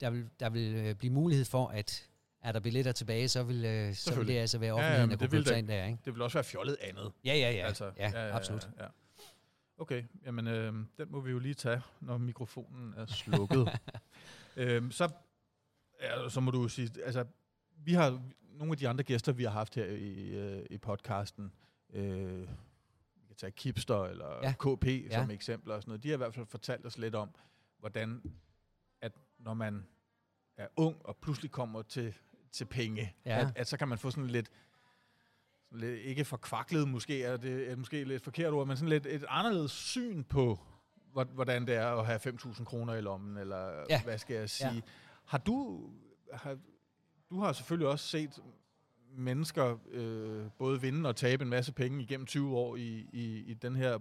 der 0.00 0.10
vil, 0.10 0.28
der 0.40 0.50
vil 0.50 0.74
øh, 0.74 0.94
blive 0.94 1.12
mulighed 1.12 1.44
for, 1.44 1.68
at 1.68 2.06
er 2.42 2.52
der 2.52 2.60
billetter 2.60 2.92
tilbage, 2.92 3.28
så 3.28 3.42
vil, 3.42 3.64
øh, 3.64 3.94
så 3.94 4.14
vil 4.18 4.28
det 4.28 4.38
altså 4.38 4.58
være 4.58 4.68
ja, 4.68 4.74
offentligheden, 4.74 5.08
men 5.08 5.18
der 5.18 5.26
det 5.26 5.30
kunne 5.30 5.44
købe 5.44 5.58
ind 5.58 5.68
der, 5.68 5.84
ikke? 5.86 5.98
Det 6.04 6.14
vil 6.14 6.22
også 6.22 6.38
være 6.38 6.44
fjollet 6.44 6.76
andet. 6.80 7.12
Ja, 7.24 7.34
ja, 7.34 7.50
ja. 7.50 7.66
Altså, 7.66 7.92
ja, 7.96 8.36
absolut. 8.36 8.70
Ja. 8.80 8.86
Okay, 9.78 10.04
jamen 10.26 10.46
øh, 10.46 10.72
den 10.98 11.10
må 11.12 11.20
vi 11.20 11.30
jo 11.30 11.38
lige 11.38 11.54
tage, 11.54 11.82
når 12.00 12.18
mikrofonen 12.18 12.94
er 12.96 13.06
slukket. 13.06 13.68
øhm, 14.56 14.90
så, 14.90 15.08
ja, 16.02 16.28
så 16.28 16.40
må 16.40 16.50
du 16.50 16.68
sige, 16.68 16.90
altså, 17.04 17.24
vi 17.76 17.92
har 17.92 18.22
nogle 18.58 18.72
af 18.72 18.76
de 18.78 18.88
andre 18.88 19.04
gæster, 19.04 19.32
vi 19.32 19.44
har 19.44 19.50
haft 19.50 19.74
her 19.74 19.84
i, 19.84 20.30
øh, 20.30 20.66
i 20.70 20.78
podcasten, 20.78 21.52
øh, 21.92 22.40
vi 23.14 23.26
kan 23.26 23.36
tage 23.36 23.50
Kipster 23.52 24.04
eller 24.04 24.26
Ja. 24.42 24.48
ja. 24.48 24.74
KP 24.76 24.86
Ja. 24.86 25.20
som 25.20 25.30
eksempler 25.30 25.74
og 25.74 25.82
sådan 25.82 25.90
noget, 25.90 26.02
de 26.02 26.08
har 26.08 26.14
i 26.14 26.16
hvert 26.16 26.34
fald 26.34 26.46
fortalt 26.46 26.86
os 26.86 26.98
lidt 26.98 27.14
om, 27.14 27.30
hvordan, 27.78 28.22
når 29.44 29.54
man 29.54 29.86
er 30.56 30.66
ung 30.76 30.96
og 31.06 31.16
pludselig 31.16 31.50
kommer 31.50 31.82
til, 31.82 32.14
til 32.52 32.64
penge, 32.64 33.14
Ja. 33.26 33.40
at, 33.40 33.52
at 33.56 33.66
så 33.68 33.76
kan 33.76 33.88
man 33.88 33.98
få 33.98 34.10
sådan 34.10 34.26
lidt, 34.26 34.50
sådan 35.68 35.80
lidt 35.80 36.00
ikke 36.00 36.24
forkvaklet 36.24 36.88
måske, 36.88 37.22
er 37.22 37.36
det 37.36 37.70
er 37.70 37.76
måske 37.76 38.04
lidt 38.04 38.22
forkert 38.22 38.52
ord, 38.52 38.66
men 38.66 38.76
sådan 38.76 38.88
lidt 38.88 39.06
et 39.06 39.24
anderledes 39.28 39.70
syn 39.72 40.24
på, 40.24 40.58
hvor- 41.12 41.24
hvordan 41.24 41.66
det 41.66 41.74
er 41.74 41.86
at 41.86 42.06
have 42.06 42.18
5.000 42.20 42.64
kroner 42.64 42.94
i 42.94 43.00
lommen, 43.00 43.36
eller 43.36 43.84
Ja. 43.90 44.02
hvad 44.02 44.18
skal 44.18 44.36
jeg 44.36 44.50
sige. 44.50 44.74
Ja. 44.74 44.80
Har 45.24 45.38
du, 45.38 45.90
har, 46.32 46.58
du 47.30 47.40
har 47.40 47.52
selvfølgelig 47.52 47.88
også 47.88 48.06
set 48.06 48.42
mennesker 49.12 49.78
øh, 49.90 50.46
både 50.58 50.80
vinde 50.80 51.08
og 51.08 51.16
tabe 51.16 51.42
en 51.44 51.50
masse 51.50 51.72
penge 51.72 52.02
igennem 52.02 52.26
20 52.26 52.56
år 52.56 52.76
i, 52.76 53.08
i, 53.12 53.38
i 53.38 53.54
den 53.54 53.76
her 53.76 53.98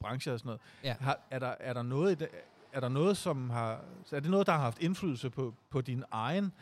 branche 0.00 0.32
og 0.32 0.38
sådan 0.38 0.48
noget. 0.48 0.60
Ja. 0.84 0.96
Har, 1.00 1.18
er, 1.30 1.38
der, 1.38 1.54
er 1.60 1.72
der 1.72 1.82
noget 1.82 2.12
i 2.12 2.14
det, 2.14 2.28
er 2.72 2.80
der 2.80 2.88
noget, 2.88 3.16
som 3.16 3.50
har, 3.50 3.84
er 4.12 4.20
det 4.20 4.30
noget, 4.30 4.46
der 4.46 4.52
har 4.52 4.60
haft 4.60 4.82
indflydelse 4.82 5.30
på, 5.30 5.54
på 5.70 5.80
din 5.80 6.04
egen 6.10 6.52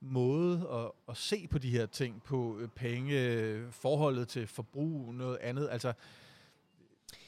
måde 0.00 0.68
at, 0.72 0.90
at 1.08 1.16
se 1.16 1.46
på 1.50 1.58
de 1.58 1.70
her 1.70 1.86
ting, 1.86 2.22
på 2.22 2.58
øh, 2.58 2.68
penge, 2.68 3.72
forholdet 3.72 4.28
til 4.28 4.46
forbrug, 4.46 5.14
noget 5.14 5.36
andet? 5.40 5.68
Altså, 5.70 5.92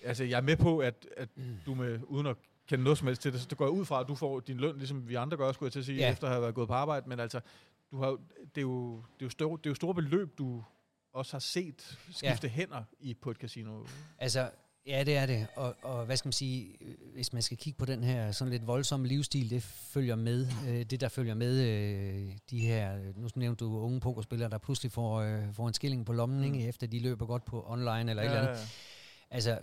altså 0.03 0.25
jeg 0.25 0.37
er 0.37 0.41
med 0.43 0.57
på, 0.57 0.79
at, 0.79 1.07
at 1.17 1.29
du 1.67 1.75
med, 1.75 2.01
uden 2.07 2.27
at 2.27 2.37
kende 2.67 2.85
noget 2.85 2.99
som 2.99 3.07
helst 3.07 3.23
til 3.23 3.33
det, 3.33 3.41
så 3.41 3.47
det 3.51 3.59
går 3.59 3.65
jeg 3.65 3.73
ud 3.73 3.85
fra, 3.85 4.01
at 4.01 4.09
du 4.09 4.15
får 4.15 4.41
din 4.41 4.57
løn, 4.57 4.77
ligesom 4.79 5.09
vi 5.09 5.15
andre 5.15 5.37
gør, 5.37 5.53
skulle 5.53 5.67
jeg 5.67 5.73
til 5.73 5.79
at 5.79 5.87
sige, 5.87 5.99
Ja. 5.99 6.13
efter 6.13 6.27
at 6.27 6.33
have 6.33 6.43
været 6.43 6.55
gået 6.55 6.69
på 6.69 6.75
arbejde, 6.75 7.09
men 7.09 7.21
altså, 7.21 7.41
du 7.91 7.97
har, 7.97 8.11
det, 8.55 8.57
er 8.57 8.61
jo, 8.61 8.97
det, 8.97 9.23
er 9.23 9.27
jo 9.27 9.31
store, 9.31 9.57
det 9.59 9.67
er 9.67 9.71
jo 9.71 9.75
store 9.75 9.95
beløb, 9.95 10.39
du 10.39 10.65
også 11.13 11.33
har 11.33 11.39
set 11.39 11.99
skifte 12.11 12.47
ja. 12.47 12.53
hænder 12.53 12.83
i 13.01 13.15
på 13.15 13.31
et 13.31 13.37
casino. 13.37 13.85
Altså, 14.19 14.51
ja, 14.87 15.05
det 15.05 15.17
er 15.17 15.27
det. 15.27 15.47
Og, 15.57 15.77
og 15.83 16.05
hvad 16.07 16.17
skal 16.17 16.27
man 16.29 16.33
sige, 16.33 16.77
øh, 16.81 16.95
hvis 17.15 17.33
man 17.33 17.43
skal 17.43 17.57
kigge 17.57 17.79
på 17.79 17.85
den 17.85 18.05
her 18.05 18.33
sådan 18.33 18.51
lidt 18.53 18.67
voldsomme 18.67 19.07
livsstil, 19.09 19.51
det 19.51 19.63
følger 19.63 20.17
med, 20.17 20.47
øh, 20.69 20.83
det 20.85 21.01
der 21.01 21.09
følger 21.09 21.35
med 21.35 21.61
øh, 21.61 22.33
de 22.51 22.61
her, 22.61 22.99
nu 23.17 23.29
nævnte 23.37 23.65
du 23.65 23.79
unge 23.79 24.01
pokerspillere, 24.01 24.51
der 24.51 24.59
pludselig 24.59 24.93
får, 24.93 25.21
øh, 25.21 25.55
får 25.55 25.69
en 25.69 25.75
skilling 25.75 26.07
på 26.07 26.13
lommen, 26.13 26.39
Mm. 26.39 26.45
ikke, 26.55 26.69
efter 26.69 26.87
de 26.87 26.99
løber 26.99 27.27
godt 27.27 27.45
på 27.45 27.65
online 27.69 28.11
eller 28.11 28.23
ja. 28.23 28.29
et 28.31 28.37
eller 28.37 28.49
andet. 28.49 28.69
Altså, 29.31 29.59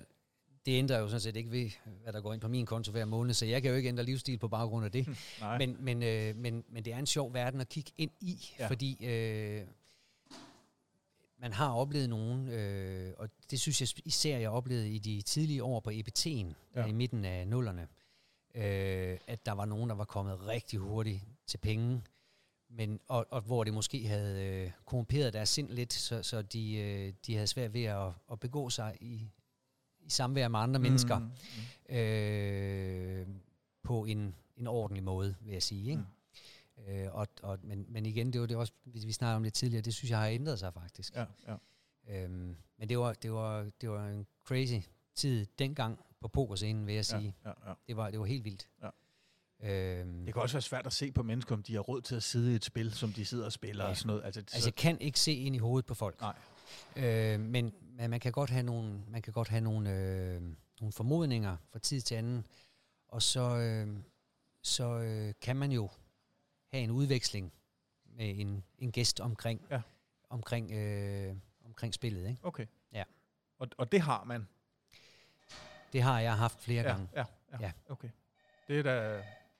det 0.65 0.71
ændrer 0.77 0.99
jo 0.99 1.07
sådan 1.07 1.19
set 1.21 1.35
ikke 1.35 1.51
ved, 1.51 1.69
hvad 2.03 2.13
der 2.13 2.21
går 2.21 2.33
ind 2.33 2.41
på 2.41 2.47
min 2.47 2.65
konto 2.65 2.91
hver 2.91 3.05
måned, 3.05 3.33
så 3.33 3.45
jeg 3.45 3.61
kan 3.61 3.71
jo 3.71 3.77
ikke 3.77 3.89
ændre 3.89 4.03
livsstil 4.03 4.37
på 4.37 4.47
baggrund 4.47 4.85
af 4.85 4.91
det. 4.91 5.07
Men, 5.59 5.77
men, 5.79 6.03
øh, 6.03 6.35
men, 6.35 6.63
men 6.71 6.85
det 6.85 6.93
er 6.93 6.97
en 6.97 7.05
sjov 7.05 7.33
verden 7.33 7.61
at 7.61 7.69
kigge 7.69 7.91
ind 7.97 8.11
i, 8.21 8.49
ja. 8.59 8.63
Ja. 8.63 8.69
fordi 8.69 9.05
øh, 9.05 9.61
man 11.41 11.53
har 11.53 11.73
oplevet 11.73 12.09
nogen, 12.09 12.47
øh, 12.47 13.13
og 13.17 13.29
det 13.51 13.59
synes 13.59 13.81
jeg 13.81 14.07
især, 14.07 14.37
jeg 14.37 14.49
oplevede 14.49 14.89
i 14.89 14.99
de 14.99 15.21
tidlige 15.21 15.63
år 15.63 15.79
på 15.79 15.89
EPT'en, 15.89 16.27
ja. 16.27 16.53
Ja. 16.75 16.85
i 16.85 16.91
midten 16.91 17.25
af 17.25 17.47
nullerne, 17.47 17.87
øh, 18.55 19.17
at 19.27 19.45
der 19.45 19.51
var 19.51 19.65
nogen, 19.65 19.89
der 19.89 19.95
var 19.95 20.05
kommet 20.05 20.47
rigtig 20.47 20.79
hurtigt 20.79 21.23
til 21.47 21.57
penge, 21.57 22.01
men, 22.69 22.99
og, 23.07 23.27
og 23.29 23.41
hvor 23.41 23.63
det 23.63 23.73
måske 23.73 24.07
havde 24.07 24.45
øh, 24.45 24.71
korrumperet 24.85 25.33
deres 25.33 25.49
sind 25.49 25.69
lidt, 25.69 25.93
så, 25.93 26.23
så 26.23 26.41
de, 26.41 26.75
øh, 26.75 27.13
de 27.25 27.33
havde 27.33 27.47
svært 27.47 27.73
ved 27.73 27.83
at, 27.83 28.11
at 28.31 28.39
begå 28.39 28.69
sig 28.69 28.97
i, 29.01 29.29
i 29.99 30.09
samvær 30.09 30.47
med 30.47 30.59
andre 30.59 30.77
mm. 30.77 30.83
mennesker 30.83 31.19
Mm. 31.19 31.95
øh, 31.95 33.27
på 33.83 34.05
en, 34.05 34.35
en 34.57 34.67
ordentlig 34.67 35.03
måde, 35.03 35.35
vil 35.41 35.53
jeg 35.53 35.63
sige. 35.63 35.89
Ikke? 35.89 36.01
Mm. 36.01 36.07
Øh, 36.87 37.07
og, 37.15 37.27
og, 37.41 37.59
men, 37.63 37.85
men 37.89 38.05
igen, 38.05 38.33
det 38.33 38.41
var 38.41 38.47
det 38.47 38.57
også, 38.57 38.73
vi, 38.85 38.99
vi 39.05 39.11
snakkede 39.11 39.35
om 39.35 39.43
det 39.43 39.53
tidligere, 39.53 39.81
det 39.81 39.93
synes 39.93 40.11
jeg 40.11 40.19
har 40.19 40.27
ændret 40.27 40.59
sig 40.59 40.73
faktisk. 40.73 41.15
Ja, 41.15 41.25
ja. 41.47 41.55
Øhm, 42.23 42.55
men 42.77 42.89
det 42.89 42.99
var, 42.99 43.13
det, 43.13 43.31
var, 43.31 43.69
det 43.81 43.89
var 43.89 44.07
en 44.07 44.27
crazy 44.45 44.87
tid 45.15 45.45
dengang 45.59 45.99
på 46.21 46.27
pokerscenen, 46.27 46.87
vil 46.87 46.95
jeg 46.95 47.05
sige. 47.05 47.35
Ja, 47.45 47.49
ja, 47.49 47.69
ja. 47.69 47.73
Det, 47.87 47.97
var, 47.97 48.11
det 48.11 48.19
var 48.19 48.25
helt 48.25 48.45
vildt. 48.45 48.69
Ja. 48.83 48.89
Øhm, 49.63 50.25
Det 50.25 50.33
kan 50.33 50.41
også 50.43 50.55
være 50.55 50.61
svært 50.61 50.85
at 50.85 50.93
se 50.93 51.11
på 51.11 51.23
mennesker, 51.23 51.55
om 51.55 51.63
de 51.63 51.73
har 51.73 51.81
råd 51.81 52.01
til 52.01 52.15
at 52.15 52.23
sidde 52.23 52.51
i 52.51 52.55
et 52.55 52.65
spil, 52.65 52.93
som 52.93 53.13
de 53.13 53.25
sidder 53.25 53.45
og 53.45 53.51
spiller 53.51 53.83
Ja. 53.83 53.89
og 53.89 53.97
sådan 53.97 54.07
noget. 54.07 54.23
Altså, 54.25 54.39
altså, 54.39 54.67
jeg 54.67 54.75
kan 54.75 55.01
ikke 55.01 55.19
se 55.19 55.33
ind 55.33 55.55
i 55.55 55.59
hovedet 55.59 55.85
på 55.85 55.93
folk. 55.93 56.21
Nej. 56.21 56.35
Øh, 56.95 57.39
men, 57.39 57.73
men 57.81 58.09
man 58.09 58.19
kan 58.19 58.31
godt 58.31 58.49
have 58.49 58.63
nogle, 58.63 59.01
man 59.07 59.21
kan 59.21 59.33
godt 59.33 59.47
have 59.47 59.61
nogle, 59.61 59.95
øh, 59.95 60.41
nogle 60.79 60.91
formodninger 60.91 61.57
fra 61.71 61.79
tid 61.79 62.01
til 62.01 62.15
anden, 62.15 62.45
Og 63.07 63.21
så, 63.21 63.57
øh, 63.57 63.97
så 64.63 64.99
øh, 64.99 65.33
kan 65.41 65.55
man 65.55 65.71
jo 65.71 65.89
have 66.71 66.83
en 66.83 66.91
udveksling 66.91 67.53
med 68.05 68.39
en, 68.39 68.63
en 68.77 68.91
gæst 68.91 69.19
omkring, 69.19 69.65
Ja. 69.69 69.81
omkring, 70.29 70.71
øh, 70.71 71.35
omkring 71.65 71.93
spillet. 71.93 72.29
Ikke? 72.29 72.39
Okay. 72.45 72.65
Ja. 72.93 73.03
Og, 73.59 73.67
og 73.77 73.91
det 73.91 74.01
har 74.01 74.23
man? 74.23 74.47
Det 75.93 76.01
har 76.01 76.19
jeg 76.19 76.37
haft 76.37 76.59
flere 76.59 76.81
Ja, 76.83 76.89
gange. 76.89 77.09
ja, 77.15 77.25
ja, 77.51 77.57
Ja. 77.61 77.71
okay. 77.89 78.09
Det 78.67 78.79
er 78.79 78.83
da, 78.83 79.15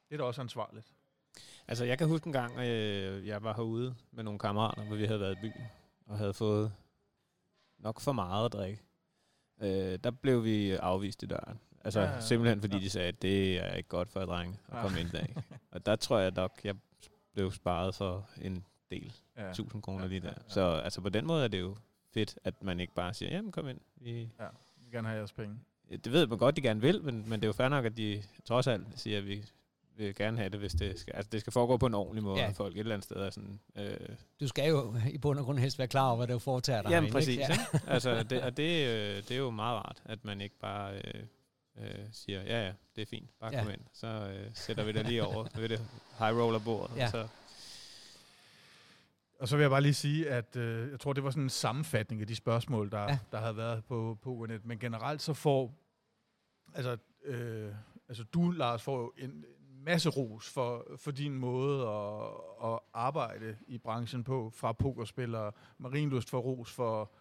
det 0.09 0.13
er 0.13 0.17
da 0.17 0.23
også 0.23 0.41
ansvarligt. 0.41 0.93
Altså, 1.67 1.85
jeg 1.85 1.97
kan 1.97 2.07
huske 2.07 2.27
en 2.27 2.33
gang, 2.33 2.57
øh, 2.59 3.27
jeg 3.27 3.43
var 3.43 3.53
herude 3.53 3.95
med 4.11 4.23
nogle 4.23 4.39
kammerater, 4.39 4.83
hvor 4.83 4.95
vi 4.95 5.05
havde 5.05 5.19
været 5.19 5.37
i 5.37 5.41
byen, 5.41 5.65
og 6.05 6.17
havde 6.17 6.33
fået 6.33 6.73
nok 7.77 7.99
for 7.99 8.11
meget 8.11 8.45
at 8.45 8.53
drikke. 8.53 8.81
Øh, 9.61 9.99
der 10.03 10.11
blev 10.11 10.43
vi 10.43 10.71
afvist 10.71 11.23
i 11.23 11.25
døren. 11.25 11.59
Altså, 11.83 11.99
Ja, 11.99 12.05
ja, 12.05 12.09
ja, 12.09 12.15
ja, 12.15 12.21
ja. 12.21 12.27
simpelthen 12.27 12.61
fordi 12.61 12.73
Ja. 12.75 12.79
ja. 12.79 12.83
de 12.85 12.89
sagde, 12.89 13.07
at 13.07 13.21
det 13.21 13.57
er 13.57 13.73
ikke 13.73 13.89
godt 13.89 14.11
for 14.11 14.19
et 14.21 14.27
dreng 14.27 14.59
at 14.69 14.77
Ja. 14.77 14.81
komme 14.81 14.99
ind 14.99 15.09
i 15.09 15.11
dag. 15.11 15.35
og 15.71 15.85
der 15.85 15.95
tror 15.95 16.19
jeg 16.19 16.31
nok, 16.31 16.59
jeg 16.63 16.75
blev 17.33 17.51
sparet 17.51 17.95
for 17.95 18.29
en 18.41 18.65
del. 18.91 19.13
Ja. 19.37 19.43
Ja. 19.43 19.49
1000 19.49 19.81
kroner 19.81 20.01
Ja, 20.03 20.07
lige 20.07 20.19
der. 20.21 20.27
ja, 20.27 20.33
ja. 20.37 20.41
Så 20.53 20.61
altså, 20.83 21.01
på 21.01 21.09
den 21.09 21.25
måde 21.27 21.43
er 21.43 21.47
det 21.47 21.59
jo 21.59 21.75
fedt, 22.13 22.37
at 22.43 22.63
man 22.63 22.79
ikke 22.79 22.93
bare 22.93 23.13
siger, 23.13 23.31
jamen 23.35 23.51
kom 23.51 23.67
ind. 23.69 23.79
Vi, 23.95 24.11
Ja, 24.39 24.45
vi 24.77 24.83
vil 24.83 24.91
gerne 24.91 25.07
have 25.07 25.17
jeres 25.17 25.31
penge. 25.33 25.55
det 25.91 26.11
ved 26.11 26.27
man 26.27 26.37
godt, 26.37 26.55
de 26.55 26.61
gerne 26.61 26.81
vil, 26.81 27.03
men, 27.03 27.15
men 27.29 27.39
det 27.39 27.43
er 27.43 27.47
jo 27.47 27.53
fair 27.53 27.69
nok, 27.69 27.85
at 27.85 27.97
de 27.97 28.23
trods 28.45 28.67
alt 28.67 28.85
siger, 28.95 29.17
at 29.17 29.27
vi 29.27 29.43
vil 29.97 30.15
gerne 30.15 30.37
have 30.37 30.49
det, 30.49 30.59
hvis 30.59 30.71
det 30.73 30.99
skal, 30.99 31.13
altså 31.15 31.29
det 31.31 31.39
skal 31.41 31.53
foregå 31.53 31.77
på 31.77 31.85
en 31.85 31.93
ordentlig 31.93 32.23
måde, 32.23 32.39
Ja. 32.39 32.45
ja. 32.45 32.51
folk 32.51 32.75
et 32.75 32.79
eller 32.79 32.93
andet 32.93 33.03
sted 33.05 33.15
er 33.17 33.29
sådan, 33.29 33.59
øh, 33.75 33.97
Du 34.39 34.47
skal 34.47 34.69
jo 34.69 34.95
i 35.11 35.17
bund 35.17 35.39
og 35.39 35.45
grund 35.45 35.59
helst 35.59 35.79
være 35.79 35.87
klar 35.87 36.07
over, 36.07 36.15
hvad 36.17 36.27
du 36.27 36.39
foretager 36.39 36.81
dig. 36.81 36.89
Jamen 36.89 37.03
herinde, 37.11 37.13
præcis, 37.13 37.37
ikke? 37.37 37.43
ikke? 37.73 37.89
altså, 37.89 38.23
det, 38.23 38.41
og 38.41 38.57
det, 38.57 38.87
øh, 38.87 39.15
det 39.17 39.31
er 39.31 39.37
jo 39.37 39.49
meget 39.49 39.77
rart, 39.77 40.01
at 40.05 40.25
man 40.25 40.41
ikke 40.41 40.55
bare 40.59 40.93
øh, 40.97 41.23
øh, 41.79 42.05
siger, 42.11 42.41
ja 42.41 42.65
ja, 42.65 42.73
det 42.95 43.01
er 43.01 43.05
fint, 43.05 43.29
bare 43.39 43.51
Ja. 43.53 43.63
kom 43.63 43.71
ind. 43.71 43.81
Så 43.93 44.07
øh, 44.07 44.49
sætter 44.53 44.83
vi 44.83 44.91
dig 44.91 45.03
lige 45.05 45.23
over 45.25 45.47
ved 45.59 45.69
det 45.69 45.79
high 46.19 46.37
roller 46.37 46.59
bordet. 46.59 46.97
Ja. 46.97 47.09
Så, 47.09 47.27
Og 49.39 49.47
så 49.47 49.55
vil 49.55 49.63
jeg 49.63 49.69
bare 49.69 49.81
lige 49.81 49.93
sige, 49.93 50.29
at 50.29 50.55
øh, 50.55 50.91
jeg 50.91 50.99
tror, 50.99 51.13
det 51.13 51.23
var 51.23 51.29
sådan 51.29 51.43
en 51.43 51.49
sammenfatning 51.49 52.21
af 52.21 52.27
de 52.27 52.35
spørgsmål, 52.35 52.91
der, 52.91 53.01
ja. 53.01 53.19
Der 53.31 53.37
havde 53.39 53.57
været 53.57 53.85
på 53.85 54.17
PokerNet. 54.21 54.65
Men 54.65 54.79
generelt 54.79 55.21
så 55.21 55.33
får, 55.33 55.73
altså, 56.73 56.97
øh, 57.23 57.73
altså 58.09 58.23
du, 58.23 58.51
Lars, 58.51 58.81
får 58.83 58.99
jo 58.99 59.13
en 59.17 59.45
en 59.79 59.85
masse 59.85 60.09
ros 60.09 60.49
for, 60.49 60.87
for 60.97 61.11
din 61.11 61.33
måde 61.33 61.87
at, 61.87 62.27
at 62.73 62.79
arbejde 62.93 63.57
i 63.67 63.77
branchen 63.77 64.23
på, 64.23 64.49
fra 64.55 64.71
pokerspillere. 64.73 65.51
Marienlust 65.77 66.29
får 66.29 66.39
ros 66.39 66.71
for, 66.71 67.11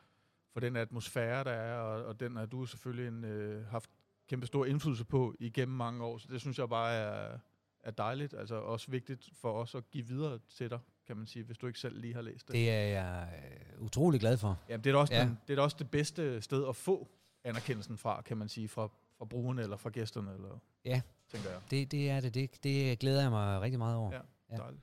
for 0.52 0.60
den 0.60 0.76
atmosfære, 0.76 1.44
der 1.44 1.50
er, 1.50 1.78
og, 1.80 2.04
og 2.04 2.20
den 2.20 2.36
har 2.36 2.46
du 2.46 2.66
selvfølgelig 2.66 3.08
en, 3.08 3.24
øh, 3.24 3.66
haft 3.66 3.90
kæmpe 4.28 4.46
stor 4.46 4.64
indflydelse 4.64 5.04
på 5.04 5.34
igennem 5.40 5.76
mange 5.76 6.04
år. 6.04 6.18
Så 6.18 6.28
det 6.30 6.40
synes 6.40 6.58
jeg 6.58 6.68
bare 6.68 6.92
er, 6.94 7.38
er 7.80 7.90
dejligt. 7.90 8.34
Altså 8.34 8.54
også 8.54 8.90
vigtigt 8.90 9.30
for 9.40 9.52
os 9.52 9.74
at 9.74 9.90
give 9.90 10.06
videre 10.06 10.38
til 10.48 10.70
dig, 10.70 10.78
kan 11.06 11.16
man 11.16 11.26
sige, 11.26 11.44
hvis 11.44 11.58
du 11.58 11.66
ikke 11.66 11.78
selv 11.78 12.00
lige 12.00 12.14
har 12.14 12.22
læst 12.22 12.46
det. 12.48 12.54
Det 12.54 12.70
er 12.70 12.80
jeg 12.80 13.28
øh, 13.76 13.82
utrolig 13.82 14.20
glad 14.20 14.36
for. 14.36 14.58
Jamen, 14.68 14.84
det 14.84 14.90
er, 14.90 14.94
da 14.94 14.98
også 15.00 15.14
Ja. 15.14 15.20
den, 15.22 15.38
det 15.46 15.52
er 15.52 15.56
da 15.56 15.62
også 15.62 15.76
det 15.78 15.90
bedste 15.90 16.42
sted 16.42 16.68
at 16.68 16.76
få 16.76 17.08
anerkendelsen 17.44 17.98
fra, 17.98 18.22
kan 18.22 18.36
man 18.36 18.48
sige, 18.48 18.68
fra, 18.68 18.88
fra 19.18 19.24
brugerne 19.24 19.62
eller 19.62 19.76
fra 19.76 19.90
gæsterne, 19.90 20.34
eller, 20.34 20.58
Ja. 20.84 21.00
tænker 21.28 21.50
jeg. 21.50 21.60
Det, 21.70 21.90
det 21.92 22.10
er 22.10 22.20
det. 22.20 22.34
det. 22.34 22.64
Det 22.64 22.98
glæder 22.98 23.22
jeg 23.22 23.30
mig 23.30 23.60
rigtig 23.60 23.78
meget 23.78 23.96
over. 23.96 24.12
Ja. 24.12 24.20
Ja. 24.50 24.56
Dejligt. 24.56 24.82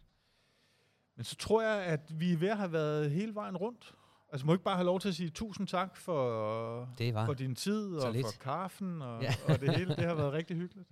Men 1.16 1.24
så 1.24 1.36
tror 1.36 1.62
jeg, 1.62 1.84
at 1.86 2.20
vi 2.20 2.34
er 2.34 2.38
ved 2.38 2.48
at 2.50 2.58
have 2.58 2.72
været 2.72 3.12
hele 3.12 3.36
vejen 3.36 3.58
rundt. 3.58 3.94
Altså 4.36 4.46
må 4.46 4.52
jeg 4.52 4.56
ikke 4.56 4.64
bare 4.64 4.76
have 4.76 4.86
lov 4.86 5.00
til 5.00 5.10
at 5.10 5.16
sige 5.16 5.30
tusind 5.30 5.68
tak 5.68 5.98
for, 5.98 6.90
Det 6.98 7.14
var. 7.14 7.26
for 7.26 7.34
din 7.34 7.56
tid 7.56 8.00
Så 8.00 8.08
og 8.08 8.14
lidt. 8.14 8.26
for 8.26 8.34
kaffen 8.44 9.02
og, 9.02 9.22
Ja. 9.22 9.34
ja. 9.48 9.54
og 9.54 9.60
det 9.62 9.76
hele. 9.78 9.96
Det 9.96 10.06
har 10.06 10.16
været 10.16 10.34
rigtig 10.34 10.58
hyggeligt. 10.58 10.88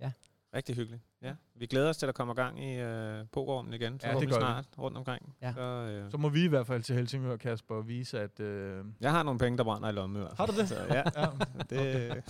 rigtig 0.54 0.76
hyggeligt. 0.76 1.02
Ja. 1.22 1.32
Vi 1.54 1.66
glæder 1.66 1.88
os 1.88 1.96
til, 1.96 2.06
at 2.06 2.08
der 2.08 2.12
kommer 2.12 2.34
gang 2.34 2.64
i 2.64 2.74
øh, 2.80 3.24
pokerrummen 3.32 3.74
igen, 3.74 3.92
det 3.92 4.02
forhåbentlig 4.02 4.28
gør 4.30 4.36
vi. 4.36 4.40
snart 4.40 4.64
rundt 4.78 4.96
omkring. 4.96 5.34
Ja. 5.42 5.52
Så, 5.52 5.60
øh, 5.60 6.10
Så 6.10 6.16
må 6.16 6.28
vi 6.28 6.44
i 6.44 6.48
hvert 6.48 6.66
fald 6.66 6.82
til 6.82 6.94
Helsingør, 6.96 7.36
Kasper, 7.36 7.74
og 7.74 7.88
vise, 7.88 8.20
at... 8.20 8.40
Øh, 8.40 8.84
jeg 9.00 9.10
har 9.10 9.22
nogle 9.22 9.38
penge, 9.38 9.58
der 9.58 9.64
brænder 9.64 9.88
i 9.88 9.92
lommen 9.92 10.16
i 10.16 10.20
hvert 10.20 10.36
fald. 10.36 10.48
har 10.48 10.54
du 10.54 10.60
det? 10.60 10.68
Så, 10.68 10.74
ja, 10.94 11.02
ja. 11.22 11.26
det, 11.70 12.22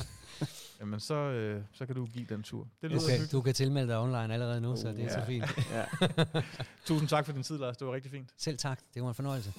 Jamen, 0.80 1.00
så, 1.00 1.14
øh, 1.14 1.62
så 1.72 1.86
kan 1.86 1.94
du 1.94 2.06
give 2.06 2.26
den 2.28 2.42
tur. 2.42 2.58
Det 2.62 2.68
Du 2.82 2.86
lyder 2.88 3.00
kan, 3.00 3.10
hyggeligt. 3.10 3.32
du 3.32 3.40
kan 3.40 3.54
tilmelde 3.54 3.88
dig 3.88 3.98
online 3.98 4.32
allerede 4.34 4.60
nu, 4.60 4.76
så 4.76 4.88
Uh, 4.88 4.96
det 4.96 5.04
er 5.04 5.08
så 5.10 5.18
ja. 5.18 5.24
fint. 5.24 5.44
ja. 5.70 5.84
Tusind 6.86 7.08
tak 7.08 7.24
for 7.26 7.32
din 7.32 7.42
tid, 7.42 7.58
Lars. 7.58 7.76
Det 7.76 7.86
var 7.86 7.92
rigtig 7.92 8.10
fint. 8.10 8.30
Selv 8.36 8.58
tak. 8.58 8.80
Det 8.94 9.02
var 9.02 9.08
en 9.08 9.14
fornøjelse. 9.14 9.52